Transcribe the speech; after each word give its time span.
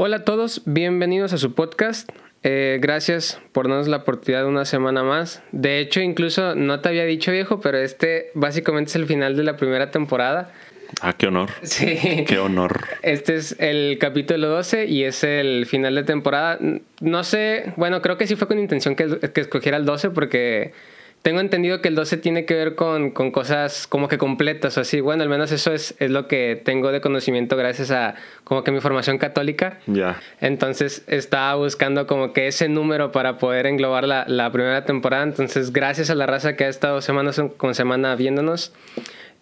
Hola 0.00 0.18
a 0.18 0.24
todos, 0.24 0.62
bienvenidos 0.64 1.32
a 1.32 1.38
su 1.38 1.54
podcast. 1.54 2.08
Eh, 2.44 2.78
gracias 2.80 3.40
por 3.50 3.66
darnos 3.66 3.88
la 3.88 3.96
oportunidad 3.96 4.42
de 4.42 4.48
una 4.48 4.64
semana 4.64 5.02
más. 5.02 5.42
De 5.50 5.80
hecho, 5.80 6.00
incluso 6.00 6.54
no 6.54 6.78
te 6.78 6.90
había 6.90 7.04
dicho 7.04 7.32
viejo, 7.32 7.58
pero 7.58 7.78
este 7.78 8.30
básicamente 8.34 8.90
es 8.90 8.94
el 8.94 9.06
final 9.06 9.36
de 9.36 9.42
la 9.42 9.56
primera 9.56 9.90
temporada. 9.90 10.52
Ah, 11.00 11.14
qué 11.14 11.26
honor. 11.26 11.50
Sí. 11.62 12.24
Qué 12.28 12.38
honor. 12.38 12.86
Este 13.02 13.34
es 13.34 13.56
el 13.58 13.98
capítulo 13.98 14.46
12 14.46 14.86
y 14.86 15.02
es 15.02 15.24
el 15.24 15.66
final 15.66 15.96
de 15.96 16.04
temporada. 16.04 16.60
No 17.00 17.24
sé, 17.24 17.72
bueno, 17.74 18.00
creo 18.00 18.16
que 18.16 18.28
sí 18.28 18.36
fue 18.36 18.46
con 18.46 18.60
intención 18.60 18.94
que, 18.94 19.18
que 19.18 19.40
escogiera 19.40 19.78
el 19.78 19.84
12 19.84 20.10
porque 20.10 20.74
tengo 21.22 21.40
entendido 21.40 21.80
que 21.82 21.88
el 21.88 21.94
12 21.94 22.16
tiene 22.18 22.44
que 22.44 22.54
ver 22.54 22.74
con, 22.74 23.10
con 23.10 23.30
cosas 23.30 23.86
como 23.86 24.08
que 24.08 24.18
completas 24.18 24.78
o 24.78 24.80
así. 24.80 25.00
Bueno, 25.00 25.22
al 25.22 25.28
menos 25.28 25.50
eso 25.52 25.72
es, 25.72 25.94
es, 25.98 26.10
lo 26.10 26.28
que 26.28 26.60
tengo 26.64 26.92
de 26.92 27.00
conocimiento 27.00 27.56
gracias 27.56 27.90
a 27.90 28.14
como 28.44 28.62
que 28.64 28.70
mi 28.70 28.80
formación 28.80 29.18
católica. 29.18 29.80
Ya. 29.86 30.20
Entonces 30.40 31.04
estaba 31.06 31.54
buscando 31.56 32.06
como 32.06 32.32
que 32.32 32.46
ese 32.46 32.68
número 32.68 33.12
para 33.12 33.38
poder 33.38 33.66
englobar 33.66 34.06
la, 34.06 34.24
la, 34.28 34.50
primera 34.52 34.84
temporada. 34.84 35.24
Entonces, 35.24 35.72
gracias 35.72 36.10
a 36.10 36.14
la 36.14 36.26
raza 36.26 36.56
que 36.56 36.64
ha 36.64 36.68
estado 36.68 37.00
semanas 37.00 37.42
con 37.56 37.74
semana 37.74 38.14
viéndonos. 38.14 38.72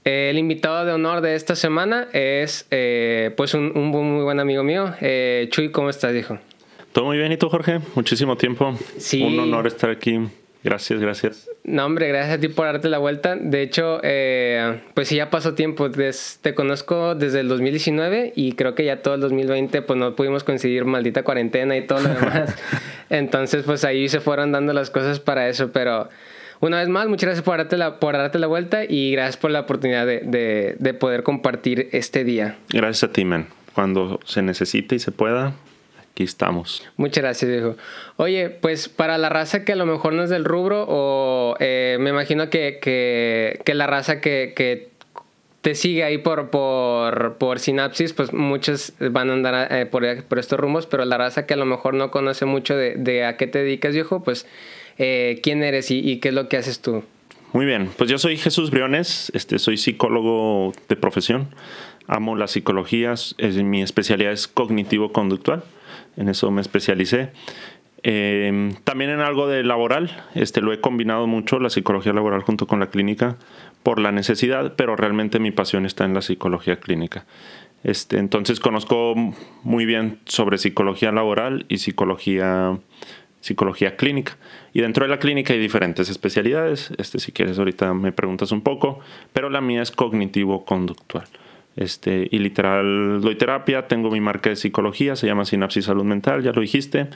Eh, 0.04 0.30
el 0.30 0.38
invitado 0.38 0.84
de 0.84 0.92
honor 0.92 1.20
de 1.20 1.34
esta 1.34 1.56
semana 1.56 2.08
es 2.12 2.66
eh, 2.70 3.32
pues 3.36 3.54
un, 3.54 3.72
un, 3.76 3.88
muy 3.90 4.22
buen 4.24 4.40
amigo 4.40 4.62
mío. 4.62 4.94
Eh, 5.00 5.48
Chuy, 5.50 5.70
¿cómo 5.70 5.90
estás, 5.90 6.14
hijo? 6.14 6.38
Todo 6.92 7.04
muy 7.06 7.18
bien, 7.18 7.30
¿y 7.32 7.36
tú, 7.36 7.48
Jorge? 7.48 7.80
Muchísimo 7.94 8.36
tiempo. 8.36 8.78
Sí. 8.98 9.22
Un 9.22 9.38
honor 9.38 9.66
estar 9.66 9.90
aquí. 9.90 10.18
Gracias, 10.66 10.98
gracias. 10.98 11.48
No, 11.62 11.86
hombre, 11.86 12.08
gracias 12.08 12.38
a 12.38 12.40
ti 12.40 12.48
por 12.48 12.66
darte 12.66 12.88
la 12.88 12.98
vuelta. 12.98 13.36
De 13.36 13.62
hecho, 13.62 14.00
eh, 14.02 14.80
pues 14.94 15.06
sí, 15.06 15.14
ya 15.14 15.30
pasó 15.30 15.54
tiempo. 15.54 15.88
Des, 15.88 16.40
te 16.42 16.56
conozco 16.56 17.14
desde 17.14 17.38
el 17.38 17.46
2019 17.46 18.32
y 18.34 18.54
creo 18.54 18.74
que 18.74 18.84
ya 18.84 19.00
todo 19.00 19.14
el 19.14 19.20
2020 19.20 19.82
pues 19.82 19.96
no 19.96 20.16
pudimos 20.16 20.42
coincidir, 20.42 20.84
maldita 20.84 21.22
cuarentena 21.22 21.76
y 21.76 21.86
todo 21.86 22.00
lo 22.00 22.08
demás. 22.08 22.56
Entonces, 23.10 23.62
pues 23.64 23.84
ahí 23.84 24.08
se 24.08 24.18
fueron 24.18 24.50
dando 24.50 24.72
las 24.72 24.90
cosas 24.90 25.20
para 25.20 25.48
eso. 25.48 25.70
Pero 25.70 26.08
una 26.58 26.80
vez 26.80 26.88
más, 26.88 27.06
muchas 27.06 27.26
gracias 27.28 27.44
por 27.44 27.58
darte 27.58 27.76
la, 27.76 28.00
por 28.00 28.16
darte 28.16 28.40
la 28.40 28.48
vuelta 28.48 28.82
y 28.84 29.12
gracias 29.12 29.36
por 29.36 29.52
la 29.52 29.60
oportunidad 29.60 30.04
de, 30.04 30.22
de, 30.24 30.74
de 30.80 30.94
poder 30.94 31.22
compartir 31.22 31.90
este 31.92 32.24
día. 32.24 32.56
Gracias 32.70 33.08
a 33.08 33.12
ti, 33.12 33.24
man. 33.24 33.46
Cuando 33.72 34.18
se 34.24 34.42
necesite 34.42 34.96
y 34.96 34.98
se 34.98 35.12
pueda, 35.12 35.52
aquí 36.16 36.24
estamos. 36.24 36.82
Muchas 36.96 37.22
gracias, 37.22 37.50
viejo. 37.50 37.76
Oye, 38.16 38.48
pues 38.48 38.88
para 38.88 39.18
la 39.18 39.28
raza 39.28 39.66
que 39.66 39.72
a 39.72 39.76
lo 39.76 39.84
mejor 39.84 40.14
no 40.14 40.22
es 40.22 40.30
del 40.30 40.46
rubro, 40.46 40.86
o 40.88 41.56
eh, 41.60 41.98
me 42.00 42.08
imagino 42.08 42.48
que, 42.48 42.78
que, 42.80 43.60
que, 43.66 43.74
la 43.74 43.86
raza 43.86 44.22
que, 44.22 44.54
que 44.56 44.88
te 45.60 45.74
sigue 45.74 46.04
ahí 46.04 46.16
por, 46.16 46.48
por, 46.48 47.34
por 47.34 47.58
sinapsis, 47.58 48.14
pues 48.14 48.32
muchos 48.32 48.94
van 48.98 49.28
a 49.28 49.32
andar 49.34 49.70
eh, 49.70 49.84
por, 49.84 50.24
por, 50.24 50.38
estos 50.38 50.58
rumbos, 50.58 50.86
pero 50.86 51.04
la 51.04 51.18
raza 51.18 51.44
que 51.44 51.52
a 51.52 51.58
lo 51.58 51.66
mejor 51.66 51.92
no 51.92 52.10
conoce 52.10 52.46
mucho 52.46 52.74
de, 52.74 52.94
de 52.94 53.26
a 53.26 53.36
qué 53.36 53.46
te 53.46 53.58
dedicas, 53.58 53.92
viejo, 53.92 54.24
pues 54.24 54.46
eh, 54.96 55.40
quién 55.42 55.62
eres 55.62 55.90
y, 55.90 55.98
y, 55.98 56.16
qué 56.20 56.28
es 56.28 56.34
lo 56.34 56.48
que 56.48 56.56
haces 56.56 56.80
tú. 56.80 57.04
Muy 57.52 57.66
bien, 57.66 57.90
pues 57.94 58.08
yo 58.08 58.16
soy 58.16 58.38
Jesús 58.38 58.70
Briones, 58.70 59.30
este, 59.34 59.58
soy 59.58 59.76
psicólogo 59.76 60.72
de 60.88 60.96
profesión, 60.96 61.48
amo 62.06 62.36
la 62.36 62.46
psicología, 62.46 63.12
es, 63.12 63.36
mi 63.38 63.82
especialidad 63.82 64.32
es 64.32 64.48
cognitivo-conductual 64.48 65.62
en 66.16 66.28
eso 66.28 66.50
me 66.50 66.60
especialicé. 66.60 67.30
Eh, 68.02 68.72
también 68.84 69.10
en 69.10 69.20
algo 69.20 69.48
de 69.48 69.64
laboral, 69.64 70.10
este, 70.34 70.60
lo 70.60 70.72
he 70.72 70.80
combinado 70.80 71.26
mucho, 71.26 71.58
la 71.58 71.70
psicología 71.70 72.12
laboral 72.12 72.42
junto 72.42 72.66
con 72.66 72.78
la 72.78 72.88
clínica, 72.88 73.36
por 73.82 73.98
la 73.98 74.12
necesidad, 74.12 74.74
pero 74.76 74.96
realmente 74.96 75.38
mi 75.38 75.50
pasión 75.50 75.86
está 75.86 76.04
en 76.04 76.14
la 76.14 76.22
psicología 76.22 76.78
clínica. 76.78 77.26
Este, 77.82 78.18
entonces 78.18 78.60
conozco 78.60 79.14
muy 79.62 79.86
bien 79.86 80.20
sobre 80.26 80.58
psicología 80.58 81.12
laboral 81.12 81.66
y 81.68 81.78
psicología, 81.78 82.78
psicología 83.40 83.96
clínica. 83.96 84.36
Y 84.72 84.80
dentro 84.80 85.04
de 85.04 85.10
la 85.10 85.18
clínica 85.18 85.52
hay 85.52 85.60
diferentes 85.60 86.08
especialidades. 86.08 86.92
Este, 86.98 87.18
si 87.18 87.32
quieres, 87.32 87.58
ahorita 87.58 87.94
me 87.94 88.12
preguntas 88.12 88.52
un 88.52 88.60
poco, 88.60 89.00
pero 89.32 89.50
la 89.50 89.60
mía 89.60 89.82
es 89.82 89.90
cognitivo-conductual. 89.90 91.26
Este, 91.76 92.26
y 92.30 92.38
literal 92.38 93.20
doy 93.20 93.36
terapia, 93.36 93.86
tengo 93.86 94.10
mi 94.10 94.20
marca 94.20 94.50
de 94.50 94.56
psicología, 94.56 95.14
se 95.14 95.26
llama 95.26 95.44
Sinapsis 95.44 95.84
Salud 95.84 96.04
Mental, 96.04 96.42
ya 96.42 96.52
lo 96.52 96.62
dijiste. 96.62 97.08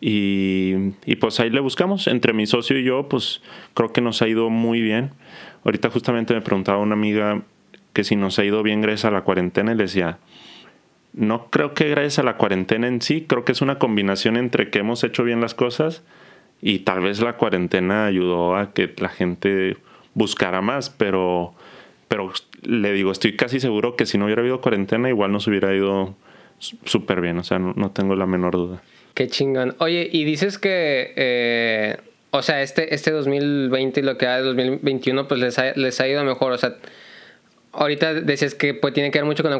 Y, 0.00 0.74
y, 1.04 1.16
pues 1.16 1.38
ahí 1.40 1.50
le 1.50 1.60
buscamos. 1.60 2.06
Entre 2.06 2.32
mi 2.32 2.46
socio 2.46 2.78
y 2.78 2.84
yo, 2.84 3.08
pues 3.08 3.42
creo 3.74 3.92
que 3.92 4.00
nos 4.00 4.22
ha 4.22 4.28
ido 4.28 4.50
muy 4.50 4.80
bien. 4.80 5.10
Ahorita 5.64 5.90
justamente 5.90 6.34
me 6.34 6.40
preguntaba 6.40 6.78
una 6.78 6.94
amiga 6.94 7.42
que 7.92 8.04
si 8.04 8.16
nos 8.16 8.38
ha 8.38 8.44
ido 8.44 8.62
bien 8.62 8.80
gracias 8.80 9.06
a 9.06 9.10
la 9.10 9.22
cuarentena 9.22 9.72
y 9.72 9.76
le 9.76 9.84
decía, 9.84 10.18
no 11.12 11.50
creo 11.50 11.74
que 11.74 11.88
gracias 11.88 12.18
a 12.20 12.22
la 12.22 12.36
cuarentena 12.36 12.88
en 12.88 13.02
sí, 13.02 13.26
creo 13.28 13.44
que 13.44 13.52
es 13.52 13.62
una 13.62 13.78
combinación 13.78 14.36
entre 14.36 14.70
que 14.70 14.78
hemos 14.78 15.02
hecho 15.04 15.24
bien 15.24 15.40
las 15.40 15.54
cosas 15.54 16.02
y 16.62 16.80
tal 16.80 17.00
vez 17.00 17.20
la 17.20 17.36
cuarentena 17.36 18.06
ayudó 18.06 18.56
a 18.56 18.72
que 18.72 18.94
la 18.98 19.08
gente 19.08 19.76
buscara 20.14 20.60
más, 20.60 20.90
pero 20.90 21.54
pero 22.10 22.32
le 22.62 22.92
digo, 22.92 23.12
estoy 23.12 23.36
casi 23.36 23.60
seguro 23.60 23.94
que 23.94 24.04
si 24.04 24.18
no 24.18 24.24
hubiera 24.24 24.40
habido 24.42 24.60
cuarentena, 24.60 25.08
igual 25.08 25.30
nos 25.30 25.46
hubiera 25.46 25.72
ido 25.72 26.16
súper 26.58 27.20
bien, 27.20 27.38
o 27.38 27.44
sea, 27.44 27.60
no, 27.60 27.72
no, 27.76 27.92
tengo 27.92 28.16
la 28.16 28.26
menor 28.26 28.54
duda. 28.54 28.82
Qué 29.14 29.28
chingón. 29.28 29.76
Oye, 29.78 30.08
y 30.10 30.24
dices 30.24 30.58
que, 30.58 31.12
eh, 31.14 31.98
o 32.32 32.42
sea, 32.42 32.62
este, 32.62 32.96
este 32.96 33.12
2020 33.12 34.00
y 34.00 34.02
lo 34.02 34.18
que 34.18 34.26
ha 34.26 34.38
de 34.38 34.42
2021, 34.42 35.28
pues 35.28 35.40
les 35.40 35.56
ha, 35.60 35.72
les 35.76 36.00
ha 36.00 36.08
ido 36.08 36.24
mejor, 36.24 36.50
o 36.50 36.58
sea, 36.58 36.74
ahorita 37.70 38.14
decías 38.14 38.56
que 38.56 38.74
pues, 38.74 38.92
tiene 38.92 39.12
que 39.12 39.20
ver 39.20 39.26
mucho 39.26 39.44
con 39.44 39.52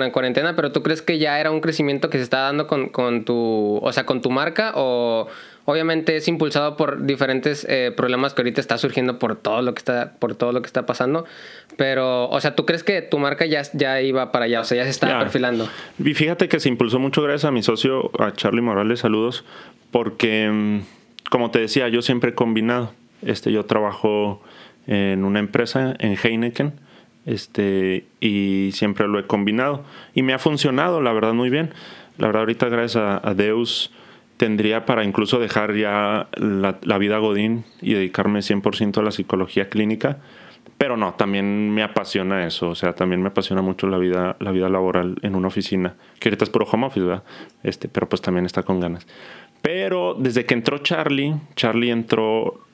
la, 0.00 0.12
cuarentena, 0.12 0.54
pero 0.56 0.72
¿tú 0.72 0.82
crees 0.82 1.00
que 1.00 1.18
ya 1.18 1.40
era 1.40 1.50
un 1.50 1.62
crecimiento 1.62 2.10
que 2.10 2.18
se 2.18 2.24
está 2.24 2.40
dando 2.40 2.66
con, 2.66 2.90
con 2.90 3.24
tu, 3.24 3.80
o 3.82 3.92
sea, 3.94 4.04
con 4.04 4.20
tu 4.20 4.30
marca 4.30 4.72
o 4.74 5.26
obviamente 5.64 6.16
es 6.16 6.28
impulsado 6.28 6.76
por 6.76 7.04
diferentes 7.06 7.66
eh, 7.68 7.92
problemas 7.96 8.34
que 8.34 8.42
ahorita 8.42 8.60
está 8.60 8.78
surgiendo 8.78 9.18
por 9.18 9.36
todo 9.36 9.62
lo 9.62 9.74
que 9.74 9.78
está 9.78 10.12
por 10.18 10.34
todo 10.34 10.52
lo 10.52 10.60
que 10.62 10.66
está 10.66 10.86
pasando 10.86 11.24
pero 11.76 12.28
o 12.28 12.40
sea 12.40 12.54
tú 12.54 12.66
crees 12.66 12.82
que 12.82 13.02
tu 13.02 13.18
marca 13.18 13.46
ya, 13.46 13.62
ya 13.72 14.00
iba 14.00 14.30
para 14.32 14.44
allá 14.44 14.60
o 14.60 14.64
sea 14.64 14.78
ya 14.78 14.84
se 14.84 14.90
está 14.90 15.18
perfilando 15.18 15.68
Y 15.98 16.14
fíjate 16.14 16.48
que 16.48 16.60
se 16.60 16.68
impulsó 16.68 16.98
mucho 16.98 17.22
gracias 17.22 17.44
a 17.44 17.50
mi 17.50 17.62
socio, 17.62 18.10
a 18.18 18.32
Charlie 18.32 18.60
Morales, 18.60 19.00
saludos, 19.00 19.44
porque, 19.90 20.50
mm, 20.52 20.80
como 21.30 21.50
te 21.50 21.60
decía, 21.60 21.88
yo 21.88 22.02
siempre 22.02 22.30
he 22.30 22.34
combinado. 22.34 22.92
Este, 23.22 23.52
yo 23.52 23.64
trabajo 23.64 24.42
en 24.86 25.24
una 25.24 25.38
empresa, 25.38 25.94
en 25.98 26.16
Heineken, 26.22 26.74
este, 27.26 28.04
y 28.20 28.70
siempre 28.72 29.08
lo 29.08 29.18
he 29.18 29.26
combinado. 29.26 29.84
Y 30.14 30.22
me 30.22 30.34
ha 30.34 30.38
funcionado, 30.38 31.00
la 31.00 31.12
verdad, 31.12 31.32
muy 31.32 31.48
bien. 31.48 31.72
La 32.18 32.26
verdad, 32.26 32.42
ahorita, 32.42 32.68
gracias 32.68 32.96
a, 32.96 33.28
a 33.28 33.34
Deus, 33.34 33.92
tendría 34.36 34.84
para 34.86 35.04
incluso 35.04 35.38
dejar 35.38 35.76
ya 35.76 36.26
la, 36.36 36.98
vida 36.98 37.18
Godín 37.18 37.64
y 37.80 37.94
dedicarme 37.94 38.40
100% 38.40 38.98
a 38.98 39.02
la 39.02 39.12
psicología 39.12 39.68
clínica. 39.68 40.18
Pero 40.78 40.96
no, 40.96 41.14
también 41.14 41.70
me 41.70 41.84
apasiona 41.84 42.44
eso, 42.46 42.70
o 42.70 42.74
sea, 42.74 42.94
también 42.94 43.22
me 43.22 43.28
apasiona 43.28 43.62
mucho 43.62 43.86
la 43.86 43.96
vida, 43.96 44.34
la 44.40 44.50
vida 44.50 44.68
laboral 44.68 45.14
en 45.22 45.36
una 45.36 45.46
oficina, 45.46 45.94
que 46.18 46.28
ahorita 46.28 46.42
es 46.44 46.50
puro 46.50 46.66
home 46.66 46.86
office, 46.86 47.06
¿verdad? 47.06 47.22
Este, 47.62 47.86
pero 47.88 48.08
pues 48.08 48.20
también 48.22 48.44
está 48.44 48.64
con 48.64 48.80
ganas. 48.80 49.06
Pero 49.62 50.16
desde 50.18 50.46
que 50.46 50.54
entró 50.54 50.78
Charlie, 50.78 51.36
Charlie 51.54 51.90
entró, 51.90 52.64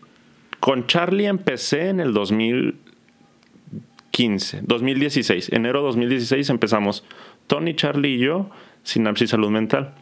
con 0.60 0.86
Charlie 0.86 1.26
empecé 1.26 1.90
en 1.90 2.00
el 2.00 2.14
2015, 2.14 4.60
2016, 4.62 5.52
enero 5.52 5.82
2016 5.82 6.48
empezamos, 6.48 7.04
Tony, 7.46 7.74
Charlie 7.74 8.14
y 8.14 8.18
yo, 8.18 8.48
Sinapsis 8.82 9.28
Salud 9.30 9.50
Mental. 9.50 9.94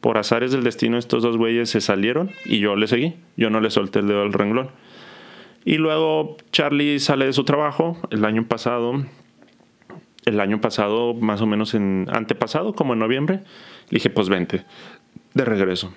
Por 0.00 0.18
azares 0.18 0.52
del 0.52 0.62
destino 0.62 0.96
estos 0.96 1.22
dos 1.22 1.36
güeyes 1.36 1.70
se 1.70 1.80
salieron 1.80 2.30
y 2.44 2.60
yo 2.60 2.76
le 2.76 2.86
seguí, 2.86 3.16
yo 3.36 3.50
no 3.50 3.60
le 3.60 3.70
solté 3.70 3.98
el 3.98 4.08
dedo 4.08 4.22
al 4.22 4.32
renglón. 4.32 4.70
Y 5.64 5.76
luego 5.76 6.36
Charlie 6.52 7.00
sale 7.00 7.26
de 7.26 7.32
su 7.32 7.44
trabajo 7.44 7.98
el 8.10 8.24
año 8.24 8.46
pasado, 8.46 9.04
el 10.24 10.40
año 10.40 10.60
pasado, 10.60 11.14
más 11.14 11.40
o 11.40 11.46
menos 11.46 11.74
en 11.74 12.06
antepasado, 12.12 12.74
como 12.74 12.92
en 12.92 13.00
noviembre. 13.00 13.40
Le 13.90 13.96
dije, 13.96 14.10
pues 14.10 14.28
vente, 14.28 14.64
de 15.34 15.44
regreso. 15.44 15.92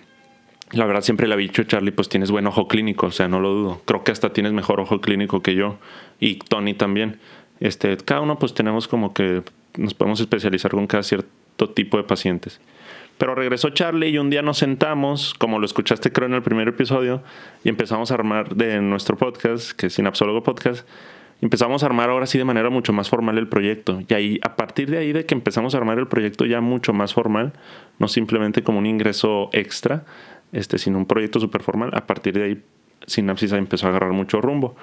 La 0.71 0.85
verdad 0.85 1.01
siempre 1.01 1.27
le 1.27 1.33
había 1.33 1.47
dicho 1.47 1.63
Charlie, 1.63 1.91
pues 1.91 2.09
tienes 2.09 2.31
buen 2.31 2.47
ojo 2.47 2.67
clínico, 2.67 3.07
o 3.07 3.11
sea, 3.11 3.27
no 3.27 3.39
lo 3.39 3.49
dudo. 3.49 3.81
Creo 3.85 4.03
que 4.03 4.11
hasta 4.11 4.31
tienes 4.33 4.53
mejor 4.53 4.79
ojo 4.79 5.01
clínico 5.01 5.41
que 5.41 5.55
yo 5.55 5.77
y 6.19 6.35
Tony 6.35 6.73
también. 6.73 7.19
Este, 7.59 7.95
cada 7.97 8.21
uno 8.21 8.39
pues 8.39 8.53
tenemos 8.53 8.87
como 8.87 9.13
que 9.13 9.43
nos 9.77 9.93
podemos 9.93 10.19
especializar 10.19 10.71
con 10.71 10.87
cada 10.87 11.03
cierto 11.03 11.69
tipo 11.69 11.97
de 11.97 12.03
pacientes. 12.03 12.61
Pero 13.21 13.35
regresó 13.35 13.69
Charlie 13.69 14.09
y 14.09 14.17
un 14.17 14.31
día 14.31 14.41
nos 14.41 14.57
sentamos, 14.57 15.35
como 15.35 15.59
lo 15.59 15.65
escuchaste 15.67 16.11
creo 16.11 16.27
en 16.27 16.33
el 16.33 16.41
primer 16.41 16.67
episodio, 16.67 17.21
y 17.63 17.69
empezamos 17.69 18.09
a 18.09 18.15
armar 18.15 18.55
de 18.55 18.81
nuestro 18.81 19.15
podcast, 19.15 19.73
que 19.73 19.85
es 19.85 19.93
Sinapsólogo 19.93 20.41
Podcast, 20.41 20.87
empezamos 21.39 21.83
a 21.83 21.85
armar 21.85 22.09
ahora 22.09 22.25
sí 22.25 22.39
de 22.39 22.45
manera 22.45 22.71
mucho 22.71 22.93
más 22.93 23.09
formal 23.09 23.37
el 23.37 23.47
proyecto. 23.47 24.01
Y 24.07 24.13
ahí, 24.15 24.39
a 24.41 24.55
partir 24.55 24.89
de 24.89 24.97
ahí 24.97 25.13
de 25.13 25.27
que 25.27 25.35
empezamos 25.35 25.75
a 25.75 25.77
armar 25.77 25.99
el 25.99 26.07
proyecto 26.07 26.47
ya 26.47 26.61
mucho 26.61 26.93
más 26.93 27.13
formal, 27.13 27.53
no 27.99 28.07
simplemente 28.07 28.63
como 28.63 28.79
un 28.79 28.87
ingreso 28.87 29.51
extra, 29.53 30.03
este, 30.51 30.79
sino 30.79 30.97
un 30.97 31.05
proyecto 31.05 31.39
súper 31.39 31.61
formal, 31.61 31.91
a 31.93 32.07
partir 32.07 32.33
de 32.33 32.43
ahí 32.43 32.63
Sinapsis 33.05 33.51
empezó 33.51 33.85
a 33.85 33.91
agarrar 33.91 34.13
mucho 34.13 34.41
rumbo. 34.41 34.75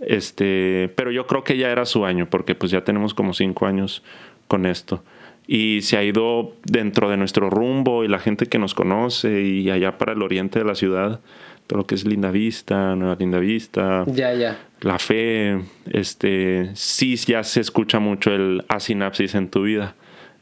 Este, 0.00 0.92
pero 0.96 1.12
yo 1.12 1.28
creo 1.28 1.44
que 1.44 1.56
ya 1.56 1.70
era 1.70 1.84
su 1.84 2.04
año, 2.04 2.28
porque 2.28 2.56
pues 2.56 2.72
ya 2.72 2.82
tenemos 2.82 3.14
como 3.14 3.34
cinco 3.34 3.66
años 3.66 4.02
con 4.48 4.66
esto. 4.66 5.04
Y 5.46 5.82
se 5.82 5.96
ha 5.96 6.04
ido 6.04 6.54
dentro 6.64 7.10
de 7.10 7.16
nuestro 7.16 7.50
rumbo 7.50 8.04
y 8.04 8.08
la 8.08 8.18
gente 8.18 8.46
que 8.46 8.58
nos 8.58 8.74
conoce 8.74 9.42
y 9.42 9.70
allá 9.70 9.98
para 9.98 10.12
el 10.12 10.22
oriente 10.22 10.58
de 10.58 10.64
la 10.64 10.74
ciudad, 10.74 11.20
todo 11.66 11.80
lo 11.80 11.86
que 11.86 11.94
es 11.94 12.04
Linda 12.04 12.30
Vista, 12.30 12.94
Nueva 12.96 13.16
Linda 13.18 13.38
Vista, 13.38 14.04
ya, 14.06 14.34
ya. 14.34 14.58
La 14.80 14.98
Fe, 14.98 15.60
este, 15.90 16.70
sí 16.74 17.16
ya 17.16 17.42
se 17.42 17.60
escucha 17.60 17.98
mucho 17.98 18.34
el 18.34 18.64
asinapsis 18.68 19.34
en 19.34 19.48
tu 19.48 19.62
vida. 19.62 19.94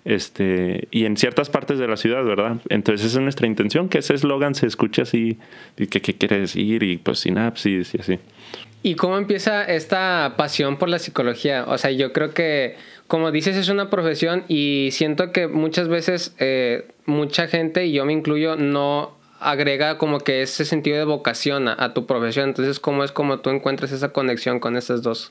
Este, 0.05 0.89
y 0.91 1.05
en 1.05 1.17
ciertas 1.17 1.49
partes 1.49 1.79
de 1.79 1.87
la 1.87 1.97
ciudad, 1.97 2.25
¿verdad? 2.25 2.57
Entonces 2.69 3.07
esa 3.07 3.19
es 3.19 3.23
nuestra 3.23 3.47
intención, 3.47 3.89
que 3.89 3.99
ese 3.99 4.15
eslogan 4.15 4.57
se 4.57 4.67
escuche 4.67 5.03
así, 5.03 5.39
y 5.77 5.87
que 5.87 6.01
qué 6.01 6.15
quiere 6.15 6.41
decir, 6.41 6.83
y 6.83 6.97
pues 6.97 7.21
sinapsis 7.21 7.95
y 7.95 7.99
así. 8.01 8.19
¿Y 8.83 8.97
cómo 8.97 9.17
empieza 9.17 9.65
esta 9.65 10.35
pasión 10.37 10.77
por 10.77 10.89
la 10.89 10.99
psicología? 10.99 11.65
O 11.69 11.79
sea, 11.79 11.93
yo 11.93 12.13
creo 12.13 12.35
que, 12.35 12.77
como 13.07 13.31
dices, 13.31 13.57
es 13.57 13.69
una 13.69 13.91
profesión 13.91 14.45
y 14.49 14.89
siento 14.91 15.31
que 15.31 15.47
muchas 15.47 15.89
veces 15.89 16.35
eh, 16.39 16.89
mucha 17.07 17.47
gente, 17.47 17.87
y 17.87 17.93
yo 17.93 18.05
me 18.05 18.13
incluyo, 18.13 18.57
no 18.57 19.17
agrega 19.43 19.99
como 19.99 20.19
que 20.21 20.43
ese 20.43 20.65
sentido 20.65 20.99
de 20.99 21.05
vocación 21.05 21.69
a, 21.69 21.95
tu 21.95 22.07
profesión. 22.07 22.49
Entonces, 22.49 22.81
¿cómo 22.81 23.05
es 23.05 23.13
como 23.13 23.41
tú 23.41 23.51
encuentras 23.51 23.93
esa 23.93 24.13
conexión 24.13 24.61
con 24.61 24.77
esos 24.77 25.03
dos 25.03 25.31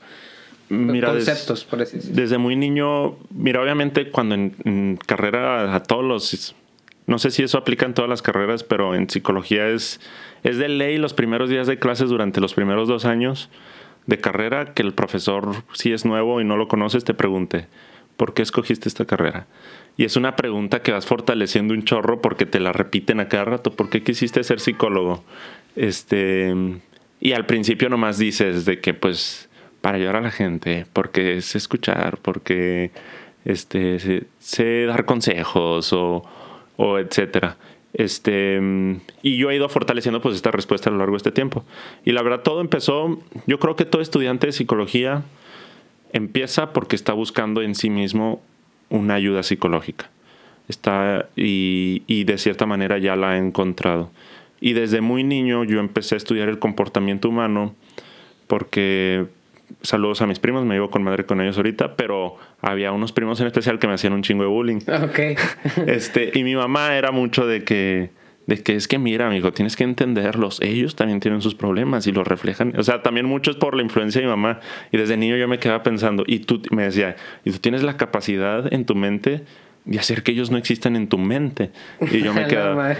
conceptos, 0.68 1.64
por 1.64 1.82
así 1.82 1.96
decirlo? 1.96 2.22
Desde 2.22 2.38
muy 2.38 2.56
niño, 2.56 3.16
mira, 3.30 3.60
obviamente 3.60 4.10
cuando 4.10 4.34
en, 4.34 4.98
carrera 5.06 5.74
a 5.74 5.82
todos 5.82 6.04
los... 6.04 6.54
No 7.06 7.18
sé 7.18 7.30
si 7.30 7.42
eso 7.42 7.58
aplica 7.58 7.86
en 7.86 7.94
todas 7.94 8.08
las 8.08 8.22
carreras, 8.22 8.62
pero 8.62 8.94
en 8.94 9.10
psicología 9.10 9.68
es, 9.68 10.00
es 10.44 10.58
de 10.58 10.68
ley 10.68 10.98
los 10.98 11.14
primeros 11.14 11.48
días 11.48 11.66
de 11.66 11.78
clases 11.78 12.08
durante 12.08 12.40
los 12.40 12.54
primeros 12.54 12.88
dos 12.88 13.04
años 13.04 13.50
de 14.06 14.18
carrera 14.18 14.74
que 14.74 14.82
el 14.82 14.94
profesor, 14.94 15.64
si 15.72 15.92
es 15.92 16.04
nuevo 16.04 16.40
y 16.40 16.44
no 16.44 16.56
lo 16.56 16.68
conoces, 16.68 17.04
te 17.04 17.14
pregunte, 17.14 17.66
¿por 18.16 18.34
qué 18.34 18.42
escogiste 18.42 18.88
esta 18.88 19.04
carrera? 19.04 19.46
Y 19.96 20.04
es 20.04 20.16
una 20.16 20.36
pregunta 20.36 20.82
que 20.82 20.92
vas 20.92 21.06
fortaleciendo 21.06 21.74
un 21.74 21.84
chorro 21.84 22.20
porque 22.20 22.46
te 22.46 22.60
la 22.60 22.72
repiten 22.72 23.20
a 23.20 23.28
cada 23.28 23.44
rato. 23.44 23.72
¿Por 23.72 23.90
qué 23.90 24.02
quisiste 24.02 24.42
ser 24.42 24.60
psicólogo? 24.60 25.22
Este, 25.76 26.54
y 27.20 27.32
al 27.32 27.46
principio 27.46 27.88
nomás 27.88 28.18
dices 28.18 28.64
de 28.64 28.80
que 28.80 28.94
pues 28.94 29.48
para 29.80 29.96
ayudar 29.96 30.16
a 30.16 30.20
la 30.20 30.30
gente, 30.30 30.86
porque 30.92 31.36
es 31.36 31.54
escuchar, 31.56 32.18
porque 32.18 32.92
este, 33.44 34.26
sé, 34.38 34.86
dar 34.86 35.04
consejos 35.04 35.92
o, 35.92 36.24
o 36.76 36.98
etcétera. 36.98 37.56
Este, 37.94 38.58
y 39.22 39.36
yo 39.36 39.50
he 39.50 39.56
ido 39.56 39.68
fortaleciendo 39.68 40.22
pues 40.22 40.34
esta 40.34 40.50
respuesta 40.50 40.88
a 40.88 40.92
lo 40.92 40.98
largo 40.98 41.12
de 41.12 41.18
este 41.18 41.32
tiempo. 41.32 41.64
Y 42.04 42.12
la 42.12 42.22
verdad 42.22 42.42
todo 42.42 42.60
empezó, 42.60 43.18
yo 43.46 43.58
creo 43.58 43.76
que 43.76 43.84
todo 43.84 44.00
estudiante 44.00 44.46
de 44.46 44.52
psicología 44.52 45.22
empieza 46.12 46.72
porque 46.72 46.96
está 46.96 47.12
buscando 47.12 47.62
en 47.62 47.74
sí 47.74 47.90
mismo 47.90 48.40
una 48.88 49.14
ayuda 49.14 49.42
psicológica. 49.42 50.10
Está, 50.68 51.28
y, 51.36 52.02
y 52.06 52.24
de 52.24 52.38
cierta 52.38 52.66
manera 52.66 52.98
ya 52.98 53.16
la 53.16 53.36
he 53.36 53.38
encontrado. 53.38 54.10
Y 54.60 54.74
desde 54.74 55.00
muy 55.00 55.24
niño 55.24 55.64
yo 55.64 55.80
empecé 55.80 56.14
a 56.14 56.18
estudiar 56.18 56.48
el 56.48 56.58
comportamiento 56.58 57.28
humano 57.28 57.74
porque 58.46 59.26
saludos 59.80 60.22
a 60.22 60.26
mis 60.26 60.38
primos, 60.38 60.64
me 60.64 60.74
llevo 60.74 60.90
con 60.90 61.02
madre 61.02 61.24
con 61.24 61.40
ellos 61.40 61.56
ahorita, 61.56 61.96
pero 61.96 62.36
había 62.60 62.92
unos 62.92 63.12
primos 63.12 63.40
en 63.40 63.46
especial 63.46 63.78
que 63.78 63.86
me 63.86 63.94
hacían 63.94 64.12
un 64.12 64.22
chingo 64.22 64.42
de 64.42 64.48
bullying. 64.48 64.80
Ok. 65.02 65.18
este, 65.86 66.30
y 66.34 66.44
mi 66.44 66.54
mamá 66.54 66.96
era 66.96 67.10
mucho 67.10 67.46
de 67.46 67.64
que, 67.64 68.10
de 68.46 68.62
que 68.62 68.76
es 68.76 68.88
que 68.88 68.98
mira, 68.98 69.26
amigo, 69.26 69.52
tienes 69.52 69.76
que 69.76 69.84
entenderlos. 69.84 70.60
Ellos 70.60 70.96
también 70.96 71.20
tienen 71.20 71.42
sus 71.42 71.54
problemas 71.54 72.06
y 72.06 72.12
los 72.12 72.26
reflejan. 72.26 72.74
O 72.78 72.82
sea, 72.82 73.02
también 73.02 73.26
mucho 73.26 73.50
es 73.50 73.56
por 73.56 73.76
la 73.76 73.82
influencia 73.82 74.20
de 74.20 74.26
mi 74.26 74.30
mamá. 74.30 74.60
Y 74.90 74.98
desde 74.98 75.16
niño 75.16 75.36
yo 75.36 75.48
me 75.48 75.58
quedaba 75.58 75.82
pensando, 75.82 76.24
y 76.26 76.40
tú 76.40 76.62
me 76.70 76.84
decía, 76.84 77.16
y 77.44 77.50
tú 77.52 77.58
tienes 77.58 77.82
la 77.82 77.96
capacidad 77.96 78.72
en 78.72 78.84
tu 78.84 78.94
mente 78.94 79.44
de 79.84 79.98
hacer 79.98 80.22
que 80.22 80.32
ellos 80.32 80.50
no 80.50 80.58
existan 80.58 80.96
en 80.96 81.08
tu 81.08 81.18
mente. 81.18 81.70
Y 82.00 82.22
yo 82.22 82.32
me 82.32 82.46
quedaba. 82.48 82.94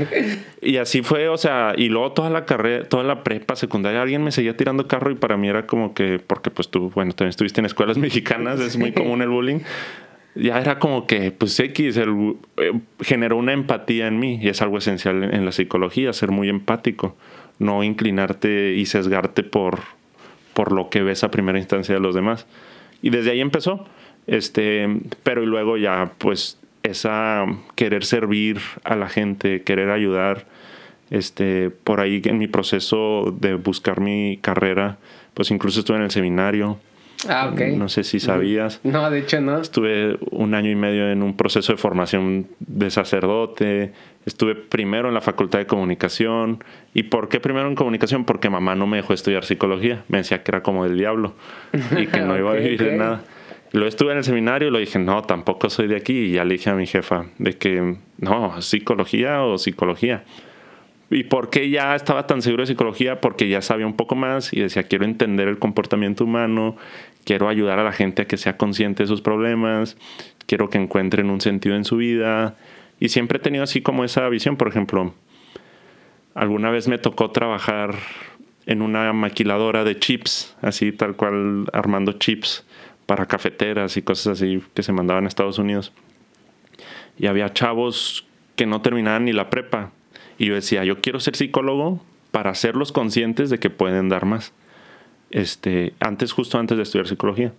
y 0.61 0.77
así 0.79 1.03
fue, 1.03 1.29
o 1.29 1.37
sea, 1.37 1.75
y 1.77 1.89
luego 1.89 2.13
toda 2.13 2.31
la 2.31 2.45
carrera, 2.45 2.89
toda 2.89 3.05
la 3.05 3.23
prepa, 3.23 3.57
secundaria, 3.57 4.03
alguien 4.03 4.25
me 4.25 4.33
seguía 4.33 4.57
tirando 4.57 4.89
carro 4.89 5.11
y 5.11 5.15
para 5.15 5.37
mí 5.37 5.49
era 5.49 5.67
como 5.67 5.95
que, 5.95 6.19
porque 6.19 6.51
pues 6.51 6.69
tú, 6.69 6.91
bueno, 6.91 7.13
también 7.13 7.31
estuviste 7.31 7.61
en 7.61 7.67
escuelas 7.67 7.99
mexicanas, 7.99 8.61
es 8.61 8.77
muy 8.77 8.93
común 8.93 9.23
el 9.23 9.29
bullying 9.29 9.61
ya 10.35 10.59
era 10.59 10.79
como 10.79 11.07
que, 11.07 11.31
pues 11.31 11.59
X, 11.59 11.97
el, 11.97 12.37
eh, 12.57 12.73
generó 13.01 13.37
una 13.37 13.53
empatía 13.53 14.07
en 14.07 14.19
mí 14.19 14.39
y 14.41 14.49
es 14.49 14.63
algo 14.63 14.79
esencial 14.79 15.23
en, 15.23 15.45
la 15.45 15.53
psicología, 15.53 16.13
ser 16.13 16.31
muy 16.31 16.49
empático, 16.49 17.17
no 17.59 17.83
inclinarte 17.85 18.75
y 18.75 18.87
sesgarte 18.87 19.43
por, 19.43 19.81
por 20.55 20.73
lo 20.73 20.89
que 20.89 21.03
ves 21.03 21.23
a 21.23 21.31
primera 21.31 21.59
instancia 21.59 21.95
de 21.95 22.01
los 22.01 22.15
demás. 22.15 22.47
Y 23.03 23.11
desde 23.11 23.33
ahí 23.33 23.41
empezó, 23.41 23.87
este, 24.27 24.89
pero 25.23 25.43
y 25.43 25.47
luego 25.47 25.77
ya, 25.77 26.13
pues, 26.17 26.59
esa 26.83 27.47
querer 27.75 28.05
servir 28.05 28.61
a 28.85 28.97
la 28.97 29.09
gente, 29.09 29.63
querer 29.63 29.91
ayudar, 29.91 30.47
este, 31.11 31.71
por 31.71 32.01
ahí 32.01 32.23
en 32.25 32.39
mi 32.39 32.49
proceso 32.49 33.35
de 33.39 33.55
buscar 33.55 34.01
mi 34.01 34.39
carrera, 34.41 34.99
pues 35.35 35.51
incluso 35.51 35.81
estuve 35.81 35.99
en 35.99 36.05
el 36.05 36.11
seminario, 36.11 36.79
Ah, 37.29 37.51
ok. 37.53 37.61
No 37.77 37.89
sé 37.89 38.05
si 38.05 38.21
sabías. 38.21 38.81
No, 38.83 39.09
de 39.11 39.21
hecho 39.21 39.41
no. 39.41 39.61
Estuve 39.61 40.19
un 40.31 40.55
año 40.55 40.71
y 40.71 40.75
medio 40.75 41.11
en 41.11 41.23
un 41.23 41.37
proceso 41.37 41.73
de 41.73 41.79
formación 41.79 42.49
de 42.59 42.91
sacerdote. 42.91 43.93
Estuve 44.27 44.55
primero 44.55 45.09
en 45.09 45.15
la 45.15 45.21
Facultad 45.21 45.59
de 45.59 45.67
Comunicación. 45.67 46.65
¿Y 46.95 47.05
por 47.05 47.29
qué 47.29 47.41
primero 47.41 47.69
en 47.69 47.75
comunicación? 47.75 48.25
Porque 48.25 48.51
mamá 48.51 48.75
no 48.75 48.87
me 48.87 48.97
dejó 48.99 49.13
estudiar 49.13 49.45
psicología. 49.45 50.05
Me 50.09 50.19
decía 50.19 50.43
que 50.43 50.51
era 50.51 50.63
como 50.63 50.85
del 50.85 50.99
diablo 50.99 51.35
y 51.97 52.07
que 52.07 52.21
no 52.21 52.37
iba 52.39 52.53
a 52.53 52.55
vivir 52.55 52.83
de 52.83 52.97
nada. 52.97 53.23
Lo 53.73 53.87
estuve 53.87 54.13
en 54.13 54.19
el 54.19 54.25
seminario 54.25 54.69
y 54.69 54.71
lo 54.71 54.79
dije, 54.79 54.99
no, 54.99 55.23
tampoco 55.23 55.71
soy 55.71 55.89
de 55.89 55.97
aquí. 55.97 56.13
Y 56.13 56.33
ya 56.33 56.45
le 56.45 56.55
dije 56.55 56.69
a 56.69 56.75
mi 56.75 56.87
jefa 56.87 57.27
de 57.39 57.55
que, 57.55 57.97
no, 58.19 58.61
psicología 58.61 59.43
o 59.43 59.57
psicología. 59.57 60.25
¿Y 61.11 61.25
por 61.25 61.49
qué 61.49 61.71
ya 61.71 61.95
estaba 61.95 62.27
tan 62.27 62.43
seguro 62.43 62.63
de 62.63 62.67
psicología? 62.67 63.21
Porque 63.21 63.49
ya 63.49 63.63
sabía 63.63 63.87
un 63.87 63.97
poco 63.97 64.15
más 64.15 64.53
y 64.53 64.61
decía, 64.61 64.83
quiero 64.83 65.07
entender 65.07 65.49
el 65.49 65.59
comportamiento 65.59 66.25
humano, 66.25 66.77
quiero 67.25 67.49
ayudar 67.49 67.79
a 67.79 67.85
la 67.85 67.93
gente 67.93 68.23
a 68.23 68.25
que 68.27 68.37
sea 68.37 68.59
consciente 68.59 69.05
de 69.05 69.07
sus 69.07 69.23
problemas, 69.23 69.97
quiero 70.47 70.69
que 70.69 70.79
encuentren 70.79 71.31
un 71.31 71.41
sentido 71.41 71.75
en 71.75 71.85
su 71.85 71.97
vida. 71.97 72.57
Y 73.01 73.09
siempre 73.09 73.39
he 73.39 73.41
tenido 73.41 73.65
así 73.65 73.81
como 73.81 74.05
esa 74.05 74.29
visión. 74.29 74.57
Por 74.59 74.69
ejemplo, 74.69 75.15
alguna 76.35 76.71
vez 76.71 76.89
me 76.89 76.99
tocó 76.99 77.31
trabajar 77.31 77.95
en 78.67 78.83
una 78.83 79.13
maquiladora 79.15 79.83
de 79.83 79.99
chips, 79.99 80.57
así 80.61 80.93
tal 80.93 81.17
cual 81.17 81.67
armando 81.73 82.13
chips 82.13 82.67
para 83.07 83.27
cafeteras 83.27 83.97
y 83.97 84.03
cosas 84.03 84.39
así 84.39 84.63
que 84.75 84.83
se 84.83 84.93
mandaban 84.93 85.25
a 85.25 85.29
Estados 85.29 85.59
Unidos. 85.59 85.93
Y 87.19 87.27
había 87.27 87.53
chavos 87.53 88.27
que 88.57 88.67
no 88.67 88.81
terminaban 88.83 89.25
ni 89.25 89.33
la 89.33 89.51
prepa 89.51 89.93
y 90.39 90.47
yo 90.47 90.55
decía, 90.55 90.85
yo 90.85 91.01
quiero 91.01 91.21
ser 91.21 91.37
psicólogo 91.37 92.03
para 92.31 92.51
hacerlos 92.51 92.93
conscientes 92.93 93.51
de 93.51 93.59
que 93.59 93.71
pueden 93.71 94.09
dar 94.09 94.25
más. 94.25 94.53
Este, 95.31 95.95
antes, 96.01 96.33
justo 96.33 96.59
antes 96.59 96.77
de 96.77 96.83
estudiar 96.83 97.07
psicología. 97.07 97.53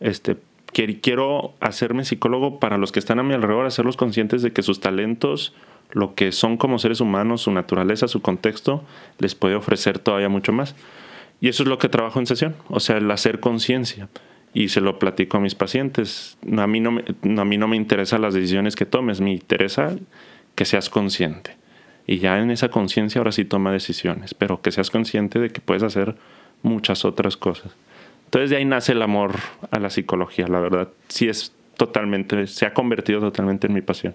Este, 0.00 0.36
quiero 0.72 1.54
hacerme 1.60 2.04
psicólogo 2.04 2.58
para 2.58 2.78
los 2.78 2.90
que 2.90 2.98
están 2.98 3.18
a 3.18 3.22
mi 3.22 3.34
alrededor, 3.34 3.66
hacerlos 3.66 3.96
conscientes 3.96 4.42
de 4.42 4.52
que 4.52 4.62
sus 4.62 4.80
talentos, 4.80 5.54
lo 5.90 6.14
que 6.14 6.32
son 6.32 6.56
como 6.56 6.78
seres 6.78 7.00
humanos, 7.00 7.42
su 7.42 7.52
naturaleza, 7.52 8.08
su 8.08 8.22
contexto, 8.22 8.82
les 9.18 9.34
puede 9.34 9.54
ofrecer 9.54 9.98
todavía 9.98 10.28
mucho 10.28 10.52
más. 10.52 10.74
Y 11.40 11.48
eso 11.48 11.64
es 11.64 11.68
lo 11.68 11.78
que 11.78 11.88
trabajo 11.88 12.18
en 12.18 12.26
sesión, 12.26 12.56
o 12.68 12.80
sea, 12.80 12.96
el 12.96 13.10
hacer 13.10 13.40
conciencia. 13.40 14.08
Y 14.54 14.68
se 14.68 14.80
lo 14.80 14.98
platico 14.98 15.38
a 15.38 15.40
mis 15.40 15.54
pacientes. 15.54 16.36
A 16.56 16.66
mí, 16.66 16.80
no 16.80 17.00
a 17.40 17.44
mí 17.44 17.56
no 17.56 17.68
me 17.68 17.76
interesan 17.76 18.22
las 18.22 18.34
decisiones 18.34 18.76
que 18.76 18.84
tomes, 18.84 19.20
me 19.20 19.32
interesa 19.32 19.96
que 20.54 20.64
seas 20.64 20.90
consciente. 20.90 21.56
Y 22.06 22.18
ya 22.18 22.38
en 22.38 22.50
esa 22.50 22.68
conciencia 22.68 23.20
ahora 23.20 23.32
sí 23.32 23.44
toma 23.44 23.72
decisiones, 23.72 24.34
pero 24.34 24.60
que 24.60 24.72
seas 24.72 24.90
consciente 24.90 25.38
de 25.38 25.50
que 25.50 25.60
puedes 25.60 25.82
hacer 25.82 26.16
muchas 26.62 27.04
otras 27.04 27.36
cosas. 27.36 27.72
Entonces 28.26 28.50
de 28.50 28.56
ahí 28.56 28.64
nace 28.64 28.92
el 28.92 29.02
amor 29.02 29.34
a 29.70 29.78
la 29.78 29.90
psicología, 29.90 30.46
la 30.48 30.60
verdad. 30.60 30.88
Sí 31.08 31.28
es 31.28 31.52
totalmente, 31.76 32.46
se 32.46 32.66
ha 32.66 32.74
convertido 32.74 33.20
totalmente 33.20 33.66
en 33.66 33.74
mi 33.74 33.82
pasión. 33.82 34.14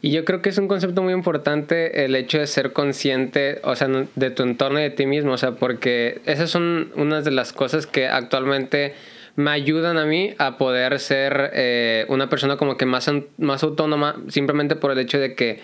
Y 0.00 0.10
yo 0.10 0.24
creo 0.24 0.42
que 0.42 0.48
es 0.48 0.58
un 0.58 0.68
concepto 0.68 1.02
muy 1.02 1.12
importante 1.12 2.04
el 2.04 2.16
hecho 2.16 2.38
de 2.38 2.46
ser 2.46 2.72
consciente, 2.72 3.60
o 3.62 3.76
sea, 3.76 3.88
de 3.88 4.30
tu 4.30 4.42
entorno 4.42 4.80
y 4.80 4.82
de 4.82 4.90
ti 4.90 5.06
mismo, 5.06 5.32
o 5.32 5.38
sea, 5.38 5.52
porque 5.52 6.20
esas 6.26 6.50
son 6.50 6.92
unas 6.96 7.24
de 7.24 7.30
las 7.30 7.52
cosas 7.52 7.86
que 7.86 8.06
actualmente 8.06 8.94
me 9.36 9.50
ayudan 9.50 9.98
a 9.98 10.04
mí 10.04 10.34
a 10.38 10.56
poder 10.58 10.98
ser 11.00 11.50
eh, 11.54 12.06
una 12.08 12.28
persona 12.28 12.56
como 12.56 12.76
que 12.76 12.86
más, 12.86 13.10
más 13.38 13.62
autónoma, 13.62 14.16
simplemente 14.28 14.76
por 14.76 14.92
el 14.92 14.98
hecho 14.98 15.18
de 15.18 15.34
que 15.34 15.60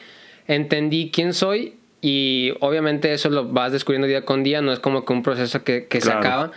entendí 0.47 1.11
quién 1.13 1.35
soy 1.35 1.75
y 2.01 2.53
obviamente 2.61 3.13
eso 3.13 3.31
lo 3.31 3.49
vas 3.49 3.73
descubriendo 3.73 4.09
día 4.09 4.25
con 4.25 4.43
día, 4.43 4.63
no 4.63 4.73
es 4.73 4.81
como 4.81 5.05
que 5.05 5.13
un 5.13 5.23
proceso 5.23 5.63
que, 5.63 5.87
se 6.01 6.11
acaba. 6.11 6.51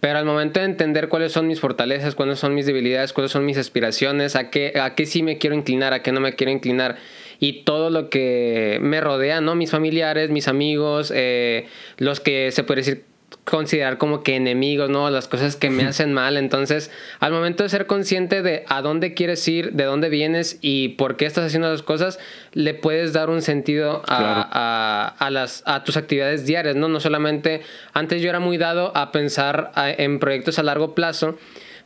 Pero 0.00 0.18
al 0.18 0.24
momento 0.24 0.60
de 0.60 0.66
entender 0.66 1.08
cuáles 1.08 1.32
son 1.32 1.46
mis 1.46 1.60
fortalezas, 1.60 2.14
cuáles 2.14 2.38
son 2.38 2.54
mis 2.54 2.64
debilidades, 2.64 3.12
cuáles 3.12 3.32
son 3.32 3.44
mis 3.44 3.58
aspiraciones, 3.58 4.34
a 4.34 4.48
qué, 4.48 4.72
a 4.80 4.94
qué 4.94 5.04
sí 5.04 5.22
me 5.22 5.36
quiero 5.36 5.54
inclinar, 5.54 5.92
a 5.92 6.02
qué 6.02 6.10
no 6.10 6.20
me 6.20 6.34
quiero 6.34 6.50
inclinar, 6.50 6.96
y 7.38 7.64
todo 7.64 7.90
lo 7.90 8.08
que 8.08 8.78
me 8.80 9.00
rodea, 9.00 9.42
¿no? 9.42 9.54
Mis 9.56 9.70
familiares, 9.70 10.30
mis 10.30 10.48
amigos, 10.48 11.12
eh, 11.14 11.66
los 11.98 12.20
que 12.20 12.50
se 12.50 12.64
puede 12.64 12.80
decir 12.80 13.04
considerar 13.44 13.98
como 13.98 14.22
que 14.22 14.36
enemigos, 14.36 14.90
¿no? 14.90 15.10
Las 15.10 15.28
cosas 15.28 15.56
que 15.56 15.70
me 15.70 15.84
hacen 15.86 16.12
mal. 16.12 16.36
Entonces, 16.36 16.90
al 17.18 17.32
momento 17.32 17.62
de 17.62 17.68
ser 17.68 17.86
consciente 17.86 18.42
de 18.42 18.64
a 18.68 18.82
dónde 18.82 19.14
quieres 19.14 19.46
ir, 19.48 19.72
de 19.72 19.84
dónde 19.84 20.08
vienes 20.08 20.58
y 20.60 20.90
por 20.90 21.16
qué 21.16 21.26
estás 21.26 21.46
haciendo 21.46 21.70
las 21.70 21.82
cosas, 21.82 22.18
le 22.52 22.74
puedes 22.74 23.12
dar 23.12 23.30
un 23.30 23.42
sentido 23.42 24.02
a, 24.06 25.14
a, 25.18 25.30
las, 25.30 25.62
a 25.66 25.84
tus 25.84 25.96
actividades 25.96 26.46
diarias, 26.46 26.76
¿no? 26.76 26.88
No 26.88 27.00
solamente, 27.00 27.62
antes 27.92 28.22
yo 28.22 28.28
era 28.28 28.40
muy 28.40 28.58
dado 28.58 28.96
a 28.96 29.12
pensar 29.12 29.72
en 29.76 30.18
proyectos 30.18 30.58
a 30.58 30.62
largo 30.62 30.94
plazo 30.94 31.36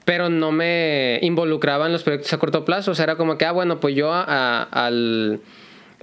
pero 0.04 0.28
no 0.28 0.52
me 0.52 1.18
involucraba 1.22 1.86
en 1.86 1.92
los 1.92 2.02
proyectos 2.02 2.30
a 2.34 2.38
corto 2.38 2.64
plazo. 2.66 2.90
O 2.90 2.94
sea, 2.94 3.04
era 3.04 3.16
como 3.16 3.38
que, 3.38 3.46
ah, 3.46 3.52
bueno, 3.52 3.80
pues 3.80 3.94
yo 3.94 4.12
al 4.12 5.40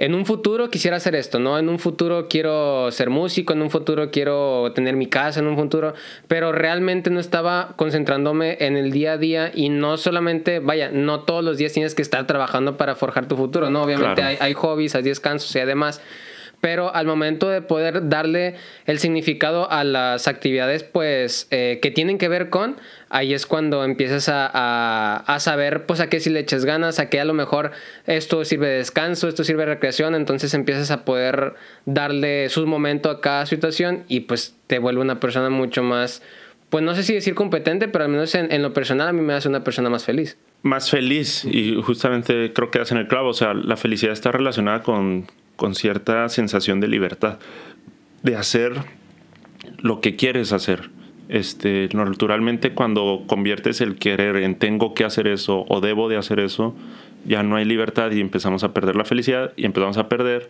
en 0.01 0.15
un 0.15 0.25
futuro 0.25 0.71
quisiera 0.71 0.97
hacer 0.97 1.13
esto, 1.13 1.37
¿no? 1.37 1.59
En 1.59 1.69
un 1.69 1.77
futuro 1.77 2.27
quiero 2.27 2.89
ser 2.89 3.11
músico, 3.11 3.53
en 3.53 3.61
un 3.61 3.69
futuro 3.69 4.09
quiero 4.09 4.71
tener 4.73 4.95
mi 4.95 5.05
casa, 5.05 5.41
en 5.41 5.45
un 5.45 5.55
futuro, 5.55 5.93
pero 6.27 6.51
realmente 6.51 7.11
no 7.11 7.19
estaba 7.19 7.75
concentrándome 7.75 8.57
en 8.61 8.77
el 8.77 8.91
día 8.91 9.13
a 9.13 9.17
día 9.19 9.51
y 9.53 9.69
no 9.69 9.97
solamente, 9.97 10.57
vaya, 10.57 10.89
no 10.91 11.19
todos 11.19 11.43
los 11.43 11.59
días 11.59 11.73
tienes 11.73 11.93
que 11.93 12.01
estar 12.01 12.25
trabajando 12.25 12.77
para 12.77 12.95
forjar 12.95 13.27
tu 13.27 13.37
futuro, 13.37 13.69
¿no? 13.69 13.83
Obviamente 13.83 14.23
hay, 14.23 14.37
hay 14.39 14.53
hobbies, 14.53 14.95
hay 14.95 15.03
descansos 15.03 15.55
y 15.55 15.59
además 15.59 16.01
pero 16.61 16.93
al 16.93 17.07
momento 17.07 17.49
de 17.49 17.61
poder 17.61 18.07
darle 18.07 18.55
el 18.85 18.99
significado 18.99 19.69
a 19.69 19.83
las 19.83 20.27
actividades 20.27 20.83
pues 20.83 21.47
eh, 21.49 21.79
que 21.81 21.89
tienen 21.89 22.19
que 22.19 22.29
ver 22.29 22.49
con, 22.49 22.77
ahí 23.09 23.33
es 23.33 23.47
cuando 23.47 23.83
empiezas 23.83 24.29
a, 24.29 25.17
a, 25.17 25.39
saber 25.39 25.87
pues 25.87 25.99
a 25.99 26.07
qué 26.07 26.19
si 26.19 26.29
le 26.29 26.39
echas 26.39 26.63
ganas, 26.63 26.99
a 26.99 27.09
qué 27.09 27.19
a 27.19 27.25
lo 27.25 27.33
mejor 27.33 27.71
esto 28.05 28.45
sirve 28.45 28.67
de 28.67 28.77
descanso, 28.77 29.27
esto 29.27 29.43
sirve 29.43 29.65
de 29.65 29.73
recreación, 29.73 30.13
entonces 30.13 30.53
empiezas 30.53 30.91
a 30.91 31.03
poder 31.03 31.55
darle 31.85 32.47
su 32.49 32.65
momento 32.67 33.09
a 33.09 33.21
cada 33.21 33.47
situación 33.47 34.03
y 34.07 34.21
pues 34.21 34.55
te 34.67 34.77
vuelve 34.77 35.01
una 35.01 35.19
persona 35.19 35.49
mucho 35.49 35.81
más, 35.81 36.21
pues 36.69 36.83
no 36.83 36.93
sé 36.93 37.03
si 37.03 37.13
decir 37.15 37.33
competente, 37.33 37.87
pero 37.87 38.05
al 38.05 38.11
menos 38.11 38.35
en, 38.35 38.51
en 38.51 38.61
lo 38.61 38.71
personal 38.71 39.07
a 39.07 39.13
mí 39.13 39.21
me 39.21 39.33
hace 39.33 39.49
una 39.49 39.63
persona 39.63 39.89
más 39.89 40.05
feliz. 40.05 40.37
Más 40.61 40.91
feliz 40.91 41.43
y 41.43 41.81
justamente 41.81 42.53
creo 42.53 42.69
que 42.69 42.77
das 42.77 42.91
en 42.91 42.99
el 42.99 43.07
clavo, 43.07 43.29
o 43.29 43.33
sea, 43.33 43.55
la 43.55 43.77
felicidad 43.77 44.13
está 44.13 44.31
relacionada 44.31 44.83
con 44.83 45.25
con 45.61 45.75
cierta 45.75 46.27
sensación 46.27 46.79
de 46.79 46.87
libertad, 46.87 47.37
de 48.23 48.35
hacer 48.35 48.73
lo 49.77 50.01
que 50.01 50.15
quieres 50.15 50.53
hacer. 50.53 50.89
Este, 51.29 51.87
naturalmente 51.93 52.73
cuando 52.73 53.25
conviertes 53.27 53.79
el 53.79 53.97
querer 53.97 54.37
en 54.37 54.55
tengo 54.55 54.95
que 54.95 55.03
hacer 55.03 55.27
eso 55.27 55.65
o 55.69 55.79
debo 55.79 56.09
de 56.09 56.17
hacer 56.17 56.39
eso, 56.39 56.75
ya 57.25 57.43
no 57.43 57.57
hay 57.57 57.65
libertad 57.65 58.09
y 58.09 58.21
empezamos 58.21 58.63
a 58.63 58.73
perder 58.73 58.95
la 58.95 59.05
felicidad 59.05 59.53
y 59.55 59.65
empezamos 59.65 59.99
a 59.99 60.09
perder 60.09 60.49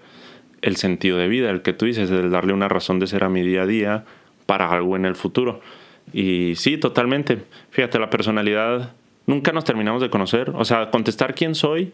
el 0.62 0.78
sentido 0.78 1.18
de 1.18 1.28
vida, 1.28 1.50
el 1.50 1.62
que 1.62 1.74
tú 1.74 1.88
dices, 1.88 2.10
el 2.10 2.32
darle 2.32 2.54
una 2.54 2.70
razón 2.70 3.00
de 3.00 3.08
ser 3.08 3.26
a 3.26 3.30
mi 3.30 3.42
día 3.42 3.64
a 3.64 3.66
día 3.66 4.06
para 4.46 4.72
algo 4.72 4.96
en 4.96 5.04
el 5.04 5.16
futuro. 5.16 5.60
Y 6.14 6.56
sí, 6.56 6.78
totalmente. 6.78 7.40
Fíjate, 7.72 8.00
la 8.00 8.10
personalidad 8.10 8.94
nunca 9.26 9.52
nos 9.52 9.66
terminamos 9.66 10.02
de 10.02 10.10
conocer. 10.10 10.52
O 10.52 10.64
sea, 10.64 10.90
contestar 10.90 11.36
quién 11.36 11.54
soy, 11.54 11.92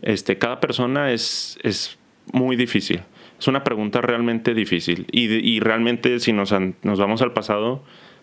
este, 0.00 0.38
cada 0.38 0.58
persona 0.58 1.12
es, 1.12 1.58
es 1.62 1.99
muy 2.32 2.56
difícil. 2.56 3.02
Es 3.38 3.48
una 3.48 3.64
pregunta 3.64 4.00
realmente 4.00 4.54
difícil. 4.54 5.06
Y, 5.12 5.60
realmente 5.60 6.18
si 6.20 6.32
nos, 6.32 6.54
nos 6.82 6.98
vamos 6.98 7.22
al 7.22 7.32
pasado, 7.32 7.82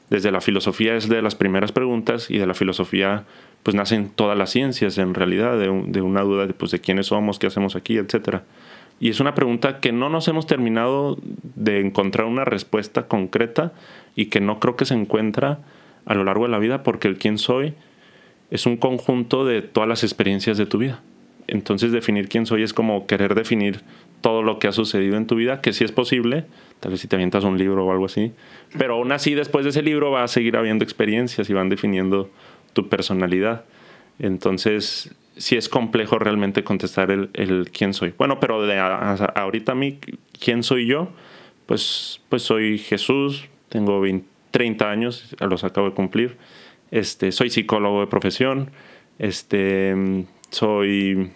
desde 0.09 0.31
la 0.31 0.41
filosofía 0.41 0.95
es 0.95 1.09
de 1.09 1.21
las 1.21 1.35
primeras 1.35 1.71
preguntas 1.71 2.29
y 2.29 2.37
de 2.37 2.47
la 2.47 2.53
filosofía 2.53 3.25
pues 3.63 3.75
nacen 3.75 4.09
todas 4.09 4.37
las 4.37 4.51
ciencias 4.51 4.97
en 4.97 5.13
realidad, 5.13 5.57
de, 5.57 5.83
de 5.87 6.01
una 6.01 6.21
duda 6.21 6.47
de, 6.47 6.53
pues, 6.53 6.71
de 6.71 6.79
quiénes 6.79 7.07
somos, 7.07 7.39
qué 7.39 7.47
hacemos 7.47 7.75
aquí, 7.75 7.97
etc. 7.97 8.41
Y 8.99 9.09
es 9.09 9.19
una 9.19 9.35
pregunta 9.35 9.79
que 9.79 9.91
no 9.91 10.09
nos 10.09 10.27
hemos 10.27 10.47
terminado 10.47 11.17
de 11.55 11.81
encontrar 11.81 12.27
una 12.27 12.45
respuesta 12.45 13.07
concreta 13.07 13.73
y 14.15 14.27
que 14.27 14.39
no 14.39 14.59
creo 14.59 14.75
que 14.75 14.85
se 14.85 14.93
encuentra 14.93 15.59
a 16.05 16.13
lo 16.13 16.23
largo 16.23 16.45
de 16.45 16.51
la 16.51 16.59
vida 16.59 16.83
porque 16.83 17.07
el 17.07 17.17
quién 17.17 17.37
soy 17.37 17.73
es 18.49 18.65
un 18.65 18.77
conjunto 18.77 19.45
de 19.45 19.61
todas 19.61 19.89
las 19.89 20.03
experiencias 20.03 20.57
de 20.57 20.65
tu 20.65 20.77
vida. 20.77 21.01
Entonces 21.47 21.91
definir 21.91 22.27
quién 22.29 22.45
soy 22.45 22.63
es 22.63 22.73
como 22.73 23.07
querer 23.07 23.35
definir 23.35 23.81
todo 24.21 24.43
lo 24.43 24.59
que 24.59 24.67
ha 24.67 24.71
sucedido 24.71 25.17
en 25.17 25.27
tu 25.27 25.35
vida, 25.35 25.61
que 25.61 25.73
sí 25.73 25.83
es 25.83 25.91
posible, 25.91 26.45
tal 26.79 26.91
vez 26.91 27.01
si 27.01 27.07
te 27.07 27.15
avientas 27.15 27.43
un 27.43 27.57
libro 27.57 27.85
o 27.85 27.91
algo 27.91 28.05
así, 28.05 28.33
pero 28.77 28.95
aún 28.95 29.11
así 29.11 29.33
después 29.35 29.63
de 29.63 29.69
ese 29.69 29.81
libro 29.81 30.11
va 30.11 30.23
a 30.23 30.27
seguir 30.27 30.57
habiendo 30.57 30.83
experiencias 30.83 31.49
y 31.49 31.53
van 31.53 31.69
definiendo 31.69 32.29
tu 32.73 32.89
personalidad. 32.89 33.65
Entonces 34.19 35.15
sí 35.37 35.55
es 35.55 35.69
complejo 35.69 36.19
realmente 36.19 36.63
contestar 36.63 37.11
el, 37.11 37.69
quién 37.71 37.93
soy. 37.93 38.13
Bueno, 38.17 38.39
pero 38.39 38.65
de 38.65 38.79
ahorita 38.79 39.73
a 39.73 39.75
mí, 39.75 39.99
¿quién 40.39 40.63
soy 40.63 40.87
yo? 40.87 41.09
Pues, 41.65 42.21
pues 42.29 42.43
soy 42.43 42.79
Jesús, 42.79 43.47
tengo 43.69 44.01
30 44.51 44.89
años, 44.89 45.35
los 45.39 45.63
acabo 45.63 45.89
de 45.89 45.93
cumplir. 45.95 46.37
Este, 46.91 47.31
soy 47.31 47.49
psicólogo 47.49 48.01
de 48.01 48.07
profesión, 48.07 48.71
este, 49.19 50.25
soy, 50.49 51.31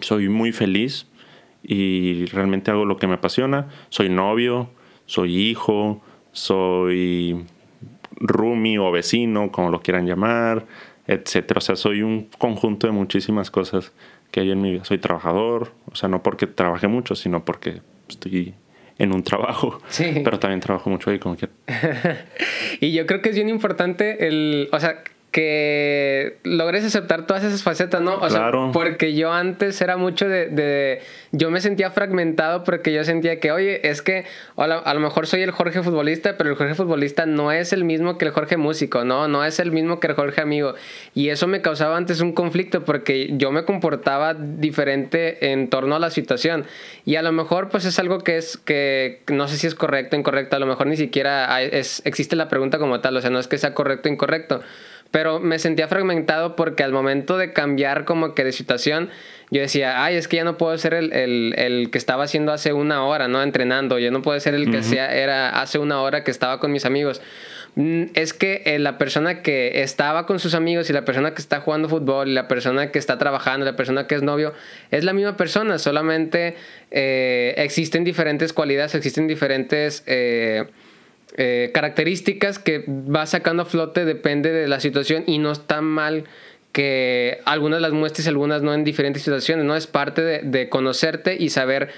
soy 0.00 0.28
muy 0.28 0.52
feliz 0.52 1.06
y 1.62 2.26
realmente 2.26 2.70
hago 2.70 2.84
lo 2.84 2.96
que 2.96 3.06
me 3.06 3.14
apasiona. 3.14 3.68
Soy 3.88 4.08
novio, 4.08 4.70
soy 5.06 5.36
hijo, 5.36 6.02
soy 6.32 7.44
roomie 8.16 8.78
o 8.78 8.90
vecino, 8.90 9.50
como 9.50 9.70
lo 9.70 9.80
quieran 9.80 10.06
llamar, 10.06 10.66
etcétera. 11.06 11.58
O 11.58 11.62
sea, 11.62 11.76
soy 11.76 12.02
un 12.02 12.28
conjunto 12.38 12.86
de 12.86 12.92
muchísimas 12.92 13.50
cosas 13.50 13.92
que 14.30 14.40
hay 14.40 14.50
en 14.50 14.60
mi 14.60 14.72
vida. 14.72 14.84
Soy 14.84 14.98
trabajador, 14.98 15.72
o 15.90 15.94
sea, 15.94 16.08
no 16.08 16.22
porque 16.22 16.46
trabaje 16.46 16.88
mucho, 16.88 17.14
sino 17.14 17.44
porque 17.44 17.80
estoy 18.08 18.54
en 18.98 19.12
un 19.12 19.22
trabajo. 19.22 19.80
Sí. 19.88 20.20
Pero 20.24 20.38
también 20.38 20.60
trabajo 20.60 20.90
mucho 20.90 21.10
ahí 21.10 21.18
como 21.18 21.36
quiera. 21.36 21.52
y 22.80 22.92
yo 22.92 23.06
creo 23.06 23.22
que 23.22 23.30
es 23.30 23.36
bien 23.36 23.48
importante 23.48 24.26
el, 24.26 24.68
o 24.72 24.80
sea, 24.80 25.02
que 25.34 26.36
logres 26.44 26.84
aceptar 26.84 27.26
todas 27.26 27.42
esas 27.42 27.64
facetas, 27.64 28.00
¿no? 28.00 28.18
O 28.18 28.30
sea, 28.30 28.52
porque 28.72 29.14
yo 29.14 29.32
antes 29.32 29.80
era 29.80 29.96
mucho 29.96 30.28
de, 30.28 31.02
Yo 31.32 31.50
me 31.50 31.60
sentía 31.60 31.90
fragmentado 31.90 32.62
porque 32.62 32.92
yo 32.92 33.02
sentía 33.02 33.40
que, 33.40 33.50
oye, 33.50 33.80
es 33.88 34.00
que 34.00 34.26
a 34.56 34.94
lo, 34.94 35.00
mejor 35.00 35.26
soy 35.26 35.42
el 35.42 35.50
Jorge 35.50 35.82
futbolista, 35.82 36.36
pero 36.36 36.50
el 36.50 36.56
Jorge 36.56 36.76
futbolista 36.76 37.26
no 37.26 37.50
es 37.50 37.72
el 37.72 37.82
mismo 37.82 38.16
que 38.16 38.26
el 38.26 38.30
Jorge 38.30 38.56
músico, 38.56 39.02
¿no? 39.04 39.26
No 39.26 39.44
es 39.44 39.58
el 39.58 39.72
mismo 39.72 39.98
que 39.98 40.06
el 40.06 40.14
Jorge 40.14 40.40
amigo. 40.40 40.74
Y 41.16 41.30
eso 41.30 41.48
me 41.48 41.60
causaba 41.62 41.96
antes 41.96 42.20
un 42.20 42.30
conflicto 42.30 42.84
porque 42.84 43.30
yo 43.36 43.50
me 43.50 43.64
comportaba 43.64 44.34
diferente 44.34 45.50
en 45.50 45.68
torno 45.68 45.96
a 45.96 45.98
la 45.98 46.10
situación. 46.10 46.64
Y 47.04 47.16
a 47.16 47.22
lo 47.22 47.32
mejor, 47.32 47.70
pues 47.70 47.86
es 47.86 47.98
algo 47.98 48.20
que 48.20 48.36
es 48.36 48.56
que 48.56 49.22
no 49.32 49.48
sé 49.48 49.56
si 49.56 49.66
es 49.66 49.74
correcto 49.74 50.14
o 50.14 50.20
incorrecto, 50.20 50.54
a 50.54 50.60
lo 50.60 50.66
mejor 50.66 50.86
ni 50.86 50.96
siquiera 50.96 51.60
es, 51.60 52.02
existe 52.04 52.36
la 52.36 52.48
pregunta 52.48 52.78
como 52.78 53.00
tal, 53.00 53.16
o 53.16 53.20
sea, 53.20 53.30
no 53.30 53.40
es 53.40 53.48
que 53.48 53.58
sea 53.58 53.74
correcto 53.74 54.08
o 54.08 54.12
incorrecto 54.12 54.60
pero 55.14 55.38
me 55.38 55.60
sentía 55.60 55.86
fragmentado 55.86 56.56
porque 56.56 56.82
al 56.82 56.90
momento 56.90 57.38
de 57.38 57.52
cambiar 57.52 58.04
como 58.04 58.34
que 58.34 58.42
de 58.42 58.50
situación, 58.50 59.10
yo 59.48 59.60
decía, 59.60 60.02
ay, 60.02 60.16
es 60.16 60.26
que 60.26 60.38
ya 60.38 60.42
no 60.42 60.58
puedo 60.58 60.76
ser 60.76 60.92
el, 60.92 61.12
el, 61.12 61.54
el 61.56 61.92
que 61.92 61.98
estaba 61.98 62.24
haciendo 62.24 62.50
hace 62.50 62.72
una 62.72 63.04
hora, 63.04 63.28
¿no? 63.28 63.40
Entrenando, 63.40 64.00
ya 64.00 64.10
no 64.10 64.22
puedo 64.22 64.40
ser 64.40 64.54
el 64.54 64.72
que 64.72 64.82
sea, 64.82 65.14
era 65.14 65.50
hace 65.60 65.78
una 65.78 66.00
hora 66.00 66.24
que 66.24 66.32
estaba 66.32 66.58
con 66.58 66.72
mis 66.72 66.84
amigos. 66.84 67.22
Mm, 67.76 68.06
es 68.14 68.34
que 68.34 68.62
eh, 68.64 68.80
la 68.80 68.98
persona 68.98 69.40
que 69.40 69.82
estaba 69.82 70.26
con 70.26 70.40
sus 70.40 70.56
amigos 70.56 70.90
y 70.90 70.92
la 70.92 71.04
persona 71.04 71.32
que 71.32 71.40
está 71.40 71.60
jugando 71.60 71.88
fútbol 71.88 72.28
y 72.28 72.32
la 72.32 72.48
persona 72.48 72.90
que 72.90 72.98
está 72.98 73.16
trabajando, 73.16 73.64
la 73.64 73.76
persona 73.76 74.08
que 74.08 74.16
es 74.16 74.22
novio, 74.22 74.52
es 74.90 75.04
la 75.04 75.12
misma 75.12 75.36
persona, 75.36 75.78
solamente 75.78 76.56
eh, 76.90 77.54
existen 77.58 78.02
diferentes 78.02 78.52
cualidades, 78.52 78.96
existen 78.96 79.28
diferentes... 79.28 80.02
Eh, 80.06 80.64
eh, 81.34 81.70
características 81.74 82.58
que 82.58 82.84
va 82.88 83.26
sacando 83.26 83.64
a 83.64 83.66
flote 83.66 84.04
depende 84.04 84.52
de 84.52 84.68
la 84.68 84.80
situación 84.80 85.24
y 85.26 85.38
no 85.38 85.50
está 85.50 85.80
mal 85.80 86.24
que 86.72 87.40
algunas 87.44 87.80
las 87.80 87.92
muestres 87.92 88.26
y 88.26 88.28
algunas 88.28 88.62
no 88.62 88.74
en 88.74 88.84
diferentes 88.84 89.22
situaciones, 89.22 89.64
¿no? 89.64 89.76
Es 89.76 89.86
parte 89.86 90.22
de, 90.22 90.68
conocerte 90.68 91.36
y 91.38 91.50
saber 91.50 91.90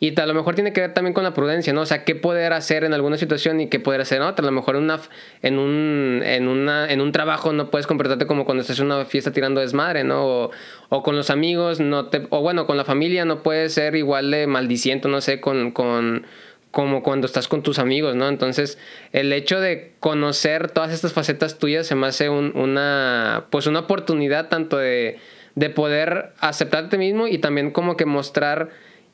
y 0.00 0.20
a 0.20 0.26
lo 0.26 0.34
mejor 0.34 0.54
tiene 0.54 0.72
que 0.72 0.80
ver 0.80 0.92
también 0.92 1.14
con 1.14 1.22
la 1.22 1.32
prudencia, 1.32 1.72
¿no? 1.72 1.82
O 1.82 1.86
sea, 1.86 2.04
qué 2.04 2.14
poder 2.14 2.52
hacer 2.52 2.84
en 2.84 2.92
alguna 2.92 3.16
situación 3.16 3.60
y 3.60 3.68
qué 3.68 3.78
poder 3.78 4.00
hacer 4.00 4.18
en 4.18 4.24
otra. 4.24 4.42
A 4.42 4.46
lo 4.46 4.52
mejor 4.52 4.76
en, 4.76 4.82
una, 4.82 5.00
en, 5.40 5.58
un, 5.58 6.20
en, 6.24 6.48
una, 6.48 6.92
en 6.92 7.00
un 7.00 7.12
trabajo 7.12 7.52
no 7.52 7.70
puedes 7.70 7.86
comportarte 7.86 8.26
como 8.26 8.44
cuando 8.44 8.62
estás 8.62 8.80
en 8.80 8.86
una 8.86 9.04
fiesta 9.04 9.32
tirando 9.32 9.60
desmadre, 9.60 10.04
¿no? 10.04 10.50
O, 10.90 11.02
con 11.02 11.16
los 11.16 11.30
amigos, 11.30 11.80
no 11.80 12.06
te, 12.06 12.26
o 12.30 12.42
bueno, 12.42 12.66
con 12.66 12.76
la 12.76 12.84
familia 12.84 13.24
no 13.24 13.42
puedes 13.42 13.72
ser 13.72 13.94
igual 13.94 14.30
de 14.30 14.46
maldiciento, 14.46 15.08
no 15.08 15.20
sé, 15.20 15.40
con, 15.40 15.70
con, 15.70 16.26
como 16.74 17.04
cuando 17.04 17.26
estás 17.26 17.46
con 17.46 17.62
tus 17.62 17.78
amigos, 17.78 18.16
¿no? 18.16 18.28
Entonces, 18.28 18.78
el 19.12 19.32
hecho 19.32 19.60
de 19.60 19.92
conocer 20.00 20.70
todas 20.72 20.92
estas 20.92 21.12
facetas 21.12 21.58
tuyas 21.58 21.86
se 21.86 21.94
me 21.94 22.08
hace 22.08 22.28
una, 22.28 23.44
pues 23.50 23.68
una 23.68 23.78
oportunidad 23.78 24.48
tanto 24.48 24.76
de, 24.76 25.18
de 25.54 25.70
poder 25.70 26.32
aceptarte 26.40 26.98
mismo 26.98 27.28
y 27.28 27.38
también 27.38 27.70
como 27.70 27.96
que 27.96 28.06
mostrar 28.06 28.70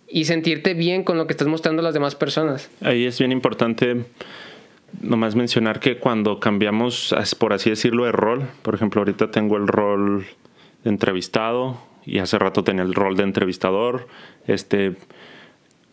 y 0.09 0.25
sentirte 0.25 0.73
bien 0.73 1.05
con 1.05 1.19
lo 1.19 1.26
que 1.26 1.35
estás 1.35 1.49
mostrando 1.49 1.81
a 1.81 1.85
las 1.85 1.93
demás 1.93 2.14
personas. 2.14 2.71
Ahí 2.81 3.05
es 3.05 3.19
bien 3.19 3.31
importante 3.31 4.07
nomás 5.02 5.37
mencionar 5.37 5.81
que 5.81 5.99
cuando 5.99 6.40
cambiamos, 6.40 7.14
por 7.38 7.52
así 7.52 7.69
decirlo, 7.69 8.07
de 8.07 8.12
rol, 8.12 8.49
por 8.62 8.75
ejemplo, 8.75 9.02
ahorita 9.02 9.31
tengo 9.31 9.59
el 9.59 9.69
rol 9.69 10.26
de 10.83 10.90
entrevistado 10.90 11.79
y 12.07 12.21
hace 12.21 12.38
rato 12.38 12.64
tenía 12.64 12.85
el 12.85 12.95
rol 12.95 13.19
de 13.19 13.25
entrevistador, 13.25 14.09
este 14.47 14.97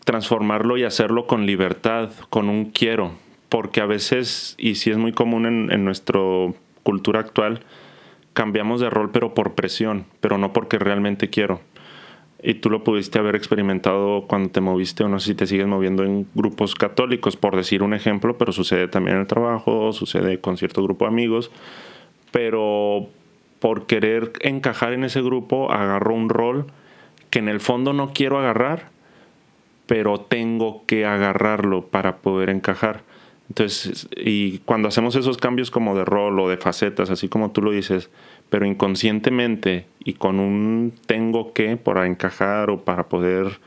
transformarlo 0.08 0.78
y 0.78 0.86
hacerlo 0.86 1.28
con 1.28 1.46
libertad, 1.46 2.12
con 2.30 2.48
un 2.48 2.72
quiero. 2.72 3.12
porque 3.50 3.82
a 3.82 3.86
veces, 3.86 4.56
y 4.58 4.76
sí 4.76 4.90
es 4.90 4.98
muy 4.98 5.12
común 5.12 5.46
en, 5.46 5.84
nuestra 5.84 6.20
cultura 6.84 7.20
actual, 7.20 7.62
cambiamos 8.34 8.80
de 8.80 8.90
rol 8.90 9.12
pero 9.12 9.34
por 9.34 9.56
presión, 9.56 10.06
pero 10.22 10.38
no 10.38 10.54
porque 10.54 10.80
realmente 10.80 11.30
quiero. 11.30 11.60
Y 12.42 12.56
tú 12.56 12.70
lo 12.70 12.86
pudiste 12.86 13.20
haber 13.20 13.36
experimentado 13.36 14.28
cuando 14.28 14.50
te 14.50 14.62
moviste 14.62 15.04
o 15.04 15.10
no 15.10 15.20
sé 15.20 15.28
si 15.28 15.36
te 15.36 15.46
sigues 15.46 15.68
moviendo 15.68 16.04
en 16.04 16.26
grupos 16.36 16.76
católicos, 16.76 17.36
por 17.36 17.58
decir 17.58 17.84
un 17.84 17.94
ejemplo, 17.94 18.38
pero 18.38 18.54
sucede 18.54 18.88
también 18.88 19.16
en 19.16 19.22
el 19.22 19.28
trabajo, 19.28 19.92
sucede 19.92 20.40
con 20.40 20.56
cierto 20.56 20.84
grupo 20.84 21.04
de 21.04 21.10
amigos, 21.10 21.52
pero 22.32 23.08
por 23.60 23.88
querer 23.88 24.32
encajar 24.40 24.94
en 24.94 25.04
ese 25.04 25.22
grupo 25.22 25.70
agarro 25.70 26.14
un 26.14 26.30
rol 26.30 26.68
que 27.30 27.40
en 27.40 27.50
el 27.50 27.60
fondo 27.60 27.92
no 27.92 28.14
quiero 28.14 28.40
agarrar, 28.40 28.97
pero 29.88 30.20
tengo 30.20 30.84
que 30.86 31.06
agarrarlo 31.06 31.88
para 31.88 32.18
poder 32.18 32.50
encajar. 32.50 33.04
Entonces, 33.50 34.10
y 34.16 34.60
cuando 34.60 34.90
hacemos 34.90 35.16
esos 35.16 35.38
cambios 35.38 35.72
como 35.72 35.96
de 35.96 36.04
rol 36.04 36.38
o 36.40 36.50
de 36.50 36.58
facetas, 36.58 37.10
así 37.10 37.30
como 37.30 37.52
tú 37.52 37.62
lo 37.62 37.72
dices, 37.72 38.10
pero 38.50 38.66
inconscientemente 38.66 39.86
y 40.04 40.14
con 40.14 40.40
un 40.40 40.94
tengo 41.06 41.54
que 41.54 41.78
para 41.78 42.06
encajar 42.06 42.70
o 42.70 42.84
para 42.84 43.08
poder 43.08 43.60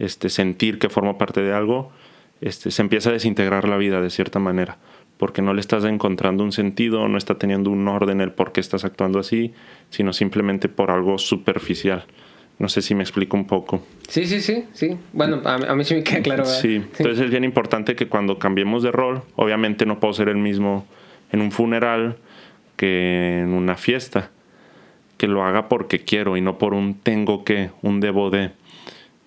este, 0.00 0.28
sentir 0.30 0.80
que 0.80 0.88
formo 0.88 1.16
parte 1.16 1.42
de 1.42 1.52
algo, 1.52 1.92
este, 2.40 2.72
se 2.72 2.82
empieza 2.82 3.10
a 3.10 3.12
desintegrar 3.12 3.68
la 3.68 3.76
vida 3.76 4.00
de 4.00 4.10
cierta 4.10 4.40
manera, 4.40 4.78
porque 5.16 5.42
no 5.42 5.54
le 5.54 5.60
estás 5.60 5.84
encontrando 5.84 6.42
un 6.42 6.52
sentido, 6.52 7.06
no 7.06 7.16
está 7.16 7.36
teniendo 7.36 7.70
un 7.70 7.86
orden 7.86 8.20
el 8.20 8.32
por 8.32 8.50
qué 8.50 8.60
estás 8.60 8.84
actuando 8.84 9.20
así, 9.20 9.52
sino 9.90 10.12
simplemente 10.12 10.68
por 10.68 10.90
algo 10.90 11.18
superficial. 11.18 12.06
No 12.60 12.68
sé 12.68 12.82
si 12.82 12.94
me 12.94 13.02
explico 13.02 13.38
un 13.38 13.46
poco. 13.46 13.82
Sí, 14.06 14.26
sí, 14.26 14.42
sí, 14.42 14.66
sí. 14.74 14.98
Bueno, 15.14 15.40
a, 15.46 15.74
mí 15.74 15.82
sí 15.82 15.94
me 15.94 16.04
queda 16.04 16.20
claro. 16.20 16.44
Sí, 16.44 16.76
entonces 16.98 17.18
es 17.18 17.30
bien 17.30 17.42
importante 17.42 17.96
que 17.96 18.06
cuando 18.06 18.38
cambiemos 18.38 18.82
de 18.82 18.92
rol, 18.92 19.22
obviamente 19.36 19.86
no 19.86 19.98
puedo 19.98 20.12
ser 20.12 20.28
el 20.28 20.36
mismo 20.36 20.86
en 21.32 21.40
un 21.40 21.52
funeral 21.52 22.18
que 22.76 23.38
en 23.40 23.54
una 23.54 23.76
fiesta. 23.76 24.30
Que 25.16 25.26
lo 25.26 25.42
haga 25.42 25.70
porque 25.70 26.00
quiero 26.00 26.36
y 26.36 26.42
no 26.42 26.58
por 26.58 26.74
un 26.74 26.94
tengo 27.00 27.44
que, 27.44 27.70
un 27.80 27.98
debo 28.00 28.28
de. 28.28 28.50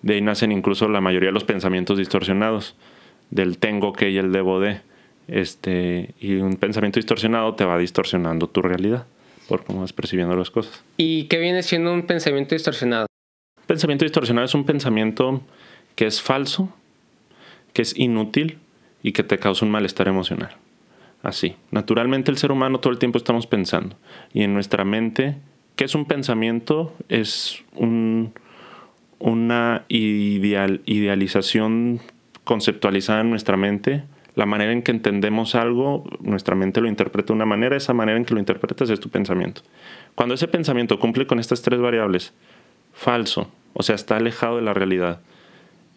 De 0.02 0.14
ahí 0.14 0.22
nacen 0.22 0.52
incluso 0.52 0.88
la 0.88 1.00
mayoría 1.00 1.30
de 1.30 1.34
los 1.34 1.44
pensamientos 1.44 1.98
distorsionados, 1.98 2.76
del 3.30 3.58
tengo 3.58 3.92
que 3.92 4.10
y 4.10 4.16
el 4.18 4.30
debo 4.30 4.60
de. 4.60 4.80
Este, 5.26 6.14
y 6.20 6.36
un 6.36 6.54
pensamiento 6.54 7.00
distorsionado 7.00 7.56
te 7.56 7.64
va 7.64 7.78
distorsionando 7.78 8.46
tu 8.46 8.62
realidad 8.62 9.06
por 9.48 9.64
cómo 9.64 9.80
vas 9.80 9.92
percibiendo 9.92 10.36
las 10.36 10.52
cosas. 10.52 10.84
¿Y 10.96 11.24
qué 11.24 11.38
viene 11.40 11.64
siendo 11.64 11.92
un 11.92 12.06
pensamiento 12.06 12.54
distorsionado? 12.54 13.08
Pensamiento 13.66 14.04
distorsionado 14.04 14.44
es 14.44 14.54
un 14.54 14.64
pensamiento 14.64 15.40
que 15.94 16.06
es 16.06 16.20
falso, 16.20 16.72
que 17.72 17.82
es 17.82 17.98
inútil 17.98 18.58
y 19.02 19.12
que 19.12 19.22
te 19.22 19.38
causa 19.38 19.64
un 19.64 19.70
malestar 19.70 20.08
emocional. 20.08 20.56
Así. 21.22 21.56
Naturalmente 21.70 22.30
el 22.30 22.36
ser 22.36 22.52
humano 22.52 22.80
todo 22.80 22.92
el 22.92 22.98
tiempo 22.98 23.18
estamos 23.18 23.46
pensando. 23.46 23.96
Y 24.34 24.42
en 24.42 24.52
nuestra 24.52 24.84
mente, 24.84 25.36
¿qué 25.76 25.84
es 25.84 25.94
un 25.94 26.04
pensamiento? 26.04 26.94
Es 27.08 27.64
una 29.18 29.84
ideal, 29.88 30.82
idealización 30.84 32.00
conceptualizada 32.44 33.22
en 33.22 33.30
nuestra 33.30 33.56
mente. 33.56 34.04
La 34.34 34.46
manera 34.46 34.72
en 34.72 34.82
que 34.82 34.90
entendemos 34.90 35.54
algo, 35.54 36.04
nuestra 36.20 36.54
mente 36.56 36.80
lo 36.80 36.88
interpreta 36.88 37.28
de 37.28 37.34
una 37.34 37.46
manera, 37.46 37.76
esa 37.76 37.94
manera 37.94 38.18
en 38.18 38.24
que 38.24 38.34
lo 38.34 38.40
interpretas 38.40 38.90
es 38.90 39.00
tu 39.00 39.08
pensamiento. 39.08 39.62
Cuando 40.14 40.34
ese 40.34 40.48
pensamiento 40.48 40.98
cumple 40.98 41.26
con 41.26 41.38
estas 41.38 41.62
tres 41.62 41.80
variables, 41.80 42.34
falso, 42.94 43.50
o 43.74 43.82
sea, 43.82 43.94
está 43.94 44.16
alejado 44.16 44.56
de 44.56 44.62
la 44.62 44.74
realidad, 44.74 45.20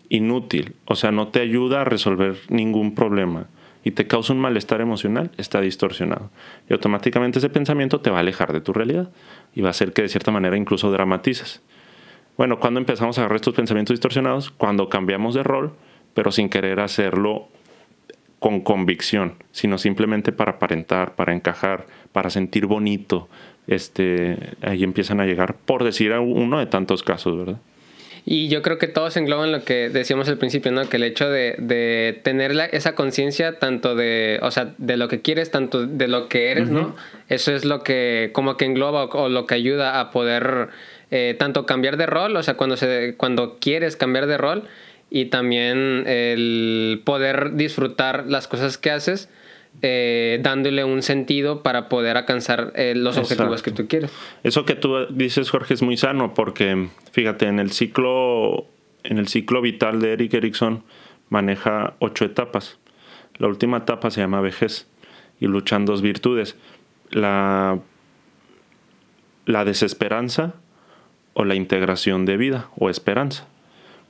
inútil, 0.09 0.75
o 0.85 0.95
sea, 0.95 1.11
no 1.11 1.29
te 1.29 1.39
ayuda 1.39 1.81
a 1.81 1.85
resolver 1.85 2.37
ningún 2.49 2.95
problema 2.95 3.47
y 3.83 3.91
te 3.91 4.07
causa 4.07 4.33
un 4.33 4.39
malestar 4.39 4.81
emocional, 4.81 5.31
está 5.37 5.61
distorsionado. 5.61 6.29
Y 6.69 6.73
automáticamente 6.73 7.39
ese 7.39 7.49
pensamiento 7.49 8.01
te 8.01 8.09
va 8.09 8.17
a 8.17 8.19
alejar 8.19 8.51
de 8.51 8.59
tu 8.59 8.73
realidad 8.73 9.09
y 9.55 9.61
va 9.61 9.69
a 9.69 9.71
hacer 9.71 9.93
que 9.93 10.01
de 10.01 10.09
cierta 10.09 10.31
manera 10.31 10.57
incluso 10.57 10.91
dramatices. 10.91 11.61
Bueno, 12.35 12.59
cuando 12.59 12.79
empezamos 12.79 13.17
a 13.17 13.21
agarrar 13.21 13.37
estos 13.37 13.53
pensamientos 13.53 13.93
distorsionados? 13.93 14.51
Cuando 14.51 14.89
cambiamos 14.89 15.35
de 15.35 15.43
rol, 15.43 15.73
pero 16.13 16.31
sin 16.31 16.49
querer 16.49 16.79
hacerlo 16.79 17.47
con 18.39 18.61
convicción, 18.61 19.35
sino 19.51 19.77
simplemente 19.77 20.31
para 20.31 20.53
aparentar, 20.53 21.15
para 21.15 21.33
encajar, 21.33 21.87
para 22.11 22.29
sentir 22.29 22.65
bonito, 22.65 23.29
este, 23.67 24.37
ahí 24.61 24.83
empiezan 24.83 25.19
a 25.19 25.25
llegar, 25.25 25.55
por 25.55 25.83
decir 25.83 26.11
uno 26.13 26.59
de 26.59 26.65
tantos 26.65 27.03
casos, 27.03 27.37
¿verdad? 27.37 27.59
Y 28.29 28.49
yo 28.49 28.61
creo 28.61 28.77
que 28.77 28.87
todos 28.87 29.15
engloban 29.15 29.53
lo 29.53 29.63
que 29.63 29.89
decíamos 29.89 30.27
al 30.27 30.37
principio, 30.37 30.69
¿no? 30.73 30.89
Que 30.89 30.97
el 30.97 31.03
hecho 31.03 31.29
de, 31.29 31.55
de 31.59 32.19
tener 32.23 32.51
esa 32.73 32.93
conciencia 32.93 33.57
tanto 33.57 33.95
de, 33.95 34.39
o 34.41 34.51
sea, 34.51 34.73
de 34.77 34.97
lo 34.97 35.07
que 35.07 35.21
quieres, 35.21 35.49
tanto 35.49 35.87
de 35.87 36.09
lo 36.09 36.27
que 36.27 36.51
eres, 36.51 36.69
¿no? 36.69 36.93
Eso 37.29 37.53
es 37.53 37.63
lo 37.63 37.83
que 37.83 38.31
como 38.33 38.57
que 38.57 38.65
engloba 38.65 39.05
o, 39.05 39.29
lo 39.29 39.45
que 39.45 39.55
ayuda 39.55 40.01
a 40.01 40.11
poder 40.11 40.67
eh, 41.09 41.37
tanto 41.39 41.65
cambiar 41.65 41.95
de 41.95 42.05
rol, 42.05 42.35
o 42.35 42.43
sea, 42.43 42.57
cuando, 42.57 42.75
se, 42.75 43.15
cuando 43.15 43.59
quieres 43.61 43.95
cambiar 43.95 44.27
de 44.27 44.37
rol 44.37 44.63
y 45.09 45.25
también 45.27 46.03
el 46.05 47.01
poder 47.05 47.53
disfrutar 47.53 48.25
las 48.27 48.49
cosas 48.49 48.77
que 48.77 48.91
haces 48.91 49.29
eh, 49.81 50.39
dándole 50.41 50.83
un 50.83 51.03
sentido 51.03 51.61
para 51.61 51.87
poder 51.87 52.17
alcanzar 52.17 52.73
eh, 52.75 52.93
los 52.95 53.17
objetivos 53.17 53.61
que 53.61 53.71
tú 53.71 53.87
quieres. 53.87 54.11
Eso 54.43 54.65
que 54.65 54.75
tú 54.75 55.05
dices, 55.09 55.49
Jorge, 55.49 55.75
es 55.75 55.81
muy 55.81 55.97
sano 55.97 56.33
porque, 56.33 56.89
fíjate, 57.11 57.45
en 57.45 57.59
el 57.59 57.71
ciclo, 57.71 58.65
en 59.03 59.17
el 59.19 59.27
ciclo 59.27 59.61
vital 59.61 60.01
de 60.01 60.13
Eric 60.13 60.33
Erickson 60.33 60.83
maneja 61.29 61.93
ocho 61.99 62.25
etapas. 62.25 62.79
La 63.37 63.47
última 63.47 63.77
etapa 63.77 64.09
se 64.09 64.21
llama 64.21 64.41
vejez 64.41 64.87
y 65.39 65.45
luchan 65.45 65.85
dos 65.85 66.01
virtudes. 66.01 66.55
La, 67.11 67.79
la 69.45 69.63
desesperanza 69.63 70.55
o 71.33 71.45
la 71.45 71.53
integración 71.53 72.25
de 72.25 72.37
vida 72.37 72.69
o 72.77 72.89
esperanza. 72.89 73.47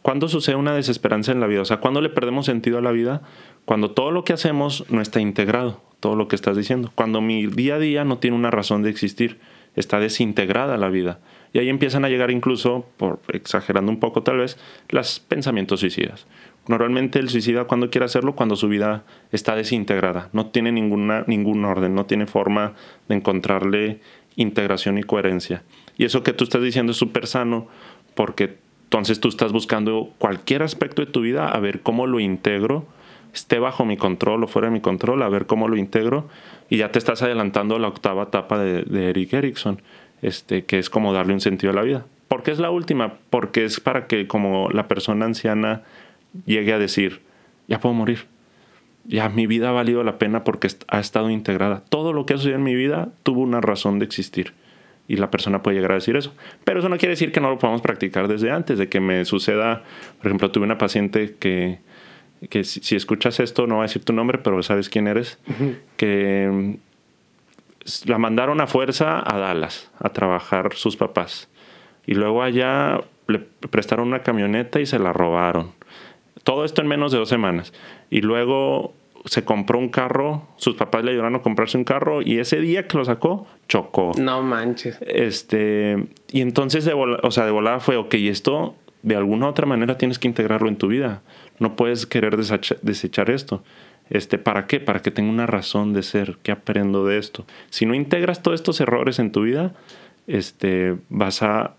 ¿Cuándo 0.02 0.30
sucede 0.30 0.56
una 0.56 0.74
desesperanza 0.74 1.34
en 1.34 1.42
la 1.42 1.48
vida? 1.48 1.62
O 1.62 1.66
sea, 1.66 1.78
¿cuándo 1.78 2.00
le 2.00 2.08
perdemos 2.08 2.46
sentido 2.46 2.78
a 2.78 2.82
la 2.82 2.92
vida? 2.94 3.24
Cuando 3.68 3.92
todo 3.92 4.12
lo 4.12 4.24
que 4.24 4.32
hacemos 4.32 4.86
no 4.88 5.02
está 5.02 5.20
integrado, 5.20 5.82
todo 6.00 6.16
lo 6.16 6.30
que 6.30 6.38
estás 6.38 6.56
diciendo. 6.56 6.90
Cuando 6.96 7.20
mi 7.20 7.48
día 7.48 7.76
a 7.76 7.80
día 7.80 8.06
no 8.06 8.18
tiene 8.18 8.38
una 8.38 8.50
razón 8.50 8.82
de 8.82 8.90
existir, 8.90 9.40
está 9.76 10.00
desintegrada 10.00 10.78
la 10.78 10.88
vida. 10.88 11.20
Y 11.52 11.60
ahí 11.60 11.68
empiezan 11.68 12.06
a 12.06 12.08
llegar 12.08 12.32
incluso, 12.32 12.86
por 12.96 13.20
exagerando 13.28 13.92
un 13.92 14.00
poco 14.00 14.24
tal 14.24 14.38
vez, 14.38 14.58
los 14.88 15.20
pensamientos 15.20 15.82
suicidas. 15.82 16.28
Normalmente 16.70 17.20
el 17.20 17.28
suicida 17.28 17.66
cuando 17.66 17.90
quiere 17.90 18.06
hacerlo, 18.06 18.38
cuando 18.38 18.56
su 18.56 18.70
vida 18.70 19.04
está 19.34 19.54
desintegrada, 19.58 20.30
no 20.32 20.46
tiene 20.46 20.72
ninguna, 20.72 21.26
ningún 21.28 21.66
orden, 21.66 21.94
no 21.94 22.06
tiene 22.06 22.26
forma 22.26 22.74
de 23.10 23.16
encontrarle 23.16 24.00
integración 24.38 24.98
y 24.98 25.04
coherencia. 25.04 25.64
Y 25.98 26.06
eso 26.06 26.24
que 26.24 26.32
tú 26.32 26.46
estás 26.46 26.62
diciendo 26.62 26.94
es 26.94 26.98
súper 26.98 27.28
sano 27.28 27.68
porque 28.16 28.60
entonces 28.86 29.20
tú 29.20 29.28
estás 29.28 29.52
buscando 29.52 30.14
cualquier 30.20 30.64
aspecto 30.64 31.04
de 31.04 31.12
tu 31.12 31.20
vida 31.20 31.50
a 31.50 31.60
ver 31.60 31.82
cómo 31.82 32.08
lo 32.08 32.22
integro, 32.22 32.88
esté 33.34 33.60
bajo 33.60 33.86
mi 33.86 33.98
control 33.98 34.44
o 34.44 34.48
fuera 34.48 34.68
de 34.68 34.74
mi 34.74 34.82
control, 34.82 35.22
a 35.24 35.30
ver 35.30 35.46
cómo 35.46 35.68
lo 35.68 35.78
integro 35.78 36.28
y 36.70 36.78
ya 36.78 36.92
te 36.92 37.00
estás 37.00 37.22
adelantando 37.22 37.76
a 37.76 37.80
la 37.80 37.88
octava 37.88 38.24
etapa 38.24 38.60
de, 38.60 39.10
Eric 39.10 39.34
Erickson, 39.34 39.82
este, 40.22 40.66
que 40.66 40.80
es 40.80 40.90
como 40.90 41.14
darle 41.14 41.34
un 41.34 41.42
sentido 41.42 41.72
a 41.72 41.76
la 41.76 41.82
vida. 41.82 42.06
¿Por 42.28 42.44
qué 42.44 42.52
es 42.52 42.60
la 42.60 42.72
última? 42.72 43.14
Porque 43.30 43.64
es 43.64 43.80
para 43.80 44.08
que 44.08 44.28
como 44.28 44.70
la 44.70 44.88
persona 44.88 45.26
anciana 45.26 45.84
llegue 46.46 46.74
a 46.74 46.80
decir, 46.80 47.22
ya 47.68 47.80
puedo 47.80 47.96
morir, 47.96 48.26
ya 49.06 49.30
mi 49.30 49.48
vida 49.48 49.70
ha 49.70 49.72
valido 49.72 50.04
la 50.04 50.20
pena 50.20 50.44
porque 50.44 50.68
ha 50.88 51.00
estado 51.00 51.30
integrada. 51.30 51.84
Todo 51.90 52.12
lo 52.12 52.26
que 52.26 52.34
ha 52.34 52.38
sucedido 52.38 52.58
en 52.58 52.64
mi 52.64 52.76
vida 52.76 53.10
tuvo 53.24 53.42
una 53.42 53.62
razón 53.62 54.00
de 54.00 54.06
existir 54.06 54.54
y 55.08 55.16
la 55.16 55.32
persona 55.32 55.64
puede 55.64 55.78
llegar 55.78 55.94
a 55.94 55.96
decir 55.96 56.18
eso. 56.18 56.34
Pero 56.66 56.80
eso 56.80 56.90
no 56.90 56.98
quiere 56.98 57.12
decir 57.12 57.32
que 57.32 57.40
no 57.40 57.50
lo 57.50 57.58
podamos 57.58 57.82
practicar 57.82 58.28
desde 58.28 58.52
antes, 58.52 58.78
de 58.78 58.90
que 58.90 59.00
me 59.00 59.24
suceda, 59.24 59.84
por 60.18 60.28
ejemplo, 60.28 60.52
tuve 60.52 60.66
una 60.66 60.78
paciente 60.78 61.36
que, 61.40 61.80
que 62.50 62.64
si, 62.64 62.96
escuchas 62.96 63.40
esto, 63.40 63.68
no 63.68 63.78
va 63.78 63.84
a 63.84 63.88
decir 63.88 64.04
tu 64.04 64.14
nombre, 64.14 64.38
pero 64.38 64.62
sabes 64.64 64.90
quién 64.90 65.08
eres, 65.08 65.40
que 65.96 66.50
mm, 66.52 68.10
la 68.10 68.18
mandaron 68.18 68.62
a 68.62 68.68
fuerza 68.68 69.22
a 69.26 69.38
Dallas 69.38 69.92
a 70.00 70.10
trabajar 70.10 70.74
sus 70.74 70.98
papás. 70.98 71.50
Y 72.06 72.14
luego 72.14 72.44
allá 72.44 73.02
le 73.28 73.40
prestaron 73.40 74.08
una 74.08 74.24
camioneta 74.24 74.80
y 74.80 74.86
se 74.86 75.00
la 75.00 75.14
robaron. 75.14 75.72
Todo 76.44 76.64
esto 76.64 76.82
en 76.82 76.88
menos 76.88 77.12
de 77.12 77.18
dos 77.18 77.30
semanas. 77.30 77.74
Y 78.10 78.22
luego 78.22 78.94
se 79.26 79.44
compró 79.44 79.78
un 79.78 79.90
carro, 79.90 80.48
sus 80.56 80.76
papás 80.76 81.04
le 81.04 81.12
ayudaron 81.12 81.36
a 81.36 81.42
comprarse 81.42 81.78
un 81.78 81.84
carro 81.84 82.22
y 82.22 82.40
ese 82.40 82.62
día 82.62 82.88
que 82.88 82.98
lo 82.98 83.04
sacó, 83.04 83.48
chocó. 83.68 84.12
No 84.18 84.42
manches. 84.42 84.98
Este, 85.02 86.08
y 86.32 86.42
entonces, 86.42 86.86
de 86.86 86.94
o 86.94 87.32
sea, 87.32 87.46
de 87.46 87.52
volada 87.52 87.80
fue, 87.80 87.98
ok, 87.98 88.14
esto 88.14 88.76
de 89.04 89.16
alguna 89.16 89.48
otra 89.48 89.66
manera 89.66 89.98
tienes 89.98 90.20
que 90.20 90.28
integrarlo 90.28 90.68
en 90.70 90.78
tu 90.78 90.88
vida. 90.88 91.22
No 91.60 91.76
puedes 91.76 92.06
querer 92.06 92.38
desechar 92.38 93.30
esto. 93.30 93.64
Este, 94.10 94.38
¿Para 94.38 94.68
qué? 94.68 94.80
Para 94.80 95.02
que 95.02 95.12
tenga 95.12 95.30
una 95.30 95.48
razón 95.48 95.94
de 95.94 96.04
ser. 96.04 96.38
¿Qué 96.44 96.52
aprendo 96.52 97.06
de 97.06 97.18
esto? 97.18 97.46
Si 97.70 97.86
no 97.86 97.94
integras 97.94 98.42
todos 98.42 98.56
estos 98.56 98.80
errores 98.80 99.20
en 99.20 99.32
tu 99.32 99.44
vida, 99.44 99.74
este, 100.28 100.96
vas 101.10 101.44
a 101.44 101.76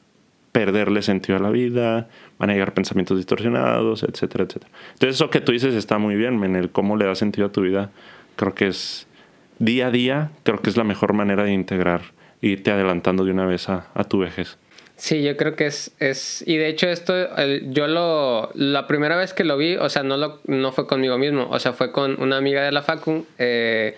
perderle 0.52 1.02
sentido 1.02 1.38
a 1.38 1.40
la 1.40 1.50
vida, 1.50 2.08
van 2.38 2.50
a 2.50 2.52
llegar 2.54 2.74
pensamientos 2.74 3.16
distorsionados, 3.16 4.02
etcétera, 4.02 4.44
etcétera. 4.44 4.72
Entonces 4.94 5.16
eso 5.16 5.30
que 5.30 5.40
tú 5.40 5.52
dices 5.52 5.74
está 5.74 5.98
muy 5.98 6.16
bien, 6.16 6.42
en 6.42 6.56
el 6.56 6.70
cómo 6.70 6.96
le 6.96 7.04
da 7.04 7.14
sentido 7.14 7.46
a 7.46 7.52
tu 7.52 7.60
vida, 7.60 7.90
creo 8.36 8.54
que 8.54 8.68
es 8.68 9.06
día 9.58 9.88
a 9.88 9.90
día, 9.90 10.30
creo 10.42 10.60
que 10.60 10.70
es 10.70 10.76
la 10.76 10.84
mejor 10.84 11.12
manera 11.12 11.44
de 11.44 11.52
integrar, 11.52 12.00
irte 12.40 12.70
adelantando 12.70 13.24
de 13.24 13.32
una 13.32 13.46
vez 13.46 13.68
a, 13.68 13.88
a 13.94 14.04
tu 14.04 14.18
vejez. 14.18 14.58
Sí, 14.98 15.22
yo 15.22 15.36
creo 15.36 15.54
que 15.54 15.66
es, 15.66 15.92
es 16.00 16.42
y 16.44 16.56
de 16.56 16.66
hecho 16.66 16.88
esto, 16.88 17.14
yo 17.70 17.86
lo, 17.86 18.50
la 18.54 18.88
primera 18.88 19.16
vez 19.16 19.32
que 19.32 19.44
lo 19.44 19.56
vi, 19.56 19.76
o 19.76 19.88
sea, 19.88 20.02
no, 20.02 20.16
lo, 20.16 20.40
no 20.46 20.72
fue 20.72 20.88
conmigo 20.88 21.16
mismo, 21.18 21.46
o 21.48 21.58
sea, 21.60 21.72
fue 21.72 21.92
con 21.92 22.20
una 22.20 22.36
amiga 22.36 22.64
de 22.64 22.72
la 22.72 22.82
Facu, 22.82 23.24
eh, 23.38 23.96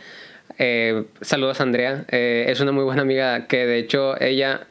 eh, 0.58 1.04
saludos 1.22 1.62
Andrea, 1.62 2.04
eh, 2.10 2.44
es 2.48 2.60
una 2.60 2.72
muy 2.72 2.84
buena 2.84 3.00
amiga 3.00 3.46
que 3.46 3.64
de 3.64 3.78
hecho 3.78 4.20
ella 4.20 4.66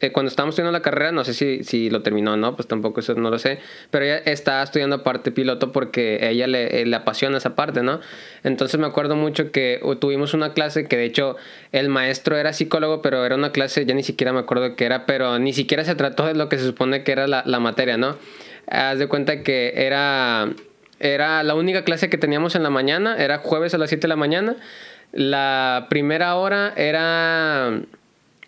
eh, 0.00 0.12
cuando 0.12 0.28
estábamos 0.28 0.52
estudiando 0.52 0.72
la 0.72 0.82
carrera, 0.82 1.10
no 1.10 1.24
sé 1.24 1.34
si, 1.34 1.64
si 1.64 1.90
lo 1.90 2.02
terminó 2.02 2.34
o 2.34 2.36
no, 2.36 2.54
pues 2.54 2.68
tampoco 2.68 3.00
eso 3.00 3.14
no 3.14 3.30
lo 3.30 3.38
sé, 3.38 3.58
pero 3.90 4.04
ella 4.04 4.18
está 4.18 4.62
estudiando 4.62 4.96
aparte 4.96 5.32
piloto 5.32 5.72
porque 5.72 6.28
ella 6.28 6.46
le, 6.46 6.86
le, 6.86 6.96
apasiona 6.96 7.38
esa 7.38 7.56
parte, 7.56 7.82
¿no? 7.82 8.00
Entonces 8.44 8.78
me 8.78 8.86
acuerdo 8.86 9.16
mucho 9.16 9.50
que 9.50 9.80
tuvimos 10.00 10.34
una 10.34 10.52
clase 10.52 10.86
que 10.86 10.96
de 10.96 11.04
hecho 11.04 11.36
el 11.72 11.88
maestro 11.88 12.36
era 12.36 12.52
psicólogo, 12.52 13.02
pero 13.02 13.24
era 13.24 13.34
una 13.34 13.50
clase, 13.50 13.86
ya 13.86 13.94
ni 13.94 14.04
siquiera 14.04 14.32
me 14.32 14.38
acuerdo 14.38 14.76
qué 14.76 14.84
era, 14.84 15.04
pero 15.04 15.38
ni 15.40 15.52
siquiera 15.52 15.84
se 15.84 15.96
trató 15.96 16.26
de 16.26 16.34
lo 16.34 16.48
que 16.48 16.58
se 16.58 16.64
supone 16.64 17.02
que 17.02 17.12
era 17.12 17.26
la, 17.26 17.42
la 17.44 17.58
materia, 17.58 17.96
¿no? 17.96 18.16
Haz 18.70 19.00
de 19.00 19.08
cuenta 19.08 19.42
que 19.42 19.72
era, 19.74 20.48
era 21.00 21.42
la 21.42 21.54
única 21.54 21.82
clase 21.82 22.08
que 22.08 22.18
teníamos 22.18 22.54
en 22.54 22.62
la 22.62 22.70
mañana, 22.70 23.16
era 23.16 23.38
jueves 23.38 23.74
a 23.74 23.78
las 23.78 23.88
7 23.88 24.02
de 24.02 24.08
la 24.08 24.16
mañana. 24.16 24.56
La 25.10 25.86
primera 25.88 26.34
hora 26.34 26.74
era 26.76 27.80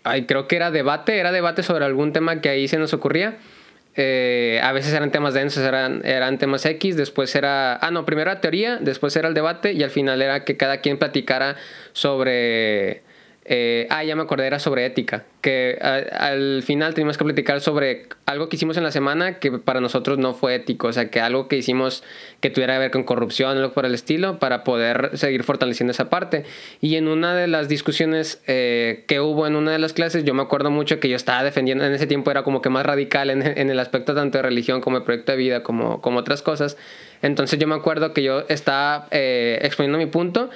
Ay, 0.03 0.25
creo 0.25 0.47
que 0.47 0.55
era 0.55 0.71
debate, 0.71 1.17
era 1.17 1.31
debate 1.31 1.63
sobre 1.63 1.85
algún 1.85 2.13
tema 2.13 2.41
que 2.41 2.49
ahí 2.49 2.67
se 2.67 2.77
nos 2.77 2.93
ocurría. 2.93 3.37
Eh, 3.95 4.59
a 4.63 4.71
veces 4.71 4.93
eran 4.93 5.11
temas 5.11 5.33
densos, 5.33 5.63
eran, 5.63 6.01
eran 6.05 6.37
temas 6.37 6.65
X, 6.65 6.95
después 6.95 7.35
era, 7.35 7.75
ah, 7.75 7.91
no, 7.91 8.05
primero 8.05 8.31
era 8.31 8.39
teoría, 8.39 8.77
después 8.77 9.15
era 9.15 9.27
el 9.27 9.33
debate 9.33 9.73
y 9.73 9.83
al 9.83 9.89
final 9.89 10.21
era 10.21 10.45
que 10.45 10.55
cada 10.55 10.77
quien 10.77 10.97
platicara 10.97 11.57
sobre 11.91 13.01
eh, 13.43 13.87
ah, 13.89 14.03
ya 14.03 14.15
me 14.15 14.21
acordé, 14.21 14.45
era 14.45 14.59
sobre 14.59 14.85
ética. 14.85 15.25
Que 15.41 15.79
al 15.81 16.61
final 16.63 16.93
teníamos 16.93 17.17
que 17.17 17.23
platicar 17.23 17.59
sobre 17.59 18.07
algo 18.25 18.49
que 18.49 18.55
hicimos 18.55 18.77
en 18.77 18.83
la 18.83 18.91
semana 18.91 19.39
que 19.39 19.51
para 19.51 19.81
nosotros 19.81 20.19
no 20.19 20.33
fue 20.33 20.55
ético. 20.55 20.87
O 20.87 20.93
sea, 20.93 21.09
que 21.09 21.19
algo 21.19 21.47
que 21.47 21.57
hicimos 21.57 22.03
que 22.39 22.51
tuviera 22.51 22.73
que 22.75 22.79
ver 22.79 22.91
con 22.91 23.03
corrupción 23.03 23.57
algo 23.57 23.73
por 23.73 23.85
el 23.85 23.95
estilo, 23.95 24.37
para 24.37 24.63
poder 24.63 25.17
seguir 25.17 25.43
fortaleciendo 25.43 25.91
esa 25.91 26.09
parte. 26.09 26.43
Y 26.81 26.95
en 26.95 27.07
una 27.07 27.33
de 27.35 27.47
las 27.47 27.67
discusiones 27.67 28.41
eh, 28.45 29.05
que 29.07 29.19
hubo 29.19 29.47
en 29.47 29.55
una 29.55 29.71
de 29.71 29.79
las 29.79 29.93
clases, 29.93 30.23
yo 30.23 30.33
me 30.33 30.43
acuerdo 30.43 30.69
mucho 30.69 30.99
que 30.99 31.09
yo 31.09 31.15
estaba 31.15 31.43
defendiendo, 31.43 31.83
en 31.83 31.93
ese 31.93 32.07
tiempo 32.07 32.29
era 32.29 32.43
como 32.43 32.61
que 32.61 32.69
más 32.69 32.85
radical 32.85 33.31
en, 33.31 33.41
en 33.41 33.69
el 33.69 33.79
aspecto 33.79 34.13
tanto 34.13 34.37
de 34.37 34.43
religión 34.43 34.81
como 34.81 34.99
de 34.99 35.05
proyecto 35.05 35.31
de 35.31 35.37
vida, 35.39 35.63
como, 35.63 36.01
como 36.01 36.19
otras 36.19 36.43
cosas. 36.43 36.77
Entonces 37.21 37.59
yo 37.59 37.67
me 37.67 37.75
acuerdo 37.75 38.13
que 38.13 38.23
yo 38.23 38.45
estaba 38.49 39.07
eh, 39.11 39.59
exponiendo 39.61 39.97
mi 39.97 40.07
punto, 40.07 40.49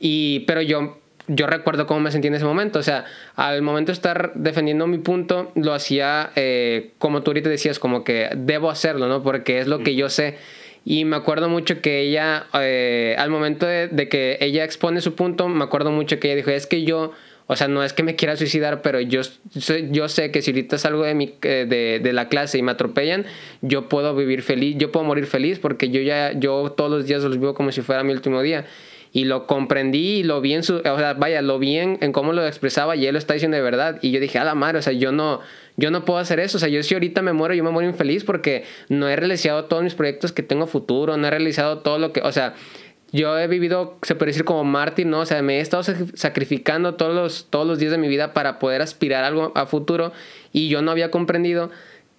y, 0.00 0.40
pero 0.40 0.62
yo 0.62 0.97
yo 1.28 1.46
recuerdo 1.46 1.86
cómo 1.86 2.00
me 2.00 2.10
sentí 2.10 2.28
en 2.28 2.34
ese 2.34 2.44
momento. 2.44 2.78
O 2.78 2.82
sea, 2.82 3.04
al 3.36 3.62
momento 3.62 3.92
de 3.92 3.94
estar 3.94 4.32
defendiendo 4.34 4.86
mi 4.86 4.98
punto, 4.98 5.52
lo 5.54 5.74
hacía 5.74 6.30
eh, 6.34 6.92
como 6.98 7.22
tú 7.22 7.30
ahorita 7.30 7.48
decías, 7.48 7.78
como 7.78 8.02
que 8.02 8.30
debo 8.34 8.70
hacerlo, 8.70 9.08
¿no? 9.08 9.22
Porque 9.22 9.60
es 9.60 9.66
lo 9.66 9.80
que 9.80 9.94
yo 9.94 10.08
sé. 10.08 10.36
Y 10.84 11.04
me 11.04 11.16
acuerdo 11.16 11.48
mucho 11.50 11.82
que 11.82 12.00
ella, 12.00 12.46
eh, 12.54 13.14
al 13.18 13.30
momento 13.30 13.66
de, 13.66 14.08
que 14.08 14.38
ella 14.40 14.64
expone 14.64 15.02
su 15.02 15.14
punto, 15.14 15.48
me 15.48 15.64
acuerdo 15.64 15.90
mucho 15.92 16.18
que 16.18 16.28
ella 16.28 16.36
dijo, 16.36 16.50
es 16.50 16.66
que 16.66 16.84
yo, 16.84 17.12
o 17.46 17.56
sea, 17.56 17.68
no 17.68 17.84
es 17.84 17.92
que 17.92 18.02
me 18.02 18.16
quiera 18.16 18.36
suicidar, 18.36 18.80
pero 18.80 18.98
yo, 19.00 19.20
yo 19.90 20.08
sé 20.08 20.30
que 20.30 20.40
si 20.40 20.50
ahorita 20.50 20.78
salgo 20.78 21.02
de, 21.02 21.14
mi, 21.14 21.34
eh, 21.42 21.66
de, 21.68 22.00
de, 22.02 22.12
la 22.14 22.28
clase 22.28 22.56
y 22.56 22.62
me 22.62 22.72
atropellan, 22.72 23.26
yo 23.60 23.90
puedo 23.90 24.14
vivir 24.16 24.42
feliz, 24.42 24.76
yo 24.78 24.90
puedo 24.90 25.04
morir 25.04 25.26
feliz 25.26 25.58
porque 25.58 25.90
yo 25.90 26.00
ya, 26.00 26.32
yo 26.32 26.72
todos 26.74 26.90
los 26.90 27.06
días 27.06 27.22
los 27.22 27.38
vivo 27.38 27.52
como 27.52 27.70
si 27.70 27.82
fuera 27.82 28.02
mi 28.02 28.14
último 28.14 28.40
día 28.40 28.64
y 29.12 29.24
lo 29.24 29.46
comprendí 29.46 30.18
y 30.18 30.22
lo 30.22 30.40
vi 30.40 30.54
en 30.54 30.62
su, 30.62 30.76
o 30.76 30.98
sea, 30.98 31.14
vaya, 31.14 31.42
lo 31.42 31.58
vi 31.58 31.76
en, 31.76 32.12
cómo 32.12 32.32
lo 32.32 32.46
expresaba 32.46 32.96
y 32.96 33.06
él 33.06 33.12
lo 33.12 33.18
está 33.18 33.34
diciendo 33.34 33.56
de 33.56 33.62
verdad. 33.62 33.98
Y 34.02 34.10
yo 34.10 34.20
dije, 34.20 34.38
a 34.38 34.44
la 34.44 34.54
madre, 34.54 34.78
o 34.78 34.82
sea, 34.82 34.92
yo 34.92 35.12
no, 35.12 35.40
yo 35.76 35.90
no 35.90 36.04
puedo 36.04 36.18
hacer 36.18 36.40
eso. 36.40 36.58
O 36.58 36.60
sea, 36.60 36.68
yo 36.68 36.82
si 36.82 36.94
ahorita 36.94 37.22
me 37.22 37.32
muero, 37.32 37.54
yo 37.54 37.64
me 37.64 37.70
muero 37.70 37.88
infeliz 37.88 38.24
porque 38.24 38.64
no 38.88 39.08
he 39.08 39.16
realizado 39.16 39.64
todos 39.64 39.82
mis 39.82 39.94
proyectos 39.94 40.32
que 40.32 40.42
tengo 40.42 40.66
futuro, 40.66 41.16
no 41.16 41.26
he 41.26 41.30
realizado 41.30 41.78
todo 41.78 41.98
lo 41.98 42.12
que, 42.12 42.20
o 42.20 42.32
sea, 42.32 42.54
yo 43.10 43.38
he 43.38 43.46
vivido, 43.46 43.96
se 44.02 44.14
puede 44.14 44.30
decir 44.30 44.44
como 44.44 44.64
mártir, 44.64 45.06
¿no? 45.06 45.20
O 45.20 45.26
sea, 45.26 45.40
me 45.40 45.58
he 45.58 45.60
estado 45.60 45.82
sacrificando 46.14 46.94
todos 46.94 47.14
los, 47.14 47.46
todos 47.48 47.66
los 47.66 47.78
días 47.78 47.90
de 47.90 47.98
mi 47.98 48.08
vida 48.08 48.34
para 48.34 48.58
poder 48.58 48.82
aspirar 48.82 49.24
a 49.24 49.28
algo 49.28 49.52
a 49.54 49.66
futuro 49.66 50.12
y 50.52 50.68
yo 50.68 50.82
no 50.82 50.90
había 50.90 51.10
comprendido 51.10 51.70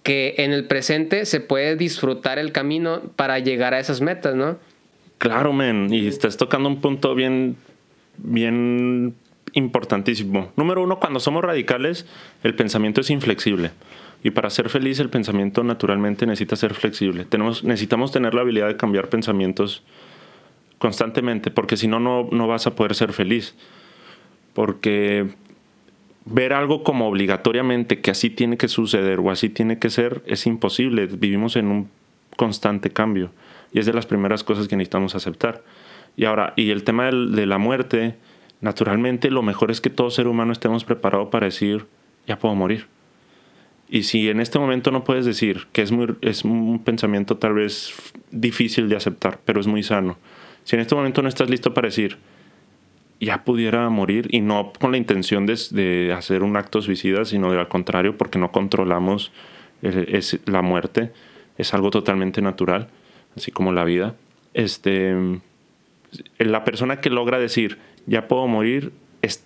que 0.02 0.36
en 0.40 0.54
el 0.54 0.66
presente 0.66 1.26
se 1.26 1.40
puede 1.40 1.76
disfrutar 1.76 2.40
el 2.40 2.52
camino 2.52 3.02
para 3.16 3.38
llegar 3.38 3.74
a 3.74 3.80
esas 3.80 4.02
metas, 4.02 4.34
¿no? 4.34 4.58
Claro, 5.20 5.54
men. 5.54 5.94
Y 5.94 6.08
estás 6.08 6.38
tocando 6.38 6.68
un 6.70 6.82
punto 6.82 7.14
bien, 7.14 7.58
bien 8.18 9.14
importantísimo. 9.54 10.52
Número 10.56 10.82
uno, 10.82 11.00
cuando 11.00 11.20
somos 11.20 11.44
radicales, 11.44 12.08
el 12.44 12.56
pensamiento 12.56 13.02
es 13.02 13.10
inflexible. 13.10 13.72
Y 14.24 14.32
para 14.32 14.50
ser 14.50 14.70
feliz, 14.70 15.00
el 15.00 15.10
pensamiento 15.10 15.64
naturalmente 15.64 16.26
necesita 16.26 16.56
ser 16.56 16.74
flexible. 16.74 17.26
Tenemos, 17.26 17.64
necesitamos 17.64 18.12
tener 18.12 18.34
la 18.34 18.42
habilidad 18.42 18.68
de 18.68 18.78
cambiar 18.78 19.10
pensamientos 19.10 19.84
constantemente, 20.78 21.52
porque 21.52 21.76
si 21.76 21.88
no, 21.88 22.00
no 22.00 22.48
vas 22.48 22.66
a 22.66 22.76
poder 22.76 22.96
ser 22.96 23.12
feliz. 23.12 23.56
Porque 24.54 25.28
ver 26.26 26.54
algo 26.54 26.84
como 26.84 27.08
obligatoriamente 27.08 28.00
que 28.00 28.12
así 28.12 28.30
tiene 28.30 28.58
que 28.58 28.70
suceder 28.70 29.20
o 29.20 29.32
así 29.32 29.50
tiene 29.50 29.80
que 29.80 29.90
ser 29.90 30.22
es 30.26 30.46
imposible. 30.48 31.08
Vivimos 31.08 31.58
en 31.58 31.68
un 31.68 31.90
constante 32.38 32.90
cambio. 32.90 33.32
Y 33.72 33.80
es 33.80 33.86
de 33.86 33.94
las 33.94 34.06
primeras 34.06 34.44
cosas 34.44 34.68
que 34.68 34.76
necesitamos 34.76 35.16
aceptar. 35.16 35.64
Y 36.16 36.26
ahora, 36.26 36.54
y 36.56 36.72
el 36.72 36.84
tema 36.84 37.06
de 37.12 37.46
la 37.46 37.58
muerte, 37.58 38.16
naturalmente 38.62 39.30
lo 39.30 39.42
mejor 39.42 39.72
es 39.72 39.82
que 39.82 39.90
todo 39.90 40.10
ser 40.10 40.28
humano 40.28 40.52
estemos 40.52 40.84
preparado 40.84 41.30
para 41.30 41.46
decir, 41.46 41.86
ya 42.28 42.40
puedo 42.40 42.56
morir. 42.56 42.88
Y 43.88 44.04
si 44.04 44.30
en 44.30 44.40
este 44.40 44.60
momento 44.60 44.92
no 44.92 45.04
puedes 45.04 45.26
decir, 45.26 45.68
que 45.72 45.82
es, 45.82 45.92
muy, 45.92 46.16
es 46.22 46.44
un 46.44 46.80
pensamiento 46.84 47.38
tal 47.38 47.54
vez 47.54 47.94
difícil 48.32 48.88
de 48.90 48.96
aceptar, 48.96 49.40
pero 49.46 49.60
es 49.60 49.68
muy 49.68 49.82
sano. 49.82 50.18
Si 50.64 50.76
en 50.76 50.82
este 50.82 50.94
momento 50.94 51.22
no 51.22 51.30
estás 51.30 51.50
listo 51.50 51.74
para 51.74 51.88
decir, 51.88 52.18
ya 53.20 53.44
pudiera 53.44 53.90
morir, 53.90 54.28
y 54.32 54.42
no 54.42 54.72
con 54.80 54.92
la 54.92 54.98
intención 54.98 55.46
de, 55.46 55.58
de 55.72 56.14
hacer 56.14 56.44
un 56.44 56.56
acto 56.56 56.82
suicida, 56.82 57.26
sino 57.26 57.52
de 57.52 57.60
al 57.60 57.68
contrario, 57.68 58.18
porque 58.18 58.40
no 58.40 58.52
controlamos 58.52 59.32
es, 59.82 60.40
la 60.46 60.62
muerte, 60.62 61.12
es 61.58 61.74
algo 61.74 61.90
totalmente 61.90 62.42
natural 62.42 62.88
así 63.36 63.52
como 63.52 63.72
la 63.72 63.84
vida, 63.84 64.16
este, 64.54 65.16
la 66.38 66.64
persona 66.64 67.02
que 67.02 67.10
logra 67.10 67.40
decir, 67.40 67.78
ya 68.06 68.28
puedo 68.28 68.48
morir, 68.48 68.92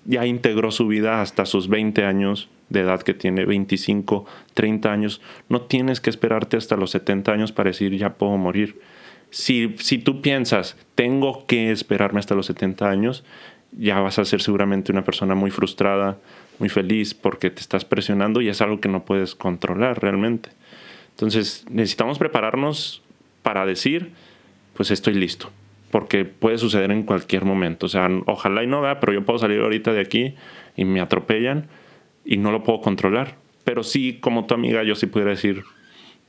ya 0.05 0.25
integró 0.25 0.71
su 0.71 0.87
vida 0.87 1.21
hasta 1.21 1.45
sus 1.45 1.67
20 1.67 2.05
años 2.05 2.49
de 2.69 2.81
edad 2.81 3.01
que 3.01 3.13
tiene, 3.13 3.45
25, 3.45 4.25
30 4.53 4.91
años. 4.91 5.21
No 5.49 5.61
tienes 5.61 5.99
que 5.99 6.09
esperarte 6.09 6.57
hasta 6.57 6.75
los 6.75 6.91
70 6.91 7.31
años 7.31 7.51
para 7.51 7.69
decir, 7.69 7.95
ya 7.97 8.13
puedo 8.15 8.37
morir. 8.37 8.79
Si, 9.29 9.75
si 9.79 9.97
tú 9.97 10.21
piensas, 10.21 10.77
tengo 10.95 11.45
que 11.47 11.71
esperarme 11.71 12.19
hasta 12.19 12.35
los 12.35 12.45
70 12.45 12.89
años, 12.89 13.23
ya 13.71 13.99
vas 13.99 14.19
a 14.19 14.25
ser 14.25 14.41
seguramente 14.41 14.91
una 14.91 15.03
persona 15.03 15.33
muy 15.33 15.49
frustrada, 15.49 16.19
muy 16.59 16.69
feliz, 16.69 17.13
porque 17.13 17.49
te 17.49 17.61
estás 17.61 17.85
presionando 17.85 18.41
y 18.41 18.49
es 18.49 18.61
algo 18.61 18.79
que 18.79 18.89
no 18.89 19.05
puedes 19.05 19.33
controlar 19.33 20.01
realmente. 20.01 20.49
Entonces 21.11 21.65
necesitamos 21.69 22.19
prepararnos 22.19 23.01
para 23.43 23.65
decir, 23.65 24.11
pues 24.73 24.89
estoy 24.91 25.13
listo. 25.13 25.51
Porque 25.91 26.25
puede 26.25 26.57
suceder 26.57 26.91
en 26.91 27.03
cualquier 27.03 27.45
momento. 27.45 27.85
O 27.85 27.89
sea, 27.89 28.09
ojalá 28.25 28.63
y 28.63 28.67
no 28.67 28.81
vea, 28.81 28.99
pero 28.99 29.13
yo 29.13 29.23
puedo 29.23 29.37
salir 29.37 29.61
ahorita 29.61 29.93
de 29.93 30.01
aquí 30.01 30.33
y 30.75 30.85
me 30.85 31.01
atropellan 31.01 31.67
y 32.25 32.37
no 32.37 32.51
lo 32.51 32.63
puedo 32.63 32.81
controlar. 32.81 33.35
Pero 33.63 33.83
sí, 33.83 34.17
como 34.19 34.45
tu 34.45 34.55
amiga, 34.55 34.81
yo 34.83 34.95
sí 34.95 35.05
pudiera 35.05 35.31
decir, 35.31 35.63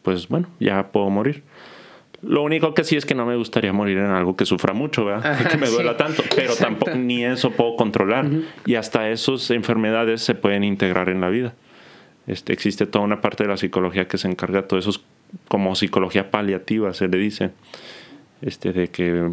pues 0.03 0.29
bueno, 0.29 0.49
ya 0.61 0.93
puedo 0.93 1.09
morir. 1.09 1.43
Lo 2.21 2.43
único 2.43 2.75
que 2.75 2.85
sí 2.85 2.97
es 2.97 3.05
que 3.05 3.15
no 3.15 3.27
me 3.27 3.37
gustaría 3.37 3.73
morir 3.73 3.99
en 3.99 4.07
algo 4.07 4.37
que 4.37 4.47
sufra 4.47 4.73
mucho, 4.73 5.05
¿verdad? 5.05 5.49
que 5.51 5.57
me 5.57 5.69
duela 5.69 5.97
tanto. 5.97 6.23
Pero 6.35 6.55
tampoco 6.57 6.95
ni 6.95 7.25
eso 7.25 7.51
puedo 7.51 7.77
controlar. 7.77 8.27
Y 8.67 8.75
hasta 8.75 9.11
esas 9.11 9.51
enfermedades 9.51 10.23
se 10.23 10.35
pueden 10.35 10.65
integrar 10.65 11.09
en 11.09 11.21
la 11.21 11.29
vida. 11.29 11.55
Este, 12.27 12.53
existe 12.53 12.87
toda 12.87 13.05
una 13.05 13.21
parte 13.21 13.45
de 13.45 13.51
la 13.51 13.57
psicología 13.57 14.09
que 14.09 14.17
se 14.17 14.29
encarga 14.29 14.63
de 14.63 14.69
todos 14.69 14.85
esos 14.85 15.05
como 15.49 15.75
psicología 15.75 16.31
paliativa 16.31 16.93
se 16.95 17.09
le 17.09 17.19
dice, 17.19 17.51
este, 18.43 18.73
de 18.73 18.89
que 18.89 19.33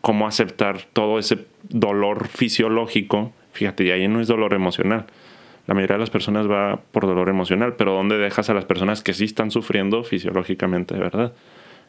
cómo 0.00 0.26
aceptar 0.26 0.82
todo 0.92 1.18
ese 1.18 1.46
dolor 1.68 2.28
fisiológico, 2.28 3.32
fíjate, 3.52 3.84
y 3.84 3.90
ahí 3.90 4.08
no 4.08 4.20
es 4.20 4.28
dolor 4.28 4.54
emocional. 4.54 5.06
La 5.66 5.74
mayoría 5.74 5.96
de 5.96 6.00
las 6.00 6.10
personas 6.10 6.50
va 6.50 6.80
por 6.90 7.06
dolor 7.06 7.28
emocional, 7.28 7.74
pero 7.76 7.92
¿dónde 7.92 8.18
dejas 8.18 8.50
a 8.50 8.54
las 8.54 8.64
personas 8.64 9.02
que 9.02 9.12
sí 9.12 9.24
están 9.24 9.50
sufriendo 9.50 10.02
fisiológicamente, 10.02 10.94
verdad? 10.94 11.32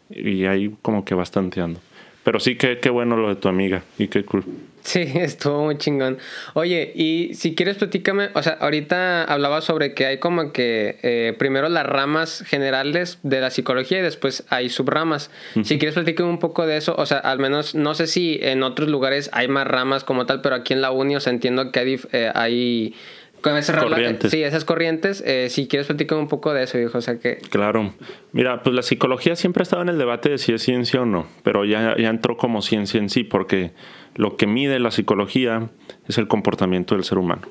Y 0.10 0.46
ahí 0.46 0.76
como 0.82 1.06
que 1.06 1.16
bastanteando. 1.16 1.80
Pero 2.24 2.40
sí, 2.40 2.56
que 2.56 2.80
qué 2.80 2.90
bueno 2.90 3.18
lo 3.18 3.30
de 3.30 3.36
tu 3.36 3.48
amiga 3.48 3.82
y 3.98 4.08
qué 4.08 4.24
cool. 4.24 4.44
Sí, 4.84 5.02
estuvo 5.16 5.64
muy 5.64 5.78
chingón. 5.78 6.18
Oye, 6.54 6.92
y 6.96 7.34
si 7.36 7.56
quieres 7.56 7.78
platícame, 7.78 8.30
o 8.34 8.44
sea, 8.44 8.54
ahorita 8.54 9.24
hablaba 9.24 9.62
sobre 9.62 9.94
que 9.94 10.06
hay 10.06 10.18
como 10.18 10.52
que 10.52 10.98
eh, 11.04 11.36
primero 11.38 11.70
las 11.70 11.86
ramas 11.86 12.44
generales 12.46 13.20
de 13.24 13.42
la 13.42 13.50
psicología 13.50 14.00
y 14.00 14.02
después 14.02 14.44
hay 14.50 14.70
subramas. 14.70 15.30
Si 15.64 15.78
quieres 15.78 15.94
platícame 15.94 16.30
un 16.30 16.40
poco 16.40 16.66
de 16.66 16.78
eso, 16.78 16.96
o 16.98 17.06
sea, 17.06 17.18
al 17.18 17.40
menos 17.40 17.76
no 17.76 17.94
sé 17.94 18.08
si 18.08 18.40
en 18.42 18.64
otros 18.64 18.90
lugares 18.90 19.30
hay 19.34 19.48
más 19.48 19.68
ramas 19.68 20.04
como 20.04 20.26
tal, 20.26 20.42
pero 20.42 20.56
aquí 20.56 20.74
en 20.74 20.82
la 20.82 20.92
uni, 20.92 21.16
o 21.16 21.20
sea, 21.20 21.32
entiendo 21.32 21.72
que 21.72 21.80
hay, 21.80 22.00
eh, 22.12 22.32
hay 22.34 22.96
con 23.42 23.58
esas 23.58 23.84
corrientes. 23.84 24.32
Sí, 24.32 24.44
esas 24.44 24.66
corrientes. 24.66 25.24
Eh, 25.26 25.48
si 25.50 25.68
quieres 25.68 25.88
platicar 25.88 26.18
un 26.18 26.28
poco 26.28 26.54
de 26.54 26.64
eso, 26.64 26.78
hijo. 26.80 26.98
O 26.98 27.02
sea 27.02 27.20
que. 27.20 27.38
Claro. 27.50 27.94
Mira, 28.32 28.64
pues 28.64 28.76
la 28.76 28.82
psicología 28.82 29.36
siempre 29.36 29.62
ha 29.62 29.64
estado 29.64 29.82
en 29.82 29.90
el 29.90 29.98
debate 29.98 30.30
de 30.30 30.38
si 30.38 30.54
es 30.54 30.62
ciencia 30.62 31.02
o 31.02 31.06
no, 31.06 31.28
pero 31.44 31.66
ya, 31.66 31.96
ya 31.98 32.10
entró 32.10 32.38
como 32.38 32.62
ciencia 32.62 33.00
en 33.00 33.10
sí, 33.10 33.24
porque 33.24 33.72
lo 34.16 34.38
que 34.38 34.48
mide 34.48 34.80
la 34.80 34.92
psicología 34.92 35.70
es 36.08 36.18
el 36.18 36.28
comportamiento 36.28 36.96
del 36.96 37.04
ser 37.04 37.18
humano. 37.18 37.44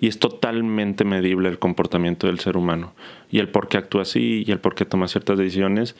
Y 0.00 0.08
es 0.08 0.18
totalmente 0.18 1.04
medible 1.04 1.48
el 1.48 1.58
comportamiento 1.58 2.26
del 2.26 2.40
ser 2.40 2.56
humano. 2.56 2.94
Y 3.30 3.38
el 3.38 3.48
por 3.48 3.68
qué 3.68 3.78
actúa 3.78 4.02
así 4.02 4.44
y 4.46 4.50
el 4.50 4.58
por 4.58 4.74
qué 4.74 4.84
toma 4.84 5.08
ciertas 5.08 5.38
decisiones. 5.38 5.94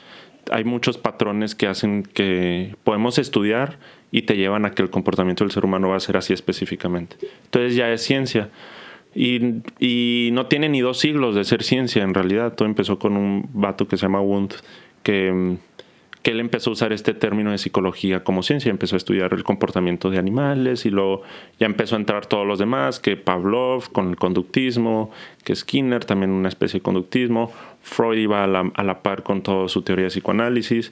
Hay 0.51 0.63
muchos 0.63 0.97
patrones 0.97 1.55
que 1.55 1.67
hacen 1.67 2.03
que 2.03 2.75
podemos 2.83 3.17
estudiar 3.17 3.79
y 4.11 4.23
te 4.23 4.35
llevan 4.35 4.65
a 4.65 4.71
que 4.71 4.81
el 4.81 4.89
comportamiento 4.89 5.43
del 5.43 5.51
ser 5.51 5.65
humano 5.65 5.89
va 5.89 5.97
a 5.97 5.99
ser 5.99 6.17
así 6.17 6.33
específicamente. 6.33 7.17
Entonces 7.45 7.75
ya 7.75 7.91
es 7.91 8.01
ciencia. 8.01 8.49
Y, 9.15 10.29
no 10.33 10.47
tiene 10.47 10.67
ni 10.67 10.81
dos 10.81 10.99
siglos 10.99 11.35
de 11.35 11.45
ser 11.45 11.63
ciencia 11.63 12.03
en 12.03 12.13
realidad. 12.13 12.53
Todo 12.53 12.67
empezó 12.67 12.99
con 12.99 13.15
un 13.15 13.49
vato 13.53 13.87
que 13.87 13.95
se 13.95 14.03
llama 14.03 14.19
Wundt, 14.19 14.55
que, 15.03 15.55
que 16.21 16.31
él 16.31 16.41
empezó 16.41 16.69
a 16.69 16.73
usar 16.73 16.91
este 16.91 17.13
término 17.13 17.51
de 17.51 17.57
psicología 17.57 18.25
como 18.25 18.43
ciencia. 18.43 18.69
Empezó 18.69 18.95
a 18.95 18.97
estudiar 18.97 19.33
el 19.33 19.43
comportamiento 19.43 20.09
de 20.09 20.17
animales 20.17 20.85
y 20.85 20.89
luego 20.89 21.23
ya 21.59 21.65
empezó 21.65 21.95
a 21.95 21.99
entrar 21.99 22.25
todos 22.25 22.45
los 22.45 22.59
demás, 22.59 22.99
que 22.99 23.15
Pavlov 23.15 23.89
con 23.93 24.09
el 24.09 24.17
conductismo, 24.17 25.11
que 25.45 25.55
Skinner 25.55 26.03
también 26.03 26.31
una 26.31 26.49
especie 26.49 26.81
de 26.81 26.83
conductismo. 26.83 27.53
Freud 27.81 28.17
iba 28.17 28.43
a 28.43 28.47
la, 28.47 28.69
a 28.75 28.83
la 28.83 29.01
par 29.01 29.23
con 29.23 29.43
toda 29.43 29.69
su 29.69 29.81
teoría 29.81 30.05
de 30.05 30.09
psicoanálisis. 30.09 30.91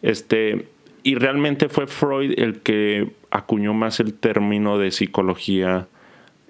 Este, 0.00 0.68
y 1.02 1.16
realmente 1.16 1.68
fue 1.68 1.86
Freud 1.86 2.32
el 2.38 2.60
que 2.60 3.10
acuñó 3.30 3.74
más 3.74 4.00
el 4.00 4.14
término 4.14 4.78
de 4.78 4.90
psicología 4.90 5.86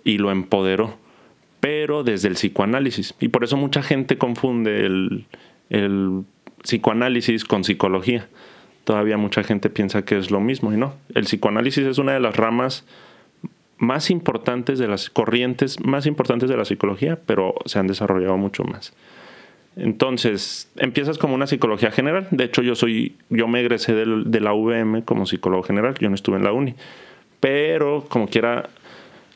y 0.05 0.19
lo 0.19 0.31
empoderó 0.31 0.95
pero 1.61 2.05
desde 2.05 2.29
el 2.29 2.35
psicoanálisis. 2.35 3.15
Y 3.21 3.29
por 3.29 3.45
eso 3.45 3.57
mucha 3.57 3.83
gente 3.83 4.19
confunde 4.19 4.87
el, 4.87 6.25
psicoanálisis 6.63 7.45
con 7.45 7.65
psicología. 7.65 8.29
Todavía 8.85 9.17
mucha 9.17 9.43
gente 9.43 9.71
piensa 9.71 10.05
que 10.05 10.19
es 10.19 10.31
lo 10.31 10.41
mismo 10.41 10.73
y 10.73 10.77
no. 10.77 10.95
El 11.15 11.25
psicoanálisis 11.25 11.87
es 11.87 11.99
una 11.99 12.13
de 12.13 12.21
las 12.21 12.37
ramas 12.37 12.85
más 13.77 14.11
importantes 14.11 14.79
de 14.79 14.89
las 14.89 15.09
corrientes 15.09 15.79
más 15.79 16.07
importantes 16.07 16.49
de 16.49 16.57
la 16.57 16.65
psicología, 16.65 17.19
pero 17.27 17.55
se 17.65 17.79
han 17.79 17.87
desarrollado 17.87 18.37
mucho 18.37 18.65
más. 18.65 18.93
Entonces, 19.77 20.69
empiezas 20.77 21.19
como 21.19 21.35
una 21.35 21.47
psicología 21.47 21.93
general. 21.93 22.27
De 22.33 22.45
hecho, 22.45 22.63
yo 22.63 22.75
soy, 22.75 23.15
yo 23.31 23.47
me 23.47 23.61
egresé 23.61 23.95
de 23.95 24.41
la 24.41 24.53
UVM 24.53 25.03
como 25.03 25.27
psicólogo 25.27 25.63
general, 25.63 25.95
yo 26.01 26.09
no 26.09 26.17
estuve 26.17 26.37
en 26.37 26.45
la 26.45 26.53
uni. 26.53 26.75
Pero, 27.39 28.05
como 28.09 28.27
quiera, 28.27 28.71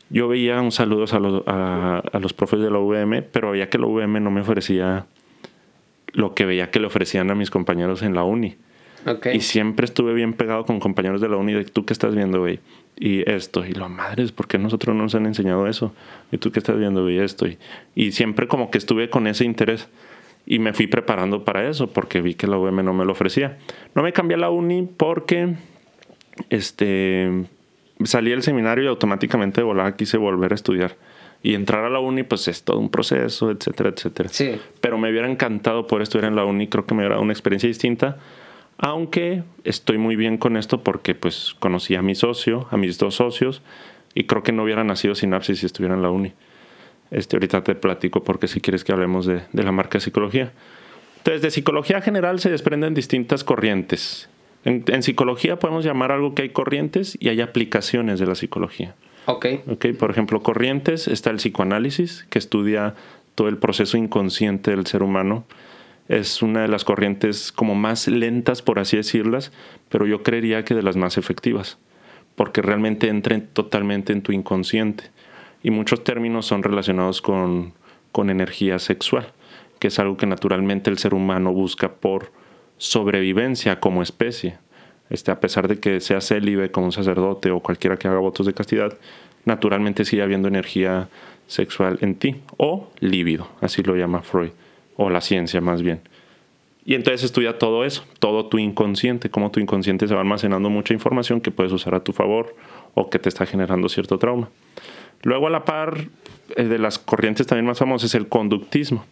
yo 0.09 0.27
veía 0.27 0.61
un 0.61 0.71
saludo 0.71 1.05
a 1.11 1.19
los, 1.19 1.43
a, 1.47 2.19
los 2.19 2.33
profes 2.33 2.59
de 2.59 2.69
la 2.69 2.79
UVM, 2.79 3.23
pero 3.31 3.51
veía 3.51 3.69
que 3.69 3.77
la 3.77 3.87
UVM 3.87 4.23
no 4.23 4.31
me 4.31 4.41
ofrecía 4.41 5.05
lo 6.11 6.35
que 6.35 6.45
veía 6.45 6.69
que 6.69 6.79
le 6.79 6.87
ofrecían 6.87 7.31
a 7.31 7.35
mis 7.35 7.49
compañeros 7.49 8.03
en 8.03 8.13
la 8.13 8.23
uni. 8.23 8.55
Y 9.33 9.41
siempre 9.41 9.85
estuve 9.85 10.13
bien 10.13 10.33
pegado 10.33 10.65
con 10.65 10.79
compañeros 10.79 11.19
de 11.19 11.27
la 11.27 11.35
uni 11.35 11.53
de 11.53 11.65
tú 11.65 11.85
qué 11.85 11.91
estás 11.91 12.15
viendo, 12.15 12.39
güey. 12.39 12.59
Y 12.97 13.29
esto, 13.29 13.65
y 13.65 13.73
lo 13.73 13.89
madres, 13.89 14.31
¿por 14.31 14.47
qué 14.47 14.57
nosotros 14.57 14.95
no 14.95 15.03
nos 15.03 15.15
han 15.15 15.25
enseñado 15.25 15.67
eso? 15.67 15.93
Y 16.31 16.37
tú 16.37 16.51
qué 16.51 16.59
estás 16.59 16.77
viendo, 16.77 17.01
güey, 17.03 17.19
esto. 17.19 17.47
Y, 17.47 17.57
y 17.95 18.13
siempre 18.13 18.47
como 18.47 18.71
que 18.71 18.77
estuve 18.77 19.09
con 19.09 19.27
ese 19.27 19.43
interés. 19.43 19.89
Y 20.45 20.59
me 20.59 20.73
fui 20.73 20.87
preparando 20.87 21.43
para 21.43 21.67
eso, 21.67 21.87
porque 21.87 22.21
vi 22.21 22.35
que 22.35 22.47
la 22.47 22.57
UVM 22.57 22.83
no 22.83 22.93
me 22.93 23.05
lo 23.05 23.11
ofrecía. 23.11 23.57
No 23.95 24.03
me 24.03 24.13
cambié 24.13 24.35
a 24.35 24.39
la 24.39 24.49
uni 24.49 24.83
porque, 24.83 25.55
este, 26.49 27.45
salí 28.03 28.31
del 28.31 28.43
seminario 28.43 28.83
y 28.83 28.87
automáticamente 28.87 29.61
de 29.61 29.65
volada 29.65 29.95
quise 29.95 30.17
volver 30.17 30.51
a 30.51 30.55
estudiar. 30.55 30.95
Y 31.41 31.55
entrar 31.55 31.83
a 31.83 31.89
la 31.89 31.99
uni, 31.99 32.23
pues 32.23 32.47
es 32.47 32.63
todo 32.63 32.79
un 32.79 32.89
proceso, 32.89 33.51
etcétera, 33.51 33.89
etcétera. 33.89 34.29
Sí. 34.29 34.59
Pero 34.79 34.97
me 34.97 35.09
hubiera 35.11 35.29
encantado 35.29 35.87
poder 35.87 36.03
estudiar 36.03 36.29
en 36.29 36.37
la 36.37 36.45
uni, 36.45 36.67
creo 36.67 36.85
que 36.85 36.93
me 36.93 37.01
hubiera 37.01 37.15
dado 37.15 37.23
una 37.23 37.33
experiencia 37.33 37.67
distinta. 37.67 38.17
Aunque 38.77 39.43
estoy 39.63 39.97
muy 39.97 40.15
bien 40.15 40.37
con 40.37 40.57
esto 40.57 40.83
porque 40.83 41.15
pues 41.15 41.55
conocí 41.59 41.95
a 41.95 42.01
mi 42.01 42.15
socio, 42.15 42.67
a 42.71 42.77
mis 42.77 42.97
dos 42.97 43.15
socios, 43.15 43.61
y 44.13 44.23
creo 44.23 44.43
que 44.43 44.51
no 44.51 44.63
hubiera 44.63 44.83
nacido 44.83 45.15
Sinapsis 45.15 45.59
si 45.59 45.65
estuviera 45.65 45.95
en 45.95 46.01
la 46.01 46.11
uni. 46.11 46.33
Este, 47.11 47.35
ahorita 47.35 47.63
te 47.63 47.75
platico 47.75 48.23
porque 48.23 48.47
si 48.47 48.61
quieres 48.61 48.83
que 48.83 48.91
hablemos 48.91 49.25
de, 49.25 49.41
de 49.51 49.63
la 49.63 49.71
marca 49.71 49.97
de 49.97 50.01
psicología. 50.01 50.53
Entonces, 51.17 51.41
de 51.41 51.51
psicología 51.51 52.01
general 52.01 52.39
se 52.39 52.49
desprenden 52.49 52.93
distintas 52.93 53.43
corrientes. 53.43 54.29
En, 54.65 55.03
psicología 55.03 55.59
podemos 55.59 55.83
llamar 55.83 56.11
algo 56.11 56.35
que 56.35 56.43
hay 56.43 56.49
corrientes 56.49 57.17
y 57.19 57.29
hay 57.29 57.41
aplicaciones 57.41 58.19
de 58.19 58.25
la 58.25 58.35
psicología. 58.35 58.95
Ok. 59.25 59.45
okay 59.67 59.93
por 59.93 60.11
ejemplo, 60.11 60.41
corrientes 60.41 61.07
está 61.07 61.29
el 61.29 61.37
psicoanálisis, 61.37 62.25
que 62.29 62.39
estudia 62.39 62.95
todo 63.35 63.49
el 63.49 63.57
proceso 63.57 63.97
inconsciente 63.97 64.71
del 64.71 64.85
ser 64.85 65.03
humano. 65.03 65.45
Es 66.07 66.41
una 66.41 66.61
de 66.61 66.67
las 66.67 66.83
corrientes 66.83 67.51
como 67.51 67.75
más 67.75 68.07
lentas, 68.07 68.61
por 68.61 68.79
así 68.79 68.97
decirlas, 68.97 69.51
pero 69.89 70.05
yo 70.05 70.23
creería 70.23 70.63
que 70.65 70.75
de 70.75 70.83
las 70.83 70.95
más 70.95 71.17
efectivas, 71.17 71.77
porque 72.35 72.61
realmente 72.61 73.07
entra 73.07 73.39
totalmente 73.41 74.13
en 74.13 74.21
tu 74.21 74.31
inconsciente. 74.31 75.05
Y 75.61 75.71
muchos 75.71 76.03
términos 76.03 76.45
son 76.45 76.61
relacionados 76.63 77.21
con, 77.21 77.73
con 78.11 78.29
energía 78.29 78.79
sexual, 78.79 79.31
que 79.79 79.87
es 79.87 79.99
algo 79.99 80.17
que 80.17 80.25
naturalmente 80.25 80.89
el 80.89 80.97
ser 80.97 81.13
humano 81.13 81.53
busca 81.53 81.93
por 81.93 82.31
sobrevivencia 82.83 83.79
como 83.79 84.03
especie. 84.03 84.57
Este, 85.09 85.31
a 85.31 85.39
pesar 85.39 85.67
de 85.69 85.79
que 85.79 86.01
sea 86.01 86.19
célibe 86.19 86.69
como 86.69 86.87
un 86.87 86.91
sacerdote 86.91 87.49
o 87.49 87.61
cualquiera 87.61 87.97
que 87.97 88.09
haga 88.09 88.19
votos 88.19 88.45
de 88.45 88.53
castidad, 88.53 88.97
naturalmente 89.45 90.03
sigue 90.03 90.21
habiendo 90.21 90.49
energía 90.49 91.07
sexual 91.47 91.97
en 92.01 92.15
ti, 92.15 92.35
o 92.57 92.89
líbido, 92.99 93.47
así 93.61 93.83
lo 93.83 93.95
llama 93.95 94.21
Freud, 94.21 94.51
o 94.97 95.09
la 95.09 95.21
ciencia 95.21 95.61
más 95.61 95.81
bien. 95.81 96.01
Y 96.85 96.95
entonces 96.95 97.23
estudia 97.23 97.57
todo 97.57 97.85
eso, 97.85 98.03
todo 98.19 98.47
tu 98.47 98.57
inconsciente, 98.57 99.29
cómo 99.29 99.51
tu 99.51 99.61
inconsciente 99.61 100.07
se 100.07 100.13
va 100.13 100.19
almacenando 100.21 100.69
mucha 100.69 100.93
información 100.93 101.39
que 101.39 101.51
puedes 101.51 101.71
usar 101.71 101.95
a 101.95 102.03
tu 102.03 102.11
favor 102.11 102.53
o 102.95 103.09
que 103.09 103.19
te 103.19 103.29
está 103.29 103.45
generando 103.45 103.87
cierto 103.87 104.17
trauma. 104.17 104.49
Luego 105.21 105.47
a 105.47 105.49
la 105.49 105.63
par 105.63 106.07
eh, 106.57 106.63
de 106.63 106.79
las 106.79 106.99
corrientes 106.99 107.47
también 107.47 107.65
más 107.65 107.79
famosas 107.79 108.09
es 108.09 108.15
el 108.15 108.27
conductismo 108.27 109.05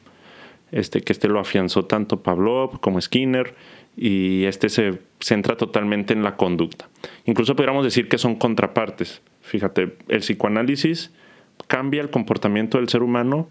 este, 0.71 1.01
que 1.01 1.13
este 1.13 1.27
lo 1.27 1.39
afianzó 1.39 1.85
tanto 1.85 2.21
Pavlov 2.21 2.79
como 2.79 2.99
Skinner, 3.01 3.55
y 3.97 4.45
este 4.45 4.69
se 4.69 4.99
centra 5.19 5.57
totalmente 5.57 6.13
en 6.13 6.23
la 6.23 6.37
conducta. 6.37 6.87
Incluso 7.25 7.55
podríamos 7.55 7.83
decir 7.83 8.07
que 8.07 8.17
son 8.17 8.35
contrapartes. 8.35 9.21
Fíjate, 9.41 9.97
el 10.07 10.19
psicoanálisis 10.19 11.11
cambia 11.67 12.01
el 12.01 12.09
comportamiento 12.09 12.77
del 12.77 12.89
ser 12.89 13.03
humano 13.03 13.47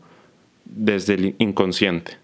desde 0.64 1.14
el 1.14 1.34
inconsciente, 1.38 2.16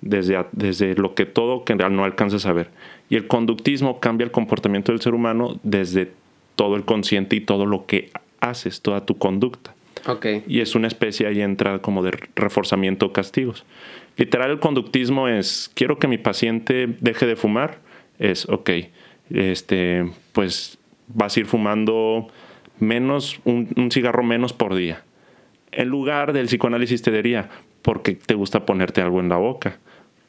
desde, 0.00 0.44
desde 0.52 0.94
lo 0.94 1.14
que 1.14 1.26
todo 1.26 1.64
que 1.64 1.74
no 1.74 2.04
alcanzas 2.04 2.46
a 2.46 2.52
ver. 2.52 2.70
Y 3.08 3.16
el 3.16 3.26
conductismo 3.26 4.00
cambia 4.00 4.24
el 4.24 4.30
comportamiento 4.30 4.92
del 4.92 5.00
ser 5.00 5.14
humano 5.14 5.58
desde 5.62 6.12
todo 6.56 6.76
el 6.76 6.84
consciente 6.84 7.36
y 7.36 7.40
todo 7.40 7.66
lo 7.66 7.86
que 7.86 8.10
haces, 8.40 8.82
toda 8.82 9.04
tu 9.04 9.18
conducta. 9.18 9.74
Okay. 10.06 10.44
Y 10.46 10.60
es 10.60 10.74
una 10.74 10.86
especie 10.86 11.26
ahí 11.26 11.40
entra 11.40 11.78
como 11.80 12.02
de 12.02 12.12
reforzamiento 12.36 13.12
castigos. 13.12 13.64
Literal, 14.16 14.50
el 14.50 14.60
conductismo 14.60 15.28
es, 15.28 15.70
quiero 15.74 15.98
que 15.98 16.06
mi 16.06 16.18
paciente 16.18 16.86
deje 17.00 17.26
de 17.26 17.36
fumar, 17.36 17.78
es, 18.18 18.48
ok, 18.48 18.70
este, 19.30 20.08
pues 20.32 20.78
vas 21.08 21.36
a 21.36 21.40
ir 21.40 21.46
fumando 21.46 22.28
menos, 22.78 23.40
un, 23.44 23.90
cigarro 23.90 24.22
menos 24.22 24.52
por 24.52 24.74
día. 24.74 25.02
En 25.72 25.88
lugar 25.88 26.32
del 26.32 26.46
psicoanálisis 26.46 27.02
te 27.02 27.10
diría, 27.10 27.50
porque 27.82 28.14
te 28.14 28.34
gusta 28.34 28.64
ponerte 28.64 29.00
algo 29.00 29.20
en 29.20 29.28
la 29.28 29.36
boca, 29.36 29.78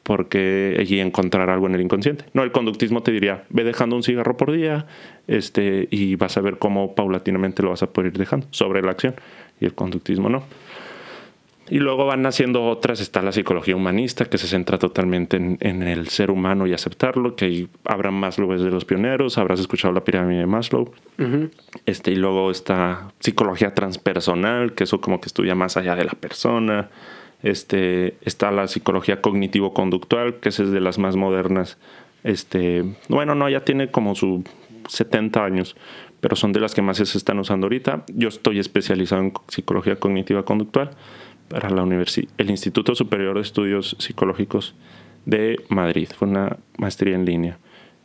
porque 0.01 0.77
allí 0.79 0.99
encontrar 0.99 1.49
algo 1.49 1.67
en 1.67 1.75
el 1.75 1.81
inconsciente. 1.81 2.25
No, 2.33 2.43
el 2.43 2.51
conductismo 2.51 3.03
te 3.03 3.11
diría, 3.11 3.43
ve 3.49 3.63
dejando 3.63 3.95
un 3.95 4.03
cigarro 4.03 4.37
por 4.37 4.51
día, 4.51 4.87
este, 5.27 5.87
y 5.91 6.15
vas 6.15 6.37
a 6.37 6.41
ver 6.41 6.57
cómo 6.57 6.95
paulatinamente 6.95 7.63
lo 7.63 7.69
vas 7.69 7.83
a 7.83 7.91
poder 7.91 8.13
ir 8.13 8.17
dejando 8.17 8.47
sobre 8.51 8.81
la 8.81 8.91
acción. 8.91 9.15
Y 9.59 9.65
el 9.65 9.73
conductismo 9.73 10.29
no. 10.29 10.43
Y 11.69 11.79
luego 11.79 12.05
van 12.05 12.21
naciendo 12.21 12.63
otras, 12.63 12.99
está 12.99 13.23
la 13.23 13.31
psicología 13.31 13.75
humanista, 13.75 14.25
que 14.25 14.37
se 14.37 14.47
centra 14.47 14.77
totalmente 14.77 15.37
en, 15.37 15.83
el 15.83 16.09
ser 16.09 16.29
humano 16.29 16.67
y 16.67 16.73
aceptarlo, 16.73 17.35
que 17.35 17.67
habrá 17.85 18.11
Maslow 18.11 18.53
es 18.53 18.61
de 18.61 18.69
los 18.69 18.85
pioneros, 18.85 19.39
habrás 19.39 19.59
escuchado 19.59 19.91
la 19.93 20.03
pirámide 20.03 20.41
de 20.41 20.45
Maslow. 20.45 20.93
este, 21.87 22.11
y 22.11 22.15
luego 22.15 22.51
está 22.51 23.11
psicología 23.19 23.73
transpersonal, 23.73 24.73
que 24.73 24.83
eso 24.83 25.01
como 25.01 25.19
que 25.19 25.27
estudia 25.27 25.55
más 25.55 25.75
allá 25.75 25.95
de 25.95 26.05
la 26.05 26.13
persona. 26.13 26.89
Este, 27.41 28.15
está 28.21 28.51
la 28.51 28.67
psicología 28.67 29.21
cognitivo-conductual, 29.21 30.35
que 30.35 30.49
esa 30.49 30.63
es 30.63 30.71
de 30.71 30.81
las 30.81 30.99
más 30.99 31.15
modernas. 31.15 31.79
Este, 32.23 32.83
bueno, 33.09 33.33
no, 33.33 33.49
ya 33.49 33.65
tiene 33.65 33.89
como 33.89 34.13
su 34.13 34.43
70 34.87 35.43
años, 35.43 35.75
pero 36.21 36.35
son 36.35 36.53
de 36.53 36.59
las 36.59 36.75
que 36.75 36.83
más 36.83 36.97
se 36.97 37.17
están 37.17 37.39
usando 37.39 37.65
ahorita. 37.65 38.03
Yo 38.13 38.29
estoy 38.29 38.59
especializado 38.59 39.21
en 39.23 39.33
psicología 39.47 39.95
cognitiva 39.95 40.45
conductual 40.45 40.91
para 41.47 41.69
la 41.69 41.83
el 42.37 42.49
Instituto 42.49 42.95
Superior 42.95 43.35
de 43.35 43.41
Estudios 43.41 43.95
Psicológicos 43.99 44.75
de 45.25 45.63
Madrid. 45.69 46.09
Fue 46.15 46.27
una 46.27 46.57
maestría 46.77 47.15
en 47.15 47.25
línea. 47.25 47.57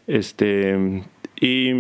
Este, 0.07 1.03
y, 1.41 1.73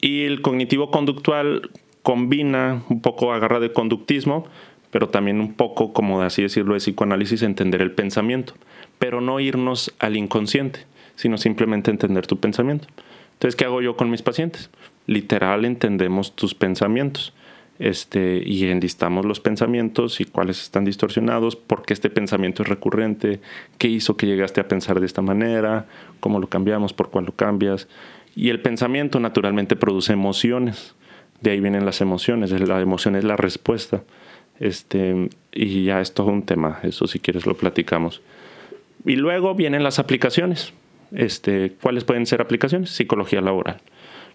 y 0.00 0.24
el 0.24 0.42
cognitivo 0.42 0.90
conductual 0.90 1.70
combina 2.02 2.82
un 2.88 3.00
poco, 3.00 3.32
agarra 3.32 3.60
de 3.60 3.72
conductismo, 3.72 4.46
pero 4.90 5.08
también 5.08 5.40
un 5.40 5.54
poco, 5.54 5.92
como 5.92 6.22
así 6.22 6.42
decirlo, 6.42 6.74
de 6.74 6.80
psicoanálisis, 6.80 7.42
entender 7.42 7.82
el 7.82 7.92
pensamiento, 7.92 8.54
pero 8.98 9.20
no 9.20 9.40
irnos 9.40 9.92
al 9.98 10.16
inconsciente, 10.16 10.80
sino 11.16 11.38
simplemente 11.38 11.90
entender 11.90 12.26
tu 12.26 12.38
pensamiento. 12.38 12.86
Entonces, 13.32 13.56
¿qué 13.56 13.64
hago 13.64 13.82
yo 13.82 13.96
con 13.96 14.10
mis 14.10 14.22
pacientes? 14.22 14.70
Literal, 15.06 15.64
entendemos 15.64 16.36
tus 16.36 16.54
pensamientos 16.54 17.34
este, 17.78 18.42
y 18.44 18.64
enlistamos 18.66 19.24
los 19.24 19.40
pensamientos 19.40 20.20
y 20.20 20.24
cuáles 20.24 20.62
están 20.62 20.84
distorsionados, 20.84 21.56
por 21.56 21.82
qué 21.82 21.92
este 21.92 22.10
pensamiento 22.10 22.62
es 22.62 22.68
recurrente, 22.68 23.40
qué 23.78 23.88
hizo 23.88 24.16
que 24.16 24.26
llegaste 24.26 24.60
a 24.60 24.68
pensar 24.68 25.00
de 25.00 25.06
esta 25.06 25.22
manera, 25.22 25.86
cómo 26.20 26.38
lo 26.38 26.48
cambiamos, 26.48 26.92
por 26.92 27.10
cuál 27.10 27.26
lo 27.26 27.32
cambias. 27.32 27.88
Y 28.36 28.50
el 28.50 28.60
pensamiento 28.60 29.18
naturalmente 29.20 29.76
produce 29.76 30.12
emociones, 30.12 30.94
de 31.40 31.50
ahí 31.50 31.60
vienen 31.60 31.84
las 31.84 32.00
emociones, 32.00 32.50
la 32.52 32.80
emoción 32.80 33.16
es 33.16 33.24
la 33.24 33.36
respuesta. 33.36 34.02
Este, 34.60 35.30
y 35.52 35.84
ya 35.84 36.00
es 36.00 36.14
todo 36.14 36.28
un 36.28 36.44
tema, 36.44 36.78
eso 36.84 37.08
si 37.08 37.18
quieres 37.18 37.44
lo 37.44 37.56
platicamos. 37.56 38.22
Y 39.04 39.16
luego 39.16 39.54
vienen 39.54 39.82
las 39.82 39.98
aplicaciones. 39.98 40.72
Este, 41.12 41.72
¿Cuáles 41.82 42.04
pueden 42.04 42.26
ser 42.26 42.40
aplicaciones? 42.40 42.90
Psicología 42.90 43.40
laboral. 43.40 43.80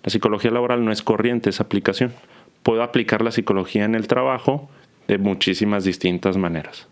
La 0.04 0.10
psicología 0.10 0.52
laboral 0.52 0.84
no 0.86 0.92
es 0.92 1.02
corriente, 1.02 1.50
es 1.50 1.60
aplicación 1.60 2.12
puedo 2.64 2.84
aplicar 2.84 3.22
la 3.22 3.32
psicología 3.32 3.86
en 3.86 3.96
el 3.96 4.08
trabajo 4.08 4.70
de 5.08 5.18
muchísimas 5.18 5.84
distintas 5.84 6.38
maneras. 6.38 6.88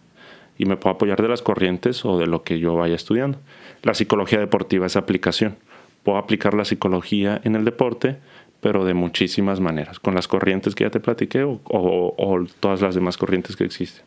Y 0.58 0.66
me 0.66 0.78
puedo 0.78 0.96
apoyar 0.96 1.22
de 1.22 1.28
las 1.28 1.42
corrientes 1.42 2.04
o 2.04 2.18
de 2.18 2.26
lo 2.26 2.44
que 2.44 2.60
yo 2.60 2.76
vaya 2.76 2.96
estudiando. 2.96 3.40
La 3.84 3.94
psicología 3.94 4.40
deportiva 4.40 4.88
es 4.88 4.96
aplicación. 4.96 5.58
Puedo 6.04 6.18
aplicar 6.18 6.54
la 6.56 6.66
psicología 6.66 7.40
en 7.44 7.56
el 7.56 7.64
deporte, 7.64 8.18
pero 8.60 8.86
de 8.86 8.96
muchísimas 8.96 9.60
maneras, 9.60 10.00
con 10.00 10.16
las 10.16 10.28
corrientes 10.28 10.74
que 10.74 10.84
ya 10.84 10.90
te 10.90 11.00
platiqué 11.00 11.44
o, 11.44 12.46
todas 12.60 12.82
las 12.82 12.96
demás 12.96 13.18
corrientes 13.18 13.56
que 13.56 13.66
existen. 13.66 14.04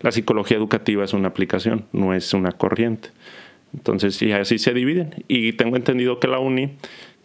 La 0.00 0.10
psicología 0.10 0.56
educativa 0.56 1.04
es 1.04 1.12
una 1.12 1.28
aplicación, 1.28 1.86
no 1.92 2.14
es 2.14 2.34
una 2.34 2.52
corriente. 2.52 3.10
Entonces, 3.74 4.20
y 4.22 4.32
así 4.32 4.58
se 4.58 4.74
dividen. 4.74 5.24
Y 5.28 5.52
tengo 5.52 5.76
entendido 5.76 6.18
que 6.18 6.26
la 6.26 6.40
uni 6.40 6.72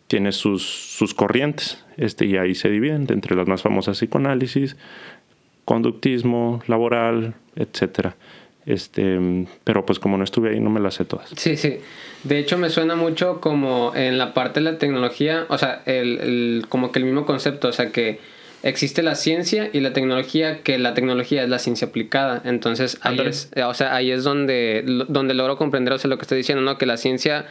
tiene 0.07 0.31
sus, 0.31 0.63
sus 0.63 1.13
corrientes 1.13 1.83
este, 1.97 2.25
y 2.25 2.37
ahí 2.37 2.55
se 2.55 2.69
dividen 2.69 3.07
entre 3.09 3.35
las 3.35 3.47
más 3.47 3.61
famosas 3.61 3.97
psicoanálisis, 3.97 4.77
conductismo, 5.65 6.61
laboral, 6.67 7.35
etcétera. 7.55 8.15
Este, 8.65 9.47
pero 9.63 9.85
pues 9.85 9.97
como 9.97 10.17
no 10.17 10.25
estuve 10.25 10.49
ahí 10.49 10.59
no 10.59 10.69
me 10.69 10.81
las 10.81 10.95
sé 10.95 11.05
todas. 11.05 11.29
Sí, 11.37 11.55
sí. 11.55 11.77
De 12.23 12.37
hecho 12.37 12.57
me 12.57 12.69
suena 12.69 12.95
mucho 12.95 13.39
como 13.39 13.93
en 13.95 14.17
la 14.17 14.33
parte 14.33 14.59
de 14.59 14.71
la 14.71 14.77
tecnología, 14.77 15.45
o 15.49 15.57
sea, 15.57 15.83
el, 15.85 16.19
el, 16.19 16.65
como 16.67 16.91
que 16.91 16.99
el 16.99 17.05
mismo 17.05 17.25
concepto, 17.25 17.69
o 17.69 17.71
sea 17.71 17.91
que 17.91 18.19
existe 18.63 19.03
la 19.03 19.15
ciencia 19.15 19.69
y 19.71 19.79
la 19.79 19.93
tecnología, 19.93 20.61
que 20.63 20.77
la 20.77 20.93
tecnología 20.93 21.43
es 21.43 21.49
la 21.49 21.59
ciencia 21.59 21.87
aplicada. 21.87 22.41
Entonces 22.43 22.97
ahí 23.01 23.19
es, 23.21 23.51
o 23.55 23.73
sea, 23.73 23.95
ahí 23.95 24.11
es 24.11 24.23
donde, 24.23 24.83
donde 25.07 25.33
logro 25.33 25.57
comprender 25.57 25.93
o 25.93 25.97
sea, 25.97 26.09
lo 26.09 26.17
que 26.17 26.23
estoy 26.23 26.37
diciendo, 26.39 26.61
¿no? 26.61 26.77
Que 26.77 26.85
la 26.85 26.97
ciencia 26.97 27.45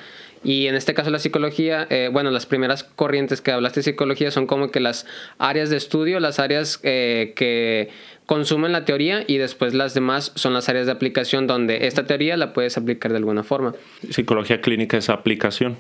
y 0.47 0.69
en 0.69 0.77
este 0.77 0.95
caso 0.95 1.11
la 1.11 1.19
psicología, 1.19 1.89
eh, 1.91 2.09
bueno, 2.13 2.31
las 2.31 2.47
primeras 2.47 2.85
corrientes 2.85 3.41
que 3.41 3.51
hablaste 3.51 3.81
de 3.81 3.85
psicología 3.85 4.31
son 4.31 4.47
como 4.47 4.71
que 4.71 4.79
las 4.79 5.05
áreas 5.39 5.71
de 5.71 5.77
estudio, 5.77 6.21
las 6.21 6.39
áreas 6.39 6.79
eh, 6.85 7.33
que 7.35 7.89
consumen 8.27 8.71
la 8.71 8.85
teoría 8.85 9.25
y 9.27 9.39
después 9.39 9.75
las 9.75 9.93
demás 9.93 10.31
son 10.37 10.55
las 10.55 10.69
áreas 10.69 10.87
de 10.87 10.93
aplicación 10.93 11.49
donde 11.49 11.89
esta 11.89 12.07
teoría 12.07 12.37
la 12.37 12.53
puedes 12.53 12.79
aplicar 12.79 13.11
de 13.11 13.17
alguna 13.17 13.43
forma. 13.43 13.75
Psicología 14.09 14.61
clínica 14.61 14.97
es 14.97 15.11
aplicación. 15.11 15.79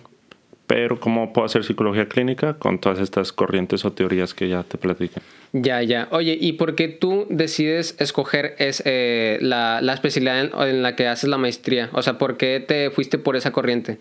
Pero 0.67 0.99
¿cómo 0.99 1.33
puedo 1.33 1.47
hacer 1.47 1.63
psicología 1.63 2.09
clínica 2.09 2.55
con 2.55 2.81
todas 2.81 2.99
estas 2.99 3.33
corrientes 3.33 3.85
o 3.85 3.93
teorías 3.93 4.35
que 4.35 4.49
ya 4.49 4.65
te 4.65 4.79
platiqué? 4.79 5.21
Ya, 5.59 5.83
ya. 5.83 6.09
Oye, 6.11 6.37
¿y 6.39 6.53
por 6.55 6.75
qué 6.75 6.89
tú 6.89 7.27
decides 7.31 7.97
escoger 7.99 8.55
es, 8.59 8.83
eh, 8.85 9.39
la, 9.41 9.81
la, 9.81 9.95
especialidad 9.95 10.41
en, 10.41 10.51
en, 10.69 10.83
la 10.83 10.97
que 10.97 11.07
haces 11.09 11.31
la 11.31 11.39
maestría? 11.39 11.89
O 11.93 12.03
sea, 12.03 12.19
¿por 12.19 12.37
qué 12.37 12.61
te 12.61 12.91
fuiste 12.91 13.19
por 13.19 13.37
esa 13.37 13.53
corriente? 13.53 13.99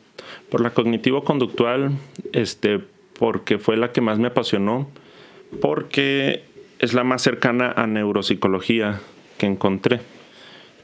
Por 0.49 0.61
la 0.61 0.71
cognitivo-conductual, 0.71 1.91
este, 2.33 2.81
porque 3.17 3.57
fue 3.57 3.77
la 3.77 3.91
que 3.91 4.01
más 4.01 4.19
me 4.19 4.27
apasionó, 4.27 4.89
porque 5.61 6.43
es 6.79 6.93
la 6.93 7.03
más 7.03 7.21
cercana 7.21 7.71
a 7.71 7.87
neuropsicología 7.87 8.99
que 9.37 9.45
encontré. 9.45 10.01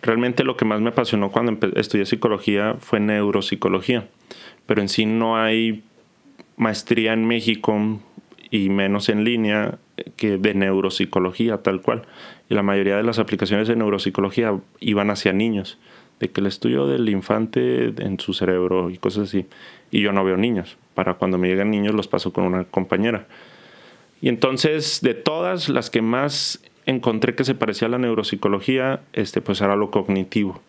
Realmente 0.02 0.44
lo 0.44 0.56
que 0.56 0.66
más 0.66 0.80
me 0.80 0.90
apasionó 0.90 1.32
cuando 1.32 1.58
estudié 1.76 2.06
psicología 2.06 2.76
fue 2.80 3.00
neuropsicología 3.00 4.08
pero 4.72 4.82
en 4.82 4.88
sí 4.88 5.06
no 5.06 5.36
hay 5.36 5.84
maestría 6.56 7.12
en 7.12 7.28
México 7.28 8.00
y 8.50 8.70
menos 8.70 9.10
en 9.10 9.26
línea 9.26 9.80
que 10.16 10.38
de 10.38 10.54
neuropsicología 10.54 11.58
tal 11.58 11.82
cual. 11.82 12.04
Y 12.50 12.54
la 12.54 12.64
mayoría 12.64 12.98
de 12.98 13.04
las 13.04 13.20
aplicaciones 13.20 13.68
de 13.68 13.76
neuropsicología 13.76 14.58
iban 14.80 15.10
hacia 15.10 15.34
niños, 15.34 15.78
de 16.20 16.30
que 16.30 16.42
el 16.42 16.48
estudio 16.48 16.88
del 16.88 17.08
infante 17.10 17.94
en 17.98 18.20
su 18.20 18.34
cerebro 18.34 18.90
y 18.90 18.98
cosas 18.98 19.30
así. 19.30 19.46
Y 19.90 20.02
yo 20.02 20.12
no 20.12 20.24
veo 20.24 20.38
niños. 20.38 20.78
Para 20.94 21.16
cuando 21.16 21.38
me 21.38 21.48
llegan 21.48 21.72
niños 21.72 21.96
los 21.96 22.08
paso 22.08 22.34
con 22.34 22.44
una 22.44 22.64
compañera. 22.66 23.28
Y 24.22 24.30
entonces, 24.30 25.02
de 25.02 25.14
todas 25.14 25.70
las 25.70 25.90
que 25.90 26.02
más 26.02 26.62
encontré 26.86 27.36
que 27.36 27.44
se 27.44 27.56
parecía 27.56 27.88
a 27.88 27.92
la 27.92 27.98
neuropsicología, 27.98 29.02
este, 29.14 29.42
pues 29.42 29.62
era 29.62 29.76
lo 29.76 29.92
cognitivo 29.92 30.62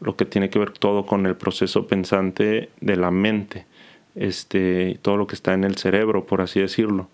lo 0.00 0.16
que 0.16 0.24
tiene 0.24 0.50
que 0.50 0.58
ver 0.58 0.72
todo 0.72 1.06
con 1.06 1.26
el 1.26 1.36
proceso 1.36 1.86
pensante 1.86 2.70
de 2.80 2.96
la 2.96 3.10
mente, 3.10 3.66
este, 4.14 4.98
todo 5.02 5.16
lo 5.16 5.26
que 5.26 5.34
está 5.34 5.54
en 5.54 5.64
el 5.64 5.76
cerebro, 5.76 6.26
por 6.26 6.40
así 6.40 6.60
decirlo, 6.60 7.08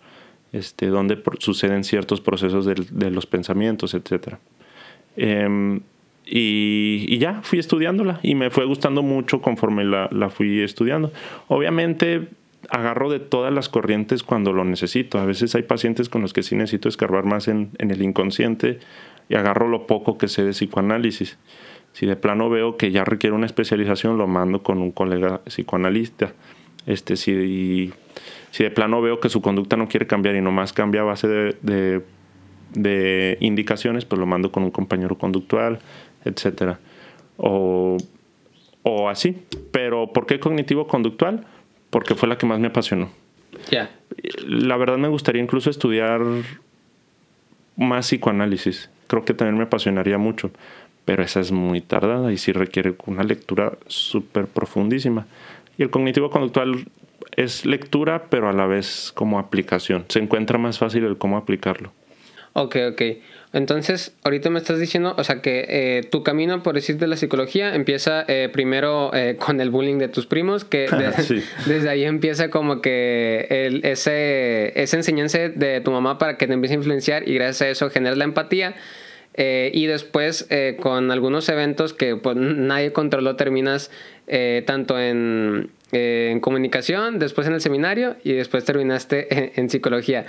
este, 0.54 0.86
donde 0.86 1.20
suceden 1.40 1.82
ciertos 1.82 2.20
procesos 2.20 2.64
de, 2.64 3.10
los 3.10 3.26
pensamientos, 3.26 3.92
etc. 3.94 4.36
Em, 5.16 5.80
y, 6.24 7.18
ya 7.18 7.40
fui 7.42 7.58
estudiándola 7.58 8.20
y 8.22 8.36
me 8.36 8.50
fue 8.50 8.64
gustando 8.64 9.02
mucho 9.02 9.40
conforme 9.40 9.84
la, 9.84 10.30
fui 10.30 10.60
estudiando. 10.60 11.12
Obviamente 11.48 12.28
agarro 12.70 13.10
de 13.10 13.18
todas 13.18 13.52
las 13.52 13.68
corrientes 13.68 14.22
cuando 14.22 14.52
lo 14.52 14.64
necesito. 14.64 15.18
A 15.18 15.26
veces 15.26 15.54
hay 15.54 15.64
pacientes 15.64 16.08
con 16.08 16.22
los 16.22 16.32
que 16.32 16.42
sí 16.42 16.54
necesito 16.54 16.88
escarbar 16.88 17.24
más 17.24 17.48
en, 17.48 17.70
en 17.78 17.90
el 17.90 18.00
inconsciente 18.00 18.78
y 19.28 19.34
agarro 19.34 19.68
lo 19.68 19.86
poco 19.86 20.16
que 20.18 20.28
sé 20.28 20.44
de 20.44 20.52
psicoanálisis. 20.52 21.36
Si 21.92 22.06
de 22.06 22.16
plano 22.16 22.48
veo 22.48 22.76
que 22.76 22.92
ya 22.92 23.04
requiere 23.04 23.34
una 23.34 23.46
especialización, 23.46 24.18
lo 24.18 24.28
mando 24.28 24.62
con 24.62 24.78
un 24.78 24.92
colega 24.92 25.40
psicoanalista. 25.44 26.32
Este, 26.86 27.16
si, 27.16 27.92
si 28.54 28.62
de 28.62 28.70
plano 28.70 29.02
veo 29.02 29.18
que 29.18 29.28
su 29.28 29.42
conducta 29.42 29.76
no 29.76 29.88
quiere 29.88 30.06
cambiar 30.06 30.36
y 30.36 30.40
nomás 30.40 30.72
cambia 30.72 31.00
a 31.00 31.04
base 31.04 31.26
de, 31.26 32.02
de, 32.72 33.36
indicaciones, 33.40 34.04
pues 34.04 34.20
lo 34.20 34.26
mando 34.26 34.52
con 34.52 34.62
un 34.62 34.70
compañero 34.70 35.18
conductual, 35.18 35.80
etc. 36.24 36.76
O, 37.36 37.96
o 38.84 39.08
así. 39.08 39.36
Pero 39.72 40.12
¿por 40.12 40.26
qué 40.26 40.38
cognitivo-conductual? 40.38 41.44
Porque 41.90 42.14
fue 42.14 42.28
la 42.28 42.38
que 42.38 42.46
más 42.46 42.60
me 42.60 42.68
apasionó. 42.68 43.10
Ya. 43.72 43.90
La 44.46 44.76
verdad 44.76 44.98
me 44.98 45.08
gustaría 45.08 45.42
incluso 45.42 45.68
estudiar 45.68 46.20
más 47.74 48.06
psicoanálisis. 48.06 48.88
Creo 49.08 49.24
que 49.24 49.34
también 49.34 49.58
me 49.58 49.64
apasionaría 49.64 50.16
mucho 50.16 50.52
pero 51.04 51.22
esa 51.22 51.40
es 51.40 51.52
muy 51.52 51.82
tardada 51.82 52.32
y 52.32 52.38
sí 52.38 52.52
requiere 52.52 52.94
una 53.04 53.24
lectura 53.24 53.74
súper 53.88 54.46
profundísima. 54.46 55.26
Y 55.76 55.82
el 55.82 55.90
cognitivo 55.90 56.30
conductual 56.30 56.86
es 57.36 57.66
lectura, 57.66 58.26
pero 58.30 58.48
a 58.48 58.52
la 58.52 58.66
vez 58.66 59.12
como 59.14 59.38
aplicación. 59.38 60.04
Se 60.08 60.18
encuentra 60.18 60.58
más 60.58 60.78
fácil 60.78 61.04
el 61.04 61.18
cómo 61.18 61.36
aplicarlo. 61.36 61.92
Ok, 62.54 62.76
ok. 62.92 63.02
Entonces, 63.52 64.16
ahorita 64.24 64.48
me 64.50 64.58
estás 64.58 64.78
diciendo, 64.78 65.14
o 65.16 65.22
sea, 65.24 65.40
que 65.40 65.64
eh, 65.68 66.02
tu 66.10 66.22
camino, 66.22 66.62
por 66.62 66.74
decir, 66.74 66.96
de 66.98 67.08
la 67.08 67.16
psicología 67.16 67.74
empieza 67.74 68.24
eh, 68.26 68.48
primero 68.52 69.12
eh, 69.14 69.36
con 69.44 69.60
el 69.60 69.70
bullying 69.70 69.98
de 69.98 70.08
tus 70.08 70.26
primos, 70.26 70.64
que 70.64 70.88
desde 71.66 71.88
ahí 71.88 72.04
empieza 72.04 72.50
como 72.50 72.80
que 72.80 73.46
el, 73.50 73.84
ese, 73.84 74.72
esa 74.80 74.96
enseñanza 74.96 75.38
de 75.38 75.80
tu 75.80 75.90
mamá 75.90 76.18
para 76.18 76.36
que 76.36 76.46
te 76.46 76.52
empiece 76.52 76.74
a 76.74 76.78
influenciar 76.78 77.28
y 77.28 77.34
gracias 77.34 77.62
a 77.62 77.68
eso 77.68 77.90
genera 77.90 78.16
la 78.16 78.24
empatía. 78.24 78.74
Y 79.36 79.86
después 79.86 80.48
con 80.78 81.10
algunos 81.10 81.48
eventos 81.48 81.92
que 81.92 82.14
pues, 82.14 82.36
nadie 82.36 82.92
controló 82.92 83.34
terminas 83.34 83.90
tanto 84.64 84.96
en, 85.00 85.70
en, 85.94 86.40
comunicación, 86.40 87.18
después 87.18 87.46
en 87.46 87.54
el 87.54 87.60
seminario 87.60 88.16
y 88.24 88.32
después 88.32 88.64
terminaste 88.64 89.52
en, 89.60 89.70
psicología. 89.70 90.26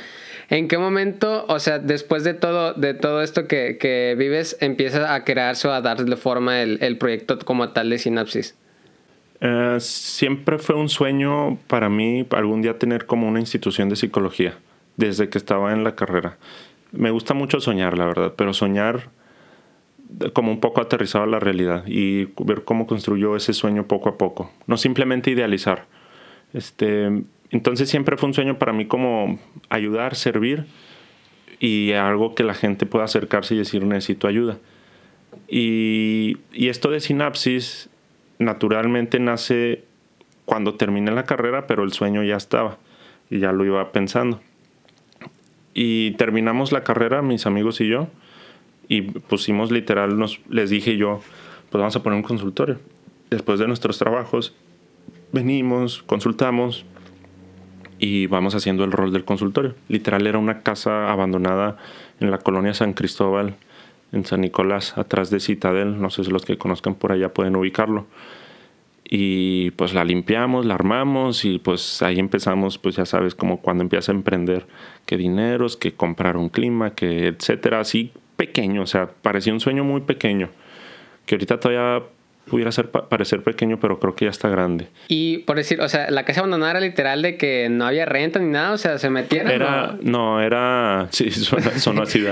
¿En 0.49 0.67
qué 0.67 0.77
momento, 0.77 1.45
o 1.47 1.59
sea, 1.59 1.79
después 1.79 2.23
de 2.23 2.33
todo, 2.33 2.73
de 2.73 2.93
todo 2.93 3.21
esto 3.21 3.47
que, 3.47 3.77
que 3.77 4.15
vives, 4.17 4.57
empieza 4.61 5.13
a 5.13 5.23
crearse 5.23 5.67
o 5.67 5.71
a 5.71 5.81
darle 5.81 6.15
forma 6.15 6.61
el, 6.61 6.77
el 6.81 6.97
proyecto 6.97 7.39
como 7.39 7.69
tal 7.69 7.89
de 7.89 7.97
Sinapsis? 7.97 8.55
Eh, 9.41 9.77
siempre 9.79 10.57
fue 10.57 10.75
un 10.75 10.89
sueño 10.89 11.57
para 11.67 11.89
mí 11.89 12.25
algún 12.31 12.61
día 12.61 12.79
tener 12.79 13.05
como 13.05 13.27
una 13.27 13.39
institución 13.39 13.89
de 13.89 13.95
psicología, 13.95 14.57
desde 14.97 15.29
que 15.29 15.37
estaba 15.37 15.73
en 15.73 15.83
la 15.83 15.95
carrera. 15.95 16.37
Me 16.91 17.11
gusta 17.11 17.33
mucho 17.33 17.59
soñar, 17.59 17.97
la 17.97 18.05
verdad, 18.05 18.33
pero 18.37 18.53
soñar 18.53 19.09
como 20.33 20.51
un 20.51 20.59
poco 20.59 20.81
aterrizado 20.81 21.23
a 21.23 21.27
la 21.27 21.39
realidad 21.39 21.83
y 21.87 22.25
ver 22.43 22.63
cómo 22.63 22.87
construyó 22.87 23.35
ese 23.35 23.53
sueño 23.53 23.87
poco 23.87 24.09
a 24.09 24.17
poco, 24.17 24.51
no 24.67 24.77
simplemente 24.77 25.31
idealizar. 25.31 25.85
Este, 26.53 27.23
entonces 27.51 27.89
siempre 27.89 28.17
fue 28.17 28.27
un 28.27 28.33
sueño 28.33 28.57
para 28.57 28.73
mí 28.73 28.85
como 28.85 29.39
ayudar, 29.69 30.15
servir 30.15 30.65
y 31.59 31.93
algo 31.93 32.35
que 32.35 32.43
la 32.43 32.53
gente 32.53 32.85
pueda 32.85 33.05
acercarse 33.05 33.55
y 33.55 33.57
decir 33.57 33.83
necesito 33.83 34.27
ayuda. 34.27 34.57
Y, 35.47 36.37
y 36.53 36.69
esto 36.69 36.89
de 36.91 36.99
sinapsis 36.99 37.89
naturalmente 38.39 39.19
nace 39.19 39.83
cuando 40.45 40.75
terminé 40.75 41.11
la 41.11 41.23
carrera, 41.23 41.67
pero 41.67 41.83
el 41.83 41.93
sueño 41.93 42.23
ya 42.23 42.35
estaba 42.35 42.77
y 43.29 43.39
ya 43.39 43.51
lo 43.51 43.65
iba 43.65 43.91
pensando. 43.91 44.39
Y 45.73 46.11
terminamos 46.11 46.71
la 46.71 46.83
carrera, 46.83 47.21
mis 47.21 47.45
amigos 47.45 47.81
y 47.81 47.87
yo, 47.87 48.07
y 48.87 49.01
pusimos 49.01 49.71
literal, 49.71 50.17
nos, 50.17 50.39
les 50.49 50.69
dije 50.69 50.97
yo, 50.97 51.21
pues 51.69 51.79
vamos 51.79 51.95
a 51.95 52.03
poner 52.03 52.17
un 52.17 52.23
consultorio. 52.23 52.79
Después 53.29 53.59
de 53.59 53.67
nuestros 53.67 53.97
trabajos, 53.97 54.53
venimos, 55.31 56.03
consultamos 56.03 56.85
y 57.99 58.27
vamos 58.27 58.55
haciendo 58.55 58.83
el 58.83 58.91
rol 58.91 59.11
del 59.11 59.25
consultorio. 59.25 59.75
Literal 59.87 60.27
era 60.27 60.37
una 60.37 60.61
casa 60.61 61.11
abandonada 61.11 61.77
en 62.19 62.31
la 62.31 62.37
colonia 62.37 62.73
San 62.73 62.93
Cristóbal, 62.93 63.55
en 64.11 64.25
San 64.25 64.41
Nicolás, 64.41 64.97
atrás 64.97 65.29
de 65.29 65.39
Citadel. 65.39 65.99
No 65.99 66.09
sé 66.09 66.23
si 66.23 66.31
los 66.31 66.45
que 66.45 66.57
conozcan 66.57 66.95
por 66.95 67.11
allá 67.11 67.33
pueden 67.33 67.55
ubicarlo. 67.55 68.05
Y 69.07 69.71
pues 69.71 69.93
la 69.93 70.03
limpiamos, 70.03 70.65
la 70.65 70.73
armamos 70.75 71.45
y 71.45 71.59
pues 71.59 72.01
ahí 72.01 72.19
empezamos, 72.19 72.79
pues 72.79 72.95
ya 72.95 73.05
sabes, 73.05 73.35
como 73.35 73.61
cuando 73.61 73.83
empieza 73.83 74.11
a 74.11 74.15
emprender, 74.15 74.65
que 75.05 75.15
dineros, 75.15 75.77
que 75.77 75.93
comprar 75.93 76.37
un 76.37 76.49
clima, 76.49 76.95
que 76.95 77.27
etcétera, 77.27 77.81
así 77.81 78.11
pequeño, 78.35 78.81
o 78.81 78.87
sea, 78.87 79.07
parecía 79.21 79.53
un 79.53 79.59
sueño 79.59 79.83
muy 79.83 80.01
pequeño, 80.01 80.49
que 81.25 81.35
ahorita 81.35 81.59
todavía 81.59 82.03
pudiera 82.49 82.71
ser 82.71 82.89
parecer 82.89 83.41
pequeño, 83.41 83.79
pero 83.79 83.99
creo 83.99 84.15
que 84.15 84.25
ya 84.25 84.31
está 84.31 84.49
grande. 84.49 84.87
Y 85.07 85.39
por 85.39 85.57
decir, 85.57 85.81
o 85.81 85.89
sea, 85.89 86.11
la 86.11 86.25
casa 86.25 86.41
abandonada 86.41 86.71
era 86.71 86.79
literal 86.79 87.21
de 87.21 87.37
que 87.37 87.69
no 87.69 87.85
había 87.85 88.05
renta 88.05 88.39
ni 88.39 88.49
nada, 88.51 88.73
o 88.73 88.77
sea, 88.77 88.97
se 88.97 89.09
metieron. 89.09 89.51
Era, 89.51 89.97
no, 90.01 90.41
era, 90.41 91.07
sí, 91.11 91.31
suena, 91.31 91.71
sonó 91.79 92.03
así, 92.03 92.23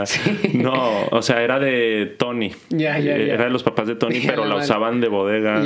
No, 0.54 1.06
o 1.10 1.22
sea, 1.22 1.42
era 1.42 1.60
de 1.60 2.16
Tony. 2.18 2.52
Ya, 2.70 3.00
ya, 3.00 3.16
eh, 3.16 3.32
Era 3.32 3.46
de 3.46 3.50
los 3.50 3.64
papás 3.64 3.88
de 3.88 3.96
Tony, 3.96 4.22
pero 4.26 4.46
la 4.46 4.56
usaban 4.56 5.02
de 5.02 5.08
bodega. 5.08 5.62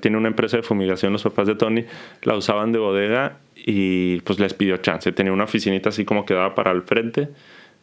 Tiene 0.00 0.16
una 0.16 0.28
empresa 0.28 0.56
de 0.56 0.62
fumigación 0.62 1.12
los 1.12 1.22
papás 1.22 1.46
de 1.46 1.54
Tony, 1.54 1.84
la 2.22 2.36
usaban 2.36 2.72
de 2.72 2.78
bodega 2.78 3.38
y 3.54 4.20
pues 4.22 4.40
les 4.40 4.52
pidió 4.54 4.78
chance. 4.78 5.12
Tenía 5.12 5.32
una 5.32 5.44
oficinita 5.44 5.90
así 5.90 6.04
como 6.04 6.26
que 6.26 6.34
daba 6.34 6.54
para 6.54 6.72
el 6.72 6.82
frente 6.82 7.28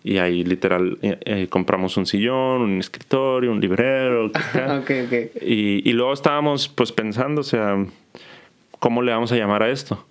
y 0.03 0.17
ahí 0.17 0.43
literal 0.43 0.97
eh, 1.01 1.17
eh, 1.25 1.47
compramos 1.49 1.97
un 1.97 2.05
sillón, 2.05 2.61
un 2.61 2.79
escritorio, 2.79 3.51
un 3.51 3.61
librero. 3.61 4.25
okay, 4.81 5.05
okay. 5.05 5.31
Y, 5.41 5.89
y, 5.89 5.93
luego 5.93 6.13
estábamos 6.13 6.67
pues 6.67 6.91
pensando, 6.91 7.41
o 7.41 7.43
sea, 7.43 7.85
¿cómo 8.79 9.01
le 9.01 9.11
vamos 9.11 9.31
a 9.31 9.35
llamar 9.35 9.63
a 9.63 9.69
esto? 9.69 10.05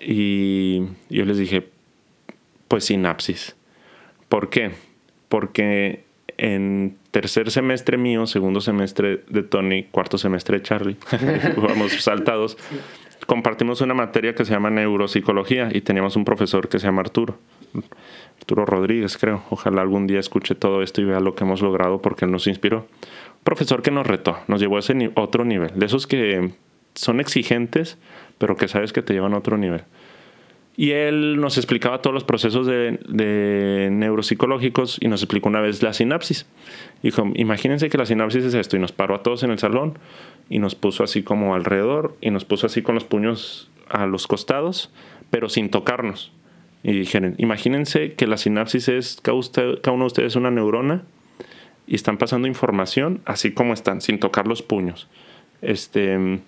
Y 0.00 0.82
yo 1.08 1.24
les 1.24 1.38
dije, 1.38 1.68
pues 2.68 2.84
sinapsis. 2.84 3.56
¿Por 4.28 4.50
qué? 4.50 4.72
Porque 5.28 6.04
en 6.38 6.96
tercer 7.10 7.50
semestre 7.50 7.96
mío, 7.96 8.26
segundo 8.26 8.60
semestre 8.60 9.22
de 9.28 9.42
Tony, 9.42 9.84
cuarto 9.84 10.18
semestre 10.18 10.58
de 10.58 10.62
Charlie, 10.62 10.96
vamos 11.56 11.92
saltados, 12.02 12.58
compartimos 13.26 13.80
una 13.80 13.94
materia 13.94 14.34
que 14.34 14.44
se 14.44 14.52
llama 14.52 14.70
neuropsicología 14.70 15.70
y 15.72 15.80
teníamos 15.80 16.16
un 16.16 16.24
profesor 16.24 16.68
que 16.68 16.78
se 16.78 16.86
llama 16.86 17.00
Arturo. 17.00 17.38
Arturo 18.38 18.64
Rodríguez, 18.64 19.16
creo. 19.18 19.42
Ojalá 19.50 19.82
algún 19.82 20.06
día 20.06 20.20
escuche 20.20 20.54
todo 20.54 20.82
esto 20.82 21.00
y 21.00 21.04
vea 21.04 21.20
lo 21.20 21.34
que 21.34 21.44
hemos 21.44 21.62
logrado 21.62 22.00
porque 22.00 22.26
nos 22.26 22.46
inspiró. 22.46 22.86
Profesor 23.44 23.82
que 23.82 23.90
nos 23.90 24.06
retó, 24.06 24.38
nos 24.48 24.60
llevó 24.60 24.76
a 24.76 24.80
ese 24.80 25.10
otro 25.14 25.44
nivel. 25.44 25.70
De 25.74 25.86
esos 25.86 26.06
que 26.06 26.52
son 26.94 27.20
exigentes, 27.20 27.98
pero 28.38 28.56
que 28.56 28.68
sabes 28.68 28.92
que 28.92 29.02
te 29.02 29.14
llevan 29.14 29.34
a 29.34 29.38
otro 29.38 29.56
nivel. 29.56 29.82
Y 30.78 30.90
él 30.90 31.40
nos 31.40 31.56
explicaba 31.56 32.02
todos 32.02 32.12
los 32.12 32.24
procesos 32.24 32.66
de, 32.66 33.00
de, 33.08 33.88
neuropsicológicos 33.90 34.98
y 35.00 35.08
nos 35.08 35.22
explicó 35.22 35.48
una 35.48 35.62
vez 35.62 35.82
la 35.82 35.94
sinapsis. 35.94 36.46
Dijo, 37.02 37.24
imagínense 37.34 37.88
que 37.88 37.96
la 37.96 38.04
sinapsis 38.04 38.44
es 38.44 38.54
esto. 38.54 38.76
Y 38.76 38.80
nos 38.80 38.92
paró 38.92 39.14
a 39.14 39.22
todos 39.22 39.42
en 39.42 39.50
el 39.50 39.58
salón 39.58 39.98
y 40.50 40.58
nos 40.58 40.74
puso 40.74 41.02
así 41.02 41.22
como 41.22 41.54
alrededor 41.54 42.14
y 42.20 42.30
nos 42.30 42.44
puso 42.44 42.66
así 42.66 42.82
con 42.82 42.94
los 42.94 43.04
puños 43.04 43.70
a 43.88 44.06
los 44.06 44.26
costados, 44.26 44.90
pero 45.30 45.48
sin 45.48 45.70
tocarnos. 45.70 46.30
Y 46.86 46.92
dijeron, 46.92 47.34
imagínense 47.38 48.12
que 48.12 48.28
la 48.28 48.36
sinapsis 48.36 48.88
es, 48.88 49.18
cada, 49.20 49.40
cada 49.82 49.92
uno 49.92 50.04
de 50.04 50.06
ustedes 50.06 50.32
es 50.34 50.36
una 50.36 50.52
neurona 50.52 51.02
y 51.84 51.96
están 51.96 52.16
pasando 52.16 52.46
información 52.46 53.22
así 53.24 53.50
como 53.50 53.74
están, 53.74 54.00
sin 54.00 54.20
tocar 54.20 54.46
los 54.46 54.62
puños. 54.62 55.08
Este, 55.62 56.38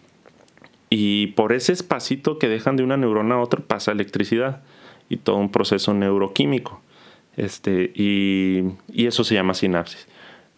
y 0.91 1.27
por 1.29 1.53
ese 1.53 1.73
espacito 1.73 2.39
que 2.39 2.49
dejan 2.49 2.77
de 2.77 2.85
una 2.85 2.97
neurona 2.97 3.35
a 3.35 3.41
otra 3.41 3.63
pasa 3.63 3.91
electricidad 3.91 4.63
y 5.09 5.17
todo 5.17 5.35
un 5.39 5.51
proceso 5.51 5.93
neuroquímico. 5.93 6.83
Este, 7.37 7.91
y, 7.97 8.63
y 8.93 9.07
eso 9.07 9.25
se 9.25 9.35
llama 9.35 9.55
sinapsis. 9.55 10.07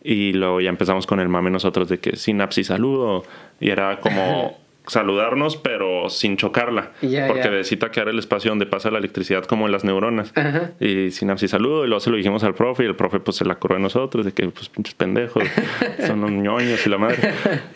Y 0.05 0.35
luego 0.35 0.61
ya 0.61 0.69
empezamos 0.69 1.07
con 1.07 1.21
el 1.21 1.31
mame 1.31 1.51
nosotros 1.51 1.89
de 1.89 2.01
que 2.01 2.17
sinapsis 2.17 2.67
saludo. 2.67 3.25
Y 3.61 3.71
era 3.71 3.99
como 4.01 4.59
saludarnos, 4.91 5.57
pero 5.57 6.09
sin 6.11 6.37
chocarla. 6.37 6.91
porque 7.29 7.49
necesita 7.49 7.91
quedar 7.91 8.09
el 8.09 8.19
espacio 8.19 8.51
donde 8.51 8.67
pasa 8.67 8.91
la 8.91 8.99
electricidad 8.99 9.45
como 9.45 9.67
en 9.67 9.73
las 9.73 9.85
neuronas. 9.85 10.33
Y 10.81 11.11
sinapsis 11.13 11.53
saludo, 11.53 11.85
y 11.85 11.89
luego 11.89 12.01
se 12.01 12.11
lo 12.11 12.17
dijimos 12.17 12.43
al 12.43 12.55
profe, 12.55 12.83
y 12.83 12.87
el 12.87 12.97
profe 12.97 13.21
pues 13.21 13.37
se 13.37 13.45
la 13.45 13.55
curó 13.55 13.77
de 13.77 13.83
nosotros, 13.83 14.27
de 14.27 14.33
que 14.33 14.49
pues 14.49 14.69
pinches 14.69 14.95
pendejos, 14.95 15.45
son 16.07 16.25
unos 16.25 16.33
ñoños 16.33 16.85
y 16.85 16.91
la 16.91 16.99
madre. 16.99 17.33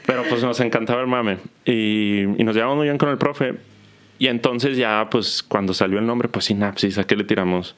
Pero 0.07 0.25
pues 0.29 0.43
nos 0.43 0.59
encantaba 0.61 1.01
el 1.01 1.07
mame. 1.07 1.39
Y, 1.65 2.23
y 2.23 2.45
nos 2.45 2.57
llevamos 2.57 2.77
muy 2.77 2.87
bien 2.87 2.99
con 2.99 3.09
el 3.09 3.19
profe. 3.19 3.55
Y 4.19 4.27
entonces 4.27 4.77
ya 4.77 5.09
pues 5.11 5.43
cuando 5.43 5.73
salió 5.73 5.99
el 5.99 6.07
nombre, 6.07 6.29
pues 6.29 6.47
sinapsis, 6.47 6.99
¿a 6.99 7.05
qué 7.05 7.17
le 7.17 7.25
tiramos? 7.25 7.77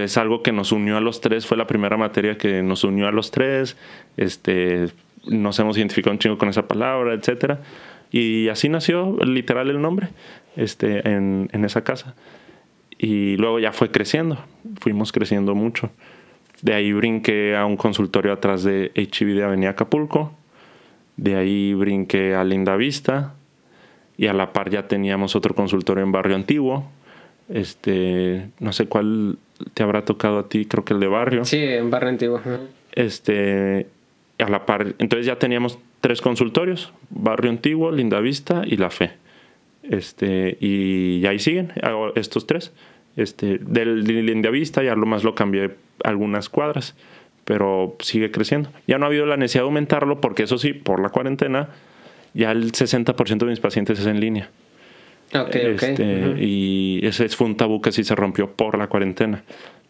Es 0.00 0.16
algo 0.16 0.42
que 0.42 0.50
nos 0.50 0.72
unió 0.72 0.96
a 0.96 1.00
los 1.00 1.20
tres, 1.20 1.46
fue 1.46 1.56
la 1.56 1.66
primera 1.66 1.96
materia 1.96 2.38
que 2.38 2.62
nos 2.62 2.84
unió 2.84 3.06
a 3.06 3.12
los 3.12 3.30
tres. 3.30 3.76
Este, 4.16 4.88
nos 5.26 5.58
hemos 5.58 5.76
identificado 5.76 6.12
un 6.12 6.18
chingo 6.18 6.38
con 6.38 6.48
esa 6.48 6.66
palabra, 6.66 7.14
etcétera. 7.14 7.60
Y 8.14 8.48
así 8.48 8.68
nació 8.68 9.16
literal 9.24 9.70
el 9.70 9.82
nombre 9.82 10.06
este, 10.54 11.08
en, 11.08 11.50
en 11.52 11.64
esa 11.64 11.82
casa. 11.82 12.14
Y 12.96 13.36
luego 13.38 13.58
ya 13.58 13.72
fue 13.72 13.90
creciendo, 13.90 14.38
fuimos 14.78 15.10
creciendo 15.10 15.56
mucho. 15.56 15.90
De 16.62 16.74
ahí 16.74 16.92
brinqué 16.92 17.56
a 17.56 17.66
un 17.66 17.76
consultorio 17.76 18.32
atrás 18.32 18.62
de 18.62 18.92
HIV 18.94 19.34
de 19.34 19.42
Avenida 19.42 19.70
Acapulco. 19.70 20.32
De 21.16 21.34
ahí 21.34 21.74
brinqué 21.74 22.36
a 22.36 22.44
Linda 22.44 22.76
Vista. 22.76 23.34
Y 24.16 24.28
a 24.28 24.32
la 24.32 24.52
par 24.52 24.70
ya 24.70 24.86
teníamos 24.86 25.34
otro 25.34 25.56
consultorio 25.56 26.04
en 26.04 26.12
Barrio 26.12 26.36
Antiguo. 26.36 26.88
Este, 27.48 28.46
no 28.60 28.72
sé 28.72 28.86
cuál 28.86 29.38
te 29.74 29.82
habrá 29.82 30.04
tocado 30.04 30.38
a 30.38 30.48
ti, 30.48 30.66
creo 30.66 30.84
que 30.84 30.94
el 30.94 31.00
de 31.00 31.08
Barrio. 31.08 31.44
Sí, 31.44 31.58
en 31.58 31.90
Barrio 31.90 32.10
Antiguo. 32.10 32.40
Este, 32.92 33.88
a 34.38 34.48
la 34.48 34.66
par, 34.66 34.94
entonces 34.98 35.26
ya 35.26 35.38
teníamos 35.38 35.78
tres 36.00 36.20
consultorios, 36.20 36.92
Barrio 37.10 37.50
Antiguo, 37.50 37.90
Linda 37.92 38.20
Vista 38.20 38.62
y 38.66 38.76
La 38.76 38.90
Fe. 38.90 39.12
Este, 39.82 40.56
y 40.60 41.24
ahí 41.26 41.38
siguen 41.38 41.72
estos 42.14 42.46
tres. 42.46 42.72
Este, 43.16 43.58
del 43.58 44.04
Linda 44.04 44.50
Vista 44.50 44.82
ya 44.82 44.94
lo 44.96 45.06
más 45.06 45.22
lo 45.22 45.34
cambié 45.34 45.76
algunas 46.02 46.48
cuadras, 46.48 46.94
pero 47.44 47.96
sigue 48.00 48.30
creciendo. 48.30 48.70
Ya 48.86 48.98
no 48.98 49.04
ha 49.04 49.08
habido 49.08 49.26
la 49.26 49.36
necesidad 49.36 49.62
de 49.62 49.68
aumentarlo 49.68 50.20
porque 50.20 50.44
eso 50.44 50.58
sí, 50.58 50.72
por 50.72 51.00
la 51.00 51.10
cuarentena, 51.10 51.68
ya 52.32 52.50
el 52.50 52.72
60% 52.72 53.38
de 53.38 53.46
mis 53.46 53.60
pacientes 53.60 54.00
es 54.00 54.06
en 54.06 54.20
línea. 54.20 54.50
este, 55.32 56.34
Y 56.38 57.00
ese 57.04 57.28
fue 57.30 57.46
un 57.46 57.56
tabú 57.56 57.80
que 57.80 57.92
sí 57.92 58.04
se 58.04 58.14
rompió 58.14 58.50
por 58.50 58.76
la 58.78 58.88
cuarentena. 58.88 59.44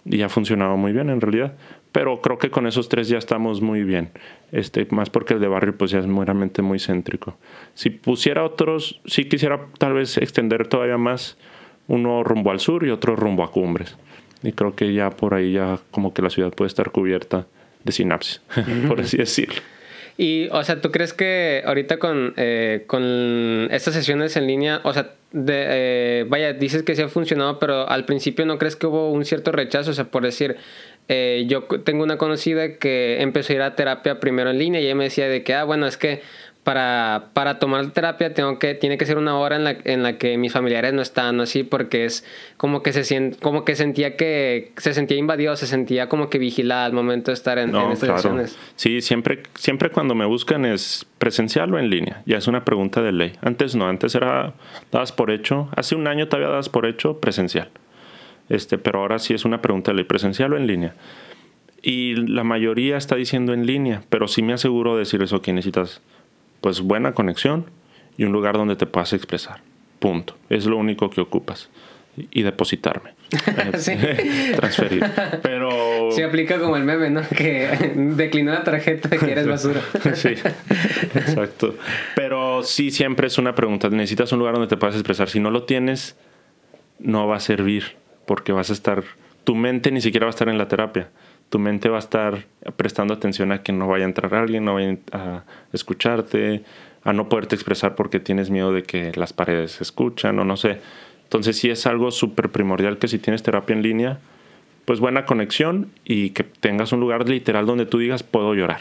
Y 0.05 0.21
ha 0.23 0.29
funcionado 0.29 0.77
muy 0.77 0.93
bien 0.93 1.09
en 1.09 1.21
realidad 1.21 1.55
pero 1.95 2.21
creo 2.21 2.39
que 2.39 2.51
con 2.51 2.67
esos 2.67 2.89
tres 2.89 3.07
ya 3.07 3.19
estamos 3.19 3.61
muy 3.61 3.85
bien. 3.85 4.11
Este, 4.51 4.85
más 4.91 5.11
porque 5.11 5.35
el 5.35 5.41
de 5.41 5.47
barrio 5.47 5.79
pues 5.79 5.93
ya 5.93 6.01
es 6.01 6.09
meramente 6.09 6.61
muy 6.61 6.81
céntrico. 6.81 7.39
Si 7.75 7.91
pusiera 7.91 8.43
otros, 8.43 9.01
sí 9.07 9.27
quisiera 9.27 9.69
tal 9.79 9.93
vez 9.93 10.19
extender 10.19 10.67
todavía 10.67 10.99
más 10.99 11.39
uno 11.87 12.25
rumbo 12.25 12.51
al 12.51 12.59
sur 12.59 12.85
y 12.85 12.91
otro 12.91 13.15
rumbo 13.15 13.45
a 13.45 13.53
Cumbres. 13.53 13.97
Y 14.43 14.51
creo 14.51 14.75
que 14.75 14.93
ya 14.93 15.11
por 15.11 15.35
ahí 15.35 15.53
ya 15.53 15.79
como 15.93 16.13
que 16.13 16.21
la 16.21 16.31
ciudad 16.31 16.51
puede 16.51 16.67
estar 16.67 16.91
cubierta 16.91 17.47
de 17.85 17.93
sinapsis, 17.93 18.43
por 18.89 19.01
así 19.01 19.17
decirlo. 19.17 19.63
Y, 20.17 20.49
o 20.51 20.63
sea, 20.65 20.81
¿tú 20.81 20.91
crees 20.91 21.13
que 21.13 21.63
ahorita 21.65 21.99
con, 21.99 22.35
eh, 22.37 22.85
con 22.89 23.69
estas 23.71 23.95
sesiones 23.95 24.37
en 24.37 24.49
línea, 24.49 24.81
o 24.85 24.93
sea, 24.93 25.13
de, 25.33 25.65
eh, 25.67 26.27
vaya, 26.29 26.53
dices 26.53 26.85
que 26.85 26.95
sí 26.95 27.03
ha 27.03 27.09
funcionado, 27.09 27.59
pero 27.59 27.89
al 27.89 28.05
principio 28.05 28.47
no 28.47 28.57
crees 28.57 28.77
que 28.77 28.87
hubo 28.87 29.11
un 29.11 29.25
cierto 29.25 29.51
rechazo, 29.51 29.91
o 29.91 29.95
sea, 29.95 30.05
por 30.05 30.23
decir, 30.23 30.57
eh, 31.09 31.45
yo 31.49 31.65
tengo 31.85 32.03
una 32.03 32.17
conocida 32.17 32.79
que 32.79 33.21
empezó 33.21 33.53
a 33.53 33.57
ir 33.57 33.63
a 33.63 33.77
terapia 33.77 34.21
primero 34.21 34.51
en 34.51 34.59
línea 34.59 34.81
y 34.81 34.85
ella 34.85 34.95
me 34.95 35.05
decía 35.05 35.29
de 35.29 35.43
que, 35.43 35.55
ah, 35.55 35.65
bueno, 35.65 35.87
es 35.87 35.97
que 35.97 36.23
para, 36.65 37.27
para 37.35 37.59
tomar 37.59 37.91
terapia 37.91 38.33
tengo 38.33 38.59
que, 38.59 38.75
tiene 38.75 38.97
que 38.97 39.05
ser 39.05 39.19
una 39.19 39.37
hora 39.39 39.57
en 39.57 39.65
la, 39.65 39.77
en 39.85 40.03
la 40.03 40.17
que 40.17 40.39
mis 40.39 40.53
familiares 40.53 40.95
no 40.95 41.03
están 41.03 41.39
así 41.41 41.63
porque 41.63 42.07
es 42.07 42.25
como 42.57 42.83
que 42.83 42.95
se 42.95 43.05
siente, 43.05 43.39
como 43.39 43.67
que 43.67 43.77
sentía 43.77 44.17
que 44.17 44.73
se 44.79 44.95
sentía 44.95 45.19
invadido, 45.19 45.55
se 45.57 45.67
sentía 45.67 46.09
como 46.09 46.31
que 46.31 46.39
vigilada 46.39 46.87
al 46.87 46.95
momento 46.95 47.31
de 47.31 47.35
estar 47.35 47.59
en, 47.59 47.77
estas 47.77 48.23
claro. 48.23 48.45
Sí, 48.77 49.03
siempre, 49.03 49.43
siempre 49.55 49.91
cuando 49.91 50.15
me 50.15 50.25
buscan 50.25 50.65
es 50.65 51.07
presencial 51.19 51.73
o 51.75 51.79
en 51.79 51.91
línea. 51.91 52.23
Ya 52.25 52.39
es 52.39 52.49
una 52.49 52.65
pregunta 52.65 53.03
de 53.03 53.13
ley. 53.13 53.33
Antes 53.43 53.77
no, 53.77 53.87
antes 53.87 54.15
era 54.15 54.55
dadas 54.91 55.13
por 55.13 55.31
hecho. 55.31 55.69
Hace 55.77 55.95
un 55.95 56.07
año 56.07 56.29
todavía 56.29 56.49
dadas 56.49 56.71
por 56.71 56.87
hecho 56.87 57.21
presencial. 57.21 57.69
Este, 58.49 58.79
pero 58.79 59.01
ahora 59.01 59.19
sí 59.19 59.35
es 59.35 59.45
una 59.45 59.63
pregunta 59.63 59.91
de 59.91 59.97
ley, 59.97 60.05
presencial 60.05 60.53
o 60.53 60.57
en 60.57 60.67
línea. 60.67 60.95
Y 61.83 62.15
la 62.15 62.45
mayoría 62.45 62.97
está 62.97 63.15
diciendo 63.15 63.53
en 63.53 63.67
línea, 63.67 64.03
pero 64.09 64.27
sí 64.27 64.43
me 64.43 64.55
aseguro 64.55 64.95
de 64.95 65.01
decir 65.01 65.23
eso 65.23 65.43
que 65.43 65.53
necesitas 65.53 66.01
pues 66.61 66.81
buena 66.81 67.13
conexión 67.13 67.67
y 68.17 68.25
un 68.25 68.33
lugar 68.33 68.57
donde 68.57 68.77
te 68.77 68.87
puedas 68.87 69.13
expresar. 69.13 69.61
Punto. 69.99 70.35
Es 70.49 70.65
lo 70.67 70.79
único 70.79 71.11
que 71.11 71.21
ocupas. 71.21 71.69
Y 72.31 72.43
depositarme. 72.43 73.11
Transferir. 74.57 75.05
Pero. 75.43 76.11
Se 76.13 76.25
aplica 76.25 76.59
como 76.59 76.77
el 76.77 76.85
meme, 76.85 77.11
¿no? 77.11 77.23
Que 77.29 77.93
declinó 77.97 78.53
la 78.53 78.65
tarjeta 78.65 79.09
de 79.09 79.19
que 79.19 79.33
eres 79.33 79.47
basura. 79.47 79.83
sí, 80.15 80.29
exacto. 80.29 81.75
Pero 82.15 82.63
sí, 82.63 82.91
siempre 82.91 83.27
es 83.27 83.37
una 83.37 83.55
pregunta. 83.55 83.91
Necesitas 83.91 84.33
un 84.33 84.39
lugar 84.39 84.55
donde 84.55 84.69
te 84.69 84.77
puedas 84.77 84.95
expresar. 84.95 85.29
Si 85.29 85.41
no 85.41 85.51
lo 85.51 85.65
tienes, 85.65 86.17
no 86.99 87.27
va 87.27 87.37
a 87.37 87.41
servir. 87.41 87.97
Porque 88.27 88.53
vas 88.53 88.71
a 88.71 88.73
estar. 88.73 89.05
Tu 89.45 89.55
mente 89.55 89.91
ni 89.91 90.01
siquiera 90.01 90.27
va 90.27 90.31
a 90.31 90.37
estar 90.37 90.49
en 90.49 90.59
la 90.59 90.69
terapia 90.69 91.11
tu 91.49 91.59
mente 91.61 91.89
va 91.89 91.97
a 91.97 92.01
estar 92.01 92.47
prestando 92.77 93.15
atención 93.15 93.53
a 93.53 93.63
que 93.63 93.73
no 93.73 93.87
vaya 93.87 94.05
a 94.05 94.09
entrar 94.09 94.35
alguien, 94.35 94.65
no 94.65 94.75
vaya 94.75 94.99
a 95.13 95.45
escucharte, 95.73 96.65
a 97.05 97.13
no 97.13 97.29
poderte 97.29 97.55
expresar 97.55 97.95
porque 97.95 98.19
tienes 98.19 98.51
miedo 98.51 98.73
de 98.73 98.83
que 98.83 99.13
las 99.15 99.33
paredes 99.33 99.73
se 99.73 99.85
escuchan 99.85 100.39
o 100.39 100.45
no 100.45 100.57
sé. 100.57 100.81
Entonces 101.23 101.57
sí 101.57 101.71
es 101.71 101.87
algo 101.87 102.11
súper 102.11 102.51
primordial 102.51 102.99
que 102.99 103.07
si 103.07 103.21
tienes 103.21 103.43
terapia 103.43 103.77
en 103.77 103.83
línea, 103.83 104.19
pues 104.85 105.01
buena 105.01 105.27
conexión 105.27 105.93
y 106.05 106.31
que 106.31 106.43
tengas 106.43 106.93
un 106.93 107.01
lugar 107.01 107.29
literal 107.29 107.67
donde 107.67 107.87
tú 107.87 107.99
digas 107.99 108.23
puedo 108.23 108.55
llorar. 108.55 108.81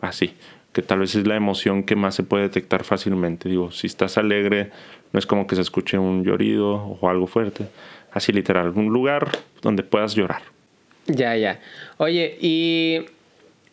Así, 0.00 0.34
que 0.74 0.82
tal 0.82 0.98
vez 0.98 1.14
es 1.14 1.26
la 1.26 1.36
emoción 1.36 1.84
que 1.84 1.96
más 1.96 2.14
se 2.14 2.22
puede 2.22 2.42
detectar 2.42 2.84
fácilmente. 2.84 3.48
Digo, 3.48 3.70
si 3.70 3.86
estás 3.86 4.18
alegre, 4.18 4.70
no 5.12 5.18
es 5.18 5.26
como 5.26 5.46
que 5.46 5.54
se 5.54 5.62
escuche 5.62 5.96
un 5.96 6.24
llorido 6.24 6.74
o 6.74 7.08
algo 7.08 7.26
fuerte. 7.26 7.68
Así 8.14 8.32
literal, 8.32 8.70
un 8.70 8.92
lugar 8.92 9.28
donde 9.60 9.82
puedas 9.82 10.14
llorar. 10.14 10.42
Ya, 11.06 11.36
ya. 11.36 11.60
Oye, 11.98 12.38
y 12.40 13.06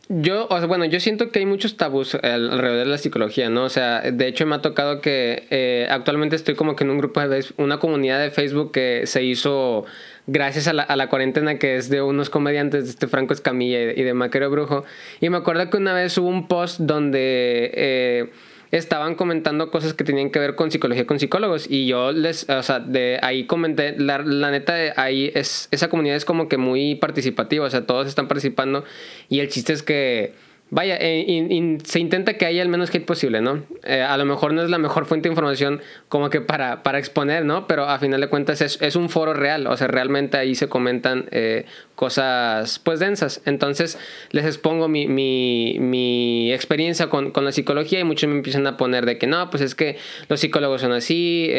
yo, 0.09 0.47
o 0.49 0.57
sea, 0.57 0.67
bueno, 0.67 0.83
yo 0.85 0.99
siento 0.99 1.29
que 1.29 1.39
hay 1.39 1.45
muchos 1.45 1.77
tabús 1.77 2.15
alrededor 2.15 2.79
de 2.79 2.85
la 2.85 2.97
psicología, 2.97 3.49
¿no? 3.49 3.63
O 3.63 3.69
sea, 3.69 4.01
de 4.01 4.27
hecho 4.27 4.47
me 4.47 4.55
ha 4.55 4.61
tocado 4.61 4.99
que 4.99 5.47
eh, 5.51 5.87
actualmente 5.91 6.35
estoy 6.35 6.55
como 6.55 6.75
que 6.75 6.83
en 6.83 6.89
un 6.89 6.97
grupo 6.97 7.21
de 7.21 7.45
una 7.57 7.77
comunidad 7.77 8.19
de 8.19 8.31
Facebook 8.31 8.71
que 8.71 9.03
se 9.05 9.23
hizo 9.23 9.85
gracias 10.25 10.67
a 10.67 10.73
la, 10.73 11.07
cuarentena 11.07 11.59
que 11.59 11.77
es 11.77 11.89
de 11.89 12.01
unos 12.01 12.31
comediantes 12.31 12.85
de 12.85 12.89
este 12.89 13.07
Franco 13.07 13.33
Escamilla 13.33 13.93
y 13.93 14.01
de, 14.01 14.13
Maquero 14.15 14.49
Brujo. 14.49 14.83
Y 15.19 15.29
me 15.29 15.37
acuerdo 15.37 15.69
que 15.69 15.77
una 15.77 15.93
vez 15.93 16.17
hubo 16.17 16.29
un 16.29 16.47
post 16.47 16.79
donde... 16.79 17.71
Eh, 17.75 18.31
estaban 18.71 19.15
comentando 19.15 19.69
cosas 19.69 19.93
que 19.93 20.03
tenían 20.03 20.29
que 20.29 20.39
ver 20.39 20.55
con 20.55 20.71
psicología 20.71 21.05
con 21.05 21.19
psicólogos 21.19 21.69
y 21.69 21.87
yo 21.87 22.11
les, 22.11 22.49
o 22.49 22.63
sea, 22.63 22.79
de 22.79 23.19
ahí 23.21 23.45
comenté, 23.45 23.95
la, 23.97 24.19
la 24.19 24.51
neta, 24.51 24.73
ahí 24.95 25.31
es, 25.35 25.67
esa 25.71 25.89
comunidad 25.89 26.15
es 26.15 26.25
como 26.25 26.47
que 26.47 26.57
muy 26.57 26.95
participativa, 26.95 27.65
o 27.65 27.69
sea, 27.69 27.85
todos 27.85 28.07
están 28.07 28.27
participando 28.27 28.83
y 29.29 29.39
el 29.39 29.49
chiste 29.49 29.73
es 29.73 29.83
que 29.83 30.33
Vaya, 30.73 30.97
eh, 31.01 31.77
se 31.83 31.99
intenta 31.99 32.35
que 32.35 32.45
haya 32.45 32.61
el 32.61 32.69
menos 32.69 32.95
hate 32.95 33.05
posible, 33.05 33.41
¿no? 33.41 33.61
Eh, 33.83 34.01
a 34.01 34.15
lo 34.15 34.23
mejor 34.23 34.53
no 34.53 34.63
es 34.63 34.69
la 34.69 34.77
mejor 34.77 35.05
fuente 35.05 35.27
de 35.27 35.33
información 35.33 35.81
como 36.07 36.29
que 36.29 36.39
para, 36.39 36.81
para 36.81 36.97
exponer, 36.97 37.43
¿no? 37.43 37.67
Pero 37.67 37.89
a 37.89 37.99
final 37.99 38.21
de 38.21 38.29
cuentas 38.29 38.61
es, 38.61 38.81
es 38.81 38.95
un 38.95 39.09
foro 39.09 39.33
real, 39.33 39.67
o 39.67 39.75
sea, 39.75 39.87
realmente 39.87 40.37
ahí 40.37 40.55
se 40.55 40.69
comentan 40.69 41.25
eh, 41.31 41.65
cosas 42.01 42.79
pues 42.79 42.99
densas. 42.99 43.43
Entonces 43.45 43.99
les 44.31 44.45
expongo 44.45 44.87
mi, 44.87 45.05
mi, 45.07 46.51
experiencia 46.51 47.11
con, 47.11 47.31
la 47.35 47.51
psicología 47.51 47.99
y 47.99 48.03
muchos 48.03 48.27
me 48.27 48.37
empiezan 48.37 48.65
a 48.65 48.75
poner 48.75 49.05
de 49.05 49.19
que 49.19 49.27
no, 49.27 49.51
pues 49.51 49.61
es 49.61 49.75
que 49.75 49.97
los 50.27 50.39
psicólogos 50.39 50.81
son 50.81 50.93
así, 50.93 51.51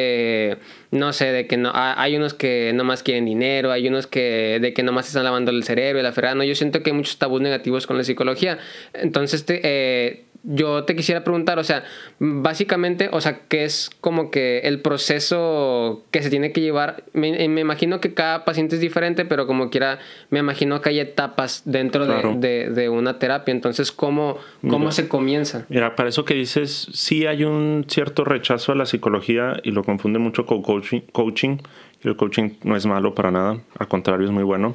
no 0.91 1.13
sé, 1.13 1.27
de 1.27 1.47
que 1.47 1.57
no, 1.57 1.71
hay 1.75 2.17
unos 2.17 2.35
que 2.35 2.73
nomás 2.75 3.05
quieren 3.05 3.25
dinero, 3.25 3.71
hay 3.71 3.87
unos 3.87 4.09
que 4.09 4.59
de 4.61 4.75
que 4.75 4.83
nomás 4.83 5.07
están 5.07 5.23
lavando 5.23 5.53
el 5.53 5.63
cerebro 5.63 6.01
y 6.01 6.03
la 6.03 6.11
ferrada, 6.11 6.35
no, 6.35 6.43
yo 6.43 6.57
siento 6.57 6.83
que 6.83 6.91
hay 6.91 6.97
muchos 6.97 7.19
tabús 7.19 7.41
negativos 7.41 7.87
con 7.87 7.97
la 7.97 8.03
psicología 8.03 8.59
entonces, 8.95 9.45
eh, 9.49 10.25
yo 10.45 10.85
te 10.85 10.97
quisiera 10.97 11.23
preguntar, 11.23 11.59
o 11.59 11.65
sea, 11.65 11.85
básicamente, 12.19 13.09
o 13.13 13.21
sea, 13.21 13.41
¿qué 13.49 13.65
es 13.65 13.91
como 14.01 14.31
que 14.31 14.61
el 14.61 14.81
proceso 14.81 16.05
que 16.11 16.23
se 16.23 16.31
tiene 16.31 16.53
que 16.53 16.61
llevar? 16.61 17.05
Me, 17.13 17.45
imagino 17.45 18.01
que 18.01 18.15
cada 18.15 18.45
paciente 18.45 18.75
es 18.75 18.81
diferente, 18.81 19.25
pero 19.25 19.47
como 19.47 19.71
quiera, 19.71 20.01
me 20.31 20.41
imagino 20.41 20.81
que 20.81 20.91
hay 20.91 21.01
etapas 21.01 21.63
dentro 21.65 22.07
de, 22.07 22.89
una 22.91 23.19
terapia. 23.19 23.53
Entonces, 23.53 23.93
¿cómo, 23.93 24.37
cómo 24.69 24.91
se 24.91 25.09
comienza? 25.09 25.65
Mira, 25.69 25.95
para 25.95 26.09
eso 26.09 26.25
que 26.25 26.35
dices, 26.35 26.89
sí 26.93 27.27
hay 27.27 27.45
un 27.45 27.87
cierto 27.89 28.25
rechazo 28.25 28.73
a 28.73 28.75
la 28.75 28.87
psicología 28.87 29.57
y 29.63 29.71
lo 29.71 29.85
confunden 29.85 30.23
mucho 30.23 30.47
con 30.47 30.63
coaching. 30.63 31.01
coaching 31.13 31.59
el 32.03 32.17
coaching 32.17 32.55
no 32.65 32.75
es 32.77 32.85
malo 32.85 33.15
para 33.15 33.31
nada, 33.31 33.61
al 33.79 33.87
contrario, 33.87 34.27
es 34.27 34.33
muy 34.33 34.43
bueno. 34.43 34.75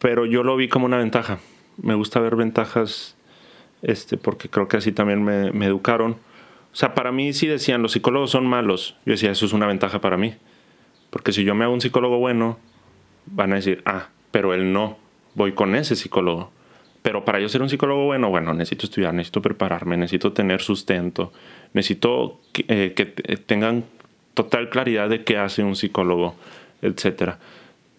Pero 0.00 0.26
yo 0.26 0.42
lo 0.42 0.56
vi 0.56 0.68
como 0.68 0.86
una 0.86 0.98
ventaja 0.98 1.38
me 1.82 1.94
gusta 1.94 2.20
ver 2.20 2.36
ventajas, 2.36 3.13
este, 3.84 4.16
porque 4.16 4.48
creo 4.48 4.66
que 4.66 4.78
así 4.78 4.92
también 4.92 5.22
me, 5.22 5.52
me 5.52 5.66
educaron. 5.66 6.12
O 6.72 6.76
sea, 6.76 6.94
para 6.94 7.12
mí 7.12 7.32
sí 7.32 7.46
decían, 7.46 7.82
los 7.82 7.92
psicólogos 7.92 8.30
son 8.30 8.46
malos. 8.46 8.96
Yo 9.06 9.12
decía, 9.12 9.30
eso 9.30 9.46
es 9.46 9.52
una 9.52 9.66
ventaja 9.66 10.00
para 10.00 10.16
mí. 10.16 10.34
Porque 11.10 11.32
si 11.32 11.44
yo 11.44 11.54
me 11.54 11.64
hago 11.64 11.74
un 11.74 11.80
psicólogo 11.80 12.18
bueno, 12.18 12.58
van 13.26 13.52
a 13.52 13.56
decir, 13.56 13.82
ah, 13.84 14.08
pero 14.30 14.54
él 14.54 14.72
no, 14.72 14.98
voy 15.34 15.52
con 15.52 15.76
ese 15.76 15.94
psicólogo. 15.94 16.50
Pero 17.02 17.24
para 17.24 17.38
yo 17.38 17.48
ser 17.48 17.62
un 17.62 17.68
psicólogo 17.68 18.06
bueno, 18.06 18.30
bueno, 18.30 18.54
necesito 18.54 18.86
estudiar, 18.86 19.14
necesito 19.14 19.42
prepararme, 19.42 19.96
necesito 19.96 20.32
tener 20.32 20.62
sustento, 20.62 21.32
necesito 21.74 22.40
que, 22.52 22.64
eh, 22.68 22.94
que 22.96 23.04
tengan 23.36 23.84
total 24.32 24.70
claridad 24.70 25.10
de 25.10 25.22
qué 25.22 25.36
hace 25.36 25.62
un 25.62 25.76
psicólogo, 25.76 26.34
etcétera 26.80 27.38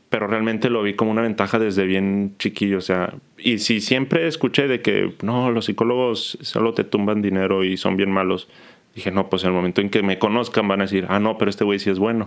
pero 0.10 0.28
realmente 0.28 0.70
lo 0.70 0.84
vi 0.84 0.94
como 0.94 1.12
una 1.12 1.22
ventaja 1.22 1.60
desde 1.60 1.86
bien 1.86 2.36
chiquillo, 2.40 2.78
o 2.78 2.82
sea, 2.82 3.16
y 3.38 3.60
si 3.60 3.82
siempre 3.82 4.28
escuché 4.28 4.68
de 4.68 4.82
que 4.82 5.14
no, 5.22 5.52
los 5.52 5.66
psicólogos 5.66 6.38
solo 6.42 6.74
te 6.74 6.84
tumban 6.84 7.22
dinero 7.22 7.64
y 7.64 7.78
son 7.78 7.98
bien 7.98 8.12
malos, 8.12 8.48
dije, 8.96 9.12
no, 9.12 9.30
pues 9.30 9.44
en 9.44 9.50
el 9.50 9.56
momento 9.56 9.82
en 9.82 9.90
que 9.90 10.04
me 10.04 10.18
conozcan 10.18 10.68
van 10.68 10.80
a 10.80 10.86
decir, 10.86 11.06
ah, 11.10 11.20
no, 11.20 11.38
pero 11.38 11.50
este 11.50 11.66
güey 11.66 11.80
sí 11.80 11.90
es 11.90 12.00
bueno. 12.00 12.26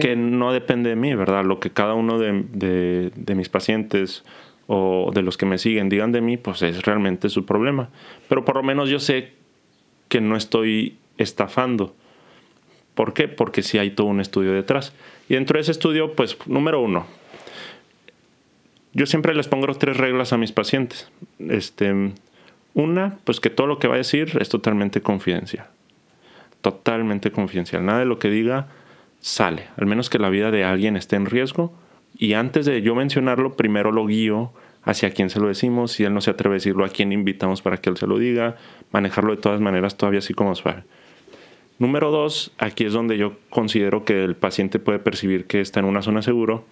Que 0.00 0.16
no 0.16 0.52
depende 0.52 0.90
de 0.90 0.96
mí, 0.96 1.14
¿verdad? 1.14 1.44
Lo 1.44 1.60
que 1.60 1.70
cada 1.70 1.94
uno 1.94 2.18
de, 2.18 2.44
de, 2.52 3.12
de, 3.14 3.34
mis 3.36 3.48
pacientes 3.48 4.24
o 4.66 5.12
de 5.14 5.22
los 5.22 5.36
que 5.36 5.46
me 5.46 5.56
siguen 5.56 5.88
digan 5.88 6.10
de 6.10 6.20
mí, 6.20 6.36
pues 6.36 6.62
es 6.62 6.82
realmente 6.82 7.28
su 7.28 7.46
problema. 7.46 7.90
Pero 8.28 8.44
por 8.44 8.56
lo 8.56 8.64
menos 8.64 8.88
yo 8.88 8.98
sé 8.98 9.34
que 10.08 10.20
no 10.20 10.36
estoy 10.36 10.96
estafando. 11.16 11.94
¿Por 12.94 13.14
qué? 13.14 13.28
Porque 13.28 13.62
sí 13.62 13.78
hay 13.78 13.90
todo 13.90 14.08
un 14.08 14.20
estudio 14.20 14.52
detrás. 14.52 14.94
Y 15.28 15.34
dentro 15.34 15.56
de 15.56 15.62
ese 15.62 15.72
estudio, 15.72 16.14
pues, 16.14 16.36
número 16.46 16.80
uno, 16.80 17.06
yo 18.92 19.06
siempre 19.06 19.34
les 19.34 19.48
pongo 19.48 19.66
tres 19.74 19.96
reglas 19.96 20.32
a 20.32 20.38
mis 20.38 20.52
pacientes. 20.52 21.10
Este, 21.38 22.12
una, 22.74 23.18
pues 23.24 23.40
que 23.40 23.50
todo 23.50 23.66
lo 23.66 23.78
que 23.78 23.88
va 23.88 23.94
a 23.94 23.98
decir 23.98 24.36
es 24.40 24.48
totalmente 24.48 25.00
confidencial. 25.00 25.66
Totalmente 26.60 27.30
confidencial. 27.30 27.84
Nada 27.84 28.00
de 28.00 28.04
lo 28.06 28.18
que 28.18 28.30
diga 28.30 28.68
sale, 29.20 29.68
al 29.76 29.86
menos 29.86 30.10
que 30.10 30.18
la 30.18 30.28
vida 30.28 30.50
de 30.50 30.64
alguien 30.64 30.96
esté 30.96 31.16
en 31.16 31.26
riesgo. 31.26 31.72
Y 32.16 32.34
antes 32.34 32.66
de 32.66 32.82
yo 32.82 32.94
mencionarlo, 32.94 33.56
primero 33.56 33.90
lo 33.90 34.06
guío 34.06 34.52
hacia 34.84 35.10
quién 35.10 35.30
se 35.30 35.40
lo 35.40 35.48
decimos, 35.48 35.92
si 35.92 36.04
él 36.04 36.12
no 36.12 36.20
se 36.20 36.30
atreve 36.30 36.54
a 36.54 36.58
decirlo, 36.58 36.84
a 36.84 36.90
quién 36.90 37.10
invitamos 37.10 37.62
para 37.62 37.78
que 37.78 37.90
él 37.90 37.96
se 37.96 38.06
lo 38.06 38.18
diga, 38.18 38.56
manejarlo 38.92 39.34
de 39.34 39.40
todas 39.40 39.60
maneras 39.60 39.96
todavía 39.96 40.18
así 40.18 40.34
como 40.34 40.54
suave. 40.54 40.84
Número 41.78 42.10
dos, 42.10 42.52
aquí 42.58 42.84
es 42.84 42.92
donde 42.92 43.18
yo 43.18 43.34
considero 43.50 44.04
que 44.04 44.22
el 44.22 44.36
paciente 44.36 44.78
puede 44.78 45.00
percibir 45.00 45.46
que 45.46 45.60
está 45.60 45.80
en 45.80 45.86
una 45.86 46.02
zona 46.02 46.22
seguro. 46.22 46.64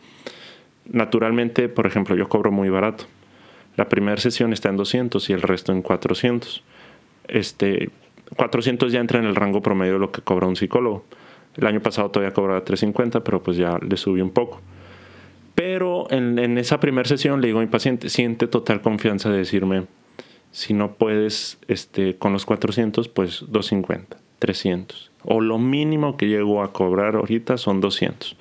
Naturalmente, 0.84 1.68
por 1.68 1.86
ejemplo, 1.86 2.14
yo 2.16 2.28
cobro 2.28 2.52
muy 2.52 2.68
barato. 2.68 3.04
La 3.76 3.88
primera 3.88 4.16
sesión 4.18 4.52
está 4.52 4.68
en 4.68 4.76
200 4.76 5.28
y 5.30 5.32
el 5.32 5.42
resto 5.42 5.72
en 5.72 5.82
400. 5.82 6.62
Este, 7.28 7.90
400 8.36 8.92
ya 8.92 9.00
entra 9.00 9.18
en 9.18 9.24
el 9.24 9.34
rango 9.34 9.60
promedio 9.60 9.94
de 9.94 9.98
lo 9.98 10.12
que 10.12 10.22
cobra 10.22 10.46
un 10.46 10.56
psicólogo. 10.56 11.04
El 11.56 11.66
año 11.66 11.80
pasado 11.80 12.10
todavía 12.10 12.32
cobraba 12.32 12.64
350, 12.64 13.24
pero 13.24 13.42
pues 13.42 13.56
ya 13.56 13.78
le 13.78 13.96
subí 13.96 14.20
un 14.20 14.30
poco. 14.30 14.60
Pero 15.54 16.10
en, 16.10 16.58
esa 16.58 16.80
primera 16.80 17.08
sesión 17.08 17.40
le 17.40 17.48
digo 17.48 17.58
a 17.58 17.62
mi 17.62 17.68
paciente, 17.68 18.08
siente 18.08 18.46
total 18.46 18.80
confianza 18.80 19.30
de 19.30 19.38
decirme, 19.38 19.86
si 20.50 20.74
no 20.74 20.94
puedes 20.94 21.58
este, 21.68 22.16
con 22.16 22.32
los 22.32 22.46
400, 22.46 23.08
pues 23.08 23.44
250. 23.48 24.21
300. 24.42 25.12
O 25.22 25.40
lo 25.40 25.56
mínimo 25.58 26.16
que 26.16 26.26
llego 26.26 26.64
a 26.64 26.72
cobrar 26.72 27.14
ahorita 27.14 27.58
son 27.58 27.80
200. 27.80 28.36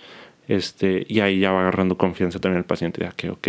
Este, 0.48 1.06
y 1.08 1.20
ahí 1.20 1.40
ya 1.40 1.52
va 1.52 1.62
agarrando 1.62 1.96
confianza 1.96 2.40
también 2.40 2.58
el 2.58 2.66
paciente, 2.66 3.02
ya 3.02 3.12
que, 3.12 3.30
ok. 3.30 3.48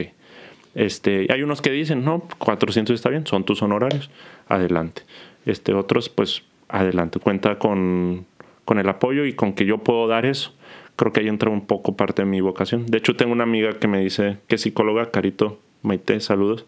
Este, 0.74 1.28
hay 1.30 1.42
unos 1.42 1.62
que 1.62 1.70
dicen, 1.70 2.05
no, 2.05 2.28
400 2.36 2.94
está 2.94 3.09
bien, 3.09 3.26
son 3.26 3.44
tus 3.44 3.62
honorarios, 3.62 4.11
adelante. 4.48 5.00
Este, 5.46 5.72
otros, 5.72 6.11
pues, 6.11 6.42
adelante, 6.68 7.20
cuenta 7.20 7.59
con, 7.59 8.26
con 8.66 8.78
el 8.78 8.88
apoyo 8.90 9.24
y 9.24 9.32
con 9.32 9.55
que 9.55 9.64
yo 9.64 9.78
puedo 9.78 10.07
dar 10.07 10.26
eso. 10.26 10.53
Creo 10.96 11.11
que 11.11 11.20
ahí 11.20 11.28
entra 11.28 11.48
un 11.48 11.64
poco 11.66 11.96
parte 11.96 12.20
de 12.20 12.26
mi 12.26 12.42
vocación. 12.42 12.84
De 12.84 12.98
hecho, 12.98 13.16
tengo 13.16 13.32
una 13.32 13.44
amiga 13.44 13.78
que 13.78 13.88
me 13.88 13.98
dice, 13.98 14.36
que 14.46 14.57
es 14.57 14.61
psicóloga, 14.61 15.11
Carito 15.11 15.59
Maite, 15.80 16.20
saludos, 16.20 16.66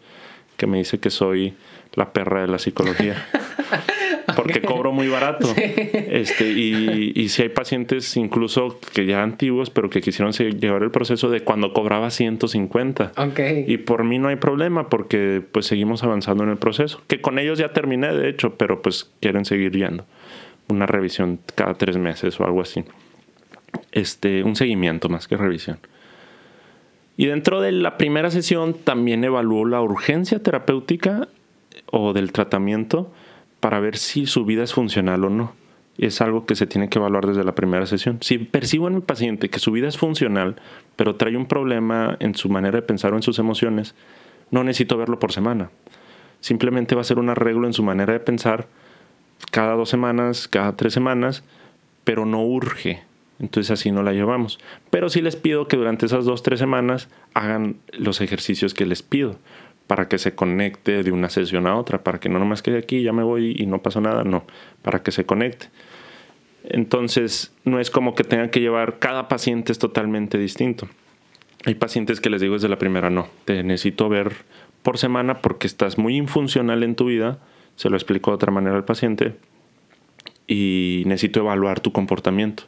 que 0.57 0.65
me 0.65 0.79
dice 0.79 0.99
que 0.99 1.11
soy 1.11 1.53
la 1.93 2.11
perra 2.11 2.41
de 2.41 2.47
la 2.47 2.57
psicología. 2.57 3.23
porque 4.35 4.61
cobro 4.61 4.91
muy 4.91 5.07
barato. 5.07 5.47
Este, 5.55 6.51
y, 6.51 7.11
y 7.15 7.29
si 7.29 7.43
hay 7.43 7.49
pacientes 7.49 8.15
incluso 8.17 8.79
que 8.93 9.05
ya 9.05 9.21
antiguos, 9.21 9.69
pero 9.69 9.89
que 9.89 10.01
quisieron 10.01 10.31
llevar 10.33 10.83
el 10.83 10.91
proceso 10.91 11.29
de 11.29 11.41
cuando 11.41 11.73
cobraba 11.73 12.09
150. 12.09 13.11
Okay. 13.17 13.65
Y 13.67 13.77
por 13.77 14.03
mí 14.03 14.19
no 14.19 14.29
hay 14.29 14.37
problema 14.37 14.89
porque 14.89 15.41
pues 15.51 15.65
seguimos 15.65 16.03
avanzando 16.03 16.43
en 16.43 16.49
el 16.49 16.57
proceso. 16.57 17.01
Que 17.07 17.21
con 17.21 17.39
ellos 17.39 17.59
ya 17.59 17.73
terminé, 17.73 18.13
de 18.13 18.29
hecho, 18.29 18.55
pero 18.55 18.81
pues 18.81 19.11
quieren 19.19 19.45
seguir 19.45 19.71
yendo. 19.71 20.05
Una 20.67 20.85
revisión 20.85 21.39
cada 21.55 21.73
tres 21.73 21.97
meses 21.97 22.39
o 22.39 22.45
algo 22.45 22.61
así. 22.61 22.83
Este, 23.91 24.43
un 24.43 24.55
seguimiento 24.55 25.09
más 25.09 25.27
que 25.27 25.37
revisión. 25.37 25.79
Y 27.17 27.27
dentro 27.27 27.61
de 27.61 27.71
la 27.71 27.97
primera 27.97 28.29
sesión 28.29 28.73
también 28.73 29.23
evaluó 29.23 29.65
la 29.65 29.81
urgencia 29.81 30.41
terapéutica 30.41 31.27
o 31.91 32.13
del 32.13 32.31
tratamiento 32.31 33.11
para 33.65 33.79
ver 33.79 33.97
si 33.97 34.27
su 34.27 34.45
vida 34.45 34.61
es 34.61 34.75
funcional 34.75 35.25
o 35.25 35.31
no. 35.31 35.53
Es 35.97 36.21
algo 36.21 36.45
que 36.45 36.53
se 36.53 36.67
tiene 36.67 36.87
que 36.87 36.99
evaluar 36.99 37.25
desde 37.25 37.43
la 37.43 37.55
primera 37.55 37.87
sesión. 37.87 38.19
Si 38.21 38.37
percibo 38.37 38.87
en 38.87 38.93
mi 38.93 39.01
paciente 39.01 39.49
que 39.49 39.57
su 39.57 39.71
vida 39.71 39.87
es 39.87 39.97
funcional, 39.97 40.57
pero 40.95 41.15
trae 41.15 41.35
un 41.35 41.47
problema 41.47 42.15
en 42.19 42.35
su 42.35 42.47
manera 42.47 42.75
de 42.75 42.83
pensar 42.83 43.13
o 43.13 43.15
en 43.15 43.23
sus 43.23 43.39
emociones, 43.39 43.95
no 44.51 44.63
necesito 44.63 44.97
verlo 44.97 45.17
por 45.17 45.31
semana. 45.31 45.71
Simplemente 46.41 46.93
va 46.93 47.01
a 47.01 47.05
ser 47.05 47.17
un 47.17 47.31
arreglo 47.31 47.65
en 47.65 47.73
su 47.73 47.81
manera 47.81 48.13
de 48.13 48.19
pensar 48.19 48.67
cada 49.49 49.73
dos 49.73 49.89
semanas, 49.89 50.47
cada 50.47 50.75
tres 50.75 50.93
semanas, 50.93 51.43
pero 52.03 52.27
no 52.27 52.45
urge. 52.45 53.01
Entonces 53.39 53.71
así 53.71 53.89
no 53.89 54.03
la 54.03 54.13
llevamos. 54.13 54.59
Pero 54.91 55.09
sí 55.09 55.23
les 55.23 55.37
pido 55.37 55.67
que 55.67 55.75
durante 55.75 56.05
esas 56.05 56.25
dos, 56.25 56.43
tres 56.43 56.59
semanas 56.59 57.09
hagan 57.33 57.77
los 57.93 58.21
ejercicios 58.21 58.75
que 58.75 58.85
les 58.85 59.01
pido 59.01 59.39
para 59.87 60.07
que 60.07 60.17
se 60.17 60.33
conecte 60.33 61.03
de 61.03 61.11
una 61.11 61.29
sesión 61.29 61.67
a 61.67 61.75
otra, 61.75 62.03
para 62.03 62.19
que 62.19 62.29
no 62.29 62.39
nomás 62.39 62.61
quede 62.61 62.79
aquí, 62.79 63.03
ya 63.03 63.13
me 63.13 63.23
voy 63.23 63.55
y 63.57 63.65
no 63.65 63.81
pasa 63.81 64.01
nada, 64.01 64.23
no, 64.23 64.45
para 64.81 65.03
que 65.03 65.11
se 65.11 65.25
conecte. 65.25 65.67
Entonces, 66.63 67.53
no 67.63 67.79
es 67.79 67.91
como 67.91 68.15
que 68.15 68.23
tengan 68.23 68.49
que 68.49 68.59
llevar, 68.59 68.97
cada 68.97 69.27
paciente 69.27 69.71
es 69.71 69.79
totalmente 69.79 70.37
distinto. 70.37 70.87
Hay 71.65 71.75
pacientes 71.75 72.19
que 72.19 72.29
les 72.29 72.41
digo 72.41 72.55
desde 72.55 72.69
la 72.69 72.79
primera, 72.79 73.09
no, 73.09 73.27
te 73.45 73.63
necesito 73.63 74.09
ver 74.09 74.33
por 74.81 74.97
semana 74.97 75.41
porque 75.41 75.67
estás 75.67 75.97
muy 75.97 76.15
infuncional 76.15 76.83
en 76.83 76.95
tu 76.95 77.05
vida, 77.05 77.39
se 77.75 77.89
lo 77.89 77.97
explico 77.97 78.31
de 78.31 78.35
otra 78.35 78.51
manera 78.51 78.75
al 78.75 78.85
paciente, 78.85 79.35
y 80.47 81.03
necesito 81.05 81.39
evaluar 81.39 81.79
tu 81.79 81.91
comportamiento, 81.91 82.63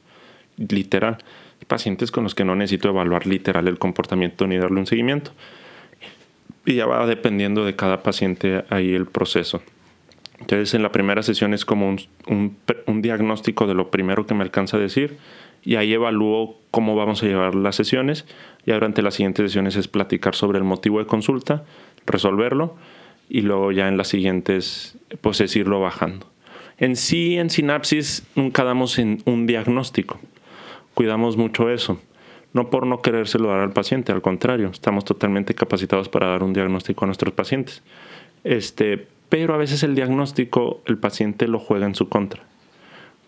literal. 0.58 1.18
Hay 1.60 1.66
pacientes 1.68 2.12
con 2.12 2.24
los 2.24 2.36
que 2.36 2.46
no 2.46 2.56
necesito 2.56 2.90
evaluar 2.90 3.26
literal 3.26 3.68
el 3.68 3.80
comportamiento 3.80 4.46
ni 4.46 4.58
darle 4.58 4.80
un 4.80 4.88
seguimiento 4.88 5.32
y 6.68 6.76
ya 6.76 6.86
va 6.86 7.08
dependiendo 7.08 7.64
de 7.64 7.78
cada 7.78 8.04
paciente 8.04 8.66
ahí 8.70 8.94
el 8.94 9.06
proceso. 9.06 9.62
Entonces 10.42 10.74
en 10.74 10.84
la 10.84 10.92
primera 10.92 11.24
sesión 11.24 11.54
es 11.54 11.64
como 11.64 11.88
un, 11.88 12.58
un, 12.86 13.02
diagnóstico 13.02 13.66
de 13.66 13.74
lo 13.74 13.90
primero 13.90 14.28
que 14.28 14.36
me 14.36 14.44
alcanza 14.44 14.76
a 14.76 14.80
decir 14.80 15.18
y 15.64 15.78
ahí 15.78 15.94
evalúo 15.94 16.58
cómo 16.70 16.96
vamos 16.96 17.24
a 17.24 17.26
llevar 17.26 17.56
las 17.56 17.78
sesiones 17.78 18.26
y 18.66 18.72
durante 18.72 19.02
las 19.02 19.16
siguientes 19.16 19.50
sesiones 19.50 19.78
es 19.78 19.88
platicar 19.88 20.36
sobre 20.36 20.58
el 20.58 20.66
motivo 20.66 21.00
de 21.00 21.06
consulta, 21.06 21.64
resolverlo 22.06 22.76
y 23.30 23.42
luego 23.42 23.72
ya 23.72 23.88
en 23.88 23.96
las 23.96 24.10
siguientes 24.10 24.98
pues 25.22 25.40
es 25.40 25.56
irlo 25.56 25.80
bajando. 25.80 26.30
En 26.78 26.98
sí, 26.98 27.38
en 27.38 27.50
sinapsis 27.50 28.28
nunca 28.36 28.66
damos 28.66 29.00
en 29.00 29.24
un 29.26 29.48
diagnóstico, 29.48 30.20
cuidamos 30.94 31.38
mucho 31.38 31.70
eso 31.72 31.98
no 32.58 32.72
por 32.72 32.88
no 32.88 33.04
querérselo 33.04 33.50
dar 33.50 33.60
al 33.60 33.72
paciente, 33.72 34.12
al 34.12 34.24
contrario, 34.24 34.70
estamos 34.74 35.06
totalmente 35.06 35.54
capacitados 35.54 36.10
para 36.10 36.28
dar 36.28 36.42
un 36.42 36.54
diagnóstico 36.54 37.06
a 37.06 37.08
nuestros 37.08 37.34
pacientes. 37.34 37.84
Este, 38.44 39.08
pero 39.30 39.54
a 39.54 39.58
veces 39.58 39.84
el 39.84 39.94
diagnóstico 39.94 40.82
el 40.86 40.98
paciente 40.98 41.48
lo 41.48 41.60
juega 41.60 41.86
en 41.86 41.94
su 41.94 42.10
contra. 42.10 42.42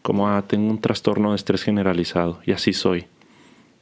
Como, 0.02 0.28
ah, 0.28 0.44
tengo 0.48 0.68
un 0.68 0.82
trastorno 0.82 1.30
de 1.30 1.36
estrés 1.36 1.64
generalizado 1.64 2.40
y 2.44 2.54
así 2.54 2.74
soy. 2.74 3.06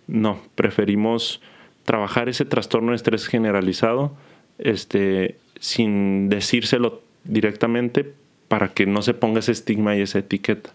No, 0.07 0.39
preferimos 0.55 1.41
trabajar 1.85 2.27
ese 2.27 2.43
trastorno 2.43 2.91
de 2.91 2.97
estrés 2.97 3.25
generalizado 3.27 4.11
este, 4.57 5.37
sin 5.59 6.27
decírselo 6.27 7.01
directamente 7.23 8.13
para 8.49 8.73
que 8.73 8.85
no 8.85 9.01
se 9.01 9.13
ponga 9.13 9.39
ese 9.39 9.53
estigma 9.53 9.95
y 9.95 10.01
esa 10.01 10.19
etiqueta 10.19 10.71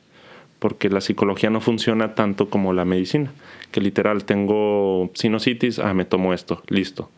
porque 0.63 0.89
la 0.89 1.01
psicología 1.01 1.51
no 1.51 1.61
funciona 1.61 2.15
tanto 2.15 2.49
como 2.49 2.73
la 2.73 2.85
medicina, 2.85 3.33
que 3.73 3.81
literal 3.81 4.25
tengo 4.25 5.11
sinusitis, 5.15 5.81
ah, 5.81 5.95
me 5.95 6.05
tomo 6.05 6.33
esto, 6.33 6.63
listo. 6.69 7.11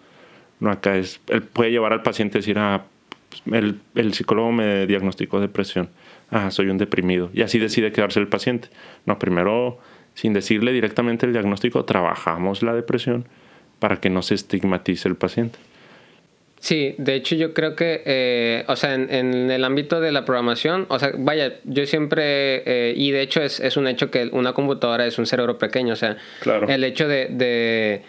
No, 0.60 0.70
acá 0.70 0.96
es, 0.96 1.20
él 1.28 1.42
puede 1.42 1.70
llevar 1.70 1.92
al 1.92 2.02
paciente 2.02 2.38
a 2.38 2.40
decir, 2.40 2.58
ah, 2.58 2.86
el, 3.52 3.80
el 3.94 4.14
psicólogo 4.14 4.52
me 4.52 4.86
diagnosticó 4.86 5.40
depresión, 5.40 5.90
ah, 6.30 6.50
soy 6.50 6.68
un 6.68 6.78
deprimido, 6.78 7.30
y 7.34 7.42
así 7.42 7.58
decide 7.58 7.92
quedarse 7.92 8.20
el 8.20 8.28
paciente. 8.28 8.68
No, 9.04 9.18
primero, 9.18 9.78
sin 10.14 10.32
decirle 10.32 10.72
directamente 10.72 11.26
el 11.26 11.32
diagnóstico, 11.32 11.84
trabajamos 11.84 12.62
la 12.62 12.72
depresión 12.72 13.26
para 13.78 14.00
que 14.00 14.08
no 14.08 14.22
se 14.22 14.34
estigmatice 14.34 15.08
el 15.08 15.16
paciente. 15.16 15.58
Sí, 16.64 16.94
de 16.96 17.14
hecho 17.14 17.34
yo 17.36 17.52
creo 17.52 17.76
que, 17.76 18.00
eh, 18.06 18.64
o 18.68 18.74
sea, 18.74 18.94
en, 18.94 19.50
el 19.50 19.64
ámbito 19.64 20.00
de 20.00 20.12
la 20.12 20.24
programación, 20.24 20.86
o 20.88 20.98
sea, 20.98 21.12
vaya, 21.14 21.56
yo 21.64 21.84
siempre, 21.84 22.62
eh, 22.64 22.94
y 22.96 23.10
de 23.10 23.20
hecho 23.20 23.42
es, 23.42 23.60
es, 23.60 23.76
un 23.76 23.86
hecho 23.86 24.10
que 24.10 24.30
una 24.32 24.54
computadora 24.54 25.04
es 25.04 25.18
un 25.18 25.26
cerebro 25.26 25.58
pequeño, 25.58 25.92
o 25.92 25.96
sea, 25.96 26.16
el 26.66 26.84
hecho 26.84 27.06
de, 27.06 27.26
de, 27.28 28.00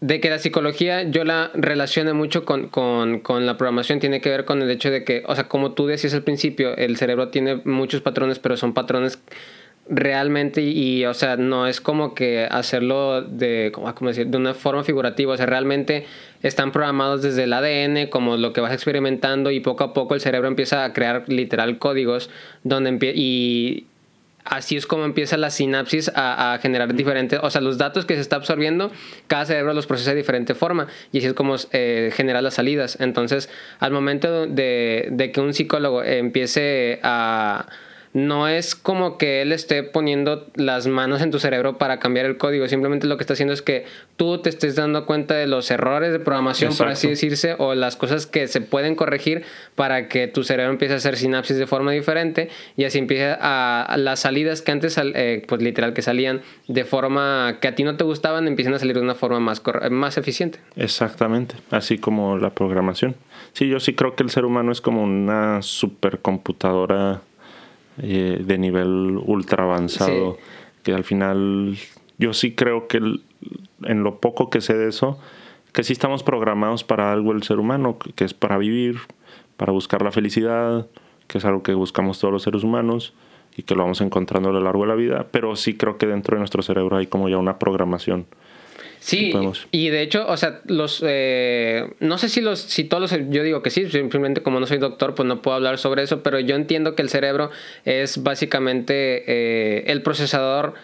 de, 0.00 0.20
que 0.20 0.30
la 0.30 0.38
psicología 0.38 1.02
yo 1.02 1.24
la 1.24 1.50
relacione 1.52 2.12
mucho 2.12 2.44
con, 2.44 2.68
con, 2.68 3.18
con, 3.18 3.44
la 3.44 3.56
programación 3.56 3.98
tiene 3.98 4.20
que 4.20 4.30
ver 4.30 4.44
con 4.44 4.62
el 4.62 4.70
hecho 4.70 4.92
de 4.92 5.02
que, 5.02 5.24
o 5.26 5.34
sea, 5.34 5.48
como 5.48 5.72
tú 5.72 5.88
decías 5.88 6.14
al 6.14 6.22
principio, 6.22 6.76
el 6.76 6.96
cerebro 6.96 7.30
tiene 7.30 7.56
muchos 7.64 8.02
patrones, 8.02 8.38
pero 8.38 8.56
son 8.56 8.72
patrones 8.72 9.20
realmente 9.88 10.60
y, 10.62 11.04
o 11.06 11.14
sea 11.14 11.36
no 11.36 11.66
es 11.66 11.80
como 11.80 12.14
que 12.14 12.46
hacerlo 12.50 13.22
de 13.22 13.72
¿cómo 13.72 14.08
decir? 14.08 14.26
de 14.26 14.36
una 14.36 14.54
forma 14.54 14.84
figurativa 14.84 15.32
o 15.32 15.36
sea 15.36 15.46
realmente 15.46 16.06
están 16.42 16.72
programados 16.72 17.22
desde 17.22 17.44
el 17.44 17.52
ADN 17.52 18.08
como 18.08 18.36
lo 18.36 18.52
que 18.52 18.60
vas 18.60 18.72
experimentando 18.72 19.50
y 19.50 19.60
poco 19.60 19.84
a 19.84 19.92
poco 19.94 20.14
el 20.14 20.20
cerebro 20.20 20.48
empieza 20.48 20.84
a 20.84 20.92
crear 20.92 21.24
literal 21.28 21.78
códigos 21.78 22.30
donde 22.64 22.98
y 23.14 23.86
así 24.48 24.76
es 24.76 24.86
como 24.86 25.04
empieza 25.04 25.36
la 25.36 25.50
sinapsis 25.50 26.10
a, 26.14 26.58
generar 26.60 26.94
diferentes, 26.94 27.38
o 27.42 27.50
sea, 27.50 27.60
los 27.60 27.78
datos 27.78 28.06
que 28.06 28.14
se 28.14 28.20
está 28.20 28.36
absorbiendo, 28.36 28.90
cada 29.26 29.44
cerebro 29.44 29.74
los 29.74 29.86
procesa 29.86 30.10
de 30.10 30.16
diferente 30.16 30.54
forma 30.54 30.86
y 31.12 31.18
así 31.18 31.26
es 31.26 31.34
como 31.34 31.56
eh, 31.72 32.10
genera 32.14 32.40
las 32.42 32.54
salidas. 32.54 32.98
Entonces, 33.00 33.50
al 33.78 33.92
momento 33.92 34.46
de, 34.46 35.08
de 35.10 35.32
que 35.32 35.40
un 35.40 35.52
psicólogo 35.52 36.02
empiece 36.02 36.98
a 37.02 37.66
no 38.12 38.48
es 38.48 38.74
como 38.74 39.18
que 39.18 39.42
él 39.42 39.52
esté 39.52 39.82
poniendo 39.82 40.46
las 40.54 40.86
manos 40.86 41.22
en 41.22 41.30
tu 41.30 41.38
cerebro 41.38 41.78
para 41.78 41.98
cambiar 41.98 42.26
el 42.26 42.36
código, 42.36 42.66
simplemente 42.68 43.06
lo 43.06 43.16
que 43.16 43.22
está 43.22 43.34
haciendo 43.34 43.52
es 43.52 43.62
que 43.62 43.84
tú 44.16 44.38
te 44.38 44.48
estés 44.48 44.74
dando 44.76 45.06
cuenta 45.06 45.34
de 45.34 45.46
los 45.46 45.70
errores 45.70 46.12
de 46.12 46.18
programación, 46.18 46.76
por 46.76 46.88
así 46.88 47.08
decirse, 47.08 47.54
o 47.58 47.74
las 47.74 47.96
cosas 47.96 48.26
que 48.26 48.48
se 48.48 48.60
pueden 48.60 48.94
corregir 48.94 49.44
para 49.74 50.08
que 50.08 50.26
tu 50.26 50.44
cerebro 50.44 50.72
empiece 50.72 50.94
a 50.94 50.96
hacer 50.96 51.16
sinapsis 51.16 51.56
de 51.56 51.66
forma 51.66 51.92
diferente 51.92 52.50
y 52.76 52.84
así 52.84 52.98
empiece 52.98 53.36
a, 53.40 53.94
las 53.98 54.20
salidas 54.20 54.62
que 54.62 54.72
antes, 54.72 54.98
eh, 54.98 55.44
pues 55.46 55.62
literal, 55.62 55.92
que 55.92 56.02
salían 56.02 56.42
de 56.66 56.84
forma 56.84 57.58
que 57.60 57.68
a 57.68 57.74
ti 57.74 57.84
no 57.84 57.96
te 57.96 58.04
gustaban, 58.04 58.48
empiezan 58.48 58.74
a 58.74 58.78
salir 58.78 58.96
de 58.96 59.02
una 59.02 59.14
forma 59.14 59.40
más, 59.40 59.62
más 59.90 60.18
eficiente. 60.18 60.58
Exactamente, 60.76 61.56
así 61.70 61.98
como 61.98 62.38
la 62.38 62.50
programación. 62.50 63.16
Sí, 63.52 63.68
yo 63.68 63.80
sí 63.80 63.94
creo 63.94 64.14
que 64.14 64.22
el 64.22 64.30
ser 64.30 64.44
humano 64.44 64.72
es 64.72 64.80
como 64.80 65.02
una 65.02 65.62
supercomputadora 65.62 67.22
eh, 68.02 68.42
de 68.44 68.58
nivel 68.58 69.20
ultra 69.24 69.64
avanzado, 69.64 70.38
que 70.82 70.92
al 70.92 71.04
final 71.04 71.76
yo 72.18 72.32
sí 72.32 72.54
creo 72.54 72.88
que 72.88 72.98
en 72.98 74.02
lo 74.02 74.20
poco 74.20 74.50
que 74.50 74.60
sé 74.60 74.74
de 74.74 74.88
eso, 74.88 75.18
que 75.72 75.84
sí 75.84 75.92
estamos 75.92 76.22
programados 76.22 76.84
para 76.84 77.12
algo 77.12 77.32
el 77.32 77.42
ser 77.42 77.58
humano, 77.58 77.98
que 78.14 78.24
es 78.24 78.34
para 78.34 78.58
vivir, 78.58 78.98
para 79.56 79.72
buscar 79.72 80.02
la 80.02 80.12
felicidad, 80.12 80.86
que 81.26 81.38
es 81.38 81.44
algo 81.44 81.62
que 81.62 81.74
buscamos 81.74 82.18
todos 82.18 82.32
los 82.32 82.42
seres 82.42 82.64
humanos 82.64 83.14
y 83.56 83.62
que 83.62 83.74
lo 83.74 83.82
vamos 83.82 84.00
encontrando 84.00 84.48
a 84.50 84.52
lo 84.52 84.60
largo 84.60 84.82
de 84.82 84.88
la 84.88 84.94
vida, 84.94 85.26
pero 85.30 85.56
sí 85.56 85.76
creo 85.76 85.98
que 85.98 86.06
dentro 86.06 86.36
de 86.36 86.40
nuestro 86.40 86.62
cerebro 86.62 86.96
hay 86.96 87.06
como 87.06 87.28
ya 87.28 87.38
una 87.38 87.58
programación 87.58 88.26
Sí, 89.00 89.32
y 89.70 89.88
de 89.88 90.02
hecho, 90.02 90.26
o 90.28 90.36
sea, 90.36 90.60
los, 90.66 91.02
eh, 91.06 91.88
no 92.00 92.18
sé 92.18 92.28
si 92.28 92.40
los, 92.40 92.58
si 92.60 92.84
todos 92.84 93.12
los, 93.12 93.30
yo 93.30 93.42
digo 93.42 93.62
que 93.62 93.70
sí, 93.70 93.88
simplemente 93.88 94.42
como 94.42 94.60
no 94.60 94.66
soy 94.66 94.78
doctor, 94.78 95.14
pues 95.14 95.26
no 95.26 95.42
puedo 95.42 95.56
hablar 95.56 95.78
sobre 95.78 96.02
eso, 96.02 96.22
pero 96.22 96.40
yo 96.40 96.56
entiendo 96.56 96.94
que 96.94 97.02
el 97.02 97.08
cerebro 97.08 97.50
es 97.84 98.22
básicamente 98.22 99.24
eh, 99.26 99.84
el 99.86 100.02
procesador 100.02 100.74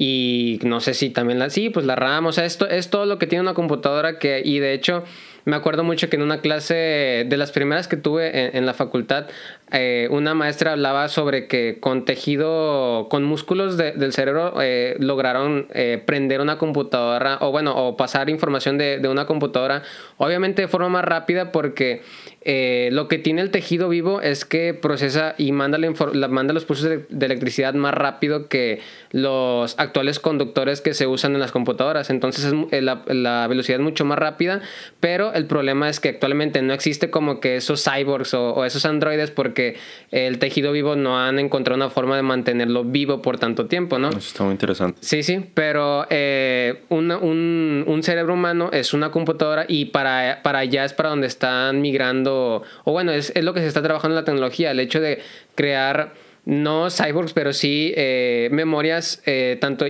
y 0.00 0.60
no 0.62 0.80
sé 0.80 0.94
si 0.94 1.10
también 1.10 1.38
la, 1.38 1.50
sí, 1.50 1.70
pues 1.70 1.84
la 1.84 1.96
RAM, 1.96 2.26
o 2.26 2.32
sea, 2.32 2.44
esto 2.44 2.68
es 2.68 2.88
todo 2.88 3.04
lo 3.04 3.18
que 3.18 3.26
tiene 3.26 3.42
una 3.42 3.54
computadora 3.54 4.18
que, 4.18 4.40
y 4.44 4.60
de 4.60 4.72
hecho, 4.72 5.04
me 5.44 5.56
acuerdo 5.56 5.82
mucho 5.82 6.08
que 6.08 6.16
en 6.16 6.22
una 6.22 6.40
clase 6.40 7.24
de 7.26 7.36
las 7.36 7.52
primeras 7.52 7.88
que 7.88 7.96
tuve 7.96 8.56
en, 8.56 8.66
la 8.66 8.74
facultad, 8.74 9.26
eh, 9.70 10.08
una 10.10 10.34
maestra 10.34 10.72
hablaba 10.72 11.08
sobre 11.08 11.46
que 11.46 11.78
con 11.80 12.04
tejido, 12.04 13.08
con 13.10 13.24
músculos 13.24 13.76
del 13.76 14.12
cerebro, 14.12 14.54
eh, 14.62 14.96
lograron 14.98 15.68
eh, 15.74 16.02
prender 16.04 16.40
una 16.40 16.58
computadora 16.58 17.38
o 17.40 17.50
bueno, 17.50 17.74
o 17.76 17.96
pasar 17.96 18.30
información 18.30 18.78
de, 18.78 18.98
de, 18.98 19.08
una 19.08 19.26
computadora, 19.26 19.82
obviamente 20.16 20.62
de 20.62 20.68
forma 20.68 20.88
más 20.88 21.04
rápida 21.04 21.52
porque 21.52 22.02
eh, 22.50 22.88
lo 22.92 23.08
que 23.08 23.18
tiene 23.18 23.42
el 23.42 23.50
tejido 23.50 23.90
vivo 23.90 24.22
es 24.22 24.46
que 24.46 24.72
procesa 24.72 25.34
y 25.36 25.52
manda, 25.52 25.76
la, 25.76 26.28
manda 26.28 26.54
los 26.54 26.64
pulsos 26.64 26.88
de, 26.88 27.26
electricidad 27.26 27.74
más 27.74 27.92
rápido 27.92 28.48
que 28.48 28.80
los 29.10 29.78
actuales 29.78 30.18
conductores 30.18 30.80
que 30.80 30.94
se 30.94 31.06
usan 31.06 31.34
en 31.34 31.40
las 31.40 31.52
computadoras. 31.52 32.08
Entonces 32.08 32.54
eh, 32.70 32.80
la, 32.80 33.46
velocidad 33.48 33.80
es 33.80 33.84
mucho 33.84 34.06
más 34.06 34.18
rápida, 34.18 34.62
pero 34.98 35.34
el 35.34 35.46
problema 35.46 35.90
es 35.90 36.00
que 36.00 36.08
actualmente 36.08 36.62
no 36.62 36.72
existe 36.72 37.10
como 37.10 37.40
que 37.40 37.56
esos 37.56 37.84
cyborgs 37.84 38.32
o, 38.32 38.64
esos 38.64 38.86
androides 38.86 39.30
porque 39.30 39.57
el 40.10 40.38
tejido 40.38 40.72
vivo 40.72 40.96
no 40.96 41.18
han 41.18 41.38
encontrado 41.38 41.76
una 41.76 41.90
forma 41.90 42.16
de 42.16 42.22
mantenerlo 42.22 42.84
vivo 42.84 43.22
por 43.22 43.38
tanto 43.38 43.66
tiempo, 43.66 43.98
¿no? 43.98 44.10
Eso 44.10 44.18
está 44.18 44.44
muy 44.44 44.52
interesante. 44.52 44.98
Sí, 45.02 45.22
sí, 45.22 45.44
pero 45.54 46.06
eh, 46.10 46.82
un, 46.88 47.10
un, 47.10 48.02
cerebro 48.02 48.34
humano 48.34 48.70
es 48.72 48.94
una 48.94 49.10
computadora 49.10 49.64
y 49.68 49.86
para, 49.86 50.40
para 50.42 50.60
allá 50.60 50.84
es 50.84 50.92
para 50.92 51.08
donde 51.10 51.26
están 51.26 51.80
migrando 51.80 52.62
o 52.84 52.92
bueno, 52.92 53.12
es, 53.12 53.32
lo 53.42 53.54
que 53.54 53.60
se 53.60 53.66
está 53.66 53.82
trabajando 53.82 54.16
en 54.16 54.22
la 54.22 54.24
tecnología, 54.24 54.70
el 54.70 54.80
hecho 54.80 55.00
de 55.00 55.20
crear 55.54 56.14
no 56.44 56.88
cyborgs, 56.90 57.32
pero 57.34 57.52
sí 57.52 57.92
eh, 57.96 58.48
memorias 58.52 59.22
eh, 59.26 59.58
tanto 59.60 59.84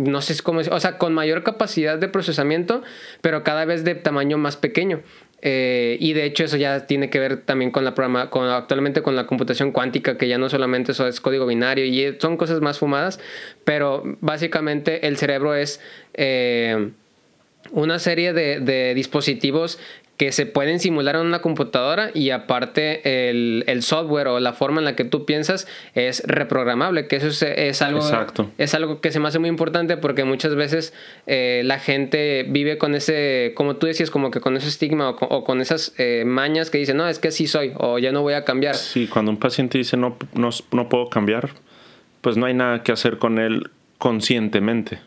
no 0.00 0.20
sé 0.22 0.40
cómo 0.42 0.60
o 0.60 0.80
sea, 0.80 0.98
con 0.98 1.14
mayor 1.14 1.42
capacidad 1.42 1.98
de 1.98 2.08
procesamiento, 2.08 2.82
pero 3.20 3.42
cada 3.42 3.64
vez 3.64 3.84
de 3.84 3.94
tamaño 3.94 4.38
más 4.38 4.56
pequeño. 4.56 5.00
Eh, 5.42 5.96
y 6.00 6.12
de 6.12 6.24
hecho 6.24 6.44
eso 6.44 6.58
ya 6.58 6.86
tiene 6.86 7.08
que 7.08 7.18
ver 7.18 7.38
también 7.38 7.70
con 7.70 7.82
la 7.84 7.94
programa, 7.94 8.28
con, 8.28 8.46
actualmente 8.48 9.00
con 9.00 9.16
la 9.16 9.26
computación 9.26 9.72
cuántica, 9.72 10.18
que 10.18 10.28
ya 10.28 10.36
no 10.36 10.50
solamente 10.50 10.92
eso 10.92 11.06
es 11.06 11.20
código 11.20 11.46
binario 11.46 11.86
y 11.86 12.16
son 12.20 12.36
cosas 12.36 12.60
más 12.60 12.78
fumadas, 12.78 13.20
pero 13.64 14.02
básicamente 14.20 15.06
el 15.06 15.16
cerebro 15.16 15.54
es 15.54 15.80
una 17.72 17.98
serie 17.98 18.32
de, 18.32 18.94
dispositivos 18.94 19.78
que 20.20 20.32
se 20.32 20.44
pueden 20.44 20.80
simular 20.80 21.16
en 21.16 21.22
una 21.22 21.40
computadora 21.40 22.10
y 22.12 22.28
aparte 22.28 23.30
el, 23.30 23.82
software 23.82 24.28
o 24.28 24.38
la 24.38 24.52
forma 24.52 24.78
en 24.78 24.84
la 24.84 24.94
que 24.94 25.06
tú 25.06 25.24
piensas 25.24 25.66
es 25.94 26.22
reprogramable, 26.26 27.06
que 27.06 27.16
eso 27.16 27.28
es, 27.28 27.80
algo, 27.80 28.02
es 28.58 28.74
algo 28.74 29.00
que 29.00 29.12
se 29.12 29.18
me 29.18 29.28
hace 29.28 29.38
muy 29.38 29.48
importante 29.48 29.96
porque 29.96 30.24
muchas 30.24 30.54
veces 30.56 30.92
eh, 31.26 31.62
la 31.64 31.78
gente 31.78 32.44
vive 32.46 32.76
con 32.76 32.94
ese, 32.94 33.54
como 33.56 33.76
tú 33.76 33.86
decías, 33.86 34.10
como 34.10 34.30
que 34.30 34.42
con 34.42 34.58
ese 34.58 34.68
estigma 34.68 35.08
o 35.08 35.42
con, 35.42 35.62
esas 35.62 35.94
eh, 35.96 36.24
mañas 36.26 36.68
que 36.68 36.76
dicen, 36.76 36.98
no, 36.98 37.08
es 37.08 37.18
que 37.18 37.28
así 37.28 37.46
soy 37.46 37.72
o 37.78 37.98
ya 37.98 38.12
no 38.12 38.20
voy 38.20 38.34
a 38.34 38.44
cambiar. 38.44 38.74
Sí, 38.74 39.06
cuando 39.06 39.30
un 39.30 39.38
paciente 39.38 39.78
dice 39.78 39.96
no, 39.96 40.18
no, 40.34 40.50
no 40.72 40.88
puedo 40.90 41.08
cambiar, 41.08 41.48
pues 42.20 42.36
no 42.36 42.44
hay 42.44 42.52
nada 42.52 42.82
que 42.82 42.92
hacer 42.92 43.16
con 43.16 43.38
él 43.38 43.70
conscientemente. 43.96 44.98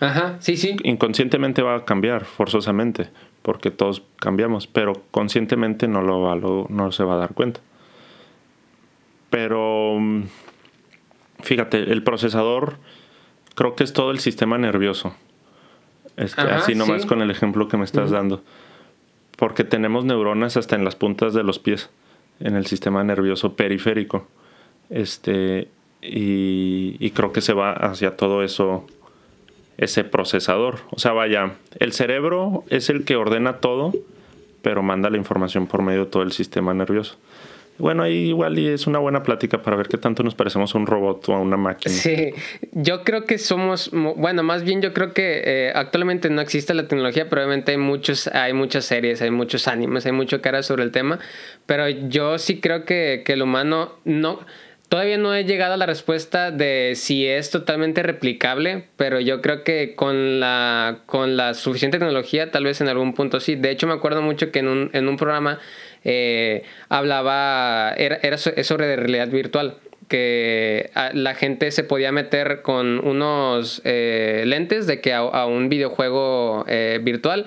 Ajá, 0.00 0.36
sí, 0.40 0.56
sí. 0.56 0.76
Inconscientemente 0.82 1.60
va 1.60 1.76
a 1.76 1.84
cambiar, 1.84 2.24
forzosamente 2.24 3.10
porque 3.42 3.70
todos 3.70 4.02
cambiamos, 4.18 4.66
pero 4.66 4.94
conscientemente 5.10 5.88
no, 5.88 6.02
lo 6.02 6.20
va, 6.20 6.36
no 6.36 6.92
se 6.92 7.04
va 7.04 7.14
a 7.14 7.18
dar 7.18 7.34
cuenta. 7.34 7.60
Pero 9.30 9.96
mm, 9.98 10.24
fíjate, 11.40 11.78
el 11.90 12.02
procesador 12.02 12.76
creo 13.54 13.74
que 13.74 13.84
es 13.84 13.92
todo 13.92 14.10
el 14.10 14.20
sistema 14.20 14.58
nervioso. 14.58 15.14
Este, 16.16 16.42
así 16.42 16.74
nomás 16.74 17.06
con 17.06 17.22
el 17.22 17.30
ejemplo 17.30 17.68
que 17.68 17.76
me 17.76 17.84
estás 17.84 18.10
dando. 18.10 18.42
Porque 19.36 19.64
tenemos 19.64 20.04
neuronas 20.04 20.56
hasta 20.56 20.76
en 20.76 20.84
las 20.84 20.96
puntas 20.96 21.32
de 21.34 21.42
los 21.42 21.58
pies, 21.58 21.90
en 22.40 22.56
el 22.56 22.66
sistema 22.66 23.02
nervioso 23.02 23.54
periférico. 23.54 24.28
Este, 24.90 25.68
y, 26.02 26.96
y 26.98 27.10
creo 27.12 27.32
que 27.32 27.40
se 27.40 27.54
va 27.54 27.72
hacia 27.72 28.16
todo 28.16 28.42
eso 28.42 28.86
ese 29.82 30.04
procesador. 30.04 30.80
O 30.90 30.98
sea, 30.98 31.12
vaya, 31.12 31.54
el 31.78 31.92
cerebro 31.92 32.64
es 32.68 32.88
el 32.88 33.04
que 33.04 33.16
ordena 33.16 33.58
todo, 33.58 33.92
pero 34.62 34.82
manda 34.82 35.10
la 35.10 35.16
información 35.16 35.66
por 35.66 35.82
medio 35.82 36.04
de 36.04 36.10
todo 36.10 36.22
el 36.22 36.32
sistema 36.32 36.72
nervioso. 36.72 37.16
Bueno, 37.78 38.02
ahí 38.02 38.28
igual 38.28 38.58
y 38.58 38.68
es 38.68 38.86
una 38.86 38.98
buena 38.98 39.22
plática 39.22 39.62
para 39.62 39.76
ver 39.76 39.88
qué 39.88 39.96
tanto 39.96 40.22
nos 40.22 40.34
parecemos 40.34 40.74
a 40.74 40.78
un 40.78 40.86
robot 40.86 41.30
o 41.30 41.34
a 41.34 41.40
una 41.40 41.56
máquina. 41.56 41.92
Sí, 41.92 42.32
yo 42.70 43.02
creo 43.02 43.24
que 43.24 43.38
somos, 43.38 43.90
bueno, 43.90 44.42
más 44.42 44.62
bien 44.62 44.82
yo 44.82 44.92
creo 44.92 45.12
que 45.12 45.42
eh, 45.44 45.72
actualmente 45.74 46.28
no 46.30 46.42
existe 46.42 46.74
la 46.74 46.86
tecnología, 46.86 47.28
probablemente 47.28 47.72
hay 47.72 47.78
muchos, 47.78 48.28
hay 48.28 48.52
muchas 48.52 48.84
series, 48.84 49.22
hay 49.22 49.30
muchos 49.30 49.66
animes, 49.68 50.06
hay 50.06 50.12
mucho 50.12 50.42
cara 50.42 50.62
sobre 50.62 50.84
el 50.84 50.92
tema, 50.92 51.18
pero 51.66 51.88
yo 51.88 52.38
sí 52.38 52.60
creo 52.60 52.84
que, 52.84 53.22
que 53.24 53.32
el 53.32 53.42
humano 53.42 53.94
no 54.04 54.40
Todavía 54.92 55.16
no 55.16 55.34
he 55.34 55.44
llegado 55.44 55.72
a 55.72 55.76
la 55.78 55.86
respuesta 55.86 56.50
de 56.50 56.92
si 56.96 57.26
es 57.26 57.48
totalmente 57.48 58.02
replicable, 58.02 58.88
pero 58.98 59.20
yo 59.20 59.40
creo 59.40 59.64
que 59.64 59.94
con 59.94 60.38
la, 60.38 60.98
con 61.06 61.38
la 61.38 61.54
suficiente 61.54 61.98
tecnología 61.98 62.50
tal 62.50 62.64
vez 62.64 62.82
en 62.82 62.88
algún 62.88 63.14
punto 63.14 63.40
sí. 63.40 63.54
De 63.54 63.70
hecho 63.70 63.86
me 63.86 63.94
acuerdo 63.94 64.20
mucho 64.20 64.52
que 64.52 64.58
en 64.58 64.68
un, 64.68 64.90
en 64.92 65.08
un 65.08 65.16
programa 65.16 65.60
eh, 66.04 66.64
hablaba, 66.90 67.94
era, 67.96 68.16
era 68.16 68.36
sobre 68.36 68.96
realidad 68.96 69.28
virtual 69.28 69.78
que 70.08 70.90
la 71.14 71.34
gente 71.34 71.70
se 71.70 71.84
podía 71.84 72.12
meter 72.12 72.60
con 72.60 72.98
unos 73.02 73.80
eh, 73.84 74.44
lentes 74.46 74.86
de 74.86 75.00
que 75.00 75.14
a, 75.14 75.46
un 75.46 75.70
videojuego 75.70 76.66
eh, 76.68 77.00
virtual 77.02 77.46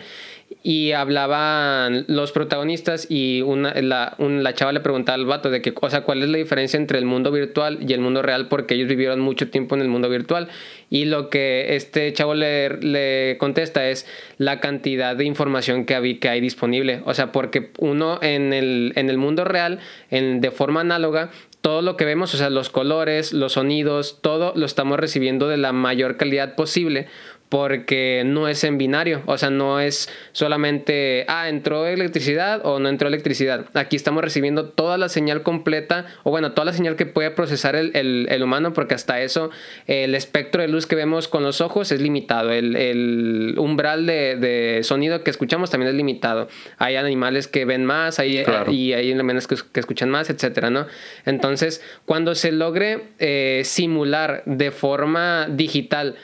y 0.68 0.94
hablaban 0.94 2.06
los 2.08 2.32
protagonistas 2.32 3.06
y 3.08 3.44
una, 3.44 3.80
la, 3.84 4.16
la 4.18 4.54
chava 4.56 4.72
le 4.72 4.80
preguntaba 4.80 5.14
al 5.14 5.28
vato 5.28 5.52
de 5.52 5.62
que, 5.62 5.72
o 5.80 5.90
sea, 5.92 6.02
cuál 6.02 6.24
es 6.24 6.30
la 6.30 6.40
diferencia 6.40 6.80
entre 6.80 6.98
el 6.98 7.06
mundo 7.06 7.32
virtual 7.32 7.78
y 7.88 7.94
el 7.94 8.00
mundo 8.00 8.24
real 8.24 8.48
porque 8.48 8.74
ellos 8.74 8.88
vivieron 8.88 9.20
mucho 9.20 9.52
tiempo 9.52 9.76
en 9.76 9.82
el 9.82 9.90
mundo 9.90 10.10
virtual. 10.10 10.48
Y 10.90 11.06
lo 11.06 11.30
que 11.30 11.76
este 11.76 12.12
chavo 12.14 12.34
le, 12.34 12.82
le 12.82 13.38
contesta 13.38 13.88
es 13.88 14.08
la 14.40 14.60
cantidad 14.60 15.16
de 15.16 15.26
información 15.26 15.86
que 15.86 15.94
hay, 15.94 16.18
que 16.18 16.30
hay 16.30 16.42
disponible, 16.42 17.04
o 17.06 17.14
sea, 17.14 17.32
porque 17.32 17.70
uno 17.78 18.18
en 18.24 18.52
el, 18.52 18.94
en 18.96 19.12
el 19.12 19.20
mundo 19.20 19.44
real, 19.44 19.78
en, 20.10 20.42
de 20.42 20.50
forma 20.50 20.82
análoga, 20.82 21.30
todo 21.62 21.82
lo 21.82 21.98
que 21.98 22.06
vemos, 22.06 22.32
o 22.34 22.38
sea, 22.38 22.52
los 22.52 22.70
colores, 22.70 23.34
los 23.34 23.54
sonidos, 23.54 24.20
todo 24.22 24.54
lo 24.56 24.68
estamos 24.68 25.00
recibiendo 25.00 25.48
de 25.48 25.58
la 25.58 25.74
mayor 25.74 26.16
calidad 26.16 26.54
posible 26.54 27.08
porque 27.50 28.24
no 28.26 28.48
es 28.48 28.64
en 28.64 28.78
binario, 28.78 29.22
o 29.28 29.38
sea, 29.38 29.50
no 29.50 29.80
es 29.80 30.10
solamente, 30.32 31.26
ah, 31.28 31.48
entró 31.48 31.86
electricidad 31.86 32.62
o 32.66 32.80
no 32.80 32.90
entró 32.90 33.08
electricidad. 33.08 33.66
Aquí 33.76 33.96
estamos 33.96 34.24
recibiendo 34.24 34.70
toda 34.70 34.98
la 34.98 35.10
señal 35.10 35.44
completa, 35.44 36.06
o 36.24 36.32
bueno, 36.32 36.54
toda 36.54 36.66
la 36.66 36.74
señal 36.74 36.96
que 36.96 37.06
puede 37.06 37.32
procesar 37.32 37.76
el, 37.76 38.42
humano, 38.44 38.74
porque 38.74 38.96
hasta 38.96 39.22
eso 39.22 39.52
el 39.88 40.16
espectro 40.16 40.62
de 40.62 40.68
luz 40.68 40.88
que 40.88 40.96
vemos 40.96 41.28
con 41.28 41.44
los 41.44 41.62
ojos 41.62 41.92
es 41.92 42.02
limitado, 42.02 42.52
el, 42.52 43.56
umbral 43.58 44.06
de, 44.06 44.80
sonido 44.84 45.24
que 45.24 45.30
escuchamos 45.30 45.70
también 45.70 45.90
es 45.90 45.96
limitado. 45.96 46.48
Hay 46.78 46.96
animales 46.96 47.48
que 47.48 47.66
ven 47.66 47.86
más 47.86 48.20
hay, 48.20 48.44
y 48.70 48.94
hay 48.94 49.12
animales 49.12 49.48
que, 49.48 49.56
que, 49.72 49.80
escuchan 49.80 50.10
más, 50.10 50.30
etcétera, 50.30 50.70
¿no? 50.70 50.88
Entonces, 51.26 51.84
cuando 52.06 52.34
se 52.36 52.52
logre 52.52 53.10
eh, 53.20 53.62
simular 53.64 54.44
de 54.46 54.72
forma 54.72 55.48
digital, 55.50 56.16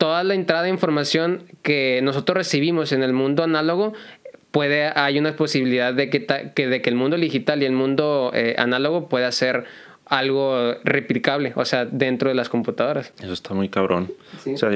toda 0.00 0.24
la 0.24 0.32
entrada 0.32 0.62
de 0.62 0.70
información 0.70 1.44
que 1.60 2.00
nosotros 2.02 2.34
recibimos 2.34 2.92
en 2.92 3.02
el 3.02 3.12
mundo 3.12 3.42
análogo 3.42 3.92
puede 4.50 4.86
hay 4.86 5.18
una 5.18 5.36
posibilidad 5.36 5.92
de 5.92 6.08
que, 6.08 6.20
de 6.20 6.80
que 6.80 6.88
el 6.88 6.96
mundo 6.96 7.18
digital 7.18 7.62
y 7.62 7.66
el 7.66 7.74
mundo 7.74 8.30
eh, 8.32 8.54
análogo 8.56 9.10
pueda 9.10 9.30
ser 9.30 9.64
algo 10.06 10.72
replicable, 10.84 11.52
o 11.54 11.66
sea, 11.66 11.84
dentro 11.84 12.30
de 12.30 12.34
las 12.34 12.48
computadoras. 12.48 13.12
Eso 13.22 13.34
está 13.34 13.52
muy 13.52 13.68
cabrón. 13.68 14.10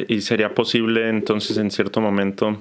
y 0.08 0.20
sería 0.20 0.54
posible 0.54 1.08
entonces 1.08 1.56
en 1.56 1.70
cierto 1.70 2.02
momento, 2.02 2.60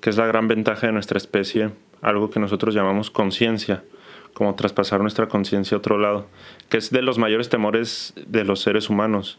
que 0.00 0.08
es 0.08 0.16
la 0.16 0.24
gran 0.26 0.48
ventaja 0.48 0.86
de 0.86 0.94
nuestra 0.94 1.18
especie, 1.18 1.72
algo 2.00 2.30
que 2.30 2.40
nosotros 2.40 2.74
llamamos 2.74 3.10
conciencia, 3.10 3.84
como 4.32 4.54
traspasar 4.54 5.02
nuestra 5.02 5.28
conciencia 5.28 5.74
a 5.74 5.78
otro 5.78 5.98
lado, 5.98 6.26
que 6.70 6.78
es 6.78 6.90
de 6.90 7.02
los 7.02 7.18
mayores 7.18 7.50
temores 7.50 8.14
de 8.26 8.44
los 8.44 8.62
seres 8.62 8.88
humanos 8.88 9.38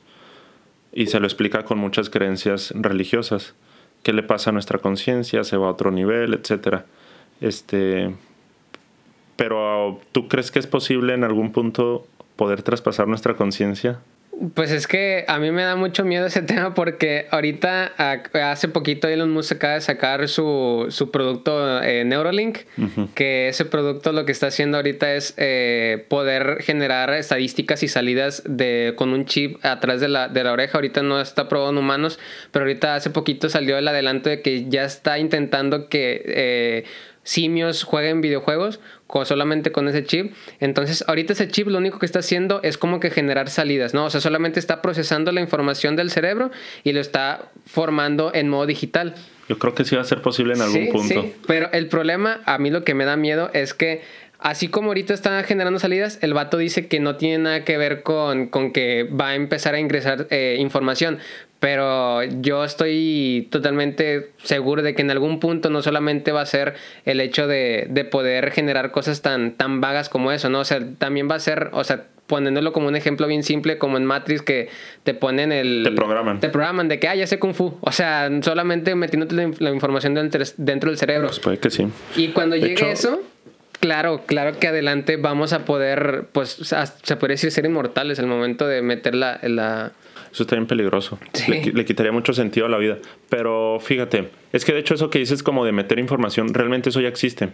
y 0.93 1.07
se 1.07 1.19
lo 1.19 1.25
explica 1.25 1.63
con 1.63 1.77
muchas 1.79 2.09
creencias 2.09 2.71
religiosas. 2.75 3.55
¿Qué 4.03 4.13
le 4.13 4.23
pasa 4.23 4.49
a 4.49 4.53
nuestra 4.53 4.79
conciencia? 4.79 5.43
¿Se 5.43 5.57
va 5.57 5.67
a 5.67 5.71
otro 5.71 5.91
nivel? 5.91 6.33
Etcétera. 6.33 6.85
Este, 7.41 8.13
pero 9.35 9.99
¿tú 10.11 10.27
crees 10.27 10.51
que 10.51 10.59
es 10.59 10.67
posible 10.67 11.13
en 11.13 11.23
algún 11.23 11.51
punto 11.51 12.05
poder 12.35 12.63
traspasar 12.63 13.07
nuestra 13.07 13.35
conciencia? 13.35 13.99
Pues 14.55 14.71
es 14.71 14.87
que 14.87 15.25
a 15.27 15.37
mí 15.37 15.51
me 15.51 15.63
da 15.63 15.75
mucho 15.75 16.03
miedo 16.03 16.25
ese 16.25 16.41
tema 16.43 16.73
porque 16.73 17.27
ahorita, 17.29 17.93
hace 18.51 18.67
poquito 18.67 19.07
Elon 19.07 19.31
Musk 19.31 19.53
acaba 19.53 19.75
de 19.75 19.81
sacar 19.81 20.27
su, 20.27 20.87
su 20.89 21.11
producto 21.11 21.81
eh, 21.83 22.03
Neuralink, 22.03 22.59
que 23.13 23.49
ese 23.49 23.65
producto 23.65 24.11
lo 24.11 24.25
que 24.25 24.31
está 24.31 24.47
haciendo 24.47 24.77
ahorita 24.77 25.13
es 25.13 25.35
eh, 25.37 26.05
poder 26.09 26.63
generar 26.63 27.13
estadísticas 27.13 27.83
y 27.83 27.87
salidas 27.87 28.43
de, 28.45 28.93
con 28.97 29.13
un 29.13 29.25
chip 29.25 29.63
atrás 29.63 30.01
de 30.01 30.07
la, 30.07 30.27
de 30.27 30.43
la 30.43 30.51
oreja. 30.51 30.77
Ahorita 30.77 31.03
no 31.03 31.21
está 31.21 31.47
probado 31.47 31.71
en 31.71 31.77
humanos, 31.77 32.19
pero 32.51 32.65
ahorita 32.65 32.95
hace 32.95 33.11
poquito 33.11 33.49
salió 33.49 33.77
el 33.77 33.87
adelanto 33.87 34.29
de 34.29 34.41
que 34.41 34.65
ya 34.67 34.83
está 34.83 35.19
intentando 35.19 35.89
que... 35.89 36.23
Eh, 36.25 36.83
simios 37.23 37.83
jueguen 37.83 38.19
videojuegos 38.19 38.81
solamente 39.25 39.71
con 39.71 39.87
ese 39.87 40.03
chip. 40.03 40.33
Entonces, 40.59 41.03
ahorita 41.07 41.33
ese 41.33 41.47
chip 41.47 41.67
lo 41.67 41.77
único 41.77 41.99
que 41.99 42.05
está 42.05 42.19
haciendo 42.19 42.61
es 42.63 42.77
como 42.77 42.99
que 42.99 43.09
generar 43.09 43.49
salidas, 43.49 43.93
¿no? 43.93 44.05
O 44.05 44.09
sea, 44.09 44.21
solamente 44.21 44.59
está 44.59 44.81
procesando 44.81 45.31
la 45.31 45.41
información 45.41 45.95
del 45.95 46.09
cerebro 46.09 46.51
y 46.83 46.91
lo 46.93 46.99
está 46.99 47.51
formando 47.65 48.31
en 48.33 48.49
modo 48.49 48.65
digital. 48.65 49.15
Yo 49.49 49.59
creo 49.59 49.75
que 49.75 49.83
sí 49.83 49.95
va 49.95 50.01
a 50.01 50.05
ser 50.05 50.21
posible 50.21 50.53
en 50.53 50.61
algún 50.61 50.89
punto. 50.89 51.21
Sí, 51.21 51.35
pero 51.47 51.71
el 51.71 51.87
problema, 51.87 52.41
a 52.45 52.57
mí 52.57 52.69
lo 52.69 52.83
que 52.83 52.93
me 52.93 53.05
da 53.05 53.15
miedo 53.17 53.49
es 53.53 53.73
que 53.73 54.01
así 54.39 54.67
como 54.67 54.89
ahorita 54.89 55.13
está 55.13 55.41
generando 55.43 55.79
salidas, 55.79 56.19
el 56.21 56.33
vato 56.33 56.57
dice 56.57 56.87
que 56.87 56.99
no 56.99 57.15
tiene 57.15 57.37
nada 57.39 57.63
que 57.63 57.77
ver 57.77 58.03
con, 58.03 58.47
con 58.47 58.71
que 58.71 59.03
va 59.03 59.29
a 59.29 59.35
empezar 59.35 59.75
a 59.75 59.79
ingresar 59.79 60.27
eh, 60.29 60.57
información. 60.59 61.19
Pero 61.63 62.21
yo 62.41 62.65
estoy 62.65 63.47
totalmente 63.49 64.31
seguro 64.43 64.81
de 64.81 64.95
que 64.95 65.01
en 65.01 65.11
algún 65.11 65.39
punto 65.39 65.69
no 65.69 65.81
solamente 65.81 66.33
va 66.33 66.41
a 66.41 66.45
ser 66.45 66.73
el 67.05 67.21
hecho 67.21 67.47
de, 67.47 67.87
de 67.89 68.03
poder 68.03 68.51
generar 68.51 68.91
cosas 68.91 69.21
tan, 69.21 69.53
tan 69.53 69.79
vagas 69.79 70.09
como 70.09 70.33
eso, 70.33 70.49
¿no? 70.49 70.59
O 70.59 70.65
sea, 70.65 70.81
también 70.97 71.31
va 71.31 71.35
a 71.35 71.39
ser, 71.39 71.69
o 71.71 71.85
sea, 71.85 72.07
poniéndolo 72.27 72.73
como 72.73 72.89
un 72.89 72.97
ejemplo 72.97 73.27
bien 73.27 73.43
simple, 73.43 73.77
como 73.77 73.95
en 73.95 74.03
Matrix, 74.03 74.41
que 74.41 74.67
te 75.05 75.13
ponen 75.13 75.53
el... 75.53 75.83
Te 75.85 75.91
programan. 75.91 76.41
Te 76.41 76.49
programan 76.49 76.89
de 76.89 76.99
que, 76.99 77.07
ah, 77.07 77.15
ya 77.15 77.27
sé 77.27 77.39
Kung 77.39 77.53
Fu. 77.53 77.77
O 77.79 77.93
sea, 77.93 78.29
solamente 78.41 78.93
metiéndote 78.95 79.33
la, 79.59 79.69
información 79.69 80.15
dentro, 80.15 80.43
dentro, 80.57 80.89
del 80.89 80.99
cerebro. 80.99 81.29
Pues 81.29 81.39
puede 81.39 81.59
que 81.59 81.69
sí. 81.69 81.87
Y 82.17 82.27
cuando 82.33 82.57
llegue 82.57 82.91
eso, 82.91 83.21
claro, 83.79 84.23
claro 84.25 84.59
que 84.59 84.67
adelante 84.67 85.15
vamos 85.15 85.53
a 85.53 85.63
poder, 85.63 86.25
pues, 86.33 86.57
se 87.03 87.15
podría 87.15 87.35
decir 87.35 87.51
ser 87.51 87.63
inmortales 87.63 88.19
al 88.19 88.27
momento 88.27 88.67
de 88.67 88.81
meter 88.81 89.15
la... 89.15 89.39
la 89.43 89.93
eso 90.33 90.43
está 90.43 90.55
bien 90.55 90.65
peligroso. 90.65 91.19
Le, 91.47 91.85
quitaría 91.85 92.11
mucho 92.11 92.33
sentido 92.33 92.65
a 92.65 92.69
la 92.69 92.79
vida. 92.79 92.97
Pero 93.29 93.77
fíjate, 93.79 94.31
es 94.51 94.65
que 94.65 94.73
de 94.73 94.79
hecho 94.79 94.95
eso 94.95 95.11
que 95.11 95.19
dices 95.19 95.43
como 95.43 95.63
de 95.63 95.71
meter 95.71 95.99
información, 95.99 96.55
realmente 96.55 96.89
eso 96.89 96.99
ya 97.01 97.07
existe. 97.07 97.49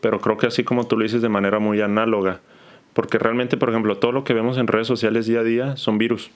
Pero 0.00 0.18
creo 0.18 0.38
que 0.38 0.46
así 0.46 0.64
como 0.64 0.86
tú 0.86 0.96
lo 0.96 1.02
dices 1.02 1.20
de 1.20 1.28
manera 1.28 1.58
muy 1.58 1.82
análoga. 1.82 2.40
Porque 2.94 3.18
realmente, 3.18 3.58
por 3.58 3.68
ejemplo, 3.68 3.98
todo 3.98 4.12
lo 4.12 4.24
que 4.24 4.32
vemos 4.32 4.56
en 4.56 4.66
redes 4.66 4.86
sociales 4.86 5.26
día 5.26 5.40
a 5.40 5.44
día 5.44 5.76
son 5.76 5.98
virus. 5.98 6.30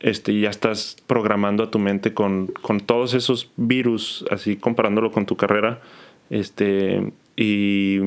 Este, 0.00 0.32
y 0.32 0.42
ya 0.42 0.50
estás 0.50 0.98
programando 1.06 1.62
a 1.62 1.70
tu 1.70 1.78
mente 1.78 2.12
con, 2.12 2.48
con 2.48 2.80
todos 2.80 3.14
esos 3.14 3.50
virus, 3.56 4.26
así 4.30 4.56
comparándolo 4.56 5.10
con 5.10 5.24
tu 5.24 5.36
carrera. 5.36 5.80
Este, 6.28 7.12
y 7.34 7.98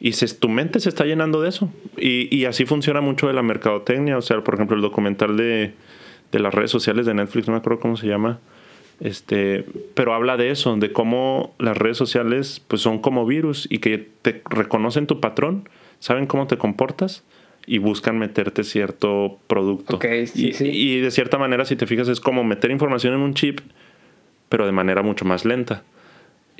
y 0.00 0.12
se, 0.12 0.32
tu 0.34 0.48
mente 0.48 0.80
se 0.80 0.88
está 0.88 1.04
llenando 1.04 1.42
de 1.42 1.48
eso. 1.48 1.72
Y, 1.96 2.34
y, 2.34 2.44
así 2.44 2.64
funciona 2.64 3.00
mucho 3.00 3.26
de 3.26 3.32
la 3.32 3.42
mercadotecnia. 3.42 4.16
O 4.16 4.22
sea, 4.22 4.42
por 4.42 4.54
ejemplo, 4.54 4.76
el 4.76 4.82
documental 4.82 5.36
de, 5.36 5.72
de, 6.30 6.38
las 6.38 6.54
redes 6.54 6.70
sociales 6.70 7.04
de 7.06 7.14
Netflix, 7.14 7.48
no 7.48 7.52
me 7.52 7.58
acuerdo 7.58 7.80
cómo 7.80 7.96
se 7.96 8.06
llama. 8.06 8.38
Este, 9.00 9.64
pero 9.94 10.14
habla 10.14 10.36
de 10.36 10.50
eso, 10.50 10.76
de 10.76 10.92
cómo 10.92 11.54
las 11.58 11.76
redes 11.76 11.96
sociales 11.96 12.62
pues 12.66 12.82
son 12.82 12.98
como 12.98 13.26
virus 13.26 13.68
y 13.70 13.78
que 13.78 14.08
te 14.22 14.42
reconocen 14.50 15.06
tu 15.06 15.20
patrón, 15.20 15.68
saben 16.00 16.26
cómo 16.26 16.48
te 16.48 16.58
comportas 16.58 17.22
y 17.64 17.78
buscan 17.78 18.18
meterte 18.18 18.64
cierto 18.64 19.38
producto. 19.46 20.00
sí, 20.00 20.48
y, 20.48 20.52
sí. 20.52 20.68
y 20.68 21.00
de 21.00 21.10
cierta 21.10 21.38
manera, 21.38 21.64
si 21.64 21.76
te 21.76 21.86
fijas, 21.86 22.08
es 22.08 22.18
como 22.20 22.42
meter 22.42 22.70
información 22.70 23.14
en 23.14 23.20
un 23.20 23.34
chip, 23.34 23.60
pero 24.48 24.66
de 24.66 24.72
manera 24.72 25.02
mucho 25.02 25.24
más 25.24 25.44
lenta. 25.44 25.84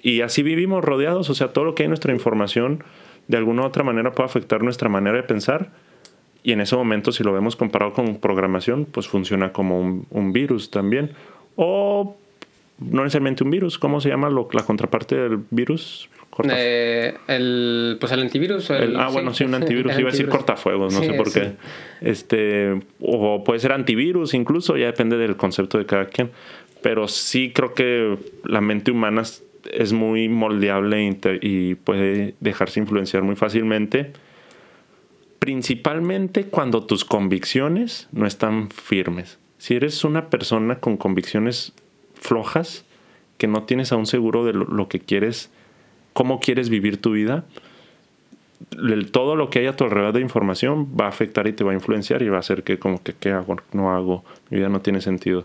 Y 0.01 0.21
así 0.21 0.43
vivimos 0.43 0.85
rodeados, 0.85 1.31
o 1.31 1.35
sea, 1.35 1.49
todo 1.49 1.65
lo 1.65 1.75
que 1.75 1.83
hay 1.83 1.87
en 1.87 1.91
nuestra 1.91 2.13
información 2.13 2.85
de 3.29 3.37
alguna 3.37 3.63
u 3.63 3.67
otra 3.67 3.85
manera 3.85 4.13
puede 4.13 4.27
afectar 4.27 4.63
nuestra 4.63 4.89
manera 4.89 5.17
de 5.17 5.23
pensar. 5.23 5.71
Y 6.43 6.53
en 6.53 6.61
ese 6.61 6.77
momento, 6.77 7.13
si 7.13 7.23
lo 7.23 7.33
vemos 7.33 7.57
comparado 7.57 7.93
con 7.93 8.17
programación, 8.17 8.87
pues 8.87 9.07
funciona 9.07 9.53
como 9.53 10.05
un, 10.11 10.33
virus 10.33 10.71
también. 10.71 11.13
O 11.57 12.17
no 12.79 13.03
necesariamente 13.03 13.45
un 13.45 13.51
virus, 13.51 13.79
¿cómo 13.79 14.01
se 14.01 14.09
llama 14.09 14.31
lo, 14.31 14.49
la 14.53 14.63
contraparte 14.63 15.17
del 15.17 15.41
virus? 15.51 16.09
Eh, 16.51 17.15
el, 17.27 17.97
pues 17.99 18.13
el 18.13 18.21
antivirus. 18.21 18.71
ah, 18.71 19.09
bueno, 19.13 19.35
sí, 19.35 19.45
un 19.45 19.55
antivirus. 19.55 19.93
Iba 19.99 20.09
a 20.09 20.13
decir 20.13 20.29
cortafuegos, 20.29 20.95
no 20.95 21.01
sé 21.01 21.13
por 21.15 21.33
qué. 21.33 21.53
Este, 22.01 22.81
o 23.01 23.43
puede 23.45 23.61
ser 23.61 23.73
antivirus 23.73 24.35
incluso, 24.35 24.77
ya 24.77 24.87
depende 24.87 25.17
del 25.17 25.37
concepto 25.37 25.79
de 25.79 25.87
cada 25.87 26.07
quien. 26.07 26.31
Pero 26.81 27.09
sí 27.09 27.51
creo 27.53 27.75
que 27.75 28.17
la 28.45 28.61
mente 28.61 28.93
humana 28.93 29.25
es 29.73 29.93
muy 29.93 30.29
moldeable 30.29 31.19
y 31.41 31.75
puede 31.75 32.35
dejarse 32.41 32.81
influenciar 32.81 33.23
muy 33.23 33.37
fácilmente, 33.37 34.13
principalmente 35.39 36.45
cuando 36.45 36.85
tus 36.85 37.05
convicciones 37.05 38.09
no 38.13 38.27
están 38.27 38.71
firmes. 38.71 39.39
Si 39.59 39.75
eres 39.75 40.05
una 40.05 40.31
persona 40.31 40.77
con 40.77 40.97
convicciones 40.97 41.73
flojas, 42.15 42.85
que 43.39 43.47
no 43.47 43.63
tienes 43.65 43.93
aún 43.93 44.07
seguro 44.07 44.45
de 44.45 44.53
lo, 44.53 44.89
que 44.89 45.01
quieres, 45.01 45.51
cómo 46.13 46.41
quieres 46.41 46.69
vivir 46.69 47.01
tu 47.01 47.13
vida, 47.13 47.45
todo 49.13 49.37
lo 49.37 49.51
que 49.51 49.61
hay 49.61 49.67
a 49.67 49.77
tu 49.77 49.85
alrededor 49.85 50.15
de 50.15 50.21
información 50.21 50.89
va 51.01 51.07
a 51.07 51.09
afectar 51.09 51.47
y 51.47 51.53
te 51.53 51.63
va 51.63 51.71
a 51.71 51.75
influenciar 51.75 52.23
y 52.23 52.29
va 52.29 52.37
a 52.37 52.41
hacer 52.41 52.65
que 52.65 52.79
como 52.79 53.03
que 53.03 53.15
qué 53.15 53.31
hago, 53.31 53.57
no 53.73 53.95
hago, 53.95 54.25
mi 54.51 54.59
vida 54.59 54.69
no 54.69 54.81
tiene 54.81 55.01
sentido. 55.01 55.45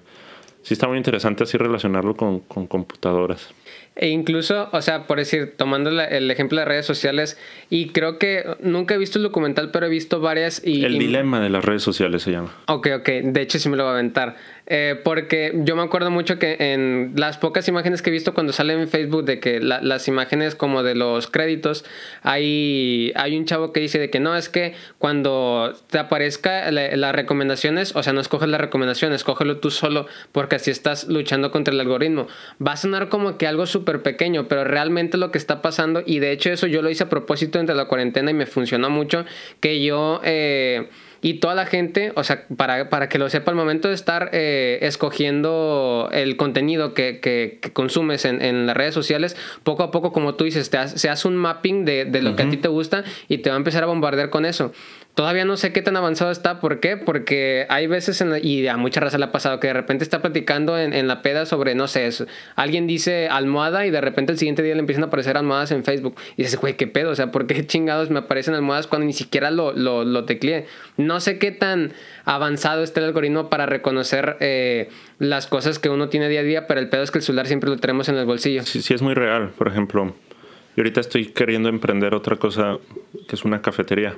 Sí 0.63 0.73
está 0.73 0.87
muy 0.87 0.97
interesante 0.97 1.43
así 1.43 1.57
relacionarlo 1.57 2.15
con 2.15 2.39
computadoras. 2.39 3.53
E 3.95 4.07
incluso, 4.07 4.69
o 4.71 4.81
sea, 4.81 5.05
por 5.05 5.19
decir, 5.19 5.53
tomando 5.55 5.89
el 5.89 6.31
ejemplo 6.31 6.59
de 6.59 6.65
redes 6.65 6.85
sociales, 6.85 7.37
y 7.69 7.89
creo 7.89 8.17
que 8.17 8.43
nunca 8.59 8.95
he 8.95 8.97
visto 8.97 9.19
el 9.19 9.23
documental, 9.23 9.69
pero 9.71 9.85
he 9.85 9.89
visto 9.89 10.19
varias. 10.19 10.61
Y, 10.65 10.83
el 10.83 10.97
dilema 10.97 11.39
de 11.39 11.49
las 11.49 11.63
redes 11.63 11.83
sociales 11.83 12.23
se 12.23 12.31
llama. 12.31 12.51
Ok, 12.67 12.87
ok, 12.99 13.07
de 13.07 13.41
hecho 13.41 13.59
sí 13.59 13.69
me 13.69 13.77
lo 13.77 13.83
voy 13.83 13.91
a 13.91 13.93
aventar. 13.93 14.35
Eh, 14.65 14.99
porque 15.03 15.51
yo 15.65 15.75
me 15.75 15.83
acuerdo 15.83 16.09
mucho 16.09 16.39
que 16.39 16.55
en 16.57 17.13
las 17.17 17.37
pocas 17.37 17.67
imágenes 17.67 18.01
que 18.01 18.09
he 18.09 18.13
visto 18.13 18.33
cuando 18.33 18.53
salen 18.53 18.79
en 18.79 18.87
Facebook 18.87 19.25
de 19.25 19.39
que 19.39 19.59
las 19.59 20.07
imágenes 20.07 20.55
como 20.55 20.83
de 20.83 20.95
los 20.95 21.27
créditos, 21.27 21.83
hay, 22.21 23.11
hay 23.15 23.37
un 23.37 23.45
chavo 23.45 23.73
que 23.73 23.81
dice 23.81 23.99
de 23.99 24.09
que 24.09 24.19
no, 24.21 24.37
es 24.37 24.47
que 24.47 24.73
cuando 24.99 25.73
te 25.89 25.99
aparezca 25.99 26.71
las 26.71 27.13
recomendaciones, 27.13 27.95
o 27.95 28.03
sea, 28.03 28.13
no 28.13 28.21
escoges 28.21 28.47
las 28.47 28.61
recomendaciones, 28.61 29.17
escógelo 29.17 29.57
tú 29.57 29.69
solo, 29.69 30.07
porque 30.31 30.55
así 30.55 30.71
estás 30.71 31.07
luchando 31.09 31.51
contra 31.51 31.73
el 31.73 31.79
algoritmo. 31.79 32.27
Va 32.65 32.73
a 32.73 32.77
sonar 32.77 33.09
como 33.09 33.37
que 33.37 33.47
algo 33.47 33.65
súper 33.65 34.01
pequeño, 34.01 34.47
pero 34.47 34.63
realmente 34.63 35.17
lo 35.17 35.31
que 35.31 35.37
está 35.37 35.61
pasando, 35.61 36.03
y 36.05 36.19
de 36.19 36.31
hecho 36.31 36.49
eso 36.49 36.67
yo 36.67 36.81
lo 36.81 36.89
hice 36.89 37.03
a 37.03 37.09
propósito 37.09 37.59
entre 37.59 37.75
la 37.75 37.85
cuarentena 37.85 38.31
y 38.31 38.33
me 38.33 38.45
funcionó 38.45 38.89
mucho, 38.89 39.25
que 39.59 39.83
yo... 39.83 40.21
Eh, 40.23 40.87
y 41.23 41.35
toda 41.35 41.55
la 41.55 41.65
gente, 41.65 42.11
o 42.15 42.23
sea, 42.23 42.45
para, 42.57 42.89
para 42.89 43.07
que 43.07 43.17
lo 43.17 43.29
sepa, 43.29 43.49
al 43.49 43.55
momento 43.55 43.87
de 43.87 43.95
estar 43.95 44.29
eh, 44.33 44.79
escogiendo 44.81 46.09
el 46.11 46.35
contenido 46.35 46.93
que, 46.93 47.21
que, 47.21 47.59
consumes 47.71 48.25
en, 48.25 48.41
en, 48.41 48.67
las 48.67 48.75
redes 48.75 48.93
sociales, 48.93 49.37
poco 49.63 49.83
a 49.83 49.89
poco, 49.89 50.11
como 50.11 50.35
tú 50.35 50.43
dices, 50.43 50.69
te 50.69 50.85
se 50.89 51.09
hace 51.09 51.27
un 51.29 51.37
mapping 51.37 51.85
de, 51.85 52.03
de 52.03 52.21
lo 52.21 52.35
que 52.35 52.43
a 52.43 52.49
ti 52.49 52.57
te 52.57 52.67
gusta 52.67 53.05
y 53.29 53.37
te 53.37 53.49
va 53.49 53.55
a 53.55 53.57
empezar 53.57 53.83
a 53.83 53.85
bombardear 53.85 54.29
con 54.29 54.45
eso. 54.45 54.73
Todavía 55.15 55.45
no 55.45 55.57
sé 55.57 55.71
qué 55.73 55.83
tan 55.83 55.95
avanzado 55.95 56.31
está. 56.31 56.59
¿Por 56.59 56.79
qué? 56.79 56.97
Porque 56.97 57.67
hay 57.69 57.85
veces, 57.85 58.19
en 58.21 58.33
y 58.41 58.65
a 58.67 58.77
mucha 58.77 58.99
raza 58.99 59.19
le 59.19 59.25
ha 59.25 59.31
pasado, 59.31 59.59
que 59.59 59.67
de 59.67 59.73
repente 59.73 60.03
está 60.03 60.23
platicando 60.23 60.79
en, 60.79 61.07
la 61.07 61.21
peda 61.21 61.45
sobre, 61.45 61.75
no 61.75 61.87
sé, 61.87 62.09
alguien 62.55 62.87
dice 62.87 63.27
almohada 63.27 63.85
y 63.85 63.91
de 63.91 64.01
repente 64.01 64.31
el 64.31 64.39
siguiente 64.39 64.63
día 64.63 64.73
le 64.73 64.79
empiezan 64.79 65.03
a 65.03 65.07
aparecer 65.07 65.37
almohadas 65.37 65.71
en 65.71 65.83
Facebook. 65.83 66.15
Y 66.35 66.43
dices, 66.43 66.59
güey, 66.59 66.77
¿qué 66.77 66.87
pedo? 66.87 67.11
O 67.11 67.15
sea, 67.15 67.29
¿por 67.31 67.45
qué 67.45 67.67
chingados 67.67 68.09
me 68.09 68.19
aparecen 68.19 68.55
almohadas 68.55 68.87
cuando 68.87 69.05
ni 69.05 69.13
siquiera 69.13 69.51
lo, 69.51 69.71
lo, 69.73 70.03
lo 70.03 70.25
tecleé? 70.25 70.65
No 70.97 71.19
sé 71.19 71.37
qué 71.37 71.51
tan 71.51 71.93
avanzado 72.25 72.81
está 72.81 72.99
el 72.99 73.05
algoritmo 73.05 73.51
para 73.51 73.67
reconocer 73.67 74.37
eh, 74.39 74.89
las 75.19 75.45
cosas 75.45 75.77
que 75.77 75.89
uno 75.89 76.09
tiene 76.09 76.27
día 76.27 76.39
a 76.39 76.43
día, 76.43 76.65
pero 76.65 76.79
el 76.79 76.89
pedo 76.89 77.03
es 77.03 77.11
que 77.11 77.19
el 77.19 77.23
celular 77.23 77.45
siempre 77.45 77.69
lo 77.69 77.77
tenemos 77.77 78.09
en 78.09 78.15
el 78.15 78.25
bolsillo. 78.25 78.63
Sí, 78.63 78.81
sí 78.81 78.95
es 78.95 79.03
muy 79.03 79.13
real. 79.13 79.51
Por 79.55 79.67
ejemplo, 79.67 80.05
yo 80.05 80.81
ahorita 80.81 81.01
estoy 81.01 81.27
queriendo 81.27 81.69
emprender 81.69 82.15
otra 82.15 82.37
cosa 82.37 82.79
que 83.27 83.35
es 83.35 83.45
una 83.45 83.61
cafetería. 83.61 84.17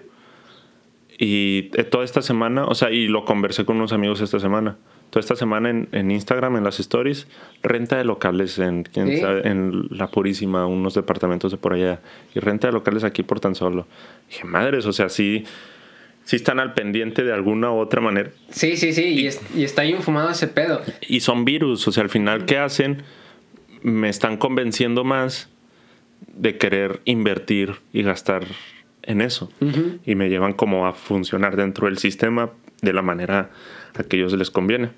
Y 1.17 1.69
eh, 1.73 1.83
toda 1.83 2.03
esta 2.03 2.21
semana, 2.21 2.65
o 2.65 2.75
sea, 2.75 2.91
y 2.91 3.07
lo 3.07 3.25
conversé 3.25 3.65
con 3.65 3.77
unos 3.77 3.93
amigos 3.93 4.21
esta 4.21 4.39
semana. 4.39 4.77
Toda 5.09 5.21
esta 5.21 5.35
semana 5.35 5.69
en, 5.69 5.87
en 5.91 6.11
Instagram, 6.11 6.57
en 6.57 6.63
las 6.63 6.79
stories, 6.79 7.27
renta 7.63 7.97
de 7.97 8.03
locales 8.03 8.59
en, 8.59 8.89
en, 8.95 9.87
La 9.91 10.07
Purísima, 10.07 10.65
unos 10.65 10.93
departamentos 10.93 11.51
de 11.51 11.57
por 11.57 11.73
allá. 11.73 12.01
Y 12.33 12.39
renta 12.39 12.67
de 12.67 12.73
locales 12.73 13.03
aquí 13.03 13.23
por 13.23 13.39
tan 13.39 13.55
solo. 13.55 13.87
dije, 14.27 14.43
madres, 14.43 14.85
o 14.85 14.91
sea, 14.91 15.07
sí, 15.07 15.45
sí 16.25 16.35
están 16.35 16.59
al 16.59 16.73
pendiente 16.73 17.23
de 17.23 17.31
alguna 17.31 17.71
u 17.71 17.77
otra 17.77 18.01
manera. 18.01 18.31
Sí, 18.49 18.75
sí, 18.75 18.91
sí, 18.91 19.03
y, 19.03 19.59
y 19.59 19.63
está 19.63 19.83
ahí 19.83 19.91
infumado 19.91 20.29
ese 20.29 20.47
pedo. 20.47 20.81
Y 21.07 21.21
son 21.21 21.45
virus, 21.45 21.87
o 21.87 21.91
sea, 21.93 22.03
al 22.03 22.09
final, 22.09 22.45
¿qué 22.45 22.57
hacen? 22.57 23.03
Me 23.83 24.09
están 24.09 24.35
convenciendo 24.35 25.05
más 25.05 25.49
de 26.27 26.57
querer 26.57 26.99
invertir 27.05 27.75
y 27.93 28.03
gastar 28.03 28.43
en 29.05 29.21
eso 29.21 29.51
y 30.05 30.15
me 30.15 30.29
llevan 30.29 30.53
como 30.53 30.87
a 30.87 30.93
funcionar 30.93 31.55
dentro 31.55 31.87
del 31.87 31.97
sistema 31.97 32.51
de 32.81 32.93
la 32.93 33.01
manera 33.01 33.49
a 33.97 34.03
que 34.03 34.17
ellos 34.17 34.33
les 34.33 34.51
conviene. 34.51 34.89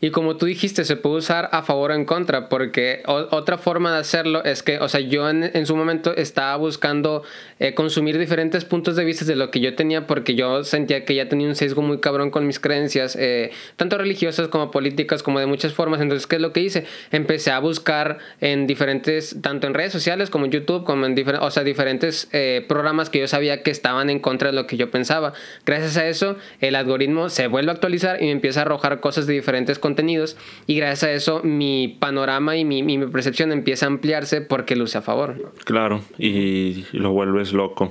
Y 0.00 0.10
como 0.10 0.36
tú 0.36 0.46
dijiste, 0.46 0.84
se 0.84 0.96
puede 0.96 1.16
usar 1.16 1.48
a 1.52 1.62
favor 1.62 1.90
o 1.90 1.94
en 1.94 2.04
contra, 2.04 2.48
porque 2.48 3.02
otra 3.06 3.58
forma 3.58 3.92
de 3.92 3.98
hacerlo 3.98 4.44
es 4.44 4.62
que, 4.62 4.78
o 4.78 4.88
sea, 4.88 5.00
yo 5.00 5.28
en, 5.28 5.66
su 5.66 5.76
momento 5.76 6.14
estaba 6.14 6.56
buscando 6.56 7.22
eh, 7.58 7.74
consumir 7.74 8.18
diferentes 8.18 8.64
puntos 8.64 8.96
de 8.96 9.04
vista 9.04 9.24
de 9.24 9.36
lo 9.36 9.50
que 9.50 9.60
yo 9.60 9.74
tenía, 9.74 10.06
porque 10.06 10.34
yo 10.34 10.64
sentía 10.64 11.04
que 11.04 11.14
ya 11.14 11.28
tenía 11.28 11.48
un 11.48 11.56
sesgo 11.56 11.82
muy 11.82 11.98
cabrón 11.98 12.30
con 12.30 12.46
mis 12.46 12.60
creencias, 12.60 13.16
eh, 13.18 13.50
tanto 13.76 13.96
religiosas 13.98 14.48
como 14.48 14.70
políticas, 14.70 15.22
como 15.22 15.40
de 15.40 15.46
muchas 15.46 15.72
formas. 15.72 16.00
Entonces, 16.00 16.26
¿qué 16.26 16.36
es 16.36 16.42
lo 16.42 16.52
que 16.52 16.60
hice? 16.60 16.84
Empecé 17.10 17.50
a 17.50 17.58
buscar 17.58 18.18
en 18.40 18.66
diferentes, 18.66 19.36
tanto 19.40 19.66
en 19.66 19.74
redes 19.74 19.92
sociales 19.92 20.30
como 20.30 20.44
en 20.44 20.52
YouTube, 20.52 20.84
como 20.84 21.06
en 21.06 21.14
diferentes, 21.14 21.46
o 21.46 21.50
sea, 21.50 21.64
diferentes 21.64 22.28
eh, 22.32 22.64
programas 22.68 23.10
que 23.10 23.20
yo 23.20 23.28
sabía 23.28 23.62
que 23.62 23.70
estaban 23.70 24.10
en 24.10 24.20
contra 24.20 24.50
de 24.50 24.54
lo 24.54 24.66
que 24.66 24.76
yo 24.76 24.90
pensaba. 24.90 25.32
Gracias 25.64 25.96
a 25.96 26.06
eso, 26.06 26.36
el 26.60 26.74
algoritmo 26.74 27.30
se 27.30 27.46
vuelve 27.46 27.70
a 27.70 27.74
actualizar 27.74 28.22
y 28.22 28.26
me 28.26 28.32
empieza 28.32 28.60
a 28.60 28.62
arrojar 28.62 29.00
cosas 29.00 29.26
de 29.26 29.34
diferentes 29.34 29.78
contenidos 29.86 30.36
y 30.66 30.74
gracias 30.74 31.04
a 31.04 31.12
eso 31.12 31.40
mi 31.44 31.96
panorama 32.00 32.56
y 32.56 32.64
mi, 32.64 32.82
mi 32.82 32.98
percepción 33.06 33.52
empieza 33.52 33.86
a 33.86 33.90
ampliarse 33.90 34.40
porque 34.40 34.74
luce 34.74 34.98
a 34.98 35.02
favor. 35.02 35.52
Claro, 35.64 36.02
y 36.18 36.84
lo 36.90 37.12
vuelves 37.12 37.52
loco. 37.52 37.84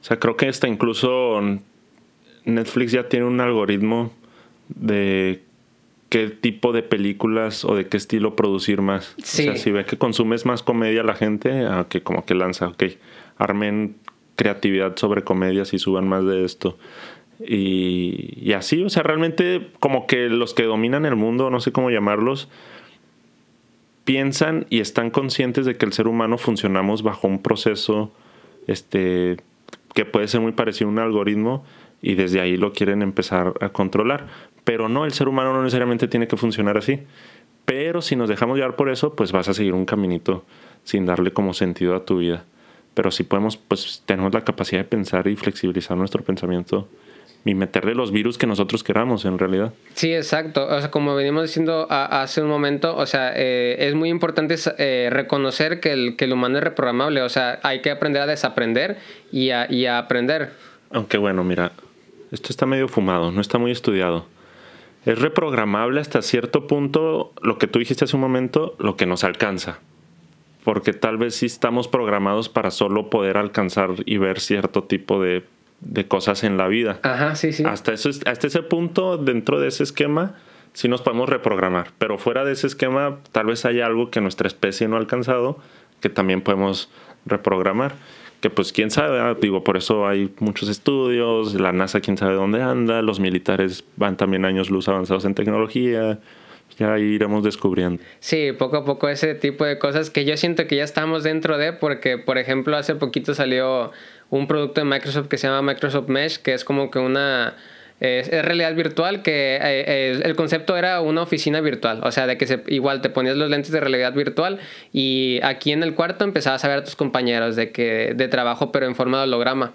O 0.00 0.04
sea, 0.06 0.18
creo 0.18 0.38
que 0.38 0.48
hasta 0.48 0.68
incluso 0.68 1.40
Netflix 2.46 2.92
ya 2.92 3.08
tiene 3.08 3.26
un 3.26 3.40
algoritmo 3.42 4.10
de 4.68 5.42
qué 6.08 6.30
tipo 6.30 6.72
de 6.72 6.82
películas 6.82 7.66
o 7.66 7.74
de 7.74 7.88
qué 7.88 7.98
estilo 7.98 8.36
producir 8.36 8.80
más. 8.80 9.14
O 9.18 9.22
sea, 9.22 9.56
si 9.56 9.70
ve 9.70 9.84
que 9.84 9.98
consumes 9.98 10.46
más 10.46 10.62
comedia 10.62 11.02
la 11.02 11.14
gente, 11.14 11.66
que 11.90 12.02
como 12.02 12.24
que 12.24 12.34
lanza, 12.34 12.68
ok, 12.68 12.84
armen 13.36 13.96
creatividad 14.36 14.96
sobre 14.96 15.22
comedias 15.22 15.74
y 15.74 15.78
suban 15.78 16.08
más 16.08 16.24
de 16.24 16.44
esto. 16.44 16.78
Y, 17.46 18.52
así, 18.52 18.82
o 18.82 18.88
sea, 18.88 19.02
realmente 19.02 19.68
como 19.80 20.06
que 20.06 20.28
los 20.28 20.54
que 20.54 20.64
dominan 20.64 21.04
el 21.04 21.16
mundo, 21.16 21.50
no 21.50 21.60
sé 21.60 21.72
cómo 21.72 21.90
llamarlos, 21.90 22.48
piensan 24.04 24.66
y 24.70 24.80
están 24.80 25.10
conscientes 25.10 25.66
de 25.66 25.76
que 25.76 25.86
el 25.86 25.92
ser 25.92 26.08
humano 26.08 26.38
funcionamos 26.38 27.02
bajo 27.02 27.26
un 27.26 27.42
proceso 27.42 28.12
este, 28.66 29.38
que 29.94 30.04
puede 30.04 30.28
ser 30.28 30.40
muy 30.40 30.52
parecido 30.52 30.88
a 30.88 30.92
un 30.92 30.98
algoritmo 30.98 31.64
y 32.02 32.14
desde 32.14 32.40
ahí 32.40 32.56
lo 32.56 32.72
quieren 32.72 33.02
empezar 33.02 33.54
a 33.60 33.70
controlar. 33.70 34.28
Pero 34.64 34.88
no, 34.88 35.04
el 35.04 35.12
ser 35.12 35.28
humano 35.28 35.52
no 35.52 35.62
necesariamente 35.62 36.08
tiene 36.08 36.28
que 36.28 36.36
funcionar 36.36 36.76
así. 36.76 37.00
Pero 37.64 38.02
si 38.02 38.14
nos 38.14 38.28
dejamos 38.28 38.58
llevar 38.58 38.76
por 38.76 38.90
eso, 38.90 39.14
pues 39.14 39.32
vas 39.32 39.48
a 39.48 39.54
seguir 39.54 39.72
un 39.72 39.86
caminito 39.86 40.44
sin 40.84 41.06
darle 41.06 41.32
como 41.32 41.54
sentido 41.54 41.94
a 41.94 42.04
tu 42.04 42.18
vida. 42.18 42.44
Pero 42.94 43.10
si 43.10 43.24
podemos, 43.24 43.56
pues 43.56 44.02
tenemos 44.06 44.32
la 44.34 44.44
capacidad 44.44 44.82
de 44.82 44.88
pensar 44.88 45.26
y 45.28 45.36
flexibilizar 45.36 45.96
nuestro 45.96 46.22
pensamiento 46.22 46.88
y 47.44 47.54
meterle 47.54 47.94
los 47.94 48.10
virus 48.10 48.38
que 48.38 48.46
nosotros 48.46 48.82
queramos 48.82 49.24
en 49.24 49.38
realidad. 49.38 49.74
Sí, 49.94 50.14
exacto. 50.14 50.66
O 50.66 50.80
sea, 50.80 50.90
como 50.90 51.14
venimos 51.14 51.42
diciendo 51.42 51.86
hace 51.90 52.40
un 52.40 52.48
momento, 52.48 52.96
o 52.96 53.04
sea, 53.06 53.32
eh, 53.36 53.76
es 53.80 53.94
muy 53.94 54.08
importante 54.08 54.56
eh, 54.78 55.08
reconocer 55.10 55.80
que 55.80 55.92
el, 55.92 56.16
que 56.16 56.24
el 56.24 56.32
humano 56.32 56.58
es 56.58 56.64
reprogramable. 56.64 57.20
O 57.22 57.28
sea, 57.28 57.60
hay 57.62 57.82
que 57.82 57.90
aprender 57.90 58.22
a 58.22 58.26
desaprender 58.26 58.98
y 59.30 59.50
a, 59.50 59.70
y 59.70 59.84
a 59.86 59.98
aprender. 59.98 60.52
Aunque 60.90 61.18
bueno, 61.18 61.44
mira, 61.44 61.72
esto 62.32 62.48
está 62.50 62.64
medio 62.66 62.88
fumado, 62.88 63.30
no 63.30 63.40
está 63.40 63.58
muy 63.58 63.70
estudiado. 63.70 64.26
Es 65.04 65.18
reprogramable 65.18 66.00
hasta 66.00 66.22
cierto 66.22 66.66
punto 66.66 67.34
lo 67.42 67.58
que 67.58 67.66
tú 67.66 67.78
dijiste 67.78 68.04
hace 68.04 68.16
un 68.16 68.22
momento, 68.22 68.74
lo 68.78 68.96
que 68.96 69.04
nos 69.04 69.22
alcanza. 69.22 69.80
Porque 70.64 70.94
tal 70.94 71.18
vez 71.18 71.34
sí 71.34 71.44
estamos 71.44 71.88
programados 71.88 72.48
para 72.48 72.70
solo 72.70 73.10
poder 73.10 73.36
alcanzar 73.36 73.90
y 74.06 74.16
ver 74.16 74.40
cierto 74.40 74.84
tipo 74.84 75.20
de 75.20 75.44
de 75.84 76.06
cosas 76.08 76.44
en 76.44 76.56
la 76.56 76.68
vida. 76.68 76.98
Ajá, 77.02 77.34
sí, 77.36 77.52
sí. 77.52 77.64
Hasta, 77.64 77.92
eso, 77.92 78.08
hasta 78.08 78.46
ese 78.46 78.62
punto, 78.62 79.16
dentro 79.16 79.60
de 79.60 79.68
ese 79.68 79.82
esquema, 79.82 80.34
sí 80.72 80.88
nos 80.88 81.02
podemos 81.02 81.28
reprogramar. 81.28 81.88
Pero 81.98 82.18
fuera 82.18 82.44
de 82.44 82.52
ese 82.52 82.66
esquema, 82.66 83.18
tal 83.32 83.46
vez 83.46 83.64
haya 83.64 83.86
algo 83.86 84.10
que 84.10 84.20
nuestra 84.20 84.48
especie 84.48 84.88
no 84.88 84.96
ha 84.96 84.98
alcanzado, 84.98 85.58
que 86.00 86.08
también 86.08 86.42
podemos 86.42 86.90
reprogramar. 87.26 87.94
Que 88.40 88.50
pues 88.50 88.72
quién 88.72 88.90
sabe, 88.90 89.18
ah, 89.20 89.36
digo, 89.40 89.64
por 89.64 89.78
eso 89.78 90.06
hay 90.06 90.34
muchos 90.38 90.68
estudios, 90.68 91.54
la 91.54 91.72
NASA 91.72 92.00
quién 92.00 92.18
sabe 92.18 92.34
dónde 92.34 92.60
anda, 92.60 93.00
los 93.00 93.18
militares 93.18 93.84
van 93.96 94.18
también 94.18 94.44
años 94.44 94.68
luz 94.68 94.86
avanzados 94.88 95.24
en 95.24 95.34
tecnología, 95.34 96.18
ya 96.78 96.98
iremos 96.98 97.42
descubriendo. 97.42 98.02
Sí, 98.20 98.52
poco 98.52 98.78
a 98.78 98.84
poco 98.84 99.08
ese 99.08 99.34
tipo 99.34 99.64
de 99.64 99.78
cosas 99.78 100.10
que 100.10 100.24
yo 100.24 100.36
siento 100.36 100.66
que 100.66 100.76
ya 100.76 100.84
estamos 100.84 101.22
dentro 101.22 101.56
de, 101.56 101.72
porque 101.72 102.18
por 102.18 102.38
ejemplo 102.38 102.76
hace 102.76 102.94
poquito 102.94 103.34
salió 103.34 103.92
un 104.30 104.46
producto 104.46 104.80
de 104.80 104.86
Microsoft 104.86 105.28
que 105.28 105.38
se 105.38 105.46
llama 105.46 105.72
Microsoft 105.72 106.08
Mesh, 106.08 106.38
que 106.38 106.54
es 106.54 106.64
como 106.64 106.90
que 106.90 106.98
una 106.98 107.54
es, 108.00 108.28
realidad 108.28 108.74
virtual 108.74 109.22
que 109.22 109.58
eh, 109.60 110.20
el 110.22 110.36
concepto 110.36 110.76
era 110.76 111.00
una 111.00 111.22
oficina 111.22 111.60
virtual, 111.60 112.00
o 112.02 112.10
sea, 112.10 112.26
de 112.26 112.36
que 112.36 112.46
se, 112.46 112.62
igual 112.66 113.00
te 113.00 113.08
ponías 113.08 113.36
los 113.36 113.48
lentes 113.48 113.70
de 113.70 113.80
realidad 113.80 114.12
virtual 114.12 114.58
y 114.92 115.40
aquí 115.42 115.72
en 115.72 115.82
el 115.82 115.94
cuarto 115.94 116.24
empezabas 116.24 116.64
a 116.64 116.68
ver 116.68 116.78
a 116.78 116.84
tus 116.84 116.96
compañeros 116.96 117.56
de 117.56 117.70
que 117.70 118.12
de 118.14 118.28
trabajo 118.28 118.72
pero 118.72 118.86
en 118.86 118.94
forma 118.94 119.18
de 119.18 119.24
holograma. 119.24 119.72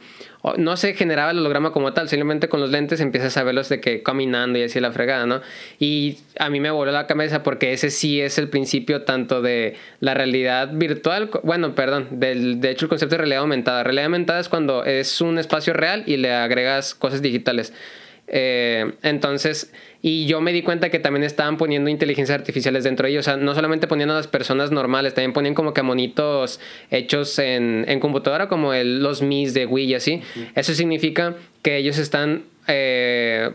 No 0.57 0.77
se 0.77 0.93
generaba 0.93 1.31
el 1.31 1.39
holograma 1.39 1.71
como 1.71 1.91
tal, 1.91 2.07
simplemente 2.07 2.47
con 2.47 2.61
los 2.61 2.69
lentes 2.69 3.01
empiezas 3.01 3.35
a 3.35 3.43
verlos 3.43 3.67
de 3.67 3.81
que 3.81 4.01
caminando 4.03 4.57
y 4.57 4.63
así 4.63 4.79
la 4.79 4.91
fregada, 4.91 5.25
¿no? 5.25 5.41
Y 5.79 6.19
a 6.37 6.49
mí 6.49 6.61
me 6.61 6.71
voló 6.71 6.91
la 6.91 7.07
cabeza 7.07 7.43
porque 7.43 7.73
ese 7.73 7.89
sí 7.89 8.21
es 8.21 8.37
el 8.37 8.47
principio 8.47 9.03
tanto 9.03 9.41
de 9.41 9.75
la 9.99 10.13
realidad 10.13 10.69
virtual, 10.71 11.29
bueno, 11.43 11.75
perdón, 11.75 12.07
del, 12.11 12.61
de 12.61 12.71
hecho 12.71 12.85
el 12.85 12.89
concepto 12.89 13.15
de 13.15 13.19
realidad 13.19 13.41
aumentada. 13.41 13.83
Realidad 13.83 14.05
aumentada 14.05 14.39
es 14.39 14.47
cuando 14.47 14.85
es 14.85 15.19
un 15.19 15.39
espacio 15.39 15.73
real 15.73 16.03
y 16.05 16.15
le 16.15 16.31
agregas 16.33 16.95
cosas 16.95 17.21
digitales. 17.21 17.73
Eh, 18.31 18.93
entonces, 19.01 19.73
y 20.02 20.28
yo 20.28 20.39
me 20.39 20.54
di 20.54 20.62
cuenta 20.62 20.89
que 20.89 21.00
también 21.00 21.24
estaban 21.24 21.58
poniendo 21.58 21.89
inteligencias 21.89 22.38
artificiales 22.38 22.86
dentro 22.86 23.06
de 23.06 23.12
ellos. 23.12 23.28
O 23.28 23.32
sea, 23.32 23.38
no 23.38 23.54
solamente 23.54 23.88
poniendo 23.88 24.14
a 24.14 24.18
las 24.18 24.28
personas 24.28 24.72
normales, 24.72 25.14
también 25.14 25.34
ponían 25.34 25.56
como 25.56 25.74
que 25.74 25.84
monitos 25.84 26.62
hechos 26.89 27.38
en, 27.39 27.84
en 27.88 28.00
computadora, 28.00 28.47
como 28.47 28.74
el, 28.74 29.04
los 29.04 29.22
Mis 29.22 29.54
de 29.54 29.66
Wii 29.66 29.86
y 29.86 29.93
así. 29.95 30.22
Eso 30.56 30.74
significa 30.74 31.36
que 31.64 31.76
ellos 31.76 31.97
están 31.97 32.43
eh, 32.68 33.52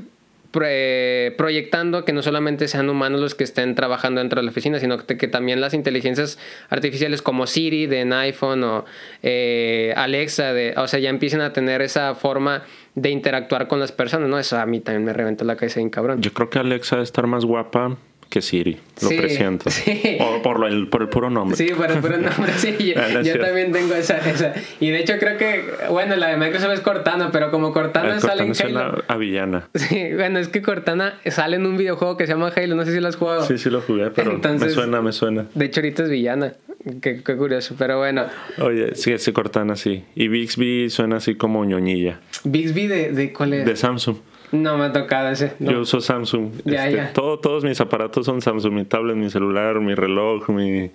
proyectando 1.37 2.05
que 2.05 2.13
no 2.13 2.23
solamente 2.23 2.69
sean 2.69 2.89
humanos 2.89 3.21
los 3.21 3.35
que 3.35 3.43
estén 3.43 3.75
trabajando 3.75 4.21
dentro 4.21 4.41
de 4.41 4.45
la 4.45 4.51
oficina, 4.51 4.79
sino 4.79 4.99
que, 4.99 5.29
también 5.29 5.61
las 5.61 5.75
inteligencias 5.75 6.39
artificiales 6.69 7.23
como 7.23 7.47
Siri 7.47 7.87
de 7.87 8.03
iPhone 8.15 8.63
o 8.63 8.85
eh, 9.23 9.93
Alexa, 9.97 10.53
de, 10.53 10.75
o 10.77 10.87
sea, 10.87 11.01
ya 11.01 11.11
empiecen 11.11 11.41
a 11.41 11.53
tener 11.53 11.83
esa 11.83 12.15
forma 12.15 12.63
de 12.95 13.11
interactuar 13.11 13.69
con 13.69 13.81
las 13.81 13.93
personas, 13.93 14.29
¿no? 14.29 14.39
Eso 14.39 14.59
a 14.59 14.67
mí 14.67 14.81
también 14.81 15.05
me 15.05 15.13
reventó 15.13 15.45
la 15.45 15.57
cabeza 15.57 15.81
bien 15.81 15.91
cabrón. 15.91 16.21
Yo 16.23 16.33
creo 16.33 16.51
que 16.51 16.59
Alexa 16.59 16.97
debe 16.97 17.05
estar 17.05 17.27
más 17.27 17.45
guapa 17.45 17.97
que 18.35 18.43
Siri, 18.43 18.77
lo 19.01 19.09
presiento. 19.11 19.71
O 20.19 20.43
por, 20.43 20.67
el, 20.67 20.89
por 20.89 21.03
el 21.03 21.09
puro 21.09 21.31
nombre. 21.31 21.57
Sí, 21.57 21.69
por 21.73 21.89
el 21.89 22.01
puro 22.01 22.17
nombre, 22.17 22.53
sí. 22.57 22.75
Yo, 23.23 23.39
también 23.41 23.71
tengo 23.71 23.95
esa, 23.95 24.19
esa, 24.29 24.53
Y 24.81 24.91
de 24.91 24.99
hecho 24.99 25.13
creo 25.21 25.39
que, 25.39 25.63
bueno, 25.89 26.17
la 26.17 26.31
de 26.31 26.37
Microsoft 26.37 26.73
es 26.73 26.81
Cortana, 26.81 27.31
pero 27.31 27.53
como 27.53 27.73
Cortana, 27.73 28.19
sale 28.19 28.43
en 28.43 28.53
Halo. 28.61 29.05
a 29.07 29.17
villana. 29.17 29.69
Sí, 29.77 30.15
bueno, 30.15 30.41
es 30.41 30.49
que 30.49 30.63
Cortana 30.63 31.21
sale 31.27 31.55
en 31.55 31.65
un 31.67 31.77
videojuego 31.77 32.17
que 32.17 32.27
se 32.27 32.33
llama 32.33 32.51
Halo, 32.57 32.75
no 32.75 32.85
sé 32.85 32.93
si 32.93 32.99
lo 32.99 33.07
has 33.07 33.15
jugado. 33.15 33.47
Sí, 33.47 33.57
sí 33.57 33.71
lo 33.71 33.81
jugué, 33.83 34.11
pero 34.11 34.37
me 34.37 34.69
suena, 34.69 35.01
me 35.01 35.13
suena. 35.13 35.47
De 35.55 35.67
hecho 35.67 35.79
ahorita 35.79 36.03
es 36.03 36.11
villana. 36.11 36.55
Qué, 37.01 37.23
qué 37.23 37.37
curioso, 37.37 37.77
pero 37.79 37.99
bueno. 37.99 38.27
Oye, 38.59 38.97
sí, 38.97 39.17
sí, 39.19 39.33
Cortana, 39.33 39.77
sí. 39.77 40.05
Y 40.17 40.27
Bixby 40.27 40.91
suena 40.91 41.19
así 41.19 41.37
como 41.37 41.65
ñoñilla. 41.65 42.19
¿Bixby 42.43 42.89
de, 42.89 43.13
de 43.13 43.33
cuál 43.33 43.55
es? 43.55 43.65
De 43.65 43.77
Samsung. 43.77 44.17
No 44.55 44.79
me 44.79 44.85
ha 44.85 44.93
tocado 44.93 45.31
ese. 45.31 45.53
Yo 45.59 45.81
uso 45.81 46.01
Samsung. 46.01 46.53
Este, 46.65 47.09
todo, 47.13 47.39
todos 47.41 47.65
mis 47.65 47.81
aparatos 47.81 48.25
son 48.25 48.41
Samsung. 48.41 48.73
Mi 48.73 48.85
tablet, 48.85 49.17
mi 49.17 49.29
celular, 49.29 49.81
mi 49.81 49.95
reloj, 49.95 50.49
mi, 50.49 50.91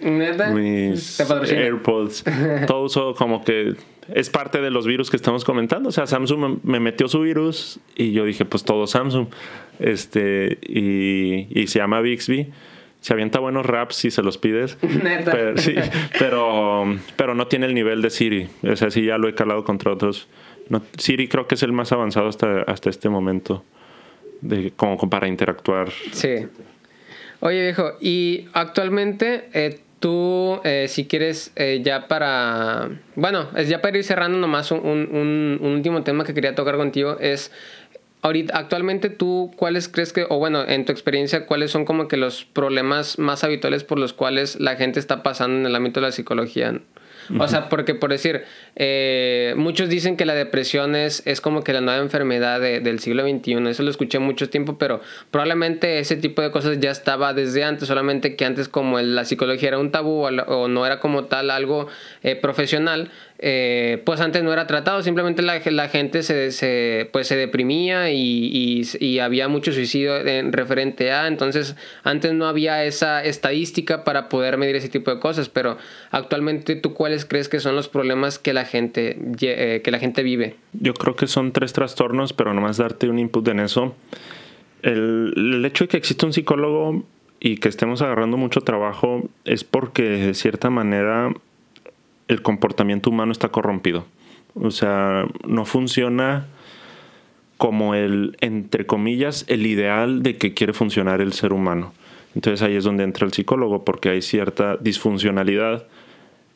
mis 0.53 1.19
AirPods. 1.19 2.23
todo 2.67 2.83
uso 2.83 3.13
como 3.15 3.43
que 3.43 3.75
es 4.13 4.29
parte 4.29 4.61
de 4.61 4.71
los 4.71 4.87
virus 4.87 5.09
que 5.09 5.17
estamos 5.17 5.43
comentando. 5.43 5.89
O 5.89 5.91
sea, 5.91 6.07
Samsung 6.07 6.59
me 6.63 6.79
metió 6.79 7.09
su 7.09 7.19
virus 7.19 7.79
y 7.95 8.13
yo 8.13 8.23
dije, 8.23 8.45
pues 8.45 8.63
todo 8.63 8.87
Samsung. 8.87 9.27
Este, 9.79 10.57
y, 10.61 11.47
y 11.49 11.67
se 11.67 11.79
llama 11.79 11.99
Bixby 11.99 12.51
se 13.01 13.13
avienta 13.13 13.39
buenos 13.39 13.65
raps 13.65 13.95
si 13.95 14.11
se 14.11 14.21
los 14.21 14.37
pides. 14.37 14.77
Pero, 15.25 15.57
sí, 15.57 15.75
pero, 16.19 16.85
pero 17.15 17.33
no 17.33 17.47
tiene 17.47 17.65
el 17.65 17.73
nivel 17.73 18.01
de 18.01 18.09
Siri. 18.09 18.49
O 18.63 18.75
sea, 18.75 18.91
sí 18.91 19.05
ya 19.05 19.17
lo 19.17 19.27
he 19.27 19.35
calado 19.35 19.63
contra 19.63 19.91
otros 19.91 20.27
Siri 20.97 21.27
creo 21.27 21.47
que 21.47 21.55
es 21.55 21.63
el 21.63 21.71
más 21.71 21.91
avanzado 21.91 22.27
hasta, 22.27 22.61
hasta 22.63 22.89
este 22.89 23.09
momento, 23.09 23.63
de, 24.41 24.71
como, 24.71 24.97
para 25.09 25.27
interactuar. 25.27 25.89
Sí. 26.11 26.47
Oye, 27.41 27.61
viejo, 27.61 27.93
y 28.01 28.47
actualmente 28.53 29.49
eh, 29.53 29.79
tú, 29.99 30.59
eh, 30.63 30.87
si 30.87 31.05
quieres, 31.05 31.51
eh, 31.55 31.81
ya 31.83 32.07
para. 32.07 32.89
Bueno, 33.15 33.47
es 33.55 33.69
ya 33.69 33.81
para 33.81 33.97
ir 33.97 34.03
cerrando 34.03 34.37
nomás 34.37 34.71
un, 34.71 34.79
un, 34.79 35.59
un, 35.61 35.71
último 35.71 36.03
tema 36.03 36.23
que 36.23 36.33
quería 36.33 36.55
tocar 36.55 36.77
contigo 36.77 37.17
es. 37.19 37.51
Ahorita, 38.21 38.57
actualmente 38.57 39.09
tú, 39.09 39.49
¿cuáles 39.55 39.87
crees 39.87 40.11
que, 40.11 40.25
o 40.27 40.39
bueno, 40.39 40.67
en 40.67 40.83
tu 40.83 40.91
experiencia, 40.91 41.45
cuáles 41.45 41.71
son 41.71 41.85
como 41.85 42.09
que 42.09 42.17
los 42.17 42.43
problemas 42.43 43.17
más 43.17 43.45
habituales 43.45 43.85
por 43.85 43.97
los 43.97 44.11
cuales 44.11 44.59
la 44.59 44.75
gente 44.75 44.99
está 44.99 45.23
pasando 45.23 45.57
en 45.57 45.65
el 45.65 45.73
ámbito 45.73 46.01
de 46.01 46.07
la 46.07 46.11
psicología? 46.11 46.81
O 47.37 47.47
sea, 47.47 47.69
porque 47.69 47.93
por 47.95 48.09
decir, 48.09 48.43
eh, 48.75 49.53
muchos 49.57 49.89
dicen 49.89 50.17
que 50.17 50.25
la 50.25 50.33
depresión 50.33 50.95
es, 50.95 51.21
es 51.25 51.41
como 51.41 51.63
que 51.63 51.73
la 51.73 51.81
nueva 51.81 52.01
enfermedad 52.01 52.59
del 52.59 52.99
siglo 52.99 53.23
XXI. 53.23 53.69
Eso 53.69 53.83
lo 53.83 53.91
escuché 53.91 54.19
mucho 54.19 54.49
tiempo, 54.49 54.77
pero 54.77 55.01
probablemente 55.31 55.99
ese 55.99 56.15
tipo 56.15 56.41
de 56.41 56.51
cosas 56.51 56.79
ya 56.79 56.91
estaba 56.91 57.33
desde 57.33 57.63
antes, 57.63 57.87
solamente 57.87 58.35
que 58.35 58.45
antes 58.45 58.67
como 58.67 58.99
la 58.99 59.25
psicología 59.25 59.69
era 59.69 59.79
un 59.79 59.91
tabú 59.91 60.25
o, 60.25 60.67
no 60.67 60.85
era 60.85 60.99
como 60.99 61.25
tal 61.25 61.51
algo 61.51 61.87
eh, 62.23 62.35
profesional, 62.35 63.11
eh, 63.41 64.01
pues 64.05 64.19
antes 64.19 64.43
no 64.43 64.51
era 64.51 64.67
tratado, 64.67 65.01
simplemente 65.01 65.41
la, 65.41 65.87
gente 65.87 66.23
se, 66.23 66.51
se, 66.51 67.09
pues 67.13 67.27
se 67.27 67.37
deprimía 67.37 68.11
y, 68.11 68.83
y, 68.99 69.19
había 69.19 69.47
mucho 69.47 69.71
suicidio 69.71 70.17
en 70.17 70.51
referente 70.51 71.13
a, 71.13 71.25
entonces 71.27 71.77
antes 72.03 72.33
no 72.33 72.47
había 72.47 72.83
esa 72.83 73.23
estadística 73.23 74.03
para 74.03 74.27
poder 74.27 74.57
medir 74.57 74.75
ese 74.75 74.89
tipo 74.89 75.09
de 75.09 75.21
cosas, 75.21 75.47
pero 75.47 75.77
actualmente 76.11 76.75
tú 76.75 76.93
cuáles 76.93 77.23
crees 77.23 77.47
que 77.47 77.61
son 77.61 77.77
los 77.77 77.87
problemas 77.87 78.39
que 78.39 78.51
la 78.51 78.65
gente, 78.65 79.17
eh, 79.39 79.81
que 79.85 79.91
la 79.91 79.99
gente 79.99 80.21
vive? 80.21 80.57
Yo 80.73 80.93
creo 80.93 81.15
que 81.15 81.27
son 81.27 81.53
tres 81.53 81.71
trastornos, 81.71 82.33
pero 82.33 82.53
nomás 82.53 82.75
darte 82.75 83.07
un 83.07 83.19
input 83.19 83.47
en 83.47 83.61
eso. 83.61 83.95
El, 84.81 85.33
el 85.37 85.65
hecho 85.65 85.85
de 85.85 85.87
que 85.87 85.97
exista 85.97 86.25
un 86.25 86.33
psicólogo 86.33 87.05
y 87.39 87.55
que 87.57 87.69
estemos 87.69 88.01
agarrando 88.01 88.35
mucho 88.35 88.59
trabajo 88.61 89.29
es 89.45 89.63
porque 89.63 90.03
de 90.03 90.33
cierta 90.33 90.69
manera 90.69 91.31
el 92.29 92.41
comportamiento 92.41 93.09
humano 93.09 93.33
está 93.33 93.49
corrompido. 93.49 94.05
O 94.55 94.71
sea, 94.71 95.25
no 95.45 95.65
funciona 95.65 96.47
como 97.57 97.95
el, 97.95 98.37
entre 98.39 98.85
comillas, 98.85 99.43
el 99.49 99.65
ideal 99.65 100.23
de 100.23 100.37
que 100.37 100.53
quiere 100.53 100.71
funcionar 100.71 101.19
el 101.19 101.33
ser 101.33 101.51
humano. 101.51 101.91
Entonces 102.35 102.61
ahí 102.61 102.75
es 102.75 102.85
donde 102.85 103.03
entra 103.03 103.25
el 103.25 103.33
psicólogo, 103.33 103.83
porque 103.83 104.09
hay 104.09 104.21
cierta 104.21 104.77
disfuncionalidad 104.77 105.87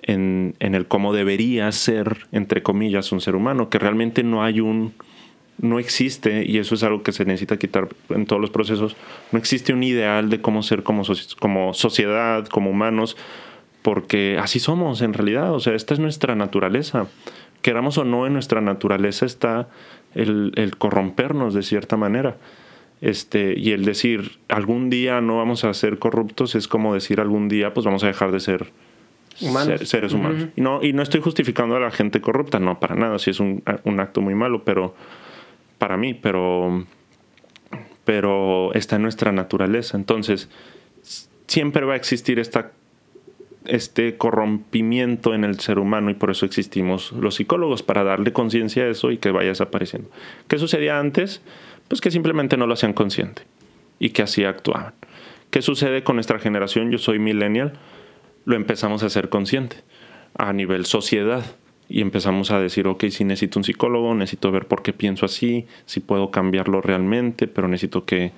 en, 0.03 0.55
en 0.59 0.75
el 0.75 0.85
cómo 0.85 1.11
debería 1.11 1.71
ser, 1.71 2.27
entre 2.31 2.61
comillas, 2.61 3.11
un 3.11 3.19
ser 3.19 3.35
humano, 3.35 3.69
que 3.69 3.79
realmente 3.79 4.23
no 4.23 4.43
hay 4.43 4.61
un, 4.61 4.93
no 5.57 5.79
existe, 5.79 6.45
y 6.45 6.59
eso 6.59 6.75
es 6.75 6.83
algo 6.83 7.03
que 7.03 7.11
se 7.11 7.25
necesita 7.25 7.57
quitar 7.57 7.89
en 8.09 8.25
todos 8.25 8.41
los 8.41 8.51
procesos, 8.51 8.95
no 9.31 9.39
existe 9.39 9.73
un 9.73 9.83
ideal 9.83 10.29
de 10.29 10.41
cómo 10.41 10.61
ser 10.61 10.83
como, 10.83 11.03
como 11.39 11.73
sociedad, 11.73 12.47
como 12.47 12.69
humanos, 12.69 13.17
porque 13.83 14.39
así 14.39 14.59
somos 14.59 15.01
en 15.01 15.13
realidad, 15.13 15.53
o 15.53 15.59
sea, 15.59 15.75
esta 15.75 15.93
es 15.93 15.99
nuestra 15.99 16.35
naturaleza. 16.35 17.07
Queramos 17.61 17.97
o 17.97 18.05
no, 18.05 18.25
en 18.25 18.33
nuestra 18.33 18.61
naturaleza 18.61 19.25
está 19.25 19.67
el, 20.15 20.73
corrompernos 20.77 21.53
de 21.53 21.61
cierta 21.61 21.97
manera. 21.97 22.37
Este, 23.01 23.53
y 23.59 23.71
el 23.71 23.83
decir 23.83 24.39
algún 24.47 24.89
día 24.89 25.19
no 25.19 25.37
vamos 25.37 25.65
a 25.65 25.73
ser 25.73 25.99
corruptos 25.99 26.55
es 26.55 26.69
como 26.69 26.93
decir 26.93 27.19
algún 27.19 27.49
día 27.49 27.73
pues 27.73 27.85
vamos 27.85 28.01
a 28.05 28.07
dejar 28.07 28.31
de 28.31 28.39
ser 28.39 28.71
seres 29.83 30.13
humanos. 30.13 30.47
y, 30.55 30.61
no, 30.61 30.81
y 30.81 30.93
no 30.93 31.03
estoy 31.03 31.19
justificando 31.19 31.75
a 31.75 31.81
la 31.81 31.91
gente 31.91 32.21
corrupta, 32.21 32.59
no, 32.59 32.79
para 32.79 32.95
nada, 32.95 33.19
si 33.19 33.31
es 33.31 33.41
un, 33.41 33.61
un, 33.83 33.99
acto 33.99 34.21
muy 34.21 34.35
malo, 34.35 34.63
pero 34.63 34.95
para 35.79 35.97
mí, 35.97 36.13
pero, 36.13 36.85
pero 38.05 38.73
está 38.73 38.95
en 38.95 39.01
nuestra 39.01 39.33
naturaleza. 39.33 39.97
Entonces, 39.97 40.49
siempre 41.47 41.85
va 41.85 41.93
a 41.93 41.97
existir 41.97 42.39
esta 42.39 42.71
este 43.65 44.17
corrompimiento 44.17 45.33
en 45.33 45.43
el 45.43 45.59
ser 45.59 45.79
humano 45.79 46.09
y 46.09 46.13
por 46.13 46.31
eso 46.31 46.45
existimos 46.45 47.11
los 47.13 47.35
psicólogos, 47.35 47.83
para 47.83 48.03
darle 48.03 48.33
conciencia 48.33 48.83
a 48.83 48.87
eso 48.87 49.11
y 49.11 49.17
que 49.17 49.31
vaya 49.31 49.49
desapareciendo. 49.49 50.09
¿Qué 50.47 50.57
sucedía 50.57 50.99
antes? 50.99 51.41
Pues 51.87 52.01
que 52.01 52.11
simplemente 52.11 52.57
no 52.57 52.67
lo 52.67 52.73
hacían 52.73 52.93
consciente 52.93 53.43
y 53.99 54.09
que 54.09 54.23
así 54.23 54.43
actuaban. 54.43 54.93
¿Qué 55.49 55.61
sucede 55.61 56.03
con 56.03 56.15
nuestra 56.15 56.39
generación? 56.39 56.91
Yo 56.91 56.97
soy 56.97 57.19
millennial, 57.19 57.73
lo 58.45 58.55
empezamos 58.55 59.03
a 59.03 59.05
hacer 59.05 59.29
consciente 59.29 59.77
a 60.35 60.51
nivel 60.51 60.85
sociedad 60.85 61.43
y 61.87 62.01
empezamos 62.01 62.51
a 62.51 62.59
decir, 62.59 62.87
ok, 62.87 63.05
si 63.09 63.23
necesito 63.23 63.59
un 63.59 63.63
psicólogo, 63.63 64.15
necesito 64.15 64.51
ver 64.51 64.67
por 64.67 64.81
qué 64.81 64.93
pienso 64.93 65.25
así, 65.25 65.67
si 65.85 65.99
puedo 65.99 66.31
cambiarlo 66.31 66.81
realmente, 66.81 67.47
pero 67.47 67.67
necesito 67.67 68.05
que, 68.05 68.31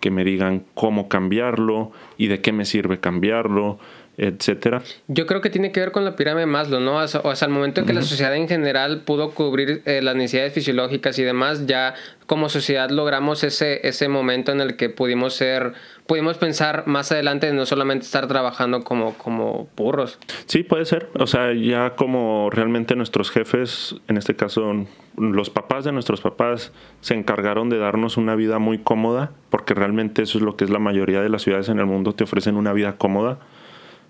que 0.00 0.10
me 0.10 0.24
digan 0.24 0.64
cómo 0.74 1.08
cambiarlo 1.08 1.92
y 2.16 2.26
de 2.26 2.40
qué 2.40 2.52
me 2.52 2.64
sirve 2.64 2.98
cambiarlo 2.98 3.78
etcétera. 4.18 4.82
Yo 5.08 5.26
creo 5.26 5.40
que 5.40 5.50
tiene 5.50 5.72
que 5.72 5.80
ver 5.80 5.92
con 5.92 6.04
la 6.04 6.16
pirámide 6.16 6.40
de 6.40 6.46
Maslow, 6.46 6.80
¿no? 6.80 6.96
O 6.96 7.06
sea, 7.06 7.20
al 7.22 7.50
momento 7.50 7.80
en 7.80 7.86
que 7.86 7.92
la 7.92 8.02
sociedad 8.02 8.34
en 8.34 8.48
general 8.48 9.02
pudo 9.02 9.30
cubrir 9.30 9.82
eh, 9.84 10.00
las 10.02 10.16
necesidades 10.16 10.54
fisiológicas 10.54 11.18
y 11.18 11.22
demás, 11.22 11.66
ya 11.66 11.94
como 12.26 12.48
sociedad 12.48 12.90
logramos 12.90 13.44
ese, 13.44 13.86
ese 13.86 14.08
momento 14.08 14.52
en 14.52 14.60
el 14.60 14.76
que 14.76 14.88
pudimos 14.88 15.34
ser, 15.34 15.74
pudimos 16.06 16.38
pensar 16.38 16.84
más 16.86 17.12
adelante 17.12 17.52
no 17.52 17.66
solamente 17.66 18.04
estar 18.04 18.26
trabajando 18.26 18.82
como, 18.84 19.14
como 19.14 19.68
burros. 19.76 20.18
Sí, 20.46 20.62
puede 20.62 20.86
ser. 20.86 21.08
O 21.18 21.26
sea, 21.26 21.52
ya 21.52 21.94
como 21.94 22.48
realmente 22.50 22.96
nuestros 22.96 23.30
jefes, 23.30 23.96
en 24.08 24.16
este 24.16 24.34
caso 24.34 24.86
los 25.18 25.48
papás 25.48 25.84
de 25.84 25.92
nuestros 25.92 26.20
papás, 26.20 26.72
se 27.00 27.14
encargaron 27.14 27.70
de 27.70 27.78
darnos 27.78 28.16
una 28.16 28.34
vida 28.34 28.58
muy 28.58 28.78
cómoda, 28.78 29.32
porque 29.50 29.72
realmente 29.72 30.22
eso 30.22 30.38
es 30.38 30.44
lo 30.44 30.56
que 30.56 30.64
es 30.64 30.70
la 30.70 30.78
mayoría 30.78 31.22
de 31.22 31.30
las 31.30 31.42
ciudades 31.42 31.68
en 31.68 31.78
el 31.78 31.86
mundo, 31.86 32.14
te 32.14 32.24
ofrecen 32.24 32.56
una 32.56 32.72
vida 32.72 32.96
cómoda 32.98 33.38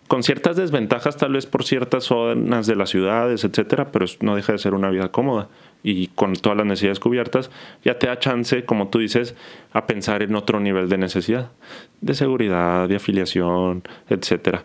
con 0.09 0.23
ciertas 0.23 0.57
desventajas 0.57 1.17
tal 1.17 1.33
vez 1.33 1.47
por 1.47 1.65
ciertas 1.65 2.05
zonas 2.05 2.67
de 2.67 2.77
las 2.77 2.91
ciudades, 2.91 3.45
etcétera, 3.45 3.91
pero 3.91 4.07
no 4.21 4.37
deja 4.37 4.53
de 4.53 4.59
ser 4.59 4.75
una 4.75 4.91
vida 4.91 5.11
cómoda 5.11 5.49
y 5.83 6.09
con 6.09 6.35
todas 6.35 6.57
las 6.57 6.67
necesidades 6.67 7.01
cubiertas, 7.01 7.51
ya 7.85 7.99
te 7.99 8.07
da 8.07 8.19
chance, 8.19 8.65
como 8.65 8.89
tú 8.89 8.99
dices, 8.99 9.35
a 9.73 9.87
pensar 9.87 10.23
en 10.23 10.35
otro 10.35 10.61
nivel 10.61 10.89
de 10.89 10.99
necesidad, 10.99 11.53
de 12.01 12.15
seguridad, 12.15 12.89
de 12.89 12.97
afiliación, 12.97 13.83
etcétera. 14.09 14.65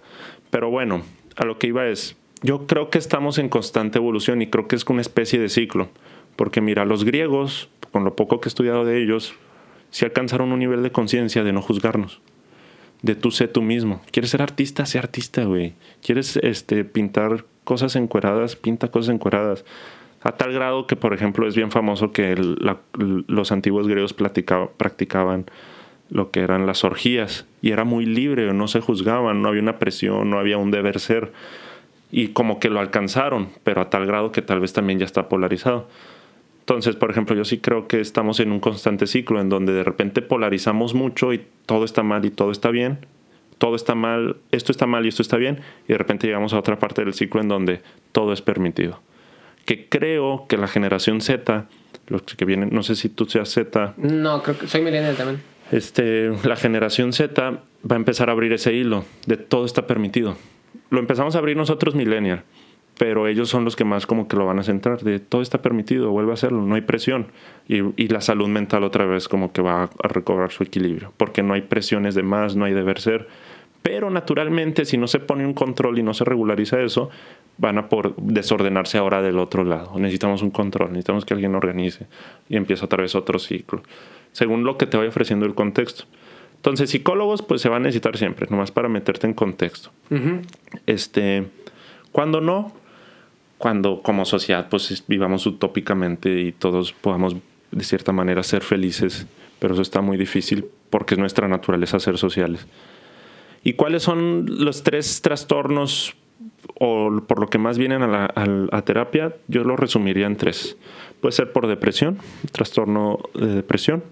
Pero 0.50 0.70
bueno, 0.70 1.04
a 1.36 1.46
lo 1.46 1.58
que 1.58 1.68
iba 1.68 1.88
es, 1.88 2.18
yo 2.42 2.66
creo 2.66 2.90
que 2.90 2.98
estamos 2.98 3.38
en 3.38 3.50
constante 3.50 4.00
evolución 4.00 4.42
y 4.42 4.48
creo 4.48 4.68
que 4.68 4.76
es 4.76 4.86
una 4.88 5.02
especie 5.02 5.40
de 5.40 5.50
ciclo, 5.50 5.90
porque 6.36 6.62
mira, 6.62 6.86
los 6.86 7.04
griegos, 7.04 7.70
con 7.92 8.04
lo 8.04 8.16
poco 8.16 8.40
que 8.42 8.48
he 8.48 8.52
estudiado 8.52 8.86
de 8.86 9.02
ellos, 9.02 9.36
sí 9.92 10.06
alcanzaron 10.06 10.52
un 10.52 10.60
nivel 10.60 10.82
de 10.82 10.92
conciencia 10.92 11.44
de 11.44 11.54
no 11.54 11.62
juzgarnos 11.62 12.22
de 13.02 13.16
tú 13.16 13.32
sé 13.32 13.48
tú 13.48 13.62
mismo. 13.62 14.02
¿Quieres 14.12 14.32
ser 14.32 14.42
artista? 14.42 14.86
Sé 14.86 15.00
artista, 15.00 15.44
güey. 15.46 15.74
¿Quieres 16.04 16.38
este, 16.38 16.84
pintar 16.86 17.46
cosas 17.64 17.96
encueradas? 17.96 18.56
Pinta 18.56 18.90
cosas 18.90 19.14
encueradas. 19.14 19.66
A 20.24 20.34
tal 20.34 20.54
grado 20.54 20.86
que, 20.86 20.96
por 20.96 21.14
ejemplo, 21.14 21.48
es 21.48 21.56
bien 21.56 21.72
famoso 21.72 22.12
que 22.12 22.36
los 22.96 23.52
antiguos 23.52 23.88
griegos 23.88 24.14
practicaban 24.14 25.46
lo 26.12 26.30
que 26.30 26.42
eran 26.42 26.68
las 26.68 26.84
orgías 26.84 27.46
y 27.62 27.72
era 27.72 27.86
muy 27.86 28.06
libre, 28.06 28.54
no 28.54 28.68
se 28.68 28.82
juzgaban, 28.82 29.42
no 29.42 29.48
había 29.48 29.62
una 29.62 29.80
presión, 29.80 30.30
no 30.30 30.38
había 30.38 30.58
un 30.58 30.70
deber 30.70 31.00
ser 31.00 31.32
y 32.12 32.30
como 32.30 32.60
que 32.60 32.70
lo 32.70 32.82
alcanzaron, 32.82 33.50
pero 33.64 33.82
a 33.82 33.90
tal 33.90 34.06
grado 34.06 34.32
que 34.34 34.42
tal 34.42 34.60
vez 34.60 34.74
también 34.74 35.00
ya 35.00 35.06
está 35.06 35.30
polarizado. 35.30 35.88
Entonces, 36.72 36.96
por 36.96 37.12
ejemplo, 37.12 37.36
yo 37.36 37.44
sí 37.44 37.58
creo 37.58 37.90
que 37.90 38.00
estamos 38.00 38.40
en 38.40 38.54
un 38.54 38.62
constante 38.62 39.06
ciclo 39.06 39.42
en 39.42 39.50
donde 39.50 39.74
de 39.74 39.84
repente 39.84 40.22
polarizamos 40.22 40.94
mucho 40.94 41.34
y 41.34 41.46
todo 41.66 41.84
está 41.84 42.02
mal 42.02 42.24
y 42.24 42.32
todo 42.32 42.50
está 42.50 42.72
bien, 42.72 43.06
todo 43.58 43.76
está 43.76 43.94
mal, 43.94 44.38
esto 44.54 44.72
está 44.72 44.88
mal 44.88 45.06
y 45.06 45.10
esto 45.10 45.22
está 45.22 45.36
bien, 45.36 45.60
y 45.86 45.92
de 45.92 45.98
repente 45.98 46.28
llegamos 46.28 46.54
a 46.54 46.60
otra 46.60 46.80
parte 46.80 47.04
del 47.04 47.14
ciclo 47.14 47.42
en 47.42 47.50
donde 47.50 47.82
todo 48.14 48.32
es 48.32 48.42
permitido. 48.42 49.02
Que 49.66 49.90
creo 49.90 50.46
que 50.48 50.56
la 50.56 50.70
generación 50.70 51.20
Z, 51.20 51.66
los 52.08 52.22
que 52.22 52.46
vienen, 52.46 52.70
no 52.72 52.84
sé 52.84 52.96
si 52.96 53.10
tú 53.10 53.26
seas 53.26 53.50
Z. 53.50 53.94
No, 53.98 54.42
creo 54.42 54.58
que 54.58 54.68
soy 54.68 54.80
millennial 54.80 55.18
también. 55.18 55.42
Este, 55.74 56.32
la 56.46 56.56
generación 56.56 57.12
Z 57.12 57.52
va 57.52 57.96
a 57.96 58.00
empezar 58.00 58.30
a 58.30 58.32
abrir 58.32 58.54
ese 58.54 58.74
hilo 58.74 59.04
de 59.26 59.36
todo 59.36 59.66
está 59.66 59.88
permitido. 59.88 60.38
Lo 60.90 61.02
empezamos 61.02 61.36
a 61.36 61.40
abrir 61.40 61.58
nosotros 61.58 61.96
millennial 61.96 62.46
pero 63.02 63.28
ellos 63.28 63.50
son 63.50 63.66
los 63.66 63.76
que 63.76 63.84
más 63.84 64.06
como 64.06 64.28
que 64.28 64.38
lo 64.38 64.46
van 64.46 64.60
a 64.60 64.64
centrar, 64.64 65.02
de 65.02 65.20
todo 65.20 65.42
está 65.42 65.64
permitido, 65.64 66.12
vuelve 66.12 66.30
a 66.30 66.34
hacerlo, 66.36 66.62
no 66.62 66.76
hay 66.76 66.82
presión. 66.82 67.30
Y, 67.68 68.08
la 68.10 68.22
salud 68.22 68.48
mental 68.48 68.84
otra 68.84 69.08
vez 69.08 69.28
como 69.28 69.52
que 69.52 69.64
va 69.64 69.86
a 69.86 70.08
recobrar 70.08 70.52
su 70.52 70.62
equilibrio, 70.62 71.12
porque 71.18 71.42
no 71.42 71.56
hay 71.56 71.62
presiones 71.62 72.14
de 72.14 72.22
más, 72.22 72.56
no 72.56 72.66
hay 72.66 72.74
deber 72.74 73.02
ser. 73.02 73.28
Pero 73.82 74.12
naturalmente, 74.12 74.86
si 74.86 75.00
no 75.00 75.08
se 75.08 75.18
pone 75.18 75.48
un 75.48 75.56
control 75.56 75.98
y 75.98 76.04
no 76.04 76.14
se 76.14 76.26
regulariza 76.26 76.80
eso, 76.80 77.10
van 77.58 77.80
a 77.80 77.90
por 77.90 78.16
desordenarse 78.18 79.00
ahora 79.00 79.24
del 79.24 79.40
otro 79.40 79.64
lado. 79.64 79.98
Necesitamos 79.98 80.44
un 80.44 80.52
control, 80.52 80.90
necesitamos 80.90 81.26
que 81.26 81.34
alguien 81.34 81.56
organice 81.56 82.06
y 82.50 82.56
empieza 82.56 82.86
otra 82.86 83.02
vez 83.02 83.16
otro 83.16 83.40
ciclo, 83.40 83.82
según 84.32 84.64
lo 84.64 84.78
que 84.78 84.86
te 84.86 84.98
vaya 84.98 85.10
ofreciendo 85.10 85.48
el 85.48 85.56
contexto. 85.56 86.04
Entonces, 86.58 86.92
psicólogos, 86.92 87.42
pues 87.42 87.62
se 87.62 87.70
van 87.70 87.82
a 87.82 87.86
necesitar 87.86 88.16
siempre, 88.16 88.46
nomás 88.52 88.70
para 88.70 88.90
meterte 88.90 89.26
en 89.26 89.34
contexto. 89.34 89.90
Este, 90.86 91.48
cuando 92.12 92.42
no, 92.42 92.80
cuando 93.62 94.02
como 94.02 94.26
sociedad 94.26 94.68
pues 94.70 95.04
vivamos 95.08 95.46
utópicamente 95.46 96.42
y 96.42 96.52
todos 96.52 96.92
podamos 96.94 97.36
de 97.72 97.84
cierta 97.84 98.12
manera 98.12 98.42
ser 98.44 98.64
felices, 98.64 99.28
pero 99.60 99.74
eso 99.76 99.84
está 99.84 100.02
muy 100.02 100.18
difícil 100.18 100.66
porque 100.90 101.14
es 101.14 101.20
nuestra 101.20 101.48
naturaleza 101.48 102.00
ser 102.00 102.18
sociales. 102.18 102.68
¿Y 103.64 103.74
cuáles 103.74 104.02
son 104.02 104.48
los 104.48 104.82
tres 104.82 105.22
trastornos 105.22 106.16
o 106.80 107.22
por 107.28 107.40
lo 107.40 107.48
que 107.48 107.60
más 107.60 107.78
vienen 107.78 108.02
a 108.02 108.46
la 108.46 108.82
terapia? 108.82 109.36
Yo 109.48 109.64
lo 109.64 109.78
resumiría 109.78 110.26
en 110.26 110.38
tres. 110.38 110.76
Puede 111.22 111.34
ser 111.34 111.54
por 111.54 111.68
depresión, 111.68 112.18
trastorno 112.52 113.20
de 113.36 113.54
depresión, 113.54 114.04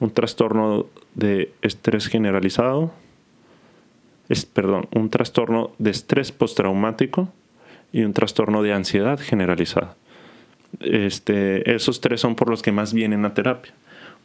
un 0.00 0.10
trastorno 0.10 0.86
de 1.14 1.52
estrés 1.62 2.08
generalizado, 2.08 2.92
es, 4.28 4.44
perdón, 4.44 4.88
un 4.92 5.08
trastorno 5.08 5.70
de 5.78 5.90
estrés 5.90 6.32
postraumático 6.32 7.32
y 7.92 8.02
un 8.02 8.12
trastorno 8.12 8.62
de 8.62 8.72
ansiedad 8.72 9.18
generalizada. 9.18 9.96
Este, 10.80 11.74
esos 11.74 12.00
tres 12.00 12.20
son 12.20 12.34
por 12.36 12.48
los 12.50 12.62
que 12.62 12.72
más 12.72 12.92
vienen 12.92 13.24
a 13.24 13.34
terapia. 13.34 13.72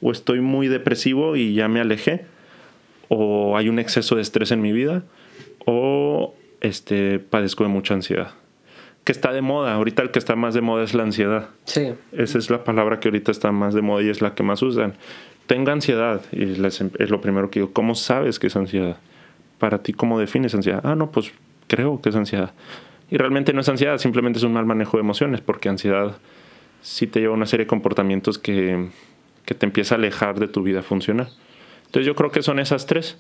O 0.02 0.11
estoy 0.11 0.41
muy 0.41 0.68
depresivo 0.68 1.35
y 1.35 1.53
ya 1.53 1.68
me 1.68 1.80
alejé, 1.80 2.26
o 3.07 3.56
hay 3.57 3.69
un 3.69 3.80
exceso 3.80 4.15
de 4.15 4.22
estrés 4.22 4.52
en 4.52 4.61
mi 4.61 4.72
vida, 4.73 5.03
o 5.65 6.35
este, 6.61 7.19
padezco 7.19 7.64
de 7.64 7.69
mucha 7.69 7.94
ansiedad. 7.94 8.31
Que 9.06 9.11
está 9.11 9.31
de 9.34 9.41
moda, 9.41 9.73
ahorita 9.73 10.02
el 10.02 10.11
que 10.11 10.19
está 10.19 10.35
más 10.35 10.53
de 10.53 10.61
moda 10.61 10.84
es 10.84 10.94
la 10.94 11.03
ansiedad. 11.03 11.49
Sí. 11.65 11.94
Esa 12.14 12.38
es 12.38 12.49
la 12.49 12.64
palabra 12.64 12.99
que 12.99 13.07
ahorita 13.10 13.31
está 13.31 13.52
más 13.52 13.73
de 13.73 13.81
moda 13.81 14.03
y 14.03 14.10
es 14.10 14.22
la 14.22 14.34
que 14.34 14.44
más 14.44 14.61
usan. 14.61 14.94
Tenga 15.48 15.73
ansiedad, 15.73 16.22
y 16.31 16.45
les- 16.45 16.81
es 16.81 17.10
lo 17.10 17.19
primero 17.22 17.49
que 17.49 17.60
digo. 17.60 17.73
¿Cómo 17.73 17.95
sabes 17.95 18.40
que 18.40 18.48
es 18.48 18.56
ansiedad? 18.56 18.98
Para 19.60 19.84
ti, 19.84 19.94
¿cómo 19.94 20.19
defines 20.19 20.56
ansiedad? 20.56 20.81
Ah, 20.84 20.95
no, 20.95 21.11
pues 21.11 21.31
creo 21.68 22.02
que 22.02 22.10
es 22.10 22.15
ansiedad. 22.15 22.52
Y 23.14 23.18
realmente 23.18 23.53
no 23.53 23.61
es 23.61 23.69
ansiedad, 23.69 23.99
simplemente 23.99 24.40
es 24.40 24.44
un 24.44 24.53
mal 24.53 24.65
manejo 24.65 24.98
de 24.98 25.02
emociones, 25.02 25.40
porque 25.40 25.69
ansiedad 25.69 26.18
sí 26.81 27.06
te 27.06 27.19
lleva 27.19 27.34
a 27.34 27.38
una 27.38 27.45
serie 27.45 27.65
de 27.65 27.68
comportamientos 27.68 28.40
que, 28.40 28.90
que 29.45 29.53
te 29.53 29.68
empieza 29.68 29.94
a 29.94 29.99
alejar 29.99 30.40
de 30.40 30.48
tu 30.48 30.64
vida 30.64 30.81
funcional. 30.81 31.30
Entonces 31.85 32.07
yo 32.07 32.15
creo 32.15 32.31
que 32.31 32.41
son 32.41 32.57
esas 32.57 32.88
tres. 32.88 33.19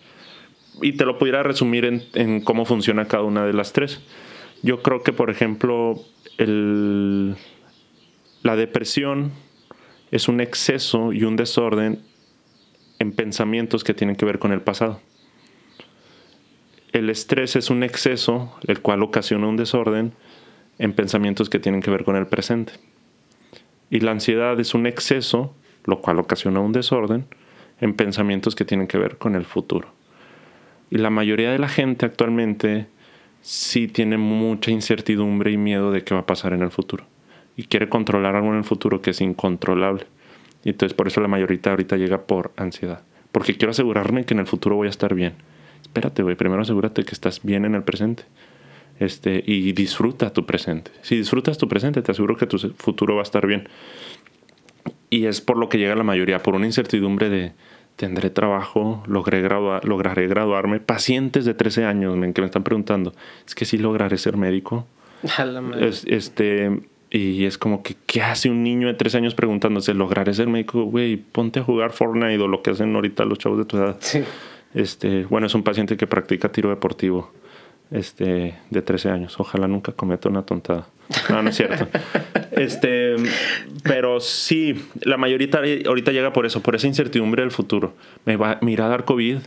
Y 0.81 0.93
te 0.93 1.05
lo 1.05 1.19
pudiera 1.19 1.43
resumir 1.43 1.85
en, 2.15 2.41
cómo 2.41 2.65
funciona 2.65 3.05
cada 3.05 3.21
una 3.21 3.45
de 3.45 3.53
las 3.53 3.71
tres. 3.71 4.01
Yo 4.63 4.81
creo 4.81 5.03
que, 5.03 5.13
por 5.13 5.29
ejemplo, 5.29 6.01
el, 6.39 7.35
la 8.41 8.55
depresión 8.55 9.31
es 10.09 10.27
un 10.27 10.41
exceso 10.41 11.13
y 11.13 11.23
un 11.23 11.35
desorden 11.35 11.99
en 12.97 13.11
pensamientos 13.11 13.83
que 13.83 13.93
tienen 13.93 14.15
que 14.15 14.25
ver 14.25 14.39
con 14.39 14.53
el 14.53 14.61
pasado. 14.61 15.01
El 16.93 17.09
estrés 17.09 17.55
es 17.55 17.71
un 17.71 17.81
exceso, 17.81 18.55
el 18.67 18.79
cual 18.79 19.01
ocasiona 19.01 19.47
un 19.47 19.57
desorden 19.57 20.13
en 20.77 20.93
pensamientos 20.93 21.49
que 21.49 21.57
tienen 21.57 21.81
que 21.81 21.89
ver 21.89 22.03
con 22.03 22.15
el 22.15 22.27
presente. 22.27 22.73
Y 23.89 24.01
la 24.01 24.11
ansiedad 24.11 24.59
es 24.59 24.75
un 24.75 24.85
exceso, 24.85 25.55
lo 25.85 26.01
cual 26.01 26.19
ocasiona 26.19 26.59
un 26.59 26.71
desorden 26.71 27.25
en 27.81 27.95
pensamientos 27.95 28.53
que 28.53 28.63
tienen 28.63 28.85
que 28.85 28.99
ver 28.99 29.17
con 29.17 29.33
el 29.33 29.43
futuro. 29.43 29.87
Y 30.91 30.99
la 30.99 31.09
mayoría 31.09 31.51
de 31.51 31.57
la 31.57 31.67
gente 31.67 32.05
actualmente 32.05 32.85
sí 33.41 33.87
tiene 33.87 34.19
mucha 34.19 34.69
incertidumbre 34.69 35.51
y 35.51 35.57
miedo 35.57 35.91
de 35.91 36.03
qué 36.03 36.13
va 36.13 36.21
a 36.21 36.25
pasar 36.27 36.53
en 36.53 36.61
el 36.61 36.69
futuro. 36.69 37.05
Y 37.57 37.63
quiere 37.63 37.89
controlar 37.89 38.35
algo 38.35 38.49
en 38.49 38.57
el 38.57 38.63
futuro 38.65 39.01
que 39.01 39.09
es 39.09 39.21
incontrolable. 39.21 40.05
Y 40.63 40.69
entonces 40.69 40.95
por 40.95 41.07
eso 41.07 41.21
la 41.21 41.27
mayoría 41.27 41.59
ahorita 41.65 41.97
llega 41.97 42.21
por 42.27 42.51
ansiedad. 42.55 43.01
Porque 43.31 43.57
quiero 43.57 43.71
asegurarme 43.71 44.25
que 44.25 44.35
en 44.35 44.41
el 44.41 44.47
futuro 44.47 44.75
voy 44.75 44.85
a 44.85 44.91
estar 44.91 45.15
bien. 45.15 45.33
Espérate, 45.83 46.23
güey, 46.23 46.35
primero 46.35 46.63
asegúrate 46.63 47.03
que 47.03 47.11
estás 47.11 47.43
bien 47.43 47.65
en 47.65 47.75
el 47.75 47.83
presente. 47.83 48.23
Este, 48.99 49.43
y 49.45 49.73
disfruta 49.73 50.31
tu 50.33 50.45
presente. 50.45 50.91
Si 51.01 51.15
disfrutas 51.15 51.57
tu 51.57 51.67
presente, 51.67 52.01
te 52.01 52.11
aseguro 52.11 52.35
que 52.35 52.47
tu 52.47 52.57
futuro 52.57 53.15
va 53.15 53.21
a 53.21 53.23
estar 53.23 53.45
bien. 53.45 53.67
Y 55.09 55.25
es 55.25 55.41
por 55.41 55.57
lo 55.57 55.69
que 55.69 55.77
llega 55.77 55.95
la 55.95 56.03
mayoría, 56.03 56.41
por 56.41 56.55
una 56.55 56.65
incertidumbre 56.65 57.29
de 57.29 57.51
tendré 57.95 58.29
trabajo, 58.29 59.03
logré, 59.05 59.41
graduar, 59.41 59.85
lograré 59.85 60.27
graduarme. 60.27 60.79
Pacientes 60.79 61.45
de 61.45 61.53
13 61.53 61.85
años 61.85 62.15
men, 62.17 62.33
que 62.33 62.41
me 62.41 62.45
están 62.45 62.63
preguntando, 62.63 63.13
es 63.45 63.55
que 63.55 63.65
sí 63.65 63.77
lograré 63.77 64.17
ser 64.17 64.37
médico. 64.37 64.87
Es, 65.79 66.03
este, 66.07 66.81
y 67.09 67.45
es 67.45 67.57
como 67.57 67.83
que, 67.83 67.95
¿qué 68.07 68.21
hace 68.21 68.49
un 68.49 68.63
niño 68.63 68.87
de 68.87 68.95
13 68.95 69.17
años 69.17 69.35
preguntándose, 69.35 69.93
lograré 69.93 70.33
ser 70.33 70.47
médico? 70.47 70.83
Güey, 70.83 71.17
ponte 71.17 71.59
a 71.59 71.63
jugar 71.63 71.91
Fortnite 71.91 72.39
o 72.39 72.47
lo 72.47 72.61
que 72.61 72.71
hacen 72.71 72.93
ahorita 72.95 73.23
los 73.25 73.37
chavos 73.37 73.59
de 73.59 73.65
tu 73.65 73.77
edad. 73.77 73.97
Sí. 73.99 74.23
Este, 74.73 75.25
bueno, 75.25 75.47
es 75.47 75.55
un 75.55 75.63
paciente 75.63 75.97
que 75.97 76.07
practica 76.07 76.51
tiro 76.51 76.69
deportivo 76.69 77.31
este, 77.91 78.55
de 78.69 78.81
13 78.81 79.09
años. 79.09 79.39
Ojalá 79.39 79.67
nunca 79.67 79.91
cometa 79.91 80.29
una 80.29 80.43
tontada. 80.43 80.87
No, 81.29 81.41
no 81.41 81.49
es 81.49 81.55
cierto. 81.55 81.87
Este, 82.53 83.15
pero 83.83 84.19
sí, 84.19 84.75
la 85.01 85.17
mayoría 85.17 85.49
ahorita 85.87 86.11
llega 86.11 86.31
por 86.33 86.45
eso, 86.45 86.61
por 86.61 86.75
esa 86.75 86.85
incertidumbre 86.85 87.41
del 87.41 87.49
futuro. 87.49 87.95
Me 88.25 88.35
va, 88.35 88.59
me 88.61 88.71
irá 88.71 88.85
a 88.85 88.89
dar 88.89 89.05
COVID 89.05 89.39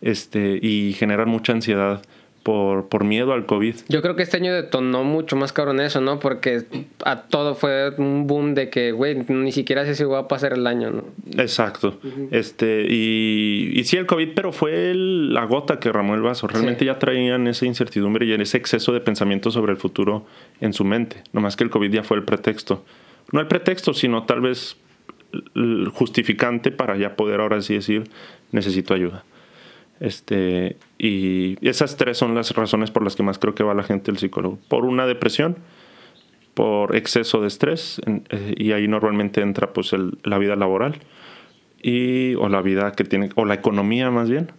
este, 0.00 0.58
y 0.60 0.92
generar 0.94 1.26
mucha 1.26 1.52
ansiedad 1.52 2.02
por, 2.48 2.88
por 2.88 3.04
miedo 3.04 3.34
al 3.34 3.44
COVID. 3.44 3.74
Yo 3.90 4.00
creo 4.00 4.16
que 4.16 4.22
este 4.22 4.38
año 4.38 4.54
detonó 4.54 5.04
mucho 5.04 5.36
más 5.36 5.52
cabrón 5.52 5.80
eso, 5.80 6.00
¿no? 6.00 6.18
Porque 6.18 6.62
a 7.04 7.24
todo 7.24 7.54
fue 7.54 7.90
un 7.98 8.26
boom 8.26 8.54
de 8.54 8.70
que, 8.70 8.90
güey, 8.92 9.16
ni 9.28 9.52
siquiera 9.52 9.84
sé 9.84 9.94
si 9.94 10.02
va 10.04 10.20
a 10.20 10.28
pasar 10.28 10.54
el 10.54 10.66
año, 10.66 10.90
¿no? 10.90 11.04
Exacto. 11.36 11.98
este, 12.30 12.86
y, 12.88 13.70
y 13.74 13.84
sí, 13.84 13.98
el 13.98 14.06
COVID, 14.06 14.30
pero 14.34 14.52
fue 14.52 14.90
el- 14.90 15.34
la 15.34 15.44
gota 15.44 15.78
que 15.78 15.92
ramó 15.92 16.14
el 16.14 16.22
vaso. 16.22 16.46
Realmente 16.46 16.80
Sí. 16.80 16.86
ya 16.86 16.98
traían 16.98 17.46
esa 17.48 17.66
incertidumbre 17.66 18.24
y 18.24 18.32
ese 18.32 18.56
exceso 18.56 18.94
de 18.94 19.00
pensamiento 19.00 19.50
sobre 19.50 19.72
el 19.72 19.76
futuro 19.78 20.24
en 20.62 20.72
su 20.72 20.86
mente. 20.86 21.22
Nomás 21.34 21.54
que 21.54 21.64
el 21.64 21.70
COVID 21.70 21.92
ya 21.92 22.02
fue 22.02 22.16
el 22.16 22.22
pretexto. 22.22 22.82
No 23.30 23.40
el 23.40 23.46
pretexto, 23.46 23.92
sino 23.92 24.22
tal 24.24 24.40
vez 24.40 24.78
justificante 25.92 26.70
para 26.70 26.96
ya 26.96 27.14
poder 27.14 27.40
ahora 27.40 27.60
sí 27.60 27.74
decir, 27.74 28.04
necesito 28.52 28.94
ayuda. 28.94 29.24
Este, 30.00 30.76
y 30.98 31.56
esas 31.66 31.96
tres 31.96 32.18
son 32.18 32.34
las 32.34 32.50
razones 32.54 32.90
por 32.90 33.02
las 33.02 33.16
que 33.16 33.22
más 33.22 33.38
creo 33.38 33.54
que 33.54 33.64
va 33.64 33.74
la 33.74 33.82
gente 33.82 34.10
al 34.10 34.18
psicólogo. 34.18 34.58
Por 34.68 34.84
una 34.84 35.06
depresión, 35.06 35.56
por 36.54 36.96
exceso 36.96 37.40
de 37.40 37.48
estrés, 37.48 38.00
eh, 38.30 38.54
y 38.56 38.72
ahí 38.72 38.88
normalmente 38.88 39.40
entra 39.40 39.72
pues 39.72 39.92
el- 39.92 40.18
la 40.24 40.38
vida 40.38 40.56
laboral, 40.56 40.96
y, 41.80 42.34
o 42.34 42.48
la 42.48 42.60
vida 42.62 42.92
que 42.92 43.04
tiene, 43.04 43.28
o 43.36 43.44
la 43.44 43.54
economía 43.54 44.10
más 44.10 44.28
bien, 44.28 44.50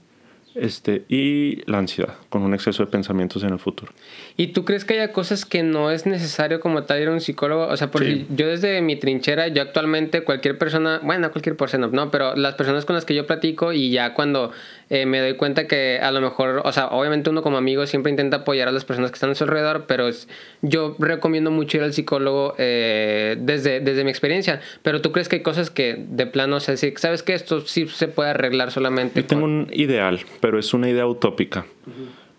este, 0.56 1.04
y 1.10 1.62
la 1.70 1.78
ansiedad, 1.78 2.16
con 2.30 2.42
un 2.42 2.54
exceso 2.54 2.84
de 2.86 2.92
pensamientos 2.92 3.44
en 3.44 3.50
el 3.52 3.60
futuro. 3.60 3.92
¿Y 4.36 4.48
tú 4.48 4.66
crees 4.66 4.84
que 4.84 4.94
haya 4.96 5.12
cosas 5.14 5.46
que 5.46 5.62
no 5.62 5.92
es 5.92 6.06
necesario 6.06 6.60
como 6.60 6.84
tal 6.84 7.02
ir 7.02 7.08
a 7.10 7.12
un 7.12 7.22
psicólogo? 7.22 7.68
O 7.68 7.78
sea, 7.78 7.92
porque 7.92 8.12
Sí. 8.16 8.28
yo 8.36 8.48
desde 8.48 8.82
mi 8.82 8.96
trinchera, 8.96 9.48
yo 9.50 9.62
actualmente 9.62 10.24
cualquier 10.24 10.58
persona, 10.58 11.02
bueno, 11.04 11.30
cualquier 11.32 11.56
persona, 11.58 11.88
no, 11.92 12.10
pero 12.10 12.36
las 12.36 12.56
personas 12.56 12.86
con 12.86 12.96
las 12.96 13.06
que 13.06 13.16
yo 13.16 13.28
platico 13.28 13.74
y 13.74 13.92
ya 13.92 14.14
cuando 14.14 14.52
eh, 14.92 15.06
me 15.06 15.20
doy 15.20 15.36
cuenta 15.36 15.68
que 15.68 16.00
a 16.02 16.12
lo 16.12 16.20
mejor, 16.20 16.64
o 16.66 16.72
sea, 16.72 16.88
obviamente 16.88 17.30
uno 17.30 17.44
como 17.44 17.58
amigo 17.58 17.86
siempre 17.86 18.10
intenta 18.10 18.38
apoyar 18.38 18.68
a 18.68 18.72
las 18.72 18.86
personas 18.86 19.12
que 19.12 19.16
están 19.16 19.30
a 19.30 19.36
su 19.36 19.44
alrededor, 19.44 19.86
pero 19.88 20.08
es, 20.08 20.28
yo 20.64 20.96
recomiendo 20.98 21.52
mucho 21.52 21.78
ir 21.78 21.84
al 21.84 21.94
psicólogo 21.94 22.56
eh, 22.58 23.38
desde, 23.40 23.82
desde 23.82 24.04
mi 24.04 24.10
experiencia. 24.10 24.62
Pero 24.82 25.02
tú 25.02 25.12
crees 25.12 25.30
que 25.30 25.38
hay 25.38 25.42
cosas 25.44 25.70
que 25.70 25.96
de 26.10 26.26
plano, 26.26 26.56
o 26.56 26.60
sea, 26.60 26.76
sí, 26.76 26.92
sabes 26.98 27.22
que 27.22 27.36
esto 27.36 27.62
sí 27.62 27.88
se 27.88 28.08
puede 28.08 28.32
arreglar 28.32 28.72
solamente 28.72 29.22
Yo 29.22 29.28
tengo 29.28 29.46
un 29.46 29.68
ideal, 29.72 30.22
pero 30.40 30.58
es 30.58 30.74
una 30.74 30.90
idea 30.90 31.06
utópica. 31.06 31.68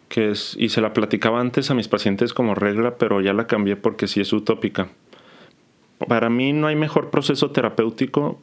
Que 0.09 0.31
es, 0.31 0.57
y 0.59 0.71
se 0.71 0.81
la 0.81 0.93
platicaba 0.93 1.41
antes 1.41 1.71
a 1.71 1.75
mis 1.75 1.87
pacientes 1.87 2.35
como 2.35 2.57
regla, 2.57 2.97
pero 2.97 3.21
ya 3.21 3.33
la 3.33 3.47
cambié 3.47 3.77
porque 3.77 4.09
sí 4.09 4.21
es 4.21 4.33
utópica. 4.33 4.89
Para 6.09 6.31
mí 6.31 6.53
no 6.53 6.67
hay 6.67 6.75
mejor 6.75 7.11
proceso 7.11 7.53
terapéutico 7.53 8.41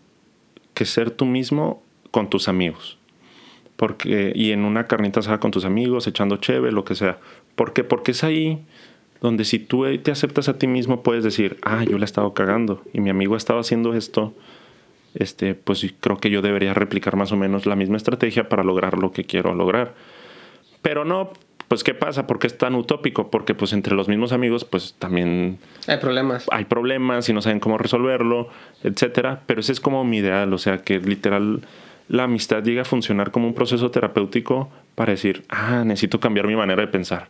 que 0.73 0.85
ser 0.85 1.11
tú 1.11 1.25
mismo 1.25 1.83
con 2.11 2.29
tus 2.29 2.47
amigos. 2.47 2.97
Porque, 3.77 4.33
y 4.35 4.51
en 4.51 4.65
una 4.65 4.87
carnita 4.87 5.21
asada 5.21 5.39
con 5.39 5.51
tus 5.51 5.63
amigos, 5.63 6.07
echando 6.07 6.37
cheve, 6.37 6.71
lo 6.71 6.83
que 6.83 6.95
sea. 6.95 7.19
¿Por 7.55 7.73
qué? 7.73 7.83
Porque 7.83 8.11
es 8.11 8.23
ahí 8.23 8.65
donde 9.21 9.45
si 9.45 9.59
tú 9.59 9.85
te 10.03 10.11
aceptas 10.11 10.49
a 10.49 10.57
ti 10.57 10.67
mismo 10.67 11.01
puedes 11.01 11.23
decir, 11.23 11.57
ah, 11.63 11.83
yo 11.83 11.97
le 11.97 12.03
he 12.03 12.05
estado 12.05 12.33
cagando 12.33 12.83
y 12.93 12.99
mi 12.99 13.09
amigo 13.09 13.35
ha 13.35 13.37
estado 13.37 13.59
haciendo 13.59 13.93
esto 13.93 14.33
este, 15.19 15.55
pues 15.55 15.85
creo 15.99 16.17
que 16.17 16.29
yo 16.29 16.41
debería 16.41 16.73
replicar 16.73 17.15
más 17.15 17.31
o 17.31 17.37
menos 17.37 17.65
la 17.65 17.75
misma 17.75 17.97
estrategia 17.97 18.49
para 18.49 18.63
lograr 18.63 18.97
lo 18.97 19.11
que 19.11 19.23
quiero 19.23 19.53
lograr. 19.55 19.95
Pero 20.83 21.05
no, 21.05 21.31
pues 21.67 21.83
¿qué 21.83 21.95
pasa? 21.95 22.27
¿Por 22.27 22.37
qué 22.37 22.47
es 22.47 22.57
tan 22.57 22.75
utópico? 22.75 23.31
Porque 23.31 23.55
pues 23.55 23.73
entre 23.73 23.95
los 23.95 24.07
mismos 24.07 24.31
amigos 24.31 24.63
pues 24.63 24.95
también 24.99 25.57
Hay 25.87 25.97
problemas. 25.97 26.45
hay 26.51 26.65
problemas 26.65 27.27
y 27.29 27.33
no 27.33 27.41
saben 27.41 27.59
cómo 27.59 27.77
resolverlo, 27.79 28.49
etcétera. 28.83 29.41
Pero 29.47 29.61
ese 29.61 29.71
es 29.71 29.79
como 29.79 30.03
mi 30.03 30.17
ideal, 30.17 30.53
o 30.53 30.57
sea 30.59 30.77
que 30.79 30.99
literal 30.99 31.61
la 32.07 32.23
amistad 32.23 32.63
llega 32.63 32.83
a 32.83 32.85
funcionar 32.85 33.31
como 33.31 33.47
un 33.47 33.53
proceso 33.53 33.91
terapéutico 33.91 34.69
para 34.95 35.11
decir, 35.11 35.43
ah, 35.49 35.83
necesito 35.85 36.19
cambiar 36.19 36.47
mi 36.47 36.55
manera 36.55 36.81
de 36.81 36.87
pensar. 36.87 37.29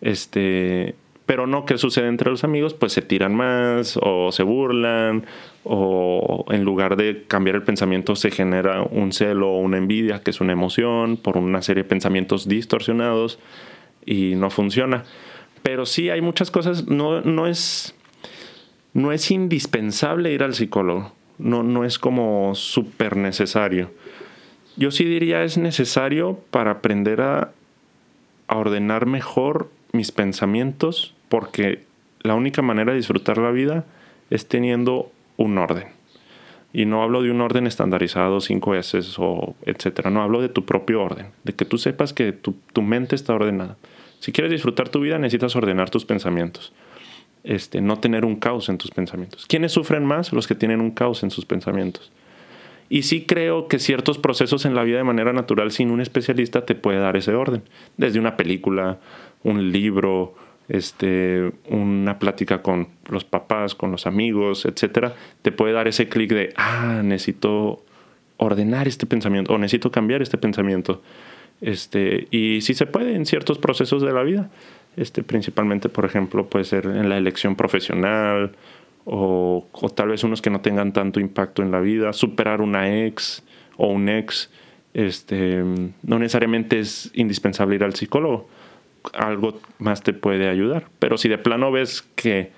Este, 0.00 0.94
pero 1.26 1.46
no, 1.46 1.64
¿qué 1.64 1.76
sucede 1.76 2.06
entre 2.06 2.30
los 2.30 2.44
amigos? 2.44 2.74
Pues 2.74 2.92
se 2.92 3.02
tiran 3.02 3.34
más 3.34 3.98
o 4.00 4.30
se 4.30 4.44
burlan 4.44 5.24
o 5.64 6.44
en 6.50 6.64
lugar 6.64 6.96
de 6.96 7.24
cambiar 7.26 7.56
el 7.56 7.62
pensamiento 7.62 8.14
se 8.14 8.30
genera 8.30 8.82
un 8.82 9.12
celo 9.12 9.50
o 9.50 9.58
una 9.58 9.78
envidia, 9.78 10.22
que 10.22 10.30
es 10.30 10.40
una 10.40 10.52
emoción, 10.52 11.16
por 11.16 11.36
una 11.36 11.62
serie 11.62 11.82
de 11.82 11.88
pensamientos 11.88 12.46
distorsionados 12.46 13.40
y 14.04 14.34
no 14.36 14.50
funciona. 14.50 15.02
Pero 15.62 15.84
sí 15.84 16.10
hay 16.10 16.20
muchas 16.20 16.52
cosas, 16.52 16.86
no, 16.86 17.22
no 17.22 17.48
es 17.48 17.92
no 18.94 19.12
es 19.12 19.30
indispensable 19.30 20.32
ir 20.32 20.42
al 20.42 20.54
psicólogo. 20.54 21.12
No, 21.38 21.62
no 21.62 21.84
es 21.84 21.98
como 21.98 22.54
súper 22.54 23.16
necesario. 23.16 23.90
Yo 24.76 24.90
sí 24.90 25.04
diría 25.04 25.42
es 25.42 25.56
necesario 25.56 26.38
para 26.50 26.70
aprender 26.70 27.20
a, 27.20 27.52
ordenar 28.48 29.06
mejor 29.06 29.68
mis 29.92 30.12
pensamientos, 30.12 31.14
porque 31.28 31.80
la 32.20 32.34
única 32.34 32.62
manera 32.62 32.92
de 32.92 32.98
disfrutar 32.98 33.38
la 33.38 33.50
vida 33.50 33.84
es 34.30 34.46
teniendo 34.46 35.10
un 35.36 35.58
orden. 35.58 35.88
Y 36.72 36.84
no 36.84 37.02
hablo 37.02 37.22
de 37.22 37.32
un 37.32 37.40
orden 37.40 37.66
estandarizado, 37.66 38.40
cinco 38.40 38.76
S 38.76 39.00
o 39.18 39.56
etcétera. 39.62 40.10
No 40.10 40.22
hablo 40.22 40.40
de 40.40 40.48
tu 40.48 40.64
propio 40.64 41.02
orden, 41.02 41.28
de 41.42 41.54
que 41.54 41.64
tú 41.64 41.76
sepas 41.76 42.12
que 42.12 42.32
tu, 42.32 42.54
tu 42.72 42.82
mente 42.82 43.16
está 43.16 43.34
ordenada. 43.34 43.76
Si 44.20 44.30
quieres 44.30 44.52
disfrutar 44.52 44.88
tu 44.88 45.00
vida, 45.00 45.18
necesitas 45.18 45.56
ordenar 45.56 45.90
tus 45.90 46.04
pensamientos. 46.04 46.72
Este, 47.46 47.80
no 47.80 47.98
tener 48.00 48.24
un 48.24 48.36
caos 48.36 48.68
en 48.68 48.76
tus 48.76 48.90
pensamientos. 48.90 49.46
¿Quiénes 49.46 49.72
sufren 49.72 50.04
más? 50.04 50.32
Los 50.32 50.46
que 50.46 50.54
tienen 50.54 50.80
un 50.80 50.90
caos 50.90 51.22
en 51.22 51.30
sus 51.30 51.46
pensamientos. 51.46 52.10
Y 52.88 53.02
sí 53.02 53.24
creo 53.24 53.68
que 53.68 53.78
ciertos 53.78 54.18
procesos 54.18 54.64
en 54.64 54.74
la 54.74 54.82
vida 54.82 54.98
de 54.98 55.04
manera 55.04 55.32
natural 55.32 55.70
sin 55.70 55.90
un 55.90 56.00
especialista 56.00 56.66
te 56.66 56.74
puede 56.74 56.98
dar 56.98 57.16
ese 57.16 57.34
orden. 57.34 57.62
Desde 57.96 58.18
una 58.18 58.36
película, 58.36 58.98
un 59.42 59.72
libro, 59.72 60.34
este, 60.68 61.52
una 61.68 62.18
plática 62.18 62.62
con 62.62 62.88
los 63.08 63.24
papás, 63.24 63.74
con 63.74 63.90
los 63.92 64.06
amigos, 64.06 64.66
etcétera, 64.66 65.14
te 65.42 65.52
puede 65.52 65.72
dar 65.72 65.88
ese 65.88 66.08
clic 66.08 66.30
de, 66.30 66.52
ah, 66.56 67.00
necesito 67.04 67.84
ordenar 68.38 68.86
este 68.88 69.06
pensamiento 69.06 69.52
o 69.52 69.58
necesito 69.58 69.90
cambiar 69.90 70.22
este 70.22 70.36
pensamiento. 70.36 71.02
Este, 71.60 72.28
y 72.30 72.60
sí 72.60 72.74
se 72.74 72.86
puede 72.86 73.14
en 73.14 73.24
ciertos 73.24 73.58
procesos 73.58 74.02
de 74.02 74.12
la 74.12 74.22
vida. 74.22 74.50
Este, 74.96 75.22
principalmente, 75.22 75.88
por 75.88 76.04
ejemplo, 76.04 76.46
puede 76.46 76.64
ser 76.64 76.86
en 76.86 77.08
la 77.08 77.18
elección 77.18 77.54
profesional 77.54 78.52
o, 79.04 79.66
o, 79.70 79.88
tal 79.90 80.08
vez 80.08 80.24
unos 80.24 80.42
que 80.42 80.50
no 80.50 80.60
tengan 80.60 80.92
tanto 80.92 81.20
impacto 81.20 81.62
en 81.62 81.70
la 81.70 81.80
vida, 81.80 82.12
superar 82.12 82.60
una 82.60 83.04
ex 83.04 83.44
o 83.76 83.88
un 83.88 84.08
ex. 84.08 84.50
Este, 84.94 85.62
no 86.02 86.18
necesariamente 86.18 86.78
es 86.78 87.10
indispensable 87.14 87.74
ir 87.76 87.84
al 87.84 87.94
psicólogo, 87.94 88.48
algo 89.12 89.60
más 89.78 90.02
te 90.02 90.14
puede 90.14 90.48
ayudar. 90.48 90.86
Pero 90.98 91.18
si 91.18 91.28
de 91.28 91.38
plano 91.38 91.70
ves 91.70 92.02
que 92.14 92.50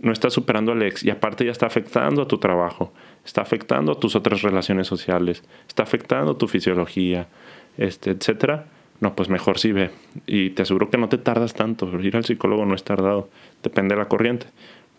no 0.00 0.12
estás 0.12 0.32
superando 0.32 0.72
al 0.72 0.82
ex 0.82 1.04
y 1.04 1.10
aparte 1.10 1.44
ya 1.44 1.52
está 1.52 1.66
afectando 1.66 2.22
a 2.22 2.28
tu 2.28 2.38
trabajo, 2.38 2.92
está 3.24 3.42
afectando 3.42 3.92
a 3.92 4.00
tus 4.00 4.16
otras 4.16 4.42
relaciones 4.42 4.86
sociales, 4.86 5.44
está 5.68 5.82
afectando 5.82 6.32
a 6.32 6.38
tu 6.38 6.48
fisiología, 6.48 7.28
este, 7.76 8.10
etcétera, 8.10 8.66
no, 9.00 9.14
pues 9.14 9.28
mejor 9.28 9.58
sí 9.58 9.72
ve. 9.72 9.90
Y 10.26 10.50
te 10.50 10.62
aseguro 10.62 10.90
que 10.90 10.98
no 10.98 11.08
te 11.08 11.18
tardas 11.18 11.54
tanto. 11.54 11.88
Ir 12.00 12.16
al 12.16 12.24
psicólogo 12.24 12.64
no 12.64 12.74
es 12.74 12.84
tardado, 12.84 13.28
depende 13.62 13.94
de 13.94 14.00
la 14.00 14.08
corriente, 14.08 14.46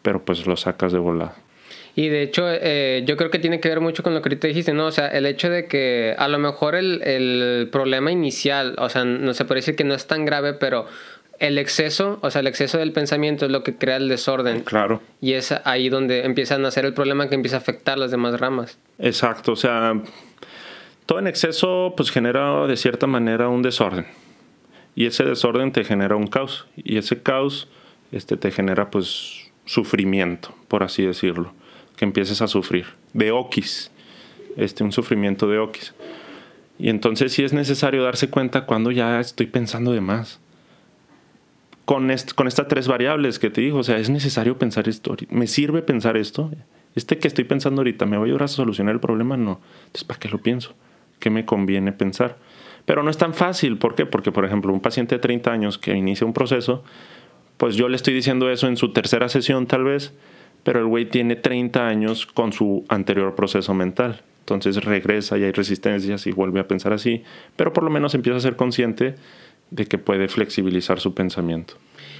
pero 0.01 0.23
pues 0.23 0.45
lo 0.45 0.57
sacas 0.57 0.91
de 0.91 0.99
volada. 0.99 1.35
Y 1.97 2.09
de 2.09 2.23
hecho, 2.23 2.43
eh, 2.49 3.03
yo 3.07 3.15
creo 3.15 3.31
que 3.31 3.39
tiene 3.39 3.61
que 3.61 3.69
ver 3.69 3.79
mucho 3.79 4.03
con 4.03 4.13
lo 4.13 4.21
que 4.21 4.27
ahorita 4.27 4.47
dijiste, 4.47 4.73
¿no? 4.73 4.87
O 4.87 4.91
sea, 4.91 5.07
el 5.07 5.25
hecho 5.25 5.49
de 5.49 5.67
que 5.67 6.13
a 6.17 6.27
lo 6.27 6.37
mejor 6.39 6.75
el, 6.75 7.01
el 7.03 7.69
problema 7.71 8.11
inicial, 8.11 8.75
o 8.79 8.89
sea, 8.89 9.05
no 9.05 9.33
se 9.33 9.45
puede 9.45 9.59
decir 9.59 9.77
que 9.77 9.85
no 9.85 9.93
es 9.93 10.05
tan 10.05 10.25
grave, 10.25 10.53
pero 10.53 10.87
el 11.39 11.57
exceso, 11.57 12.19
o 12.21 12.31
sea, 12.31 12.41
el 12.41 12.47
exceso 12.47 12.77
del 12.77 12.91
pensamiento 12.91 13.45
es 13.45 13.51
lo 13.51 13.63
que 13.63 13.75
crea 13.75 13.97
el 13.97 14.09
desorden. 14.09 14.61
Claro. 14.61 15.01
Y 15.21 15.33
es 15.33 15.53
ahí 15.63 15.89
donde 15.89 16.25
empieza 16.25 16.55
a 16.55 16.57
nacer 16.57 16.85
el 16.85 16.93
problema 16.93 17.29
que 17.29 17.35
empieza 17.35 17.57
a 17.57 17.59
afectar 17.59 17.97
las 17.97 18.11
demás 18.11 18.39
ramas. 18.39 18.77
Exacto, 18.99 19.53
o 19.53 19.55
sea, 19.55 19.93
todo 21.05 21.19
en 21.19 21.27
exceso 21.27 21.93
pues 21.95 22.11
genera 22.11 22.67
de 22.67 22.77
cierta 22.77 23.07
manera 23.07 23.49
un 23.49 23.61
desorden. 23.61 24.05
Y 24.95 25.05
ese 25.05 25.23
desorden 25.23 25.71
te 25.71 25.83
genera 25.83 26.15
un 26.15 26.27
caos. 26.27 26.67
Y 26.75 26.97
ese 26.97 27.21
caos 27.21 27.67
este, 28.11 28.37
te 28.37 28.51
genera 28.51 28.89
pues 28.89 29.51
sufrimiento, 29.65 30.55
por 30.67 30.83
así 30.83 31.03
decirlo 31.03 31.53
que 31.95 32.05
empieces 32.05 32.41
a 32.41 32.47
sufrir, 32.47 32.85
de 33.13 33.31
oquis, 33.31 33.91
este, 34.57 34.83
un 34.83 34.91
sufrimiento 34.91 35.47
de 35.47 35.59
oquis. 35.59 35.93
Y 36.77 36.89
entonces 36.89 37.31
sí 37.31 37.43
es 37.43 37.53
necesario 37.53 38.03
darse 38.03 38.29
cuenta 38.29 38.65
cuando 38.65 38.91
ya 38.91 39.19
estoy 39.19 39.47
pensando 39.47 39.91
de 39.91 40.01
más. 40.01 40.39
Con, 41.85 42.11
con 42.35 42.47
estas 42.47 42.67
tres 42.67 42.87
variables 42.87 43.39
que 43.39 43.49
te 43.49 43.61
digo, 43.61 43.79
o 43.79 43.83
sea, 43.83 43.97
es 43.97 44.09
necesario 44.09 44.57
pensar 44.57 44.89
esto. 44.89 45.15
¿Me 45.29 45.47
sirve 45.47 45.81
pensar 45.83 46.17
esto? 46.17 46.51
Este 46.95 47.17
que 47.17 47.27
estoy 47.27 47.43
pensando 47.43 47.81
ahorita, 47.81 48.05
¿me 48.05 48.17
va 48.17 48.23
a 48.23 48.25
ayudar 48.25 48.43
a 48.43 48.47
solucionar 48.47 48.93
el 48.93 48.99
problema? 48.99 49.37
No. 49.37 49.61
Entonces, 49.85 50.03
¿para 50.03 50.19
qué 50.19 50.27
lo 50.29 50.39
pienso? 50.39 50.73
¿Qué 51.19 51.29
me 51.29 51.45
conviene 51.45 51.91
pensar? 51.91 52.37
Pero 52.85 53.03
no 53.03 53.09
es 53.09 53.17
tan 53.17 53.33
fácil. 53.33 53.77
¿Por 53.77 53.95
qué? 53.95 54.05
Porque, 54.05 54.31
por 54.31 54.45
ejemplo, 54.45 54.71
un 54.71 54.81
paciente 54.81 55.15
de 55.15 55.19
30 55.19 55.51
años 55.51 55.77
que 55.77 55.95
inicia 55.95 56.25
un 56.25 56.33
proceso, 56.33 56.83
pues 57.57 57.75
yo 57.75 57.89
le 57.89 57.95
estoy 57.95 58.13
diciendo 58.13 58.49
eso 58.49 58.67
en 58.67 58.77
su 58.77 58.93
tercera 58.93 59.29
sesión 59.29 59.65
tal 59.67 59.83
vez, 59.83 60.13
pero 60.63 60.79
el 60.79 60.85
güey 60.85 61.05
tiene 61.05 61.35
30 61.35 61.87
años 61.87 62.25
con 62.25 62.53
su 62.53 62.85
anterior 62.89 63.35
proceso 63.35 63.73
mental. 63.73 64.21
Entonces 64.41 64.83
regresa 64.83 65.37
y 65.39 65.43
hay 65.43 65.51
resistencias 65.51 66.27
y 66.27 66.31
vuelve 66.31 66.59
a 66.59 66.67
pensar 66.67 66.93
así, 66.93 67.23
pero 67.55 67.73
por 67.73 67.83
lo 67.83 67.89
menos 67.89 68.13
empieza 68.13 68.37
a 68.37 68.41
ser 68.41 68.55
consciente 68.55 69.15
de 69.71 69.85
que 69.87 69.97
puede 69.97 70.27
flexibilizar 70.27 70.99
su 70.99 71.15
pensamiento. 71.15 71.75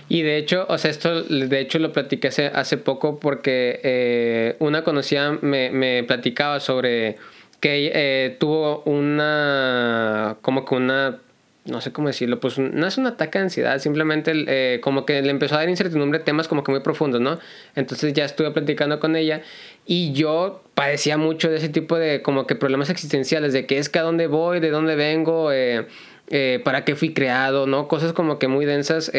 Y 0.10 0.22
de 0.22 0.38
hecho, 0.38 0.66
o 0.70 0.78
sea, 0.78 0.92
esto 0.92 1.24
de 1.24 1.60
hecho 1.60 1.80
lo 1.80 1.92
platiqué 1.92 2.28
hace, 2.28 2.78
poco 2.78 3.20
porque 3.20 3.80
eh, 3.84 4.56
una 4.60 4.84
conocida 4.84 5.38
me, 5.42 6.04
platicaba 6.04 6.60
sobre 6.60 7.18
que 7.60 7.92
eh, 7.94 8.38
tuvo 8.40 8.84
una, 8.84 10.38
como 10.42 10.66
que 10.66 10.76
una 10.76 11.20
no 11.66 11.82
sé 11.82 11.92
cómo 11.92 12.08
decirlo, 12.08 12.40
pues 12.40 12.60
no 12.60 12.86
es 12.86 12.98
un 12.98 13.08
ataque 13.08 13.40
de 13.40 13.46
ansiedad, 13.46 13.80
simplemente 13.80 14.32
eh, 14.36 14.80
como 14.82 15.06
que 15.06 15.22
le 15.24 15.32
empezó 15.32 15.56
a 15.56 15.60
dar 15.60 15.70
incertidumbre 15.70 16.20
temas 16.20 16.48
como 16.48 16.64
que 16.64 16.72
muy 16.72 16.82
profundos, 16.82 17.22
¿no? 17.22 17.40
Entonces 17.76 18.14
ya 18.14 18.24
estuve 18.24 18.52
platicando 18.52 19.00
con 19.00 19.16
ella 19.16 19.42
y 19.86 20.14
yo 20.14 20.64
padecía 20.76 21.18
mucho 21.18 21.50
de 21.50 21.58
ese 21.58 21.70
tipo 21.70 21.98
de 21.98 22.22
como 22.22 22.46
que 22.46 22.56
problemas 22.56 22.92
existenciales, 22.92 23.52
de 23.52 23.66
qué 23.66 23.80
es 23.80 23.90
que 23.90 23.98
a 23.98 24.04
dónde 24.04 24.28
voy, 24.28 24.60
de 24.60 24.70
dónde 24.70 24.96
vengo, 24.96 25.52
eh, 25.52 25.88
eh, 26.30 26.62
para 26.64 26.86
qué 26.86 26.96
fui 26.96 27.16
creado, 27.16 27.66
¿no? 27.66 27.88
Cosas 27.88 28.14
como 28.14 28.38
que 28.38 28.48
muy 28.48 28.66
densas, 28.66 29.12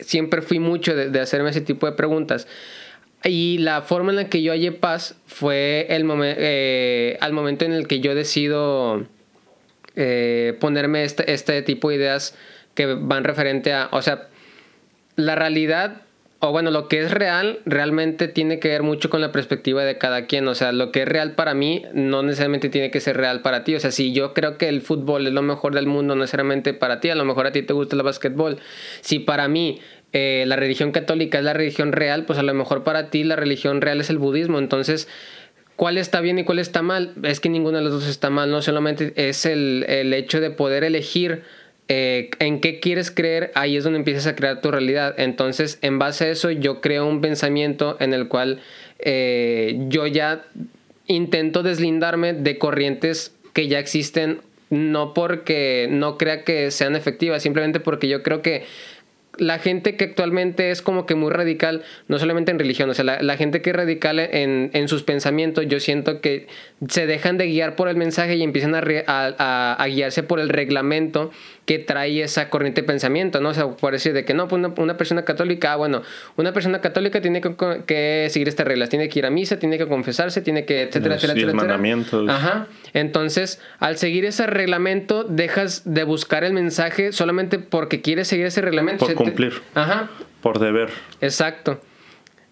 siempre 0.00 0.42
fui 0.42 0.58
mucho 0.58 0.94
de, 0.94 1.08
de, 1.08 1.20
hacerme 1.20 1.48
ese 1.48 1.62
tipo 1.62 1.86
de 1.86 1.92
preguntas. 1.92 2.46
Y 3.24 3.58
la 3.58 3.82
forma 3.82 4.10
en 4.10 4.16
la 4.16 4.28
que 4.28 4.42
yo 4.42 4.52
hallé 4.52 4.72
paz 4.72 5.16
fue 5.26 5.86
el 5.88 6.02
al 7.20 7.32
momento 7.32 7.64
en 7.64 7.72
el 7.72 7.86
que 7.86 8.00
yo 8.00 8.14
decido 8.14 9.06
eh, 9.96 10.56
ponerme 10.60 11.04
este, 11.04 11.32
este 11.32 11.62
tipo 11.62 11.88
de 11.88 11.96
ideas 11.96 12.36
que 12.74 12.86
van 12.86 13.24
referente 13.24 13.72
a, 13.72 13.88
o 13.92 14.02
sea, 14.02 14.28
la 15.16 15.36
realidad 15.36 16.02
o 16.44 16.52
bueno, 16.52 16.70
lo 16.70 16.88
que 16.88 17.00
es 17.00 17.10
real 17.10 17.60
realmente 17.64 18.28
tiene 18.28 18.58
que 18.58 18.68
ver 18.68 18.82
mucho 18.82 19.08
con 19.08 19.22
la 19.22 19.32
perspectiva 19.32 19.82
de 19.82 19.96
cada 19.96 20.26
quien. 20.26 20.46
O 20.46 20.54
sea, 20.54 20.72
lo 20.72 20.92
que 20.92 21.02
es 21.02 21.08
real 21.08 21.34
para 21.34 21.54
mí 21.54 21.84
no 21.94 22.22
necesariamente 22.22 22.68
tiene 22.68 22.90
que 22.90 23.00
ser 23.00 23.16
real 23.16 23.40
para 23.40 23.64
ti. 23.64 23.74
O 23.74 23.80
sea, 23.80 23.90
si 23.90 24.12
yo 24.12 24.34
creo 24.34 24.58
que 24.58 24.68
el 24.68 24.82
fútbol 24.82 25.26
es 25.26 25.32
lo 25.32 25.40
mejor 25.40 25.74
del 25.74 25.86
mundo, 25.86 26.14
no 26.14 26.20
necesariamente 26.20 26.74
para 26.74 27.00
ti, 27.00 27.08
a 27.08 27.14
lo 27.14 27.24
mejor 27.24 27.46
a 27.46 27.52
ti 27.52 27.62
te 27.62 27.72
gusta 27.72 27.96
el 27.96 28.02
básquetbol. 28.02 28.58
Si 29.00 29.20
para 29.20 29.48
mí 29.48 29.80
eh, 30.14 30.44
la 30.46 30.56
religión 30.56 30.92
católica 30.92 31.38
es 31.38 31.44
la 31.44 31.52
religión 31.52 31.92
real, 31.92 32.24
pues 32.24 32.38
a 32.38 32.42
lo 32.42 32.54
mejor 32.54 32.84
para 32.84 33.10
ti 33.10 33.22
la 33.24 33.36
religión 33.36 33.82
real 33.82 34.00
es 34.00 34.08
el 34.08 34.18
budismo. 34.18 34.58
Entonces, 34.58 35.08
¿Cuál 35.76 35.98
está 35.98 36.20
bien 36.20 36.38
y 36.38 36.44
cuál 36.44 36.60
está 36.60 36.82
mal? 36.82 37.14
Es 37.24 37.40
que 37.40 37.48
ninguno 37.48 37.78
de 37.78 37.82
los 37.82 37.92
dos 37.92 38.06
está 38.06 38.30
mal, 38.30 38.48
no 38.48 38.62
solamente 38.62 39.12
es 39.16 39.44
el, 39.44 39.84
el 39.88 40.14
hecho 40.14 40.40
de 40.40 40.50
poder 40.50 40.84
elegir 40.84 41.42
eh, 41.88 42.30
en 42.38 42.60
qué 42.60 42.80
quieres 42.80 43.10
creer, 43.10 43.50
ahí 43.54 43.76
es 43.76 43.84
donde 43.84 43.98
empiezas 43.98 44.26
a 44.26 44.36
crear 44.36 44.60
tu 44.60 44.70
realidad. 44.70 45.14
Entonces, 45.18 45.78
en 45.82 45.98
base 45.98 46.26
a 46.26 46.30
eso, 46.30 46.50
yo 46.50 46.80
creo 46.80 47.06
un 47.06 47.20
pensamiento 47.20 47.96
en 48.00 48.14
el 48.14 48.28
cual 48.28 48.60
eh, 49.00 49.76
yo 49.88 50.06
ya 50.06 50.46
intento 51.06 51.62
deslindarme 51.62 52.32
de 52.32 52.56
corrientes 52.56 53.34
que 53.52 53.68
ya 53.68 53.78
existen, 53.78 54.40
no 54.70 55.12
porque 55.12 55.88
no 55.90 56.16
crea 56.16 56.42
que 56.42 56.70
sean 56.70 56.96
efectivas, 56.96 57.42
simplemente 57.42 57.80
porque 57.80 58.08
yo 58.08 58.22
creo 58.22 58.40
que 58.40 58.64
la 59.38 59.58
gente 59.58 59.96
que 59.96 60.04
actualmente 60.04 60.70
es 60.70 60.82
como 60.82 61.06
que 61.06 61.14
muy 61.14 61.30
radical, 61.30 61.82
no 62.08 62.18
solamente 62.18 62.50
en 62.50 62.58
religión, 62.58 62.90
o 62.90 62.94
sea, 62.94 63.04
la, 63.04 63.36
gente 63.36 63.62
que 63.62 63.70
es 63.70 63.76
radical 63.76 64.18
en, 64.18 64.70
en, 64.72 64.88
sus 64.88 65.02
pensamientos, 65.02 65.66
yo 65.68 65.80
siento 65.80 66.20
que 66.20 66.46
se 66.88 67.06
dejan 67.06 67.38
de 67.38 67.46
guiar 67.46 67.76
por 67.76 67.88
el 67.88 67.96
mensaje 67.96 68.36
y 68.36 68.42
empiezan 68.42 68.74
a, 68.74 68.82
a, 69.06 69.74
a 69.74 69.86
guiarse 69.86 70.22
por 70.22 70.40
el 70.40 70.48
reglamento 70.48 71.30
que 71.64 71.78
trae 71.78 72.22
esa 72.22 72.50
corriente 72.50 72.82
de 72.82 72.86
pensamiento, 72.86 73.40
¿no? 73.40 73.50
O 73.50 73.54
sea, 73.54 73.68
por 73.68 73.92
decir 73.92 74.12
de 74.12 74.24
que 74.24 74.34
no, 74.34 74.48
pues 74.48 74.62
una, 74.76 74.96
persona 74.96 75.24
católica, 75.24 75.72
ah, 75.72 75.76
bueno, 75.76 76.02
una 76.36 76.52
persona 76.52 76.80
católica 76.80 77.20
tiene 77.20 77.40
que, 77.40 78.28
seguir 78.30 78.48
estas 78.48 78.66
reglas, 78.66 78.90
tiene 78.90 79.08
que 79.08 79.18
ir 79.18 79.26
a 79.26 79.30
misa, 79.30 79.58
tiene 79.58 79.78
que 79.78 79.86
confesarse, 79.86 80.42
tiene 80.42 80.66
que, 80.66 80.82
etcétera, 80.82 81.14
etcétera, 81.14 81.38
etcétera. 81.38 81.54
mandamientos. 81.54 82.28
Ajá. 82.28 82.66
Entonces, 82.92 83.60
al 83.78 83.96
seguir 83.96 84.26
ese 84.26 84.46
reglamento, 84.46 85.24
dejas 85.24 85.82
de 85.84 86.04
buscar 86.04 86.44
el 86.44 86.52
mensaje 86.52 87.12
solamente 87.12 87.58
porque 87.58 88.02
quieres 88.02 88.28
seguir 88.28 88.46
ese 88.46 88.60
reglamento. 88.60 89.06
Por 89.06 89.14
cumplir. 89.14 89.54
Ajá. 89.74 90.10
Por 90.42 90.58
deber. 90.58 90.90
Exacto. 91.22 91.80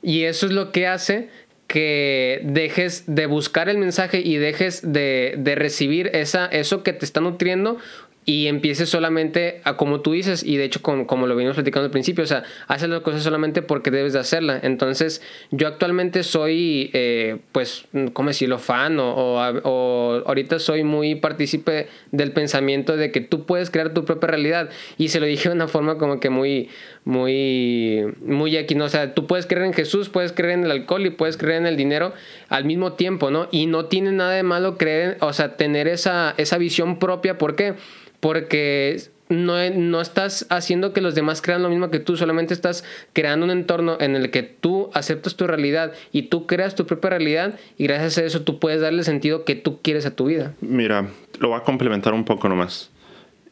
Y 0.02 0.24
eso 0.24 0.46
es 0.46 0.52
lo 0.52 0.72
que 0.72 0.86
hace 0.86 1.28
que 1.72 2.40
dejes 2.44 3.04
de 3.06 3.24
buscar 3.24 3.70
el 3.70 3.78
mensaje 3.78 4.20
y 4.20 4.36
dejes 4.36 4.92
de, 4.92 5.36
de 5.38 5.54
recibir 5.54 6.10
esa, 6.12 6.44
eso 6.44 6.82
que 6.82 6.92
te 6.92 7.06
está 7.06 7.22
nutriendo 7.22 7.78
y 8.24 8.46
empieces 8.46 8.88
solamente 8.88 9.60
a 9.64 9.76
como 9.76 10.00
tú 10.00 10.12
dices 10.12 10.44
y 10.44 10.56
de 10.56 10.64
hecho 10.64 10.80
como 10.82 11.26
lo 11.26 11.34
venimos 11.34 11.56
platicando 11.56 11.86
al 11.86 11.90
principio 11.90 12.22
o 12.22 12.26
sea 12.26 12.44
haces 12.68 12.88
las 12.88 13.00
cosas 13.00 13.22
solamente 13.22 13.62
porque 13.62 13.90
debes 13.90 14.12
de 14.12 14.20
hacerla. 14.20 14.60
Entonces 14.62 15.22
yo 15.50 15.68
actualmente 15.68 16.22
soy 16.22 16.90
eh, 16.92 17.38
pues 17.52 17.84
cómo 18.12 18.28
decirlo 18.28 18.58
fan 18.58 18.98
o, 19.00 19.36
o, 19.64 20.22
ahorita 20.26 20.58
soy 20.58 20.84
muy 20.84 21.16
partícipe 21.16 21.88
del 22.10 22.32
pensamiento 22.32 22.96
de 22.96 23.10
que 23.10 23.20
tú 23.20 23.44
puedes 23.44 23.70
crear 23.70 23.92
tu 23.92 24.04
propia 24.04 24.28
realidad. 24.28 24.70
Y 24.98 25.08
se 25.08 25.20
lo 25.20 25.26
dije 25.26 25.48
de 25.48 25.54
una 25.54 25.68
forma 25.68 25.98
como 25.98 26.20
que 26.20 26.30
muy 26.30 26.68
muy 27.04 28.04
muy 28.24 28.56
aquí 28.56 28.74
no 28.74 28.84
o 28.84 28.88
sea 28.88 29.14
tú 29.14 29.26
puedes 29.26 29.46
creer 29.46 29.66
en 29.66 29.72
Jesús 29.72 30.08
puedes 30.08 30.32
creer 30.32 30.54
en 30.54 30.64
el 30.64 30.70
alcohol 30.70 31.04
y 31.04 31.10
puedes 31.10 31.36
creer 31.36 31.56
en 31.56 31.66
el 31.66 31.76
dinero 31.76 32.12
al 32.48 32.64
mismo 32.64 32.92
tiempo 32.92 33.30
no 33.30 33.48
y 33.50 33.66
no 33.66 33.86
tiene 33.86 34.12
nada 34.12 34.32
de 34.32 34.44
malo 34.44 34.78
creer 34.78 35.16
o 35.20 35.32
sea 35.32 35.56
tener 35.56 35.88
esa 35.88 36.34
esa 36.36 36.58
visión 36.58 36.98
propia 36.98 37.38
¿por 37.38 37.56
qué? 37.56 37.74
porque 38.20 39.00
no, 39.32 39.70
no 39.70 40.00
estás 40.00 40.46
haciendo 40.50 40.92
que 40.92 41.00
los 41.00 41.14
demás 41.14 41.42
crean 41.42 41.62
lo 41.62 41.68
mismo 41.68 41.90
que 41.90 41.98
tú, 41.98 42.16
solamente 42.16 42.54
estás 42.54 42.84
creando 43.12 43.44
un 43.44 43.50
entorno 43.50 43.96
en 43.98 44.14
el 44.14 44.30
que 44.30 44.42
tú 44.42 44.90
aceptas 44.94 45.34
tu 45.36 45.46
realidad 45.46 45.92
y 46.12 46.22
tú 46.22 46.46
creas 46.46 46.74
tu 46.74 46.86
propia 46.86 47.10
realidad 47.10 47.58
y 47.78 47.84
gracias 47.84 48.18
a 48.18 48.24
eso 48.24 48.42
tú 48.42 48.58
puedes 48.58 48.80
darle 48.80 49.02
sentido 49.02 49.44
que 49.44 49.56
tú 49.56 49.80
quieres 49.82 50.06
a 50.06 50.14
tu 50.14 50.26
vida. 50.26 50.54
Mira, 50.60 51.08
lo 51.40 51.48
voy 51.48 51.58
a 51.58 51.62
complementar 51.62 52.14
un 52.14 52.24
poco 52.24 52.48
nomás. 52.48 52.90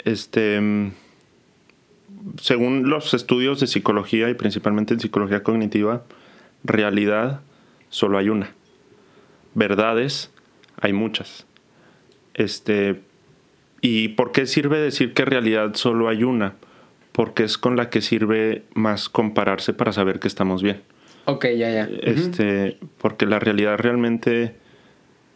Este, 0.05 0.61
según 2.41 2.89
los 2.89 3.15
estudios 3.15 3.61
de 3.61 3.67
psicología 3.67 4.29
y 4.31 4.35
principalmente 4.35 4.95
en 4.95 5.01
psicología 5.01 5.43
cognitiva, 5.43 6.05
realidad 6.65 7.41
solo 7.89 8.19
hay 8.19 8.29
una. 8.29 8.51
Verdades 9.55 10.31
hay 10.81 10.93
muchas. 10.93 11.47
Este, 12.35 13.01
¿Y 13.81 14.09
por 14.09 14.33
qué 14.33 14.47
sirve 14.47 14.79
decir 14.79 15.15
que 15.15 15.25
realidad 15.25 15.75
solo 15.75 16.09
hay 16.09 16.25
una? 16.25 16.55
Porque 17.13 17.45
es 17.45 17.59
con 17.59 17.77
la 17.77 17.91
que 17.91 18.01
sirve 18.01 18.65
más 18.75 19.09
compararse 19.09 19.73
para 19.73 19.93
saber 19.93 20.21
que 20.21 20.29
estamos 20.29 20.63
bien. 20.63 20.83
Ok, 21.25 21.47
ya, 21.57 21.71
ya. 21.71 21.89
Este, 22.03 22.79
Porque 22.99 23.27
la 23.27 23.39
realidad 23.39 23.79
realmente 23.79 24.55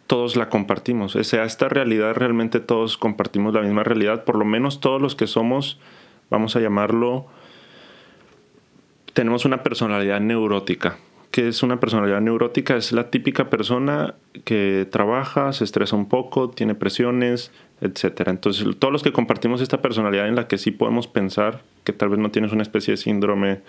todos 0.07 0.35
la 0.35 0.49
compartimos. 0.49 1.15
O 1.15 1.23
sea, 1.23 1.43
esta 1.43 1.69
realidad 1.69 2.13
realmente 2.15 2.59
todos 2.59 2.97
compartimos 2.97 3.53
la 3.53 3.61
misma 3.61 3.83
realidad. 3.83 4.23
Por 4.23 4.37
lo 4.37 4.45
menos 4.45 4.79
todos 4.79 5.01
los 5.01 5.15
que 5.15 5.27
somos, 5.27 5.79
vamos 6.29 6.55
a 6.55 6.59
llamarlo, 6.59 7.27
tenemos 9.13 9.45
una 9.45 9.63
personalidad 9.63 10.19
neurótica. 10.19 10.97
¿Qué 11.31 11.49
es 11.49 11.63
una 11.63 11.79
personalidad 11.79 12.21
neurótica? 12.21 12.77
Es 12.77 12.91
la 12.93 13.09
típica 13.09 13.49
persona 13.49 14.15
que 14.45 14.87
trabaja, 14.89 15.51
se 15.51 15.65
estresa 15.65 15.95
un 15.95 16.07
poco, 16.07 16.49
tiene 16.49 16.75
presiones, 16.75 17.51
etcétera. 17.81 18.31
Entonces, 18.31 18.65
todos 18.79 18.91
los 18.91 19.03
que 19.03 19.11
compartimos 19.11 19.61
esta 19.61 19.81
personalidad 19.81 20.27
en 20.27 20.35
la 20.35 20.47
que 20.47 20.57
sí 20.57 20.71
podemos 20.71 21.07
pensar 21.07 21.61
que 21.83 21.93
tal 21.93 22.09
vez 22.09 22.19
no 22.19 22.31
tienes 22.31 22.51
una 22.51 22.61
especie 22.61 22.93
de 22.93 22.97
síndrome 22.97 23.61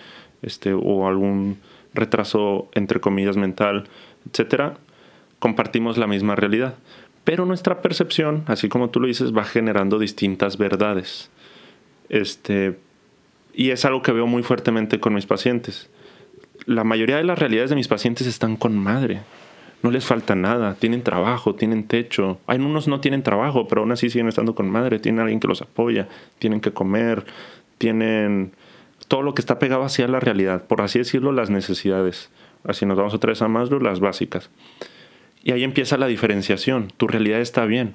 este, 0.43 0.75
o 0.75 1.09
algún 1.09 1.59
retraso, 1.93 2.69
entre 2.75 3.01
comillas, 3.01 3.37
mental, 3.37 3.89
etcétera, 4.31 4.75
compartimos 5.39 5.99
la 5.99 6.07
misma 6.07 6.37
realidad. 6.37 6.75
Pero 7.25 7.47
nuestra 7.47 7.83
percepción, 7.83 8.45
así 8.47 8.69
como 8.69 8.91
tú 8.91 9.01
lo 9.01 9.09
dices, 9.09 9.37
va 9.37 9.43
generando 9.43 9.99
distintas 9.99 10.59
verdades. 10.59 11.31
Este, 12.09 12.79
y 13.55 13.71
es 13.71 13.85
algo 13.85 14.03
que 14.03 14.13
veo 14.13 14.27
muy 14.27 14.43
fuertemente 14.43 15.01
con 15.01 15.15
mis 15.15 15.27
pacientes. 15.27 15.91
La 16.65 16.85
mayoría 16.85 17.17
de 17.17 17.25
las 17.25 17.39
realidades 17.39 17.71
de 17.71 17.77
mis 17.77 17.89
pacientes 17.89 18.27
están 18.27 18.57
con 18.57 18.77
madre 18.77 19.21
no 19.87 19.91
les 19.91 20.05
falta 20.05 20.35
nada, 20.35 20.75
tienen 20.75 21.03
trabajo, 21.03 21.55
tienen 21.55 21.87
techo. 21.87 22.41
Hay 22.47 22.59
unos 22.59 22.89
no 22.89 23.01
tienen 23.01 23.23
trabajo, 23.23 23.69
pero 23.69 23.83
aún 23.83 23.93
así 23.93 24.11
siguen 24.11 24.29
estando 24.29 24.55
con 24.55 24.69
madre, 24.69 24.99
tienen 24.99 25.21
alguien 25.21 25.39
que 25.39 25.49
los 25.49 25.63
apoya, 25.63 26.09
tienen 26.39 26.61
que 26.61 26.73
comer, 26.73 27.25
tienen 27.79 28.53
todo 29.09 29.23
lo 29.23 29.35
que 29.35 29.43
está 29.43 29.59
pegado 29.59 29.85
hacia 29.85 30.09
la 30.09 30.19
realidad, 30.19 30.67
por 30.67 30.81
así 30.81 30.99
decirlo, 30.99 31.31
las 31.31 31.51
necesidades. 31.51 32.31
Así 32.65 32.85
nos 32.85 32.97
vamos 32.97 33.15
otra 33.15 33.31
vez 33.31 33.43
a 33.43 33.49
Maslow, 33.49 33.81
las 33.81 34.01
básicas. 34.01 34.51
Y 35.45 35.53
ahí 35.53 35.63
empieza 35.63 35.97
la 35.97 36.09
diferenciación. 36.09 36.93
Tu 36.97 37.07
realidad 37.07 37.41
está 37.41 37.65
bien, 37.65 37.95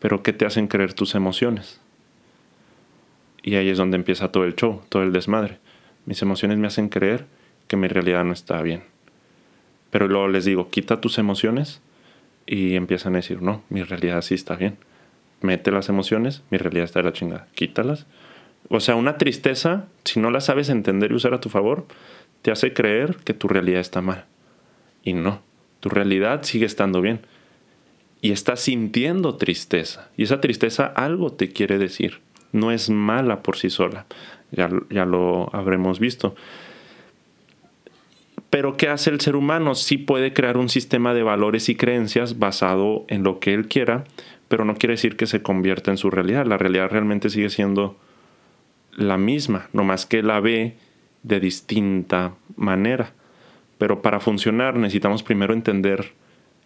pero 0.00 0.24
¿qué 0.24 0.32
te 0.32 0.46
hacen 0.46 0.66
creer 0.66 0.94
tus 0.94 1.14
emociones? 1.14 1.80
Y 3.42 3.54
ahí 3.54 3.68
es 3.68 3.78
donde 3.78 3.96
empieza 3.96 4.32
todo 4.32 4.44
el 4.44 4.54
show, 4.54 4.82
todo 4.88 5.02
el 5.02 5.12
desmadre. 5.12 5.58
Mis 6.06 6.22
emociones 6.22 6.58
me 6.58 6.66
hacen 6.66 6.88
creer 6.88 7.26
que 7.68 7.76
mi 7.76 7.88
realidad 7.88 8.24
no 8.24 8.32
está 8.32 8.60
bien. 8.62 8.82
Pero 9.90 10.08
luego 10.08 10.28
les 10.28 10.44
digo, 10.44 10.70
quita 10.70 11.00
tus 11.00 11.18
emociones 11.18 11.80
y 12.46 12.74
empiezan 12.74 13.14
a 13.14 13.18
decir, 13.18 13.42
no, 13.42 13.62
mi 13.68 13.82
realidad 13.82 14.22
sí 14.22 14.34
está 14.34 14.56
bien. 14.56 14.76
Mete 15.40 15.70
las 15.70 15.88
emociones, 15.88 16.42
mi 16.50 16.58
realidad 16.58 16.84
está 16.84 17.00
de 17.00 17.04
la 17.06 17.12
chingada. 17.12 17.46
Quítalas. 17.54 18.06
O 18.68 18.80
sea, 18.80 18.94
una 18.94 19.18
tristeza, 19.18 19.86
si 20.04 20.20
no 20.20 20.30
la 20.30 20.40
sabes 20.40 20.68
entender 20.68 21.10
y 21.10 21.14
usar 21.14 21.34
a 21.34 21.40
tu 21.40 21.48
favor, 21.48 21.86
te 22.42 22.50
hace 22.50 22.72
creer 22.72 23.16
que 23.24 23.34
tu 23.34 23.48
realidad 23.48 23.80
está 23.80 24.00
mal. 24.00 24.26
Y 25.02 25.14
no, 25.14 25.42
tu 25.80 25.88
realidad 25.88 26.42
sigue 26.42 26.66
estando 26.66 27.00
bien. 27.00 27.20
Y 28.20 28.32
estás 28.32 28.60
sintiendo 28.60 29.36
tristeza. 29.36 30.10
Y 30.16 30.24
esa 30.24 30.40
tristeza 30.40 30.86
algo 30.86 31.32
te 31.32 31.52
quiere 31.52 31.78
decir. 31.78 32.20
No 32.52 32.72
es 32.72 32.90
mala 32.90 33.42
por 33.42 33.56
sí 33.56 33.70
sola. 33.70 34.06
Ya, 34.50 34.68
ya 34.90 35.04
lo 35.04 35.54
habremos 35.54 36.00
visto. 36.00 36.34
Pero 38.50 38.76
¿qué 38.76 38.88
hace 38.88 39.10
el 39.10 39.20
ser 39.20 39.36
humano? 39.36 39.76
Sí 39.76 39.96
puede 39.96 40.32
crear 40.32 40.56
un 40.56 40.68
sistema 40.68 41.14
de 41.14 41.22
valores 41.22 41.68
y 41.68 41.76
creencias 41.76 42.40
basado 42.40 43.04
en 43.06 43.22
lo 43.22 43.38
que 43.38 43.54
él 43.54 43.68
quiera, 43.68 44.04
pero 44.48 44.64
no 44.64 44.74
quiere 44.74 44.94
decir 44.94 45.16
que 45.16 45.26
se 45.26 45.40
convierta 45.40 45.92
en 45.92 45.96
su 45.96 46.10
realidad. 46.10 46.46
La 46.46 46.58
realidad 46.58 46.90
realmente 46.90 47.30
sigue 47.30 47.48
siendo 47.48 47.96
la 48.96 49.16
misma, 49.16 49.68
más 49.72 50.04
que 50.04 50.24
la 50.24 50.40
ve 50.40 50.76
de 51.22 51.38
distinta 51.38 52.34
manera. 52.56 53.12
Pero 53.78 54.02
para 54.02 54.18
funcionar 54.18 54.76
necesitamos 54.76 55.22
primero 55.22 55.54
entender 55.54 56.12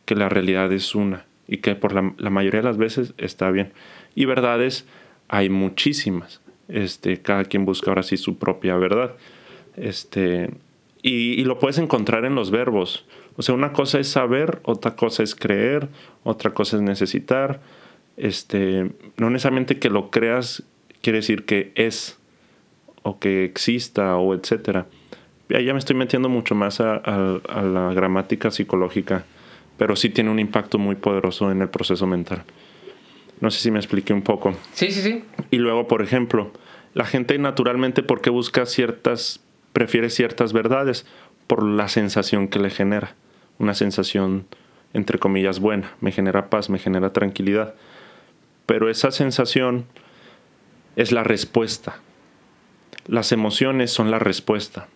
que 0.06 0.14
la 0.14 0.30
realidad 0.30 0.72
es 0.72 0.94
una 0.94 1.26
y 1.46 1.58
que 1.58 1.74
por 1.74 1.92
la, 1.92 2.14
la 2.16 2.30
mayoría 2.30 2.60
de 2.60 2.66
las 2.66 2.78
veces 2.78 3.12
está 3.18 3.50
bien. 3.50 3.72
Y 4.14 4.24
verdades 4.24 4.86
hay 5.34 5.48
muchísimas. 5.48 6.40
Este, 6.68 7.20
cada 7.20 7.44
quien 7.44 7.64
busca 7.64 7.90
ahora 7.90 8.04
sí 8.04 8.16
su 8.16 8.38
propia 8.38 8.76
verdad. 8.76 9.16
Este, 9.76 10.50
y, 11.02 11.42
lo 11.42 11.58
puedes 11.58 11.78
encontrar 11.78 12.24
en 12.24 12.36
los 12.36 12.52
verbos. 12.52 13.04
O 13.36 13.42
sea, 13.42 13.54
una 13.54 13.72
cosa 13.72 13.98
es 13.98 14.08
saber, 14.08 14.60
otra 14.62 14.94
cosa 14.94 15.24
es 15.24 15.34
creer, 15.34 15.88
otra 16.22 16.52
cosa 16.52 16.76
es 16.76 16.82
necesitar. 16.82 17.60
Este, 18.16 18.92
no 19.16 19.28
necesariamente 19.28 19.80
que 19.80 19.90
lo 19.90 20.10
creas 20.10 20.62
quiere 21.02 21.18
decir 21.18 21.44
que 21.44 21.72
es 21.74 22.16
o 23.02 23.18
que 23.18 23.44
exista 23.44 24.16
o 24.16 24.34
etcétera. 24.34 24.86
Ya 25.48 25.72
me 25.72 25.80
estoy 25.80 25.96
metiendo 25.96 26.28
mucho 26.28 26.54
más 26.54 26.80
a, 26.80 26.94
a, 26.94 27.62
la 27.62 27.92
gramática 27.92 28.52
psicológica, 28.52 29.24
pero 29.76 29.96
sí 29.96 30.10
tiene 30.10 30.30
un 30.30 30.38
impacto 30.38 30.78
muy 30.78 30.94
poderoso 30.94 31.50
en 31.50 31.60
el 31.60 31.68
proceso 31.68 32.06
mental. 32.06 32.44
No 33.40 33.50
sé 33.50 33.60
si 33.60 33.70
me 33.70 33.78
expliqué 33.78 34.12
un 34.12 34.22
poco. 34.22 34.54
Sí, 34.72 34.90
sí, 34.90 35.02
sí. 35.02 35.24
Y 35.50 35.56
luego, 35.56 35.88
por 35.88 36.02
ejemplo, 36.02 36.52
la 36.94 37.04
gente 37.04 37.38
naturalmente, 37.38 38.02
¿por 38.02 38.20
qué 38.20 38.30
busca 38.30 38.66
ciertas 38.66 39.40
prefiere 39.74 40.08
ciertas 40.08 40.54
verdades 40.54 41.04
por 41.46 41.62
la 41.62 41.88
sensación 41.88 42.48
que 42.48 42.60
le 42.60 42.70
genera. 42.70 43.14
Una 43.58 43.74
sensación, 43.74 44.46
entre 44.94 45.18
comillas, 45.18 45.60
buena. 45.60 45.94
Me 46.00 46.12
genera 46.12 46.48
paz, 46.48 46.70
me 46.70 46.78
genera 46.78 47.12
tranquilidad. 47.12 47.74
Pero 48.64 48.88
esa 48.88 49.10
sensación 49.10 49.84
es 50.96 51.12
la 51.12 51.24
respuesta. 51.24 52.00
Las 53.06 53.32
emociones 53.32 53.90
son 53.90 54.10
la 54.10 54.18
respuesta. 54.18 54.88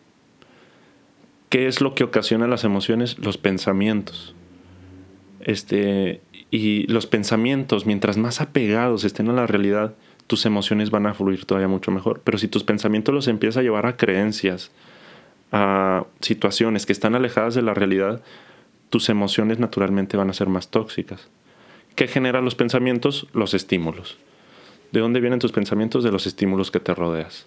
¿Qué 1.51 1.67
es 1.67 1.81
lo 1.81 1.95
que 1.95 2.05
ocasiona 2.05 2.47
las 2.47 2.65
emociones? 2.65 3.19
Los 3.19 3.37
pensamientos. 3.37 4.35
Este, 5.41 6.21
y 6.51 6.87
los 6.87 7.07
pensamientos, 7.07 7.87
mientras 7.87 8.17
más 8.17 8.41
apegados 8.41 9.05
estén 9.05 9.29
a 9.29 9.33
la 9.33 9.47
realidad, 9.47 9.95
tus 10.27 10.47
emociones 10.47 10.91
van 10.91 11.07
a 11.07 11.15
fluir 11.15 11.45
todavía 11.45 11.69
mucho 11.69 11.91
mejor. 11.91 12.21
Pero 12.25 12.39
si 12.39 12.49
tus 12.49 12.65
pensamientos 12.65 13.15
los 13.15 13.29
empiezas 13.29 13.59
a 13.59 13.63
llevar 13.63 13.87
a 13.87 13.97
creencias, 13.97 14.71
a 15.53 16.05
situaciones 16.21 16.87
que 16.87 16.93
están 16.93 17.15
alejadas 17.15 17.55
de 17.55 17.63
la 17.63 17.75
realidad, 17.75 18.23
tus 18.91 19.09
emociones 19.09 19.59
naturalmente 19.59 20.17
van 20.17 20.31
a 20.31 20.35
ser 20.35 20.49
más 20.49 20.69
tóxicas. 20.69 21.29
¿Qué 21.95 22.09
generan 22.09 22.45
los 22.45 22.55
pensamientos? 22.55 23.27
Los 23.33 23.55
estímulos. 23.55 24.19
¿De 24.93 25.01
dónde 25.01 25.21
vienen 25.21 25.41
tus 25.41 25.53
pensamientos? 25.53 26.05
De 26.05 26.13
los 26.13 26.27
estímulos 26.27 26.71
que 26.71 26.81
te 26.81 26.95
rodeas. 26.95 27.47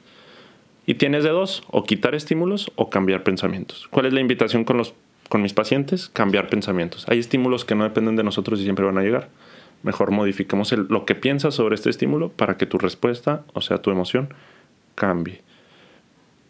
Y 0.86 0.96
tienes 0.96 1.24
de 1.24 1.30
dos, 1.30 1.64
o 1.70 1.86
quitar 1.86 2.16
estímulos 2.16 2.72
o 2.76 2.90
cambiar 2.90 3.24
pensamientos. 3.24 3.88
¿Cuál 3.90 4.08
es 4.08 4.14
la 4.14 4.20
invitación 4.20 4.64
con, 4.64 4.78
los, 4.78 4.94
con 5.32 5.42
mis 5.42 5.54
pacientes? 5.54 6.10
Cambiar 6.10 6.50
pensamientos. 6.50 7.08
Hay 7.08 7.18
estímulos 7.18 7.64
que 7.66 7.74
no 7.74 7.86
dependen 7.86 8.18
de 8.18 8.24
nosotros 8.24 8.60
y 8.60 8.64
siempre 8.64 8.86
van 8.86 8.98
a 8.98 9.02
llegar 9.02 9.30
mejor 9.84 10.12
modifiquemos 10.12 10.72
lo 10.72 11.06
que 11.06 11.16
piensas 11.16 11.56
sobre 11.56 11.76
este 11.76 11.90
estímulo 11.90 12.30
para 12.30 12.58
que 12.58 12.66
tu 12.66 12.78
respuesta, 12.78 13.44
o 13.54 13.62
sea, 13.62 13.80
tu 13.80 13.92
emoción, 13.92 14.34
cambie. 14.96 15.42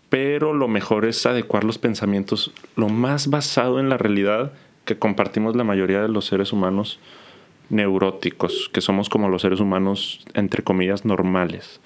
Pero 0.09 0.53
lo 0.53 0.67
mejor 0.67 1.05
es 1.05 1.25
adecuar 1.25 1.63
los 1.63 1.77
pensamientos 1.77 2.51
lo 2.75 2.89
más 2.89 3.29
basado 3.29 3.79
en 3.79 3.89
la 3.89 3.97
realidad 3.97 4.51
que 4.83 4.97
compartimos 4.97 5.55
la 5.55 5.63
mayoría 5.63 6.01
de 6.01 6.09
los 6.09 6.25
seres 6.25 6.51
humanos 6.51 6.99
neuróticos, 7.69 8.69
que 8.73 8.81
somos 8.81 9.07
como 9.07 9.29
los 9.29 9.43
seres 9.43 9.61
humanos, 9.61 10.25
entre 10.33 10.63
comillas, 10.63 11.05
normales. 11.05 11.79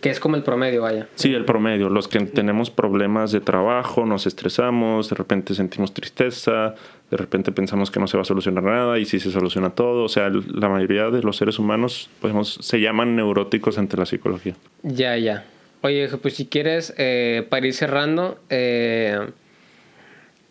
Que 0.00 0.10
es 0.10 0.20
como 0.20 0.36
el 0.36 0.42
promedio, 0.42 0.82
vaya. 0.82 1.08
Sí, 1.14 1.34
el 1.34 1.44
promedio. 1.44 1.88
Los 1.88 2.08
que 2.08 2.20
tenemos 2.20 2.70
problemas 2.70 3.32
de 3.32 3.40
trabajo, 3.40 4.06
nos 4.06 4.26
estresamos, 4.26 5.10
de 5.10 5.16
repente 5.16 5.54
sentimos 5.54 5.94
tristeza, 5.94 6.74
de 7.10 7.16
repente 7.16 7.52
pensamos 7.52 7.90
que 7.90 8.00
no 8.00 8.06
se 8.06 8.16
va 8.16 8.22
a 8.22 8.26
solucionar 8.26 8.64
nada 8.64 8.98
y 8.98 9.04
sí 9.04 9.18
se 9.20 9.30
soluciona 9.30 9.70
todo. 9.70 10.04
O 10.04 10.08
sea, 10.08 10.28
la 10.30 10.68
mayoría 10.68 11.10
de 11.10 11.22
los 11.22 11.36
seres 11.36 11.58
humanos 11.58 12.10
podemos, 12.20 12.58
se 12.60 12.80
llaman 12.80 13.16
neuróticos 13.16 13.78
ante 13.78 13.96
la 13.96 14.06
psicología. 14.06 14.54
Ya, 14.82 15.16
ya. 15.16 15.44
Oye, 15.82 16.08
pues 16.20 16.34
si 16.34 16.46
quieres, 16.46 16.94
eh, 16.98 17.46
para 17.48 17.66
ir 17.66 17.74
cerrando, 17.74 18.38
eh, 18.50 19.18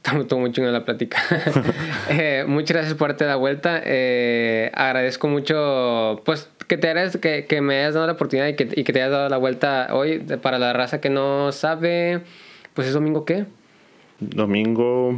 Estamos 0.05 0.31
mucho 0.33 0.61
en 0.63 0.71
la 0.71 0.85
plática. 0.85 1.17
Eh, 2.11 2.45
muchas 2.47 2.77
gracias 2.77 2.93
por 2.93 3.09
darte 3.09 3.25
la 3.25 3.35
vuelta. 3.35 3.81
Eh, 3.83 4.69
agradezco 4.75 5.27
mucho, 5.27 6.21
pues, 6.23 6.47
que, 6.67 6.77
te 6.77 6.89
hayas, 6.89 7.17
que, 7.17 7.45
que 7.45 7.61
me 7.61 7.79
hayas 7.79 7.93
dado 7.93 8.07
la 8.07 8.13
oportunidad 8.13 8.47
y 8.47 8.55
que, 8.55 8.69
y 8.75 8.83
que 8.83 8.93
te 8.93 9.01
hayas 9.01 9.11
dado 9.11 9.29
la 9.29 9.37
vuelta 9.37 9.89
hoy. 9.91 10.19
Para 10.41 10.59
la 10.59 10.73
raza 10.73 11.01
que 11.01 11.09
no 11.09 11.51
sabe, 11.51 12.21
pues 12.73 12.87
es 12.87 12.93
domingo 12.93 13.25
qué? 13.25 13.45
Domingo 14.19 15.17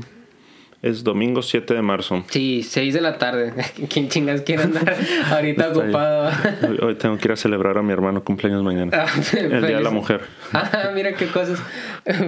es 0.83 1.03
domingo 1.03 1.41
7 1.41 1.73
de 1.73 1.81
marzo. 1.81 2.23
Sí, 2.29 2.61
6 2.61 2.93
de 2.93 3.01
la 3.01 3.17
tarde. 3.17 3.51
¿Quién 3.89 4.09
chingas 4.09 4.41
quiere 4.41 4.63
andar 4.63 4.95
ahorita 5.31 5.69
ocupado? 5.69 6.31
Hoy, 6.69 6.77
hoy 6.83 6.95
tengo 6.95 7.17
que 7.17 7.27
ir 7.27 7.31
a 7.31 7.35
celebrar 7.35 7.77
a 7.79 7.81
mi 7.81 7.93
hermano 7.93 8.23
cumpleaños 8.23 8.63
mañana. 8.63 8.91
Ah, 8.93 9.07
el 9.33 9.49
Día 9.49 9.59
de 9.59 9.71
la 9.71 9.77
feliz. 9.77 9.91
Mujer. 9.91 10.21
Ah, 10.53 10.91
mira 10.93 11.13
qué 11.13 11.27
cosas. 11.27 11.59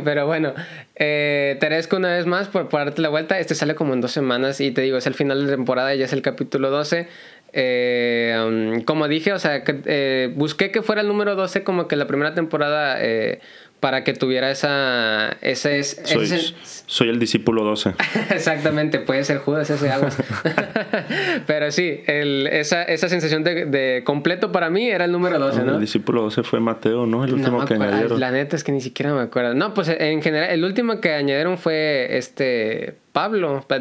Pero 0.04 0.26
bueno, 0.26 0.54
eh, 0.96 1.58
te 1.60 1.66
agradezco 1.68 1.98
una 1.98 2.10
vez 2.10 2.26
más 2.26 2.48
por, 2.48 2.70
por 2.70 2.80
darte 2.80 3.02
la 3.02 3.10
vuelta. 3.10 3.40
Este 3.40 3.54
sale 3.54 3.76
como 3.76 3.94
en 3.94 4.02
dos 4.02 4.12
semanas 4.12 4.60
y 4.62 4.72
te 4.72 4.82
digo, 4.82 4.98
es 4.98 5.06
el 5.06 5.14
final 5.14 5.46
de 5.46 5.56
temporada, 5.56 5.94
ya 5.94 6.06
es 6.06 6.14
el 6.14 6.24
capítulo 6.24 6.72
12. 6.72 7.08
Eh, 7.54 8.36
um, 8.46 8.82
como 8.84 9.08
dije, 9.08 9.34
o 9.34 9.40
sea, 9.40 9.64
que, 9.64 9.80
eh, 9.86 10.32
busqué 10.36 10.72
que 10.72 10.82
fuera 10.82 11.02
el 11.02 11.08
número 11.08 11.36
12 11.36 11.64
como 11.64 11.88
que 11.88 11.96
la 11.96 12.08
primera 12.08 12.34
temporada 12.34 12.98
eh, 13.00 13.40
para 13.80 14.04
que 14.04 14.14
tuviera 14.14 14.52
esa... 14.52 15.38
Ese, 15.42 15.80
ese, 15.80 16.06
Soy, 16.06 16.26
ese- 16.26 16.54
soy 16.86 17.10
el 17.10 17.18
discípulo 17.18 17.64
12. 17.64 17.94
Exactamente, 18.32 19.00
puede 19.00 19.24
ser 19.24 19.38
Judas 19.38 19.70
ese 19.70 19.90
aguas. 19.90 20.18
Pero 21.48 21.72
sí, 21.72 22.02
el, 22.08 22.48
esa, 22.48 22.84
esa 22.84 23.08
sensación 23.10 23.44
de, 23.44 23.66
de 23.66 24.04
completo 24.04 24.52
para 24.52 24.70
mí 24.70 24.90
era 24.90 25.06
el 25.06 25.12
número 25.12 25.40
12, 25.40 25.64
¿no? 25.64 25.76
El 25.76 25.82
discípulo 25.82 26.24
12 26.24 26.44
fue 26.44 26.60
Mateo, 26.60 27.06
¿no? 27.06 27.24
El 27.24 27.34
último 27.36 27.66
que 27.66 27.76
añadieron. 27.76 28.20
La 28.20 28.32
neta 28.32 28.56
es 28.56 28.64
que 28.64 28.72
ni 28.72 28.82
siquiera 28.82 29.14
me 29.14 29.22
acuerdo. 29.22 29.54
No, 29.54 29.74
pues 29.74 29.88
en 29.90 30.22
general, 30.22 30.50
el 30.52 30.64
último 30.66 31.00
que 31.00 31.14
añadieron 31.14 31.58
fue 31.58 32.18
este 32.18 32.96
Pablo. 33.14 33.64
pa- 33.68 33.80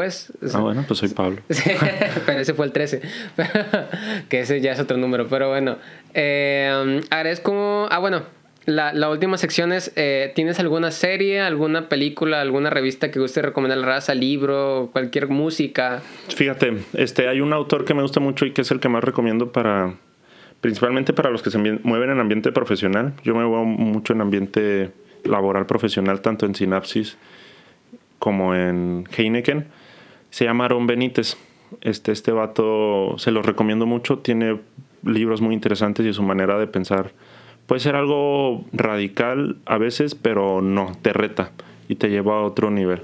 Después. 0.00 0.54
Ah, 0.54 0.60
bueno, 0.60 0.84
pues 0.86 1.00
soy 1.00 1.08
Pablo. 1.10 1.38
Pero 2.26 2.40
ese 2.40 2.54
fue 2.54 2.66
el 2.66 2.72
13. 2.72 3.02
que 4.28 4.40
ese 4.40 4.60
ya 4.60 4.72
es 4.72 4.80
otro 4.80 4.96
número. 4.96 5.26
Pero 5.28 5.48
bueno. 5.48 5.76
Eh, 6.14 7.00
agradezco. 7.10 7.88
Ah, 7.90 7.98
bueno. 7.98 8.22
La, 8.66 8.92
la 8.92 9.08
última 9.08 9.38
sección 9.38 9.72
es: 9.72 9.92
eh, 9.96 10.32
¿tienes 10.34 10.60
alguna 10.60 10.90
serie, 10.90 11.40
alguna 11.40 11.88
película, 11.88 12.42
alguna 12.42 12.68
revista 12.68 13.10
que 13.10 13.18
guste 13.18 13.40
recomendar 13.40 13.78
a 13.78 13.80
la 13.80 13.86
raza, 13.86 14.14
libro, 14.14 14.90
cualquier 14.92 15.28
música? 15.28 16.02
Fíjate, 16.28 16.76
este, 16.92 17.28
hay 17.28 17.40
un 17.40 17.54
autor 17.54 17.86
que 17.86 17.94
me 17.94 18.02
gusta 18.02 18.20
mucho 18.20 18.44
y 18.44 18.52
que 18.52 18.60
es 18.60 18.70
el 18.70 18.78
que 18.78 18.90
más 18.90 19.02
recomiendo 19.02 19.52
para, 19.52 19.94
principalmente 20.60 21.14
para 21.14 21.30
los 21.30 21.42
que 21.42 21.50
se 21.50 21.56
mueven 21.56 22.10
en 22.10 22.20
ambiente 22.20 22.52
profesional. 22.52 23.14
Yo 23.24 23.34
me 23.34 23.46
muevo 23.46 23.64
mucho 23.64 24.12
en 24.12 24.20
ambiente 24.20 24.90
laboral 25.24 25.64
profesional, 25.64 26.20
tanto 26.20 26.44
en 26.44 26.54
Synapsis 26.54 27.16
como 28.18 28.54
en 28.54 29.08
Heineken. 29.16 29.66
Se 30.30 30.44
llama 30.44 30.66
Aaron 30.66 30.86
Benítez. 30.86 31.36
Este, 31.80 32.12
este 32.12 32.32
vato 32.32 33.18
se 33.18 33.30
los 33.30 33.44
recomiendo 33.44 33.86
mucho. 33.86 34.18
Tiene 34.18 34.58
libros 35.04 35.40
muy 35.40 35.54
interesantes 35.54 36.04
y 36.06 36.12
su 36.12 36.22
manera 36.22 36.58
de 36.58 36.66
pensar 36.66 37.12
puede 37.68 37.80
ser 37.80 37.94
algo 37.94 38.64
radical 38.72 39.56
a 39.66 39.78
veces, 39.78 40.14
pero 40.14 40.62
no, 40.62 40.92
te 41.02 41.12
reta 41.12 41.52
y 41.88 41.94
te 41.94 42.08
lleva 42.08 42.38
a 42.38 42.42
otro 42.42 42.70
nivel. 42.70 43.02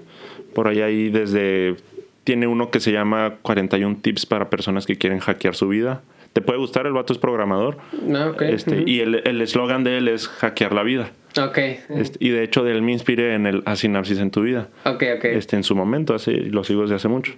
Por 0.55 0.67
ahí 0.67 0.81
hay 0.81 1.11
desde... 1.11 1.77
Tiene 2.25 2.47
uno 2.47 2.71
que 2.71 2.81
se 2.81 2.91
llama 2.91 3.35
41 3.43 3.99
tips 4.01 4.25
para 4.25 4.49
personas 4.49 4.87
que 4.87 4.97
quieren 4.97 5.19
hackear 5.19 5.55
su 5.55 5.69
vida. 5.69 6.01
¿Te 6.33 6.41
puede 6.41 6.59
gustar? 6.59 6.87
El 6.87 6.95
vato 6.95 7.13
es 7.13 7.19
programador. 7.19 7.77
No, 8.07 8.31
ok. 8.31 8.43
Este. 8.43 8.83
Y 8.87 9.01
el 9.01 9.17
el 9.27 9.43
eslogan 9.43 9.85
de 9.85 9.99
él 9.99 10.09
es 10.09 10.27
hackear 10.29 10.73
la 10.73 10.83
vida. 10.83 11.11
Ok. 11.39 11.59
Este, 11.89 12.19
y 12.21 12.31
de 12.31 12.43
hecho 12.43 12.63
de 12.63 12.73
él 12.73 12.83
me 12.83 12.93
inspiré 12.93 13.35
en 13.35 13.47
el 13.47 13.63
A 13.67 13.77
Sinapsis 13.77 14.19
en 14.19 14.31
tu 14.31 14.43
vida. 14.43 14.69
Ok, 14.85 15.03
ok. 15.17 15.25
Este, 15.25 15.57
en 15.57 15.65
su 15.65 15.75
momento, 15.75 16.15
hace, 16.15 16.33
lo 16.33 16.65
sigo 16.65 16.83
desde 16.83 16.97
hace 16.97 17.09
mucho. 17.09 17.35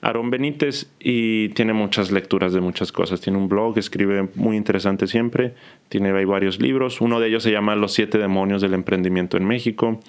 Aarón 0.00 0.30
Benítez 0.30 0.86
y 1.00 1.48
tiene 1.50 1.72
muchas 1.72 2.12
lecturas 2.12 2.52
de 2.52 2.60
muchas 2.60 2.92
cosas. 2.92 3.20
Tiene 3.20 3.38
un 3.38 3.48
blog, 3.48 3.78
escribe 3.78 4.28
muy 4.34 4.56
interesante 4.56 5.06
siempre. 5.06 5.54
Tiene 5.88 6.12
ahí 6.12 6.24
varios 6.24 6.60
libros. 6.60 7.00
Uno 7.00 7.18
de 7.18 7.28
ellos 7.28 7.42
se 7.42 7.50
llama 7.50 7.74
Los 7.74 7.94
siete 7.94 8.18
demonios 8.18 8.62
del 8.62 8.74
emprendimiento 8.74 9.36
en 9.36 9.44
México. 9.44 10.00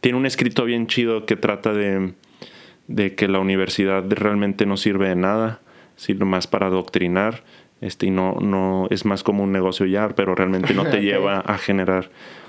Tiene 0.00 0.16
un 0.16 0.26
escrito 0.26 0.64
bien 0.64 0.86
chido 0.86 1.26
que 1.26 1.36
trata 1.36 1.74
de, 1.74 2.14
de 2.88 3.14
que 3.14 3.28
la 3.28 3.38
universidad 3.38 4.04
realmente 4.08 4.64
no 4.64 4.78
sirve 4.78 5.08
de 5.08 5.16
nada, 5.16 5.60
sino 5.96 6.24
más 6.24 6.46
para 6.46 6.68
adoctrinar. 6.68 7.42
Este, 7.82 8.06
y 8.06 8.10
no, 8.10 8.38
no 8.40 8.86
es 8.90 9.04
más 9.04 9.22
como 9.22 9.42
un 9.44 9.52
negocio 9.52 9.84
ya, 9.84 10.08
pero 10.08 10.34
realmente 10.34 10.72
no 10.72 10.84
te 10.86 11.00
lleva 11.02 11.40
a 11.40 11.58
generar. 11.58 12.08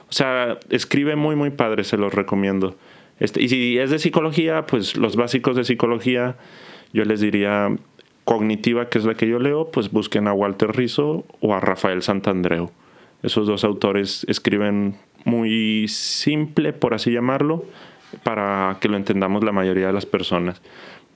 O 0.09 0.13
sea, 0.13 0.57
escribe 0.69 1.15
muy, 1.15 1.35
muy 1.35 1.49
padre, 1.49 1.83
se 1.83 1.97
los 1.97 2.13
recomiendo. 2.13 2.75
Este, 3.19 3.41
y 3.41 3.49
si 3.49 3.77
es 3.77 3.89
de 3.89 3.99
psicología, 3.99 4.65
pues 4.65 4.95
los 4.95 5.15
básicos 5.15 5.55
de 5.55 5.63
psicología, 5.63 6.37
yo 6.93 7.03
les 7.03 7.19
diría 7.19 7.75
cognitiva, 8.23 8.89
que 8.89 8.99
es 8.99 9.05
la 9.05 9.15
que 9.15 9.27
yo 9.27 9.39
leo, 9.39 9.71
pues 9.71 9.91
busquen 9.91 10.27
a 10.27 10.33
Walter 10.33 10.75
Rizzo 10.75 11.25
o 11.39 11.53
a 11.53 11.59
Rafael 11.59 12.01
Santandreu. 12.01 12.71
Esos 13.23 13.47
dos 13.47 13.63
autores 13.63 14.25
escriben 14.29 14.97
muy 15.25 15.87
simple, 15.87 16.73
por 16.73 16.93
así 16.93 17.11
llamarlo, 17.11 17.65
para 18.23 18.77
que 18.79 18.87
lo 18.87 18.97
entendamos 18.97 19.43
la 19.43 19.51
mayoría 19.51 19.87
de 19.87 19.93
las 19.93 20.05
personas. 20.05 20.61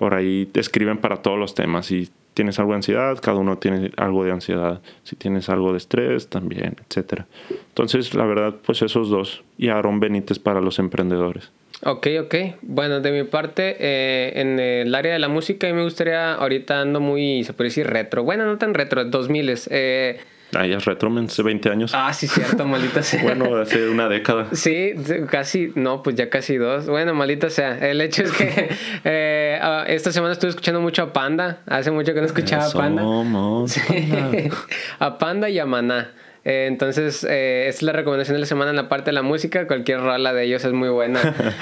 Por 0.02 0.16
ahí 0.16 0.50
escriben 0.56 0.98
para 0.98 1.18
todos 1.18 1.38
los 1.38 1.54
temas. 1.54 1.86
Si 1.86 2.10
tienes 2.34 2.58
algo 2.58 2.72
de 2.72 2.78
ansiedad, 2.78 3.20
cada 3.22 3.38
uno 3.38 3.60
tiene 3.60 3.92
algo 3.98 4.24
de 4.24 4.32
ansiedad. 4.32 4.82
Si 5.04 5.16
tienes 5.16 5.48
algo 5.48 5.74
de 5.74 5.78
estrés, 5.78 6.28
también, 6.28 6.76
etcétera. 6.90 7.28
Entonces, 7.52 8.16
la 8.16 8.26
verdad, 8.26 8.56
pues 8.66 8.82
esos 8.82 9.12
dos. 9.12 9.44
Y 9.60 9.70
Aaron 9.70 10.00
Benítez 10.00 10.40
para 10.40 10.60
los 10.60 10.80
emprendedores. 10.80 11.52
Ok, 11.84 12.08
ok. 12.20 12.36
Bueno, 12.64 13.00
de 13.00 13.12
mi 13.12 13.30
parte, 13.30 13.78
eh, 13.80 14.42
en 14.42 14.60
el 14.60 14.96
área 14.96 15.14
de 15.14 15.20
la 15.20 15.28
música, 15.28 15.68
a 15.68 15.70
mí 15.70 15.78
me 15.78 15.84
gustaría, 15.84 16.34
ahorita 16.34 16.82
ando 16.82 17.00
muy, 17.00 17.44
se 17.44 17.54
puede 17.54 17.70
decir 17.70 17.86
retro. 17.86 18.24
Bueno, 18.24 18.48
no 18.48 18.58
tan 18.58 18.74
retro, 18.74 19.06
2000 19.06 19.54
eh, 19.70 20.20
Ah, 20.54 20.66
ya 20.66 20.78
es 20.78 20.86
retro, 20.86 21.12
hace 21.18 21.44
20 21.44 21.70
años. 21.70 21.92
Ah, 21.96 22.14
sí, 22.14 22.28
cierto, 22.28 22.66
maldita 22.66 23.02
sea. 23.04 23.24
Bueno, 23.24 23.56
hace 23.56 23.88
una 23.88 24.10
década. 24.10 24.48
Sí, 24.52 24.94
casi, 25.30 25.72
no, 25.76 26.04
pues 26.04 26.16
ya 26.16 26.30
casi 26.30 26.58
dos. 26.58 26.88
Bueno, 26.88 27.14
maldita 27.14 27.50
sea. 27.50 27.78
El 27.78 28.02
hecho 28.02 28.24
es 28.24 28.32
que 28.32 28.70
eh, 29.06 29.60
ah, 29.62 29.86
esta 29.88 30.12
semana 30.12 30.34
estuve 30.34 30.50
escuchando 30.50 30.82
mucho 30.82 31.04
a 31.04 31.14
Panda. 31.14 31.62
Hace 31.68 31.92
mucho 31.92 32.14
que 32.14 32.20
no 32.20 32.26
escuchaba 32.26 32.66
a 32.66 32.72
Panda. 32.72 33.02
Somos 33.02 33.76
Panda. 33.88 34.56
a 35.00 35.18
Panda 35.18 35.50
y 35.50 35.60
a 35.60 35.66
Maná. 35.66 36.12
Eh, 36.44 36.66
entonces, 36.68 37.24
eh, 37.24 37.68
esta 37.68 37.80
es 37.80 37.84
la 37.84 37.92
recomendación 37.92 38.34
de 38.36 38.40
la 38.40 38.46
semana 38.48 38.72
en 38.72 38.76
la 38.76 38.90
parte 38.90 39.06
de 39.06 39.14
la 39.14 39.22
música. 39.22 39.68
Cualquier 39.68 40.00
rola 40.02 40.34
de 40.34 40.44
ellos 40.44 40.66
es 40.66 40.74
muy 40.74 40.90
buena. 40.90 41.20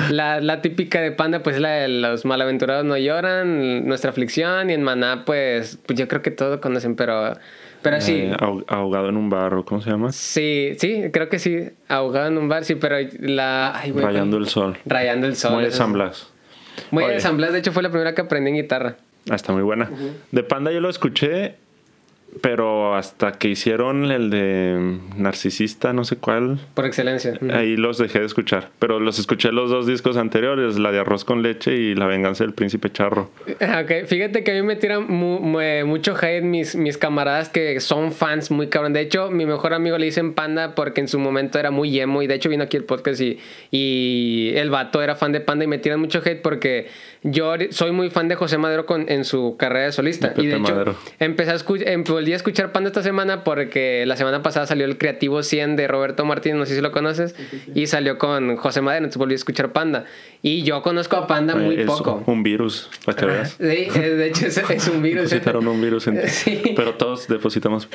la, 0.09 0.39
la 0.39 0.61
típica 0.61 1.01
de 1.01 1.11
Panda, 1.11 1.43
pues 1.43 1.57
es 1.57 1.61
la 1.61 1.71
de 1.71 1.87
los 1.89 2.25
malaventurados 2.25 2.85
no 2.85 2.97
lloran, 2.97 3.85
nuestra 3.85 4.11
aflicción. 4.11 4.69
Y 4.69 4.73
en 4.73 4.83
Maná, 4.83 5.25
pues, 5.25 5.77
pues 5.85 5.99
yo 5.99 6.07
creo 6.07 6.21
que 6.21 6.31
todos 6.31 6.59
conocen, 6.59 6.95
pero, 6.95 7.37
pero 7.81 8.01
sí. 8.01 8.15
Eh, 8.15 8.33
ahog- 8.39 8.65
ahogado 8.67 9.09
en 9.09 9.17
un 9.17 9.29
barro, 9.29 9.63
¿cómo 9.65 9.81
se 9.81 9.89
llama? 9.89 10.11
Sí, 10.11 10.73
sí, 10.79 11.03
creo 11.11 11.29
que 11.29 11.39
sí. 11.39 11.69
Ahogado 11.87 12.27
en 12.27 12.37
un 12.37 12.49
bar, 12.49 12.65
sí, 12.65 12.75
pero 12.75 12.97
la. 13.19 13.77
Ay, 13.77 13.91
güey, 13.91 14.05
Rayando 14.05 14.37
el 14.37 14.47
sol. 14.47 14.77
Rayando 14.85 15.27
el 15.27 15.35
sol. 15.35 15.53
Muy 15.53 15.63
de 15.65 15.71
San 15.71 15.93
Blas. 15.93 16.31
Muy 16.91 17.05
de 17.05 17.19
San 17.19 17.37
Blas, 17.37 17.51
de 17.53 17.59
hecho 17.59 17.71
fue 17.71 17.83
la 17.83 17.89
primera 17.89 18.13
que 18.15 18.21
aprendí 18.21 18.49
en 18.51 18.55
guitarra. 18.57 18.95
Ah, 19.29 19.35
está 19.35 19.51
muy 19.53 19.63
buena. 19.63 19.89
De 20.31 20.43
Panda 20.43 20.71
yo 20.71 20.79
lo 20.79 20.89
escuché, 20.89 21.55
pero 22.41 22.95
hasta 22.95 23.33
que 23.33 23.49
hicieron 23.49 24.11
el 24.11 24.29
de 24.29 24.97
Narcisista, 25.17 25.93
no 25.93 26.03
sé 26.05 26.17
cuál, 26.17 26.59
Por 26.73 26.85
excelencia. 26.85 27.33
Ahí 27.53 27.75
los 27.75 27.97
dejé 27.97 28.19
de 28.19 28.25
escuchar. 28.25 28.69
Pero 28.79 28.99
los 28.99 29.19
escuché 29.19 29.51
los 29.51 29.69
dos 29.69 29.87
discos 29.87 30.15
anteriores, 30.17 30.77
la 30.79 30.91
de 30.91 30.99
Arroz 30.99 31.25
con 31.25 31.41
Leche 31.41 31.75
y 31.75 31.95
La 31.95 32.05
Venganza 32.05 32.43
del 32.43 32.53
Príncipe 32.53 32.91
Charro. 32.91 33.29
Ah, 33.61 33.81
Ok, 33.83 34.05
fíjate 34.07 34.43
que 34.43 34.51
a 34.51 34.53
mí 34.55 34.61
me 34.61 34.75
tiran 34.75 35.05
mu- 35.07 35.39
mu- 35.39 35.59
mucho 35.85 36.15
hate 36.15 36.43
mis, 36.43 36.75
mis 36.75 36.97
camaradas 36.97 37.49
que 37.49 37.79
son 37.79 38.11
fans 38.11 38.51
muy 38.51 38.67
cabrón. 38.67 38.93
De 38.93 39.01
hecho, 39.01 39.29
mi 39.31 39.45
mejor 39.45 39.73
amigo 39.73 39.97
le 39.97 40.05
dicen 40.05 40.33
Panda 40.33 40.75
porque 40.75 41.01
en 41.01 41.07
su 41.07 41.19
momento 41.19 41.59
era 41.59 41.71
muy 41.71 41.99
emo 41.99 42.21
y 42.21 42.27
de 42.27 42.35
hecho 42.35 42.49
vino 42.49 42.63
aquí 42.63 42.77
el 42.77 42.83
podcast 42.85 43.21
y, 43.21 43.39
y 43.71 44.51
el 44.55 44.69
vato 44.69 45.01
era 45.01 45.15
fan 45.15 45.31
de 45.31 45.41
Panda 45.41 45.65
y 45.65 45.67
me 45.67 45.77
tiran 45.79 45.99
mucho 45.99 46.21
hate 46.23 46.41
porque 46.41 46.87
yo 47.21 47.53
soy 47.71 47.91
muy 47.91 48.09
fan 48.09 48.27
de 48.29 48.35
José 48.35 48.57
Madero 48.57 48.85
con, 48.85 49.09
en 49.09 49.25
su 49.25 49.55
carrera 49.57 49.85
de 49.87 49.91
solista. 49.91 50.29
De 50.29 50.41
y 50.41 50.47
de 50.47 50.53
hecho, 50.55 50.71
Madero. 50.73 50.95
empecé 51.19 51.51
a 51.51 51.55
escu- 51.55 51.83
em- 51.85 52.03
volví 52.05 52.31
a 52.31 52.35
escuchar 52.37 52.71
Panda 52.71 52.87
esta 52.89 53.03
semana 53.03 53.43
porque 53.43 54.05
la 54.05 54.15
semana 54.15 54.41
pasada 54.41 54.65
salió 54.67 54.85
el 54.85 54.97
Creativo 54.97 55.43
100 55.43 55.75
de 55.75 55.87
Roberto 55.89 56.23
Martínez, 56.25 56.57
no 56.59 56.65
sé 56.65 56.75
si 56.75 56.81
lo 56.81 56.91
conoces, 56.91 57.35
y 57.75 57.87
salió 57.87 58.17
con 58.17 58.55
José 58.55 58.81
Madero, 58.81 59.03
entonces 59.05 59.17
volví 59.19 59.33
a 59.33 59.35
escuchar 59.35 59.73
Panda. 59.73 60.05
Y 60.41 60.63
yo 60.63 60.81
conozco 60.81 61.17
a 61.17 61.27
Panda 61.27 61.55
muy 61.55 61.81
es 61.81 61.85
poco. 61.87 62.23
un 62.25 62.41
virus, 62.43 62.89
para 63.05 63.17
que 63.17 63.25
veas. 63.25 63.49
Sí, 63.51 63.63
eh, 63.65 63.89
de 64.15 64.27
hecho 64.27 64.45
es, 64.47 64.57
es 64.57 64.87
un 64.87 65.01
virus. 65.01 65.23
Depositaron 65.29 65.67
un 65.67 65.81
virus 65.81 66.07
en. 66.07 66.21
Sí. 66.29 66.61
Pero 66.75 66.93
todos 66.95 67.27
depositamos. 67.27 67.89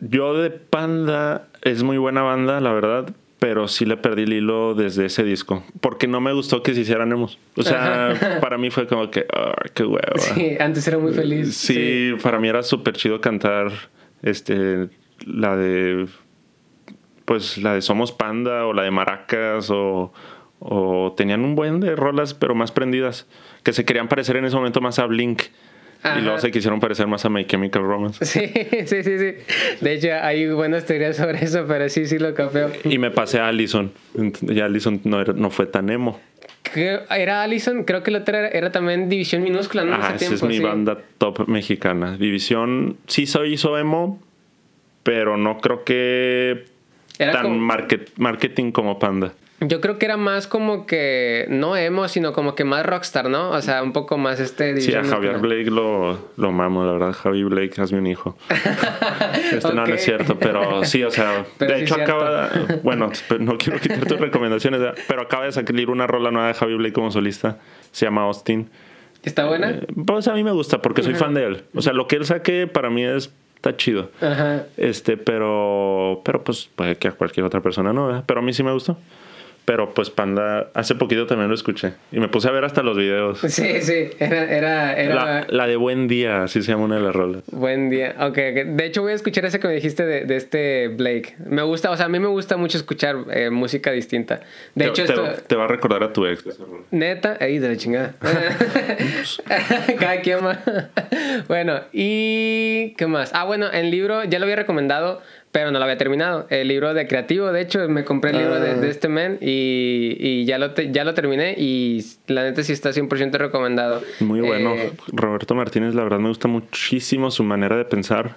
Yo 0.00 0.34
de 0.40 0.50
Panda 0.50 1.48
es 1.62 1.82
muy 1.82 1.98
buena 1.98 2.22
banda, 2.22 2.60
la 2.60 2.72
verdad. 2.72 3.10
Pero 3.38 3.68
sí 3.68 3.84
le 3.84 3.96
perdí 3.96 4.22
el 4.22 4.32
hilo 4.32 4.74
desde 4.74 5.06
ese 5.06 5.22
disco. 5.22 5.62
Porque 5.80 6.08
no 6.08 6.20
me 6.20 6.32
gustó 6.32 6.62
que 6.62 6.74
se 6.74 6.80
hicieran 6.80 7.12
emos. 7.12 7.38
O 7.56 7.62
sea, 7.62 8.38
para 8.40 8.58
mí 8.58 8.70
fue 8.70 8.86
como 8.86 9.10
que, 9.10 9.26
ah, 9.32 9.54
qué 9.74 9.84
hueva. 9.84 10.18
Sí, 10.18 10.56
antes 10.58 10.86
era 10.88 10.98
muy 10.98 11.12
feliz. 11.12 11.54
Sí, 11.54 12.14
para 12.22 12.40
mí 12.40 12.48
era 12.48 12.62
súper 12.62 12.94
chido 12.94 13.20
cantar 13.20 13.70
este 14.22 14.88
la 15.24 15.56
de 15.56 16.06
pues 17.24 17.58
la 17.58 17.74
de 17.74 17.82
Somos 17.82 18.12
Panda 18.12 18.66
o 18.66 18.72
la 18.72 18.82
de 18.82 18.90
Maracas 18.90 19.70
o, 19.70 20.12
o 20.60 21.14
tenían 21.16 21.44
un 21.44 21.54
buen 21.54 21.80
de 21.80 21.94
rolas 21.94 22.34
pero 22.34 22.54
más 22.54 22.72
prendidas 22.72 23.26
que 23.62 23.72
se 23.72 23.84
querían 23.84 24.08
parecer 24.08 24.36
en 24.36 24.44
ese 24.44 24.56
momento 24.56 24.80
más 24.80 24.98
a 24.98 25.06
Blink 25.06 25.42
Y 26.04 26.20
luego 26.20 26.38
se 26.38 26.50
quisieron 26.50 26.80
parecer 26.80 27.06
más 27.06 27.24
a 27.24 27.28
My 27.28 27.44
Chemical 27.44 27.82
Romance. 27.82 28.24
Sí, 28.24 28.52
sí, 28.86 29.02
sí, 29.02 29.18
sí. 29.18 29.34
De 29.80 29.92
hecho, 29.92 30.08
hay 30.22 30.48
buenas 30.48 30.86
teorías 30.86 31.16
sobre 31.16 31.44
eso, 31.44 31.64
pero 31.66 31.88
sí, 31.88 32.06
sí 32.06 32.18
lo 32.18 32.34
capeo. 32.34 32.70
Y 32.84 32.98
me 32.98 33.10
pasé 33.10 33.40
a 33.40 33.48
Allison. 33.48 33.92
Y 34.42 34.60
Allison 34.60 35.00
no, 35.04 35.20
era, 35.20 35.32
no 35.32 35.50
fue 35.50 35.66
tan 35.66 35.90
emo. 35.90 36.20
Era 36.74 37.42
Allison, 37.42 37.84
creo 37.84 38.02
que 38.02 38.10
la 38.10 38.18
otra 38.18 38.48
era, 38.48 38.70
también 38.70 39.08
División 39.08 39.42
Minúscula, 39.42 39.84
¿no? 39.84 39.96
Ah, 39.96 40.14
esa 40.14 40.34
es 40.34 40.42
mi 40.42 40.60
banda 40.60 40.98
top 41.18 41.48
mexicana. 41.48 42.16
División, 42.16 42.98
sí 43.06 43.26
soy 43.26 43.54
hizo 43.54 43.78
emo, 43.78 44.20
pero 45.02 45.36
no 45.36 45.58
creo 45.58 45.84
que 45.84 46.66
tan 47.16 47.58
marketing 47.58 48.70
como 48.70 48.98
Panda. 48.98 49.32
Yo 49.60 49.80
creo 49.80 49.98
que 49.98 50.06
era 50.06 50.16
más 50.16 50.46
como 50.46 50.86
que, 50.86 51.46
no 51.48 51.76
emo, 51.76 52.06
sino 52.06 52.32
como 52.32 52.54
que 52.54 52.62
más 52.62 52.86
rockstar, 52.86 53.28
¿no? 53.28 53.50
O 53.50 53.60
sea, 53.60 53.82
un 53.82 53.92
poco 53.92 54.16
más 54.16 54.38
este... 54.38 54.80
Sí, 54.80 54.94
a 54.94 55.02
Javier 55.02 55.38
Blake 55.38 55.70
lo, 55.70 56.30
lo 56.36 56.52
mamo, 56.52 56.84
la 56.84 56.92
verdad. 56.92 57.12
Javi 57.12 57.42
Blake, 57.42 57.80
hazme 57.80 57.98
un 57.98 58.06
hijo. 58.06 58.38
este 59.52 59.74
no, 59.74 59.84
es 59.84 60.04
cierto, 60.04 60.38
pero 60.38 60.84
sí, 60.84 61.02
o 61.02 61.10
sea, 61.10 61.44
de 61.58 61.82
hecho 61.82 61.96
acaba, 61.96 62.50
bueno, 62.84 63.10
no 63.40 63.58
quiero 63.58 63.80
quitar 63.80 64.06
tus 64.06 64.20
recomendaciones, 64.20 64.80
pero 65.08 65.22
acaba 65.22 65.46
de 65.46 65.52
salir 65.52 65.90
una 65.90 66.06
rola 66.06 66.30
nueva 66.30 66.48
de 66.48 66.54
Javi 66.54 66.76
Blake 66.76 66.92
como 66.92 67.10
solista, 67.10 67.58
se 67.90 68.06
llama 68.06 68.22
Austin. 68.22 68.70
¿Está 69.24 69.46
buena? 69.46 69.70
Eh, 69.70 69.86
pues 70.06 70.28
a 70.28 70.34
mí 70.34 70.44
me 70.44 70.52
gusta 70.52 70.80
porque 70.80 71.02
soy 71.02 71.14
fan 71.14 71.34
de 71.34 71.44
él. 71.44 71.64
O 71.74 71.82
sea, 71.82 71.92
lo 71.92 72.06
que 72.06 72.14
él 72.14 72.24
saque 72.24 72.68
para 72.68 72.90
mí 72.90 73.04
es 73.04 73.32
está 73.56 73.76
chido. 73.76 74.10
Ajá. 74.20 74.66
Este, 74.76 75.16
pero 75.16 76.22
pero 76.24 76.44
pues 76.44 76.70
puede 76.74 76.96
que 76.96 77.08
a 77.08 77.12
cualquier 77.12 77.44
otra 77.44 77.60
persona 77.60 77.92
no, 77.92 78.22
pero 78.26 78.38
a 78.40 78.42
mí 78.42 78.52
sí 78.52 78.62
me 78.62 78.72
gustó. 78.72 78.96
Pero 79.68 79.92
pues 79.92 80.08
Panda, 80.08 80.70
hace 80.72 80.94
poquito 80.94 81.26
también 81.26 81.50
lo 81.50 81.54
escuché. 81.54 81.92
Y 82.10 82.20
me 82.20 82.28
puse 82.28 82.48
a 82.48 82.52
ver 82.52 82.64
hasta 82.64 82.82
los 82.82 82.96
videos. 82.96 83.38
Sí, 83.40 83.82
sí, 83.82 84.08
era... 84.18 84.44
era, 84.50 84.94
era... 84.94 85.46
La, 85.50 85.66
de 85.66 85.76
Buen 85.76 86.08
Día, 86.08 86.44
así 86.44 86.62
se 86.62 86.72
llama 86.72 86.84
una 86.84 86.94
de 86.94 87.02
las 87.02 87.14
rolas. 87.14 87.42
Buen 87.52 87.90
Día, 87.90 88.16
ok. 88.18 88.34
De 88.34 88.86
hecho 88.86 89.02
voy 89.02 89.12
a 89.12 89.14
escuchar 89.14 89.44
ese 89.44 89.60
que 89.60 89.68
me 89.68 89.74
dijiste 89.74 90.06
de, 90.06 90.24
de 90.24 90.36
este 90.36 90.88
Blake. 90.88 91.36
Me 91.44 91.60
gusta, 91.60 91.90
o 91.90 91.96
sea, 91.98 92.06
a 92.06 92.08
mí 92.08 92.18
me 92.18 92.28
gusta 92.28 92.56
mucho 92.56 92.78
escuchar 92.78 93.16
eh, 93.30 93.50
música 93.50 93.92
distinta. 93.92 94.40
De 94.74 94.86
te, 94.86 94.90
hecho, 94.90 95.04
te, 95.04 95.12
esto... 95.12 95.42
te, 95.46 95.54
va 95.54 95.64
a 95.64 95.68
recordar 95.68 96.02
a 96.02 96.14
tu 96.14 96.24
ex. 96.24 96.46
Neta, 96.90 97.36
ahí 97.38 97.58
de 97.58 97.68
la 97.68 97.76
chingada. 97.76 98.14
Cada 100.00 100.22
quien 100.22 100.44
más. 100.44 100.60
bueno, 101.48 101.80
y... 101.92 102.94
¿Qué 102.96 103.06
más? 103.06 103.32
Ah, 103.34 103.44
bueno, 103.44 103.70
el 103.70 103.90
libro 103.90 104.24
ya 104.24 104.38
lo 104.38 104.46
había 104.46 104.56
recomendado 104.56 105.20
pero 105.58 105.72
no 105.72 105.78
lo 105.80 105.84
había 105.84 105.98
terminado. 105.98 106.46
El 106.50 106.68
libro 106.68 106.94
de 106.94 107.08
creativo, 107.08 107.50
de 107.50 107.60
hecho, 107.60 107.88
me 107.88 108.04
compré 108.04 108.30
el 108.30 108.38
libro 108.38 108.60
de, 108.60 108.70
ah. 108.70 108.86
este 108.86 109.08
men 109.08 109.38
y, 109.40 110.16
y, 110.20 110.44
ya, 110.44 110.56
lo 110.56 110.72
ya 110.72 111.02
lo 111.02 111.14
terminé 111.14 111.56
y 111.58 112.04
la 112.28 112.44
neta 112.44 112.62
sí 112.62 112.72
está 112.72 112.90
100% 112.90 113.32
recomendado. 113.38 114.00
Muy 114.20 114.40
bueno. 114.40 114.74
Eh, 114.74 114.92
Roberto 115.08 115.56
Martínez, 115.56 115.96
la 115.96 116.04
verdad 116.04 116.20
me 116.20 116.28
gusta 116.28 116.46
muchísimo 116.46 117.32
su 117.32 117.42
manera 117.42 117.76
de 117.76 117.84
pensar, 117.84 118.36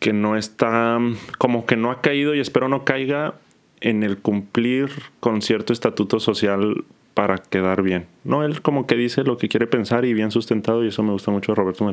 que 0.00 0.12
no 0.12 0.36
está, 0.36 0.98
como 1.38 1.66
que 1.66 1.76
no 1.76 1.92
ha 1.92 2.00
caído 2.00 2.34
y 2.34 2.40
espero 2.40 2.68
no 2.68 2.84
caiga 2.84 3.34
en 3.80 4.02
el 4.02 4.18
cumplir 4.18 4.90
con 5.20 5.40
cierto 5.40 5.72
estatuto 5.72 6.18
social 6.18 6.84
para 7.18 7.38
quedar 7.38 7.82
bien. 7.82 8.06
No, 8.22 8.44
él 8.44 8.62
como 8.62 8.86
que 8.86 8.94
dice 8.94 9.24
lo 9.24 9.38
que 9.38 9.48
quiere 9.48 9.66
pensar 9.66 10.04
y 10.04 10.14
bien 10.14 10.30
sustentado 10.30 10.84
y 10.84 10.88
eso 10.88 11.02
me 11.02 11.10
gusta 11.10 11.32
mucho 11.32 11.50
de 11.50 11.56
Roberto. 11.56 11.92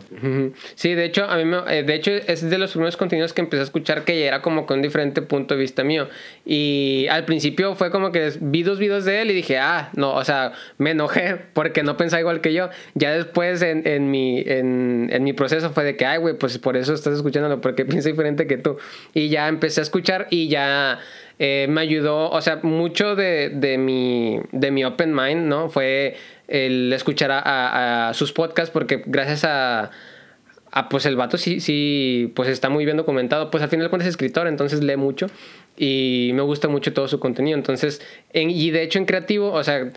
Sí, 0.76 0.94
de 0.94 1.04
hecho, 1.04 1.26
a 1.26 1.38
mí 1.38 1.52
eh, 1.68 1.82
de 1.82 1.96
hecho 1.96 2.12
es 2.12 2.48
de 2.48 2.58
los 2.60 2.74
primeros 2.74 2.96
contenidos 2.96 3.34
que 3.34 3.42
empecé 3.42 3.62
a 3.62 3.64
escuchar 3.64 4.04
que 4.04 4.20
ya 4.20 4.28
era 4.28 4.44
como 4.44 4.68
con 4.68 4.78
un 4.78 4.82
diferente 4.84 5.24
punto 5.24 5.56
de 5.56 5.62
vista 5.62 5.84
mío. 5.84 6.10
Y 6.46 7.08
al 7.10 7.26
principio 7.26 7.74
fue 7.74 7.90
como 7.90 8.12
que 8.12 8.34
vi 8.40 8.62
dos 8.62 8.78
videos 8.78 9.04
de 9.04 9.24
él 9.24 9.32
y 9.32 9.34
dije, 9.34 9.58
ah, 9.58 9.90
no, 9.96 10.14
o 10.14 10.24
sea, 10.24 10.52
me 10.78 10.92
enojé 10.92 11.38
porque 11.54 11.82
no 11.82 11.98
pensaba 11.98 12.20
igual 12.20 12.42
que 12.42 12.54
yo. 12.54 12.70
Ya 12.94 13.12
después 13.12 13.64
en, 13.64 13.88
en 13.88 14.12
mi, 14.12 14.42
en, 14.46 15.10
en, 15.12 15.24
mi 15.24 15.34
proceso 15.34 15.72
fue 15.72 15.86
de 15.86 15.98
que, 15.98 16.06
ay, 16.06 16.20
güey, 16.20 16.38
pues 16.38 16.60
por 16.60 16.78
eso 16.78 16.94
estás 16.94 17.16
escuchándolo, 17.16 17.62
porque 17.62 17.84
piensa 17.86 18.10
diferente 18.10 18.46
que 18.46 18.58
tú. 18.58 18.78
Y 19.16 19.30
ya 19.30 19.48
empecé 19.48 19.82
a 19.82 19.84
escuchar 19.84 20.28
y 20.30 20.50
ya 20.50 21.00
eh, 21.38 21.68
me 21.70 21.82
ayudó, 21.82 22.30
o 22.30 22.42
sea, 22.42 22.60
mucho 22.64 23.16
de, 23.16 23.50
de, 23.50 23.78
mi, 23.78 24.40
de 24.52 24.72
mi 24.72 24.86
open 24.86 25.14
mind, 25.14 25.48
¿no? 25.48 25.70
Fue 25.70 26.16
el 26.48 26.94
escuchar 26.94 27.30
a, 27.32 28.12
sus 28.14 28.32
podcasts 28.32 28.72
porque 28.72 29.04
gracias 29.06 29.44
a, 29.44 29.92
a, 30.72 30.90
pues 30.90 31.06
el 31.06 31.16
vato 31.16 31.38
sí, 31.38 31.60
sí, 31.60 32.32
pues 32.36 32.50
está 32.50 32.70
muy 32.70 32.86
bien 32.86 32.98
documentado, 32.98 33.52
pues 33.52 33.64
al 33.64 33.70
final 33.70 33.90
cuentas 33.90 34.08
es 34.08 34.14
escritor, 34.14 34.48
entonces 34.48 34.82
lee 34.84 34.96
mucho 34.96 35.28
y 35.78 36.32
me 36.34 36.42
gusta 36.42 36.70
mucho 36.70 36.94
todo 36.94 37.08
su 37.08 37.20
contenido, 37.20 37.58
entonces, 37.58 38.02
en, 38.32 38.50
y 38.50 38.72
de 38.72 38.84
hecho 38.84 39.00
en 39.00 39.06
creativo, 39.06 39.52
o 39.52 39.64
sea, 39.64 39.92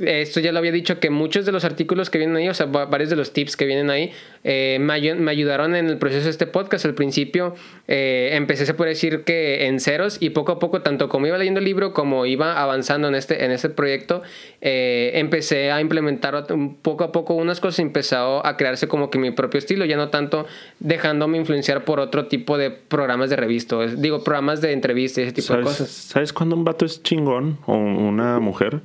esto 0.00 0.40
ya 0.40 0.50
lo 0.52 0.58
había 0.58 0.72
dicho, 0.72 0.98
que 0.98 1.10
muchos 1.10 1.46
de 1.46 1.52
los 1.52 1.64
artículos 1.64 2.10
que 2.10 2.18
vienen 2.18 2.36
ahí, 2.36 2.48
o 2.48 2.54
sea, 2.54 2.66
varios 2.66 3.10
de 3.10 3.16
los 3.16 3.32
tips 3.32 3.56
que 3.56 3.64
vienen 3.64 3.90
ahí, 3.90 4.12
eh, 4.42 4.78
me, 4.80 4.92
ayudaron 5.30 5.76
en 5.76 5.88
el 5.88 5.98
proceso 5.98 6.24
de 6.24 6.30
este 6.30 6.46
podcast. 6.46 6.84
Al 6.84 6.94
principio 6.94 7.54
eh, 7.86 8.30
empecé, 8.32 8.66
se 8.66 8.74
puede 8.74 8.90
decir 8.90 9.22
que 9.24 9.66
en 9.66 9.80
ceros 9.80 10.18
y 10.20 10.30
poco 10.30 10.52
a 10.52 10.58
poco, 10.58 10.82
tanto 10.82 11.08
como 11.08 11.26
iba 11.26 11.38
leyendo 11.38 11.60
el 11.60 11.64
libro 11.64 11.92
como 11.92 12.26
iba 12.26 12.60
avanzando 12.60 13.08
en 13.08 13.14
este, 13.14 13.44
en 13.44 13.52
este 13.52 13.68
proyecto, 13.68 14.22
eh, 14.60 15.12
empecé 15.14 15.70
a 15.70 15.80
implementar 15.80 16.46
poco 16.82 17.04
a 17.04 17.12
poco 17.12 17.34
unas 17.34 17.60
cosas 17.60 17.78
y 17.78 17.82
empezó 17.82 18.44
a 18.44 18.56
crearse 18.56 18.88
como 18.88 19.10
que 19.10 19.18
mi 19.18 19.30
propio 19.30 19.58
estilo, 19.58 19.84
ya 19.84 19.96
no 19.96 20.08
tanto 20.08 20.46
dejándome 20.80 21.38
influenciar 21.38 21.84
por 21.84 22.00
otro 22.00 22.26
tipo 22.26 22.58
de 22.58 22.70
programas 22.70 23.30
de 23.30 23.36
revista, 23.36 23.86
digo, 23.86 24.24
programas 24.24 24.60
de 24.60 24.72
entrevista 24.72 25.20
y 25.20 25.24
ese 25.24 25.32
tipo 25.32 25.54
de 25.56 25.62
cosas. 25.62 25.88
¿Sabes 25.88 26.32
cuándo 26.32 26.56
un 26.56 26.64
vato 26.64 26.84
es 26.84 27.02
chingón 27.02 27.58
o 27.66 27.76
una 27.76 28.40
mujer? 28.40 28.82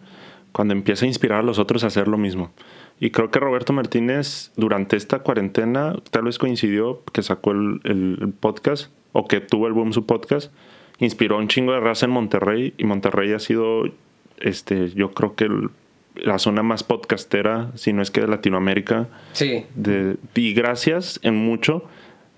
Cuando 0.51 0.73
empieza 0.73 1.05
a 1.05 1.07
inspirar 1.07 1.39
a 1.39 1.43
los 1.43 1.59
otros 1.59 1.83
a 1.83 1.87
hacer 1.87 2.07
lo 2.07 2.17
mismo. 2.17 2.51
Y 2.99 3.11
creo 3.11 3.31
que 3.31 3.39
Roberto 3.39 3.71
Martínez 3.73 4.51
durante 4.57 4.97
esta 4.97 5.19
cuarentena 5.19 5.95
tal 6.11 6.23
vez 6.23 6.37
coincidió 6.37 7.01
que 7.13 7.23
sacó 7.23 7.51
el, 7.51 7.79
el 7.83 8.33
podcast 8.39 8.91
o 9.13 9.27
que 9.27 9.39
tuvo 9.39 9.67
el 9.67 9.73
boom 9.73 9.93
su 9.93 10.05
podcast, 10.05 10.51
inspiró 10.99 11.37
un 11.37 11.47
chingo 11.47 11.73
de 11.73 11.79
raza 11.79 12.05
en 12.05 12.11
Monterrey 12.11 12.73
y 12.77 12.83
Monterrey 12.83 13.31
ha 13.33 13.39
sido, 13.39 13.83
este, 14.39 14.89
yo 14.91 15.11
creo 15.11 15.35
que 15.35 15.49
la 16.15 16.39
zona 16.39 16.63
más 16.63 16.83
podcastera, 16.83 17.71
si 17.75 17.93
no 17.93 18.01
es 18.01 18.11
que 18.11 18.21
de 18.21 18.27
Latinoamérica. 18.27 19.07
Sí. 19.31 19.65
De, 19.75 20.17
y 20.35 20.53
gracias 20.53 21.19
en 21.23 21.35
mucho 21.35 21.85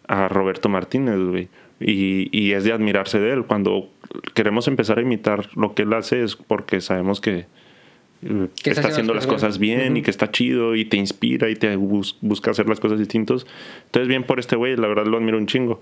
a 0.08 0.28
Roberto 0.28 0.70
Martínez, 0.70 1.18
güey. 1.18 1.50
Y, 1.80 2.30
y 2.38 2.52
es 2.52 2.64
de 2.64 2.74
admirarse 2.74 3.20
de 3.20 3.34
él. 3.34 3.46
Cuando 3.46 3.90
queremos 4.36 4.68
empezar 4.68 5.00
a 5.00 5.02
imitar 5.02 5.50
lo 5.56 5.74
que 5.74 5.82
él 5.82 5.94
hace 5.94 6.24
es 6.24 6.36
porque 6.36 6.80
sabemos 6.80 7.22
que, 7.22 7.48
que 8.22 8.70
está 8.70 8.90
haciendo 8.90 9.14
las 9.14 9.26
cosas 9.26 9.58
bien 9.58 9.98
y 9.98 10.02
que 10.02 10.12
está 10.12 10.30
chido 10.32 10.76
y 10.76 10.86
te 10.86 10.98
inspira 10.98 11.50
y 11.50 11.56
te 11.56 11.76
busca 11.76 12.52
hacer 12.52 12.70
las 12.70 12.80
cosas 12.80 13.00
distintos. 13.00 13.48
Entonces, 13.86 14.08
bien 14.08 14.24
por 14.24 14.40
este 14.40 14.56
güey, 14.56 14.76
la 14.76 14.88
verdad 14.88 15.06
lo 15.06 15.18
admiro 15.18 15.38
un 15.38 15.48
chingo. 15.48 15.82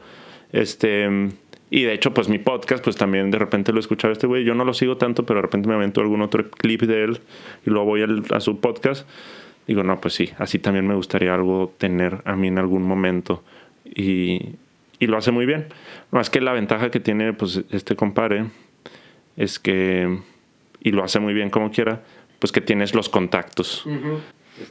Este, 0.51 1.29
y 1.69 1.83
de 1.83 1.93
hecho, 1.93 2.13
pues 2.13 2.29
mi 2.29 2.39
podcast, 2.39 2.83
pues 2.83 2.95
también 2.95 3.29
de 3.29 3.37
repente 3.37 3.73
lo 3.73 3.79
escuchaba 3.79 4.13
este 4.13 4.25
güey. 4.25 4.43
Yo 4.43 4.55
no 4.55 4.65
lo 4.65 4.73
sigo 4.73 4.97
tanto, 4.97 5.25
pero 5.25 5.39
de 5.39 5.41
repente 5.43 5.67
me 5.67 5.75
avento 5.75 6.01
algún 6.01 6.21
otro 6.21 6.49
clip 6.49 6.81
de 6.83 7.03
él 7.03 7.19
y 7.65 7.69
luego 7.69 7.85
voy 7.85 8.03
a 8.31 8.39
su 8.39 8.59
podcast. 8.59 9.07
Digo, 9.67 9.83
no, 9.83 10.01
pues 10.01 10.15
sí, 10.15 10.31
así 10.39 10.57
también 10.57 10.87
me 10.87 10.95
gustaría 10.95 11.35
algo 11.35 11.73
tener 11.77 12.21
a 12.25 12.35
mí 12.35 12.47
en 12.47 12.57
algún 12.57 12.83
momento. 12.83 13.43
Y, 13.85 14.55
y 14.97 15.07
lo 15.07 15.17
hace 15.17 15.31
muy 15.31 15.45
bien. 15.45 15.67
Más 16.09 16.29
que 16.29 16.41
la 16.41 16.53
ventaja 16.53 16.89
que 16.89 16.99
tiene, 16.99 17.33
pues, 17.33 17.63
este 17.69 17.95
compadre 17.95 18.45
es 19.37 19.59
que, 19.59 20.19
y 20.81 20.91
lo 20.91 21.03
hace 21.03 21.19
muy 21.19 21.35
bien 21.35 21.51
como 21.51 21.71
quiera, 21.71 22.01
pues 22.39 22.51
que 22.51 22.61
tienes 22.61 22.95
los 22.95 23.09
contactos. 23.09 23.85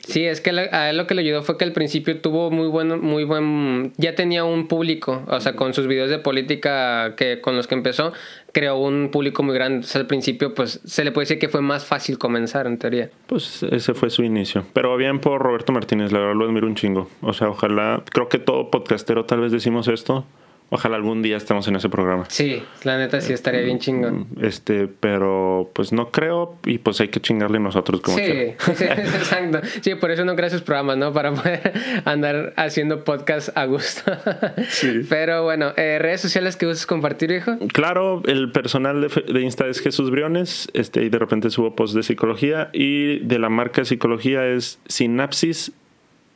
Sí, 0.07 0.25
es 0.25 0.41
que 0.41 0.51
a 0.51 0.91
él 0.91 0.97
lo 0.97 1.07
que 1.07 1.15
le 1.15 1.23
ayudó 1.23 1.43
fue 1.43 1.57
que 1.57 1.65
al 1.65 1.73
principio 1.73 2.21
tuvo 2.21 2.51
muy 2.51 2.69
buen, 2.69 3.01
muy 3.01 3.25
buen, 3.25 3.93
ya 3.97 4.15
tenía 4.15 4.45
un 4.45 4.69
público, 4.69 5.23
o 5.27 5.41
sea, 5.41 5.57
con 5.57 5.75
sus 5.75 5.87
videos 5.87 6.11
de 6.11 6.19
política 6.19 7.15
que 7.17 7.41
con 7.41 7.57
los 7.57 7.67
que 7.67 7.75
empezó, 7.75 8.13
creó 8.53 8.79
un 8.79 9.11
público 9.11 9.43
muy 9.43 9.55
grande. 9.55 9.87
al 9.95 10.07
principio, 10.07 10.55
pues, 10.55 10.81
se 10.85 11.05
le 11.05 11.13
puede 11.13 11.25
decir 11.25 11.39
que 11.39 11.49
fue 11.49 11.63
más 11.63 11.87
fácil 11.87 12.19
comenzar, 12.19 12.67
en 12.67 12.79
teoría. 12.79 13.11
Pues 13.27 13.63
ese 13.63 13.95
fue 13.95 14.11
su 14.11 14.23
inicio. 14.23 14.65
Pero 14.73 14.97
bien 14.97 15.21
por 15.21 15.41
Roberto 15.41 15.73
Martínez, 15.73 16.13
la 16.13 16.21
verdad 16.21 16.35
lo 16.35 16.45
admiro 16.45 16.67
un 16.67 16.75
chingo. 16.75 17.09
O 17.23 17.33
sea, 17.33 17.49
ojalá, 17.49 18.03
creo 18.11 18.29
que 18.29 18.39
todo 18.39 18.71
podcastero 18.71 19.25
tal 19.25 19.41
vez 19.41 19.53
decimos 19.53 19.89
esto, 19.89 20.25
Ojalá 20.71 20.97
algún 20.97 21.23
día 21.23 21.39
estemos 21.39 21.67
en 21.67 21.77
ese 21.77 21.89
programa. 21.89 22.27
Sí, 22.29 22.63
la 22.85 22.99
neta 22.99 23.23
sí 23.23 23.33
estaría 23.33 23.63
bien 23.63 23.79
chingón. 23.79 24.27
Este, 24.43 24.87
pero 24.87 25.71
pues 25.73 25.93
no 25.93 26.11
creo 26.11 26.57
y 26.67 26.77
pues 26.77 27.01
hay 27.01 27.09
que 27.09 27.21
chingarle 27.21 27.59
nosotros 27.59 28.03
como 28.03 28.19
Sí, 28.19 28.25
sí, 28.75 28.85
exacto. 28.85 29.61
Sí, 29.81 29.95
por 29.95 30.11
eso 30.11 30.27
no 30.27 30.37
creo 30.37 30.49
esos 30.49 30.61
programas, 30.61 30.99
¿no? 30.99 31.15
Para 31.15 31.33
poder 31.33 31.73
andar 32.05 32.53
haciendo 32.57 33.05
podcast 33.05 33.57
a 33.57 33.65
gusto. 33.65 34.13
Sí. 34.69 35.01
Pero 35.09 35.45
bueno, 35.45 35.73
eh, 35.77 35.99
redes 35.99 36.21
sociales 36.21 36.57
que 36.57 36.67
gustes 36.67 36.87
compartir, 36.87 37.31
hijo. 37.31 37.57
Claro, 37.73 38.23
el 38.27 38.53
personal 38.53 39.01
de, 39.01 39.09
de, 39.33 39.41
Insta 39.41 39.67
es 39.67 39.81
Jesús 39.81 40.11
Briones, 40.11 40.69
este, 40.75 41.03
y 41.03 41.09
de 41.09 41.19
repente 41.19 41.51
subo 41.51 41.75
post 41.75 41.95
de 41.95 42.03
psicología 42.03 42.71
y 42.73 43.19
de 43.21 43.39
la 43.39 43.49
marca 43.49 43.81
de 43.81 43.85
psicología 43.87 44.47
es 44.47 44.79
Sinapsis 44.87 45.73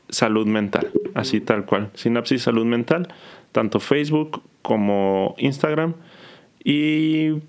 Salud 0.09 0.47
Mental, 0.47 0.91
así 1.15 1.41
tal 1.41 1.65
cual. 1.65 1.91
Sinapsis 1.95 2.43
Salud 2.43 2.65
Mental 2.65 3.09
tanto 3.53 3.81
Facebook 3.81 4.43
como 4.63 5.35
Instagram. 5.39 5.95
Y 6.65 7.41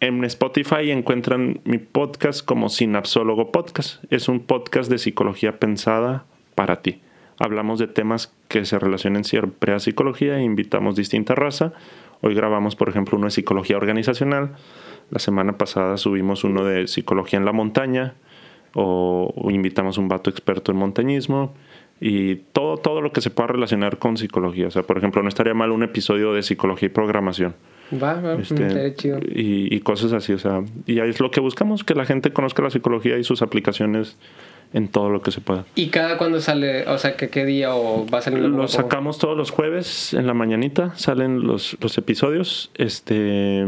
en 0.00 0.24
Spotify 0.24 0.90
encuentran 0.90 1.60
mi 1.64 1.78
podcast 1.78 2.44
como 2.44 2.68
Sinapsólogo 2.68 3.52
Podcast. 3.52 4.02
Es 4.10 4.28
un 4.28 4.40
podcast 4.40 4.90
de 4.90 4.98
psicología 4.98 5.58
pensada 5.58 6.24
para 6.54 6.82
ti. 6.82 7.00
hablamos 7.38 7.78
de 7.78 7.86
temas 7.86 8.34
que 8.48 8.66
se 8.66 8.78
relacionen 8.78 9.24
siempre 9.24 9.72
a 9.72 9.78
psicología 9.78 10.38
e 10.38 10.42
invitamos 10.42 10.94
distinta 10.96 11.34
raza. 11.34 11.72
Hoy 12.20 12.34
grabamos, 12.34 12.76
por 12.76 12.90
ejemplo, 12.90 13.16
uno 13.16 13.28
de 13.28 13.30
psicología 13.30 13.78
organizacional. 13.78 14.56
La 15.10 15.18
semana 15.20 15.56
pasada 15.56 15.96
subimos 15.96 16.44
uno 16.44 16.64
de 16.64 16.86
psicología 16.86 17.38
en 17.38 17.46
la 17.46 17.52
montaña 17.52 18.14
o, 18.74 19.32
invitamos 19.50 19.98
un 19.98 20.08
vato 20.08 20.30
experto 20.30 20.70
en 20.70 20.78
montañismo 20.78 21.54
y 22.00 22.36
todo, 22.36 22.78
todo 22.78 23.02
lo 23.02 23.12
que 23.12 23.20
se 23.20 23.30
pueda 23.30 23.48
relacionar 23.48 23.98
con 23.98 24.16
psicología. 24.16 24.68
O 24.68 24.70
sea, 24.70 24.82
por 24.82 24.96
ejemplo, 24.96 25.22
no 25.22 25.28
estaría 25.28 25.54
mal 25.54 25.70
un 25.70 25.82
episodio 25.82 26.32
de 26.32 26.42
psicología 26.42 26.86
y 26.86 26.90
programación. 26.90 27.54
Va, 27.92 28.14
va, 28.20 28.34
Este, 28.34 28.94
chido. 28.94 29.18
y, 29.18 29.74
y 29.74 29.80
cosas 29.80 30.12
así, 30.12 30.32
o 30.32 30.38
sea, 30.38 30.62
y 30.86 31.00
ahí 31.00 31.10
es 31.10 31.20
lo 31.20 31.30
que 31.30 31.40
buscamos, 31.40 31.82
que 31.84 31.94
la 31.94 32.04
gente 32.06 32.32
conozca 32.32 32.62
la 32.62 32.70
psicología 32.70 33.18
y 33.18 33.24
sus 33.24 33.42
aplicaciones 33.42 34.16
en 34.72 34.86
todo 34.86 35.10
lo 35.10 35.20
que 35.20 35.32
se 35.32 35.40
pueda. 35.40 35.64
¿Y 35.74 35.88
cada 35.88 36.16
cuándo 36.16 36.40
sale? 36.40 36.86
O 36.86 36.96
sea, 36.98 37.16
¿qué, 37.16 37.28
qué 37.28 37.44
día 37.44 37.74
o 37.74 38.06
va 38.08 38.18
a 38.18 38.22
salir 38.22 38.38
Lo 38.40 38.68
sacamos 38.68 39.18
todos 39.18 39.36
los 39.36 39.50
jueves 39.50 40.14
en 40.14 40.28
la 40.28 40.34
mañanita, 40.34 40.94
salen 40.96 41.40
los, 41.42 41.76
los 41.80 41.98
episodios, 41.98 42.70
este 42.76 43.66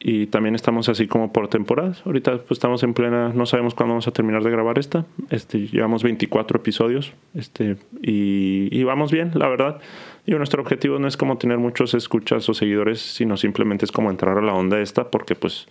y 0.00 0.26
también 0.26 0.54
estamos 0.54 0.88
así 0.88 1.06
como 1.08 1.32
por 1.32 1.48
temporadas. 1.48 2.02
Ahorita 2.04 2.38
pues 2.38 2.52
estamos 2.58 2.82
en 2.82 2.94
plena, 2.94 3.30
no 3.30 3.46
sabemos 3.46 3.74
cuándo 3.74 3.94
vamos 3.94 4.06
a 4.08 4.12
terminar 4.12 4.42
de 4.42 4.50
grabar 4.50 4.78
esta. 4.78 5.04
Este, 5.30 5.66
llevamos 5.66 6.02
24 6.02 6.58
episodios, 6.58 7.12
este 7.34 7.76
y, 8.02 8.68
y 8.70 8.84
vamos 8.84 9.10
bien, 9.10 9.32
la 9.34 9.48
verdad. 9.48 9.80
Y 10.26 10.32
nuestro 10.32 10.62
objetivo 10.62 10.98
no 10.98 11.08
es 11.08 11.16
como 11.16 11.38
tener 11.38 11.58
muchos 11.58 11.94
escuchas 11.94 12.48
o 12.48 12.54
seguidores, 12.54 13.00
sino 13.00 13.36
simplemente 13.36 13.84
es 13.84 13.92
como 13.92 14.10
entrar 14.10 14.38
a 14.38 14.42
la 14.42 14.52
onda 14.52 14.78
esta 14.80 15.10
porque 15.10 15.34
pues 15.34 15.66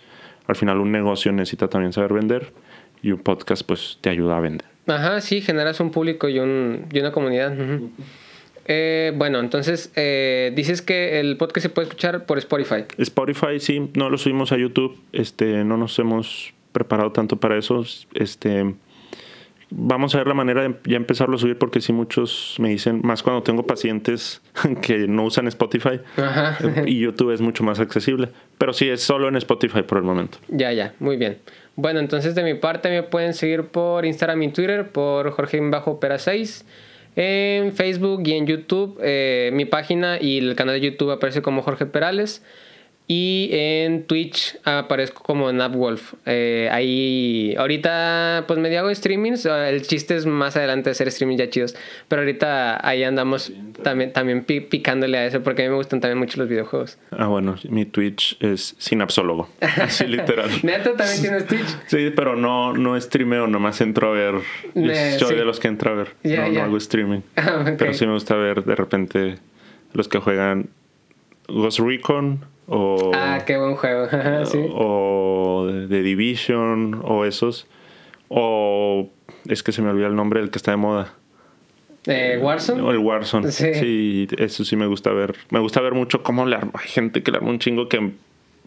al 0.46 0.56
final 0.56 0.78
un 0.78 0.92
negocio 0.92 1.32
necesita 1.32 1.68
también 1.68 1.92
saber 1.92 2.12
vender 2.12 2.52
y 3.02 3.12
un 3.12 3.18
podcast 3.20 3.62
pues 3.66 3.98
te 4.00 4.10
ayuda 4.10 4.36
a 4.36 4.40
vender. 4.40 4.66
Ajá, 4.86 5.20
sí, 5.20 5.40
generas 5.40 5.80
un 5.80 5.90
público 5.90 6.28
y, 6.28 6.38
un, 6.38 6.86
y 6.92 6.98
una 6.98 7.12
comunidad. 7.12 7.52
ujú. 7.52 7.90
Eh, 8.68 9.12
bueno, 9.16 9.40
entonces 9.40 9.90
eh, 9.96 10.52
dices 10.54 10.82
que 10.82 11.20
el 11.20 11.38
podcast 11.38 11.62
se 11.64 11.70
puede 11.70 11.88
escuchar 11.88 12.26
por 12.26 12.36
Spotify. 12.38 12.84
Spotify 12.98 13.58
sí, 13.58 13.90
no 13.94 14.10
lo 14.10 14.18
subimos 14.18 14.52
a 14.52 14.58
YouTube, 14.58 15.00
este, 15.12 15.64
no 15.64 15.78
nos 15.78 15.98
hemos 15.98 16.52
preparado 16.72 17.10
tanto 17.10 17.36
para 17.36 17.56
eso, 17.56 17.82
este, 18.12 18.74
vamos 19.70 20.14
a 20.14 20.18
ver 20.18 20.26
la 20.26 20.34
manera 20.34 20.62
de 20.62 20.74
ya 20.84 20.96
empezarlo 20.96 21.36
a 21.36 21.38
subir 21.38 21.56
porque 21.56 21.80
sí 21.80 21.94
muchos 21.94 22.56
me 22.58 22.68
dicen, 22.68 23.00
más 23.02 23.22
cuando 23.22 23.42
tengo 23.42 23.66
pacientes 23.66 24.42
que 24.82 25.08
no 25.08 25.24
usan 25.24 25.48
Spotify 25.48 26.00
Ajá. 26.18 26.58
y 26.86 26.98
YouTube 26.98 27.32
es 27.32 27.40
mucho 27.40 27.64
más 27.64 27.80
accesible, 27.80 28.28
pero 28.58 28.74
sí 28.74 28.88
es 28.88 29.02
solo 29.02 29.28
en 29.28 29.36
Spotify 29.36 29.82
por 29.82 29.96
el 29.96 30.04
momento. 30.04 30.38
Ya, 30.48 30.72
ya, 30.72 30.92
muy 31.00 31.16
bien. 31.16 31.38
Bueno, 31.74 32.00
entonces 32.00 32.34
de 32.34 32.42
mi 32.42 32.54
parte 32.54 32.90
me 32.90 33.02
pueden 33.02 33.32
seguir 33.32 33.68
por 33.68 34.04
Instagram 34.04 34.42
y 34.42 34.52
Twitter 34.52 34.88
por 34.88 35.30
Jorge 35.30 35.58
Bajo 35.70 36.00
Pera 36.00 36.18
6. 36.18 36.66
En 37.20 37.72
Facebook 37.72 38.22
y 38.26 38.34
en 38.34 38.46
YouTube, 38.46 38.96
eh, 39.02 39.50
mi 39.52 39.64
página 39.64 40.22
y 40.22 40.38
el 40.38 40.54
canal 40.54 40.80
de 40.80 40.88
YouTube 40.88 41.10
aparece 41.10 41.42
como 41.42 41.62
Jorge 41.62 41.84
Perales. 41.84 42.44
Y 43.10 43.48
en 43.52 44.04
Twitch 44.04 44.58
aparezco 44.64 45.22
como 45.22 45.50
Napwolf. 45.50 46.12
Eh, 46.26 46.68
ahí, 46.70 47.54
ahorita, 47.56 48.44
pues 48.46 48.58
me 48.58 48.76
hago 48.76 48.94
streamings. 48.94 49.46
El 49.46 49.80
chiste 49.86 50.14
es 50.14 50.26
más 50.26 50.56
adelante 50.58 50.90
hacer 50.90 51.10
streamings 51.10 51.38
ya 51.40 51.48
chidos. 51.48 51.74
Pero 52.08 52.20
ahorita 52.20 52.86
ahí 52.86 53.04
andamos 53.04 53.50
también, 53.82 54.12
también 54.12 54.44
pi- 54.44 54.60
picándole 54.60 55.16
a 55.16 55.24
eso 55.24 55.42
porque 55.42 55.62
a 55.62 55.64
mí 55.64 55.70
me 55.70 55.76
gustan 55.76 56.00
también 56.02 56.18
mucho 56.18 56.38
los 56.38 56.50
videojuegos. 56.50 56.98
Ah, 57.10 57.28
bueno, 57.28 57.56
mi 57.70 57.86
Twitch 57.86 58.36
es 58.42 58.74
sinapsólogo, 58.78 59.48
así 59.62 60.06
literal. 60.06 60.50
Neto 60.62 60.92
también 60.92 61.20
tienes 61.22 61.46
Twitch. 61.46 61.76
Sí, 61.86 62.12
pero 62.14 62.36
no, 62.36 62.74
no 62.74 63.00
streameo, 63.00 63.46
nomás 63.46 63.80
entro 63.80 64.08
a 64.08 64.12
ver. 64.12 64.34
Yo 64.74 64.92
Eh, 64.92 65.16
soy 65.18 65.28
sí. 65.30 65.34
de 65.34 65.44
los 65.46 65.58
que 65.60 65.68
entro 65.68 65.92
a 65.92 65.94
ver. 65.94 66.08
No, 66.24 66.46
no 66.50 66.62
hago 66.62 66.76
streaming. 66.76 67.20
Ah. 67.36 67.64
Pero 67.78 67.94
sí 67.94 68.06
me 68.06 68.12
gusta 68.12 68.34
ver 68.36 68.64
de 68.64 68.74
repente 68.74 69.38
los 69.94 70.08
que 70.08 70.18
juegan 70.18 70.68
Ghost 71.48 71.80
Recon 71.80 72.44
o, 72.66 73.10
Ah, 73.14 73.40
qué 73.46 73.56
buen 73.56 73.74
juego. 73.76 74.06
Sí. 74.44 74.58
o 74.70 75.68
The 75.88 76.02
Division 76.02 77.00
o 77.04 77.24
esos. 77.24 77.66
O 78.28 79.08
es 79.46 79.62
que 79.62 79.72
se 79.72 79.80
me 79.82 79.90
olvida 79.90 80.06
el 80.06 80.14
nombre 80.14 80.40
del 80.40 80.50
que 80.50 80.58
está 80.58 80.70
de 80.72 80.76
moda. 80.76 81.14
Eh, 82.06 82.38
Warzone. 82.40 82.82
O 82.82 82.90
el 82.90 82.98
Warzone. 82.98 83.50
Sí. 83.50 83.74
Sí. 83.74 84.28
eso 84.38 84.64
sí 84.64 84.76
me 84.76 84.86
gusta 84.86 85.10
ver. 85.12 85.34
Me 85.50 85.58
gusta 85.58 85.80
ver 85.80 85.94
mucho 85.94 86.22
cómo 86.22 86.46
le 86.46 86.56
arma. 86.56 86.72
Hay 86.74 86.88
gente 86.88 87.22
que 87.22 87.30
le 87.30 87.38
arma 87.38 87.50
un 87.50 87.58
chingo 87.58 87.88
que 87.88 88.12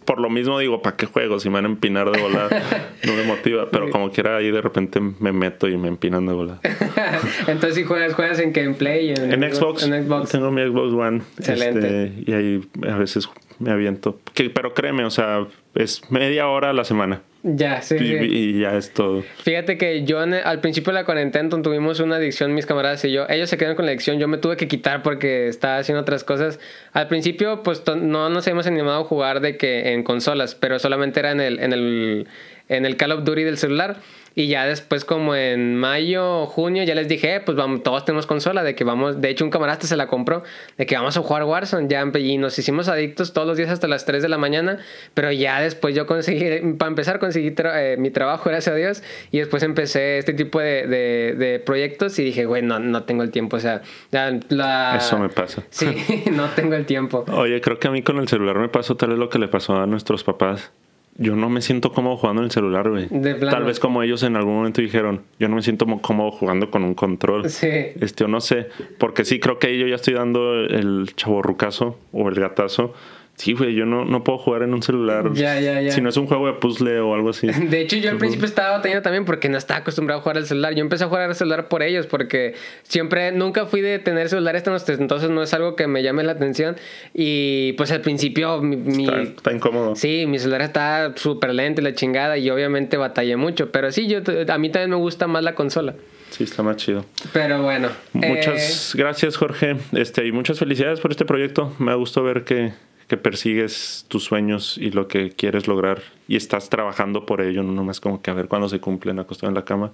por 0.05 0.19
lo 0.19 0.29
mismo 0.29 0.57
digo, 0.59 0.81
¿para 0.81 0.95
qué 0.95 1.05
juego? 1.05 1.39
Si 1.39 1.49
me 1.49 1.55
van 1.55 1.65
a 1.65 1.69
empinar 1.69 2.09
de 2.11 2.19
volada, 2.21 2.49
no 3.05 3.13
me 3.13 3.23
motiva. 3.23 3.69
Pero 3.71 3.89
como 3.89 4.11
quiera, 4.11 4.37
ahí 4.37 4.51
de 4.51 4.61
repente 4.61 4.99
me 4.99 5.31
meto 5.31 5.67
y 5.67 5.77
me 5.77 5.87
empinan 5.87 6.25
de 6.25 6.33
volada. 6.33 6.59
Entonces, 7.47 7.75
si 7.75 7.83
juegas, 7.83 8.13
juegas 8.13 8.39
en 8.39 8.51
gameplay. 8.53 9.11
En, 9.11 9.43
En 9.43 9.53
Xbox, 9.53 9.83
En 9.83 10.03
Xbox. 10.05 10.31
tengo 10.31 10.51
mi 10.51 10.61
Xbox 10.63 10.93
One. 10.93 11.21
Excelente. 11.37 12.05
este, 12.05 12.31
y 12.31 12.33
ahí 12.33 12.61
a 12.89 12.97
veces 12.97 13.29
me 13.59 13.71
aviento. 13.71 14.19
Que, 14.33 14.49
pero 14.49 14.73
créeme, 14.73 15.05
o 15.05 15.11
sea, 15.11 15.45
es 15.75 16.01
media 16.11 16.47
hora 16.47 16.71
a 16.71 16.73
la 16.73 16.83
semana. 16.83 17.21
Ya, 17.43 17.81
sí, 17.81 17.95
y, 17.95 17.97
sí. 17.99 18.15
y 18.29 18.59
ya 18.59 18.77
es 18.77 18.91
todo. 18.93 19.23
Fíjate 19.43 19.77
que 19.77 20.03
yo 20.03 20.21
en- 20.21 20.35
al 20.35 20.59
principio 20.61 20.93
de 20.93 20.99
la 20.99 21.05
cuarentena 21.05 21.49
tuvimos 21.61 21.99
una 21.99 22.17
adicción, 22.17 22.53
mis 22.53 22.67
camaradas 22.67 23.03
y 23.05 23.11
yo. 23.11 23.25
Ellos 23.29 23.49
se 23.49 23.57
quedaron 23.57 23.75
con 23.75 23.85
la 23.85 23.91
adicción, 23.91 24.19
yo 24.19 24.27
me 24.27 24.37
tuve 24.37 24.57
que 24.57 24.67
quitar 24.67 25.01
porque 25.01 25.47
estaba 25.47 25.77
haciendo 25.77 26.01
otras 26.01 26.23
cosas. 26.23 26.59
Al 26.93 27.07
principio, 27.07 27.63
pues 27.63 27.81
no 27.87 28.29
nos 28.29 28.45
habíamos 28.45 28.67
animado 28.67 29.01
a 29.01 29.03
jugar 29.05 29.39
de 29.39 29.57
que 29.57 29.93
en 29.93 30.03
consolas, 30.03 30.53
pero 30.53 30.77
solamente 30.77 31.19
era 31.19 31.31
en 31.31 31.41
el, 31.41 31.59
en 31.59 31.73
el, 31.73 32.27
en 32.69 32.85
el 32.85 32.95
Call 32.95 33.11
of 33.13 33.23
Duty 33.23 33.43
del 33.43 33.57
celular. 33.57 33.97
Y 34.33 34.47
ya 34.47 34.65
después, 34.65 35.03
como 35.03 35.35
en 35.35 35.75
mayo 35.75 36.43
o 36.43 36.45
junio, 36.45 36.83
ya 36.85 36.95
les 36.95 37.09
dije, 37.09 37.35
eh, 37.35 37.39
pues 37.41 37.57
vamos, 37.57 37.83
todos 37.83 38.05
tenemos 38.05 38.25
consola, 38.25 38.63
de 38.63 38.75
que 38.75 38.85
vamos, 38.85 39.19
de 39.19 39.29
hecho 39.29 39.43
un 39.43 39.51
camarada 39.51 39.81
se 39.81 39.97
la 39.97 40.07
compró, 40.07 40.43
de 40.77 40.85
que 40.85 40.95
vamos 40.95 41.17
a 41.17 41.21
jugar 41.21 41.43
Warzone, 41.43 41.87
ya, 41.89 42.05
y 42.17 42.37
nos 42.37 42.57
hicimos 42.57 42.87
adictos 42.87 43.33
todos 43.33 43.45
los 43.45 43.57
días 43.57 43.69
hasta 43.69 43.89
las 43.89 44.05
3 44.05 44.21
de 44.23 44.29
la 44.29 44.37
mañana, 44.37 44.79
pero 45.13 45.31
ya 45.33 45.59
después 45.59 45.95
yo 45.95 46.05
conseguí, 46.05 46.73
para 46.77 46.87
empezar 46.89 47.19
conseguí 47.19 47.49
tra- 47.51 47.73
eh, 47.75 47.97
mi 47.97 48.09
trabajo, 48.09 48.49
gracias 48.49 48.73
a 48.73 48.77
Dios, 48.77 49.03
y 49.31 49.39
después 49.39 49.63
empecé 49.63 50.17
este 50.19 50.31
tipo 50.33 50.59
de, 50.61 50.87
de, 50.87 51.35
de 51.37 51.59
proyectos 51.59 52.17
y 52.19 52.23
dije, 52.23 52.45
güey, 52.45 52.61
no, 52.61 52.79
no 52.79 53.03
tengo 53.03 53.23
el 53.23 53.31
tiempo, 53.31 53.57
o 53.57 53.59
sea, 53.59 53.81
ya 54.13 54.31
la... 54.47 54.95
Eso 54.97 55.17
me 55.19 55.27
pasa. 55.29 55.63
Sí, 55.71 56.23
no 56.31 56.47
tengo 56.55 56.75
el 56.75 56.85
tiempo. 56.85 57.25
Oye, 57.33 57.59
creo 57.59 57.79
que 57.79 57.87
a 57.87 57.91
mí 57.91 58.01
con 58.01 58.17
el 58.19 58.27
celular 58.29 58.57
me 58.57 58.69
pasó 58.69 58.95
tal 58.95 59.09
vez 59.09 59.17
lo 59.17 59.29
que 59.29 59.39
le 59.39 59.47
pasó 59.49 59.75
a 59.75 59.85
nuestros 59.87 60.23
papás. 60.23 60.71
Yo 61.17 61.35
no 61.35 61.49
me 61.49 61.61
siento 61.61 61.91
cómodo 61.91 62.17
jugando 62.17 62.41
en 62.41 62.45
el 62.45 62.51
celular, 62.51 62.89
güey. 62.89 63.07
Tal 63.51 63.63
vez 63.65 63.79
como 63.79 64.01
ellos 64.01 64.23
en 64.23 64.35
algún 64.37 64.55
momento 64.55 64.81
dijeron, 64.81 65.21
yo 65.39 65.49
no 65.49 65.55
me 65.57 65.61
siento 65.61 65.85
mo- 65.85 66.01
cómodo 66.01 66.31
jugando 66.31 66.71
con 66.71 66.83
un 66.83 66.93
control. 66.95 67.49
Sí. 67.49 67.67
Este, 67.99 68.23
o 68.23 68.27
no 68.27 68.39
sé, 68.41 68.69
porque 68.97 69.25
sí 69.25 69.39
creo 69.39 69.59
que 69.59 69.77
yo 69.77 69.87
ya 69.87 69.95
estoy 69.95 70.13
dando 70.13 70.53
el 70.63 71.11
chaborrucazo 71.15 71.99
o 72.13 72.29
el 72.29 72.35
gatazo. 72.35 72.93
Sí, 73.41 73.53
güey, 73.53 73.73
yo 73.73 73.87
no, 73.87 74.05
no 74.05 74.23
puedo 74.23 74.37
jugar 74.37 74.61
en 74.61 74.73
un 74.75 74.83
celular. 74.83 75.31
Ya, 75.33 75.59
ya, 75.59 75.81
ya. 75.81 75.91
Si 75.91 75.99
no 75.99 76.09
es 76.09 76.17
un 76.17 76.27
juego 76.27 76.45
de 76.45 76.53
puzzle 76.53 76.99
o 76.99 77.15
algo 77.15 77.31
así. 77.31 77.47
De 77.69 77.81
hecho, 77.81 77.97
yo 77.97 78.11
al 78.11 78.17
principio 78.17 78.45
estaba 78.45 78.77
batallando 78.77 79.01
también 79.01 79.25
porque 79.25 79.49
no 79.49 79.57
estaba 79.57 79.79
acostumbrado 79.79 80.19
a 80.19 80.21
jugar 80.21 80.37
al 80.37 80.45
celular. 80.45 80.75
Yo 80.75 80.81
empecé 80.81 81.05
a 81.05 81.07
jugar 81.07 81.23
al 81.29 81.35
celular 81.35 81.67
por 81.67 81.81
ellos 81.81 82.05
porque 82.05 82.53
siempre, 82.83 83.31
nunca 83.31 83.65
fui 83.65 83.81
de 83.81 83.97
tener 83.97 84.29
celular 84.29 84.55
este, 84.55 84.93
entonces 84.93 85.29
no 85.31 85.41
es 85.41 85.53
algo 85.55 85.75
que 85.75 85.87
me 85.87 86.03
llame 86.03 86.23
la 86.23 86.33
atención. 86.33 86.75
Y 87.13 87.73
pues 87.73 87.91
al 87.91 88.01
principio 88.01 88.61
mi... 88.61 88.75
mi- 88.77 89.05
Está, 89.05 89.21
está 89.23 89.51
incómodo. 89.53 89.95
Sí, 89.95 90.25
mi 90.27 90.37
celular 90.37 90.61
está 90.61 91.13
súper 91.15 91.53
lento 91.55 91.81
y 91.81 91.83
la 91.83 91.93
chingada 91.95 92.37
y 92.37 92.49
obviamente 92.51 92.97
batallé 92.97 93.37
mucho. 93.37 93.71
Pero 93.71 93.91
sí, 93.91 94.07
yo, 94.07 94.19
a 94.49 94.57
mí 94.57 94.69
también 94.69 94.89
me 94.91 94.95
gusta 94.97 95.25
más 95.27 95.43
la 95.43 95.55
consola. 95.55 95.95
Sí, 96.29 96.45
está 96.45 96.63
más 96.63 96.77
chido. 96.77 97.03
Pero 97.33 97.61
bueno. 97.61 97.89
eh, 98.21 98.29
Muchas 98.29 98.93
gracias, 98.95 99.35
Jorge. 99.35 99.75
Este, 99.93 100.25
y 100.25 100.31
muchas 100.31 100.59
felicidades 100.59 100.99
por 101.01 101.11
este 101.11 101.25
proyecto. 101.25 101.73
Me 101.77 101.93
gustó 101.95 102.23
ver 102.23 102.43
que, 102.45 102.71
que 103.11 103.17
persigues 103.17 104.05
tus 104.07 104.23
sueños 104.23 104.77
y 104.77 104.89
lo 104.91 105.09
que 105.09 105.31
quieres 105.31 105.67
lograr 105.67 106.01
y 106.29 106.37
estás 106.37 106.69
trabajando 106.69 107.25
por 107.25 107.41
ello, 107.41 107.61
no 107.61 107.73
nomás 107.73 107.99
como 107.99 108.21
que 108.21 108.31
a 108.31 108.33
ver 108.33 108.47
cuándo 108.47 108.69
se 108.69 108.79
cumplen 108.79 109.19
acostado 109.19 109.49
en 109.49 109.55
la 109.55 109.65
cama. 109.65 109.91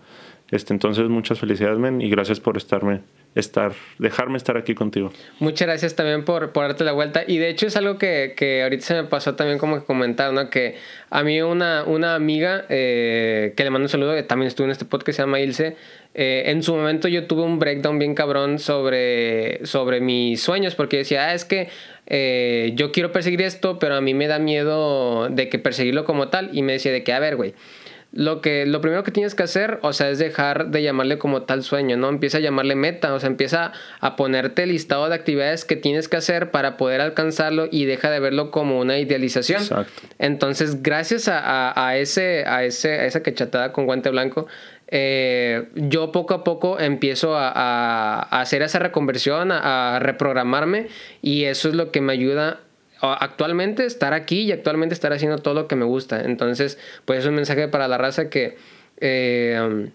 Este, 0.51 0.71
entonces, 0.71 1.09
muchas 1.09 1.39
felicidades, 1.39 1.79
men, 1.79 1.99
y 1.99 2.11
gracias 2.11 2.39
por 2.39 2.57
estarme, 2.57 3.01
estar, 3.35 3.73
dejarme 3.99 4.37
estar 4.37 4.57
aquí 4.57 4.73
contigo. 4.73 5.11
Muchas 5.39 5.67
gracias 5.67 5.95
también 5.95 6.25
por, 6.25 6.51
por 6.51 6.67
darte 6.67 6.83
la 6.83 6.91
vuelta. 6.91 7.23
Y 7.27 7.37
de 7.37 7.49
hecho 7.49 7.67
es 7.67 7.75
algo 7.77 7.97
que, 7.97 8.33
que 8.35 8.63
ahorita 8.63 8.85
se 8.85 8.93
me 8.95 9.03
pasó 9.03 9.35
también 9.35 9.59
como 9.59 9.79
que 9.79 9.85
comentar, 9.85 10.33
¿no? 10.33 10.49
Que 10.49 10.75
a 11.09 11.23
mí 11.23 11.41
una, 11.41 11.83
una 11.83 12.15
amiga 12.15 12.65
eh, 12.69 13.53
que 13.55 13.63
le 13.63 13.69
mando 13.69 13.85
un 13.85 13.89
saludo, 13.89 14.15
que 14.15 14.23
también 14.23 14.47
estuvo 14.47 14.65
en 14.65 14.71
este 14.71 14.85
podcast, 14.85 15.17
se 15.17 15.21
llama 15.23 15.39
Ilse. 15.39 15.75
eh, 16.15 16.45
en 16.47 16.63
su 16.63 16.75
momento 16.75 17.07
yo 17.07 17.27
tuve 17.27 17.43
un 17.43 17.59
breakdown 17.59 17.99
bien 17.99 18.15
cabrón 18.15 18.57
sobre, 18.57 19.65
sobre 19.65 20.01
mis 20.01 20.41
sueños, 20.41 20.73
porque 20.73 20.97
decía, 20.97 21.27
ah, 21.27 21.33
es 21.35 21.45
que 21.45 21.69
eh, 22.07 22.71
yo 22.75 22.91
quiero 22.91 23.11
perseguir 23.11 23.41
esto, 23.43 23.77
pero 23.77 23.95
a 23.95 24.01
mí 24.01 24.13
me 24.15 24.27
da 24.27 24.39
miedo 24.39 25.29
de 25.29 25.47
que 25.47 25.59
perseguirlo 25.59 26.05
como 26.05 26.29
tal. 26.29 26.49
Y 26.53 26.63
me 26.63 26.73
decía 26.73 26.91
de 26.91 27.03
que, 27.03 27.13
a 27.13 27.19
ver, 27.19 27.35
güey, 27.35 27.53
lo 28.13 28.41
que 28.41 28.65
lo 28.65 28.79
primero 28.81 29.03
que 29.03 29.11
tienes 29.11 29.35
que 29.35 29.43
hacer, 29.43 29.79
o 29.83 29.91
sea, 29.93 30.09
es 30.09 30.17
dejar 30.17 30.67
de 30.71 30.81
llamarle 30.81 31.17
como 31.17 31.43
tal 31.43 31.61
sueño, 31.63 31.97
¿no? 31.97 32.09
Empieza 32.09 32.37
a 32.37 32.41
llamarle 32.41 32.75
meta, 32.75 33.13
o 33.13 33.19
sea, 33.19 33.27
empieza 33.27 33.73
a 33.99 34.15
ponerte 34.15 34.63
el 34.63 34.69
listado 34.69 35.07
de 35.09 35.15
actividades 35.15 35.65
que 35.65 35.75
tienes 35.75 36.07
que 36.07 36.17
hacer 36.17 36.49
para 36.51 36.77
poder 36.77 37.01
alcanzarlo 37.01 37.67
y 37.69 37.85
deja 37.85 38.09
de 38.09 38.19
verlo 38.19 38.49
como 38.49 38.79
una 38.79 38.97
idealización. 38.97 39.61
Exacto. 39.61 39.91
Entonces, 40.19 40.81
gracias 40.81 41.27
a, 41.27 41.39
a- 41.39 41.87
a 41.89 41.97
ese, 41.97 42.45
a 42.47 42.63
ese, 42.63 42.91
a 42.93 43.05
esa 43.05 43.21
cachetada 43.23 43.71
con 43.73 43.85
guante 43.85 44.09
blanco, 44.09 44.47
eh, 44.89 45.67
yo 45.75 46.11
poco 46.13 46.33
a 46.33 46.43
poco 46.45 46.79
empiezo 46.79 47.35
a, 47.35 47.49
a 47.53 48.39
hacer 48.41 48.61
esa 48.61 48.79
reconversión, 48.79 49.51
a, 49.51 49.95
a, 49.97 49.99
reprogramarme 49.99 50.87
y 51.21 51.43
eso 51.43 51.67
es 51.67 51.75
lo 51.75 51.91
que 51.91 51.99
me 51.99 52.13
ayuda 52.13 52.61
actualmente 53.01 53.85
estar 53.85 54.13
aquí 54.13 54.41
y 54.41 54.51
actualmente 54.51 54.93
estar 54.93 55.13
haciendo 55.13 55.37
todo 55.37 55.53
lo 55.53 55.67
que 55.67 55.75
me 55.75 55.85
gusta. 55.85 56.21
Entonces, 56.21 56.77
pues 57.05 57.19
es 57.19 57.25
un 57.25 57.35
mensaje 57.35 57.67
para 57.67 57.87
la 57.87 57.97
raza 57.97 58.29
que... 58.29 58.57
Eh, 58.99 59.89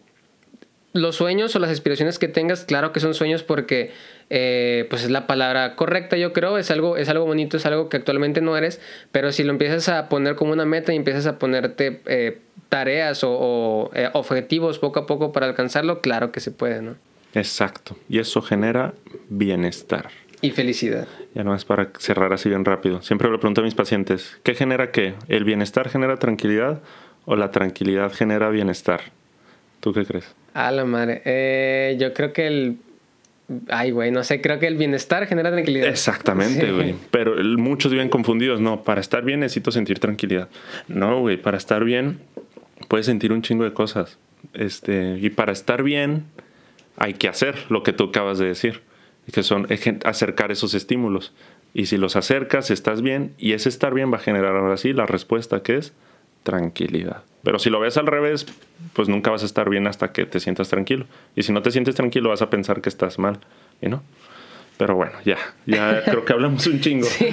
los 0.92 1.16
sueños 1.16 1.56
o 1.56 1.58
las 1.58 1.70
aspiraciones 1.70 2.18
que 2.18 2.28
tengas, 2.28 2.64
claro 2.64 2.92
que 2.92 3.00
son 3.00 3.14
sueños 3.14 3.42
porque 3.42 3.92
eh, 4.30 4.86
pues 4.90 5.04
es 5.04 5.10
la 5.10 5.26
palabra 5.26 5.74
correcta, 5.74 6.16
yo 6.16 6.32
creo, 6.32 6.58
es 6.58 6.70
algo, 6.70 6.96
es 6.96 7.08
algo 7.08 7.24
bonito, 7.24 7.56
es 7.56 7.66
algo 7.66 7.88
que 7.88 7.96
actualmente 7.96 8.40
no 8.40 8.56
eres, 8.56 8.80
pero 9.10 9.32
si 9.32 9.42
lo 9.42 9.50
empiezas 9.50 9.88
a 9.88 10.08
poner 10.08 10.36
como 10.36 10.52
una 10.52 10.64
meta 10.64 10.92
y 10.92 10.96
empiezas 10.96 11.26
a 11.26 11.38
ponerte 11.38 12.00
eh, 12.06 12.38
tareas 12.68 13.22
o, 13.24 13.90
eh, 13.94 14.10
objetivos 14.12 14.78
poco 14.78 15.00
a 15.00 15.06
poco 15.06 15.32
para 15.32 15.46
alcanzarlo, 15.46 16.00
claro 16.00 16.32
que 16.32 16.40
se 16.40 16.50
puede, 16.50 16.82
¿no? 16.82 16.96
Exacto, 17.34 17.96
y 18.10 18.18
eso 18.18 18.42
genera 18.42 18.92
bienestar. 19.30 20.10
Y 20.42 20.50
felicidad. 20.50 21.06
Ya 21.34 21.44
no 21.44 21.54
es 21.54 21.64
para 21.64 21.90
cerrar 21.98 22.32
así 22.32 22.48
bien 22.48 22.64
rápido. 22.64 23.00
Siempre 23.00 23.30
le 23.30 23.38
pregunto 23.38 23.60
a 23.60 23.64
mis 23.64 23.74
pacientes, 23.74 24.38
¿qué 24.42 24.54
genera 24.54 24.90
qué? 24.90 25.14
¿El 25.28 25.44
bienestar 25.44 25.88
genera 25.88 26.18
tranquilidad 26.18 26.82
o 27.24 27.36
la 27.36 27.50
tranquilidad 27.52 28.12
genera 28.12 28.50
bienestar? 28.50 29.00
¿Tú 29.80 29.92
qué 29.92 30.04
crees? 30.04 30.34
A 30.54 30.70
la 30.70 30.84
madre. 30.84 31.22
Eh, 31.24 31.96
yo 31.98 32.12
creo 32.12 32.32
que 32.32 32.46
el. 32.46 32.76
Ay, 33.68 33.90
güey, 33.90 34.10
no 34.10 34.24
sé, 34.24 34.40
creo 34.40 34.58
que 34.58 34.66
el 34.66 34.76
bienestar 34.76 35.26
genera 35.26 35.50
tranquilidad. 35.50 35.88
Exactamente, 35.88 36.72
güey. 36.72 36.94
Pero 37.10 37.36
muchos 37.58 37.92
viven 37.92 38.08
confundidos. 38.08 38.60
No, 38.60 38.82
para 38.82 39.00
estar 39.00 39.24
bien 39.24 39.40
necesito 39.40 39.70
sentir 39.70 39.98
tranquilidad. 39.98 40.48
No, 40.88 41.20
güey, 41.20 41.36
para 41.36 41.56
estar 41.56 41.84
bien 41.84 42.18
puedes 42.88 43.06
sentir 43.06 43.32
un 43.32 43.42
chingo 43.42 43.64
de 43.64 43.72
cosas. 43.72 44.18
Este, 44.54 45.18
y 45.20 45.30
para 45.30 45.52
estar 45.52 45.82
bien 45.82 46.24
hay 46.96 47.14
que 47.14 47.28
hacer 47.28 47.56
lo 47.68 47.82
que 47.82 47.92
tú 47.92 48.04
acabas 48.04 48.38
de 48.38 48.46
decir, 48.46 48.80
que 49.30 49.42
son 49.42 49.68
acercar 50.04 50.50
esos 50.50 50.74
estímulos. 50.74 51.32
Y 51.74 51.86
si 51.86 51.96
los 51.96 52.16
acercas, 52.16 52.70
estás 52.70 53.02
bien, 53.02 53.34
y 53.38 53.52
ese 53.52 53.68
estar 53.68 53.94
bien 53.94 54.12
va 54.12 54.16
a 54.16 54.20
generar 54.20 54.56
ahora 54.56 54.76
sí 54.76 54.92
la 54.92 55.06
respuesta 55.06 55.62
que 55.62 55.76
es 55.76 55.92
tranquilidad. 56.42 57.22
Pero 57.44 57.58
si 57.58 57.70
lo 57.70 57.80
ves 57.80 57.96
al 57.96 58.06
revés, 58.06 58.46
pues 58.92 59.08
nunca 59.08 59.30
vas 59.30 59.42
a 59.42 59.46
estar 59.46 59.68
bien 59.68 59.86
hasta 59.86 60.12
que 60.12 60.26
te 60.26 60.40
sientas 60.40 60.68
tranquilo. 60.68 61.06
Y 61.34 61.42
si 61.42 61.52
no 61.52 61.62
te 61.62 61.70
sientes 61.70 61.94
tranquilo, 61.94 62.28
vas 62.28 62.42
a 62.42 62.50
pensar 62.50 62.80
que 62.82 62.88
estás 62.88 63.18
mal. 63.18 63.40
¿Y 63.80 63.88
no? 63.88 64.02
Pero 64.78 64.96
bueno, 64.96 65.12
ya, 65.24 65.36
ya 65.66 66.02
creo 66.04 66.24
que 66.24 66.32
hablamos 66.32 66.66
un 66.66 66.80
chingo. 66.80 67.06
Sí, 67.06 67.32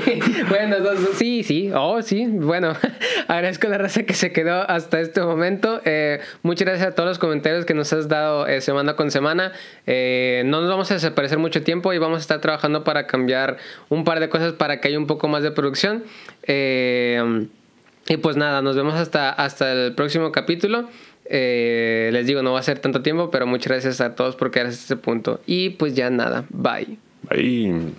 bueno, 0.49 0.75
sí, 1.15 1.43
sí, 1.43 1.71
oh, 1.73 2.01
sí, 2.01 2.27
bueno, 2.27 2.73
agradezco 3.27 3.67
a 3.67 3.69
la 3.71 3.77
raza 3.77 4.03
que 4.03 4.13
se 4.13 4.31
quedó 4.31 4.69
hasta 4.69 4.99
este 4.99 5.21
momento. 5.21 5.81
Eh, 5.85 6.19
muchas 6.43 6.67
gracias 6.67 6.89
a 6.89 6.95
todos 6.95 7.09
los 7.09 7.19
comentarios 7.19 7.65
que 7.65 7.73
nos 7.73 7.91
has 7.93 8.07
dado 8.07 8.45
eh, 8.47 8.61
semana 8.61 8.95
con 8.95 9.09
semana. 9.11 9.53
Eh, 9.87 10.43
no 10.45 10.61
nos 10.61 10.69
vamos 10.69 10.91
a 10.91 10.95
desaparecer 10.95 11.37
mucho 11.39 11.63
tiempo 11.63 11.93
y 11.93 11.97
vamos 11.97 12.17
a 12.17 12.21
estar 12.21 12.41
trabajando 12.41 12.83
para 12.83 13.07
cambiar 13.07 13.57
un 13.89 14.03
par 14.03 14.19
de 14.19 14.29
cosas 14.29 14.53
para 14.53 14.79
que 14.79 14.89
haya 14.89 14.99
un 14.99 15.07
poco 15.07 15.27
más 15.27 15.43
de 15.43 15.51
producción. 15.51 16.03
y 16.47 18.17
pues 18.17 18.37
nada, 18.37 18.61
nos 18.61 18.75
vemos 18.75 18.95
hasta, 18.95 19.31
hasta 19.31 19.71
el 19.71 19.95
próximo 19.95 20.31
capítulo. 20.31 20.89
les 21.29 22.27
digo, 22.27 22.43
no 22.43 22.53
va 22.53 22.59
a 22.59 22.63
ser 22.63 22.79
tanto 22.79 23.01
tiempo, 23.01 23.31
pero 23.31 23.47
muchas 23.47 23.71
gracias 23.71 24.01
a 24.01 24.13
todos 24.15 24.35
por 24.35 24.51
quedarse 24.51 24.73
hasta 24.73 24.93
este 24.93 24.95
punto. 24.97 25.41
Y 25.45 25.71
pues 25.71 25.95
ya 25.95 26.09
nada, 26.09 26.45
bye. 26.49 27.08
Ahí. 27.29 27.93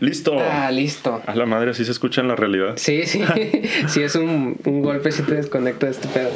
Listo. 0.00 0.36
Ah, 0.38 0.70
listo. 0.70 1.22
A 1.26 1.34
la 1.34 1.46
madre, 1.46 1.70
así 1.70 1.84
se 1.84 1.90
escucha 1.90 2.20
en 2.20 2.28
la 2.28 2.36
realidad. 2.36 2.74
Sí, 2.76 3.04
sí. 3.06 3.22
sí, 3.88 4.02
es 4.02 4.14
un, 4.16 4.58
un 4.64 4.82
golpe 4.82 5.12
si 5.12 5.22
te 5.22 5.34
desconecto 5.34 5.86
de 5.86 5.92
este 5.92 6.08
pedo. 6.08 6.30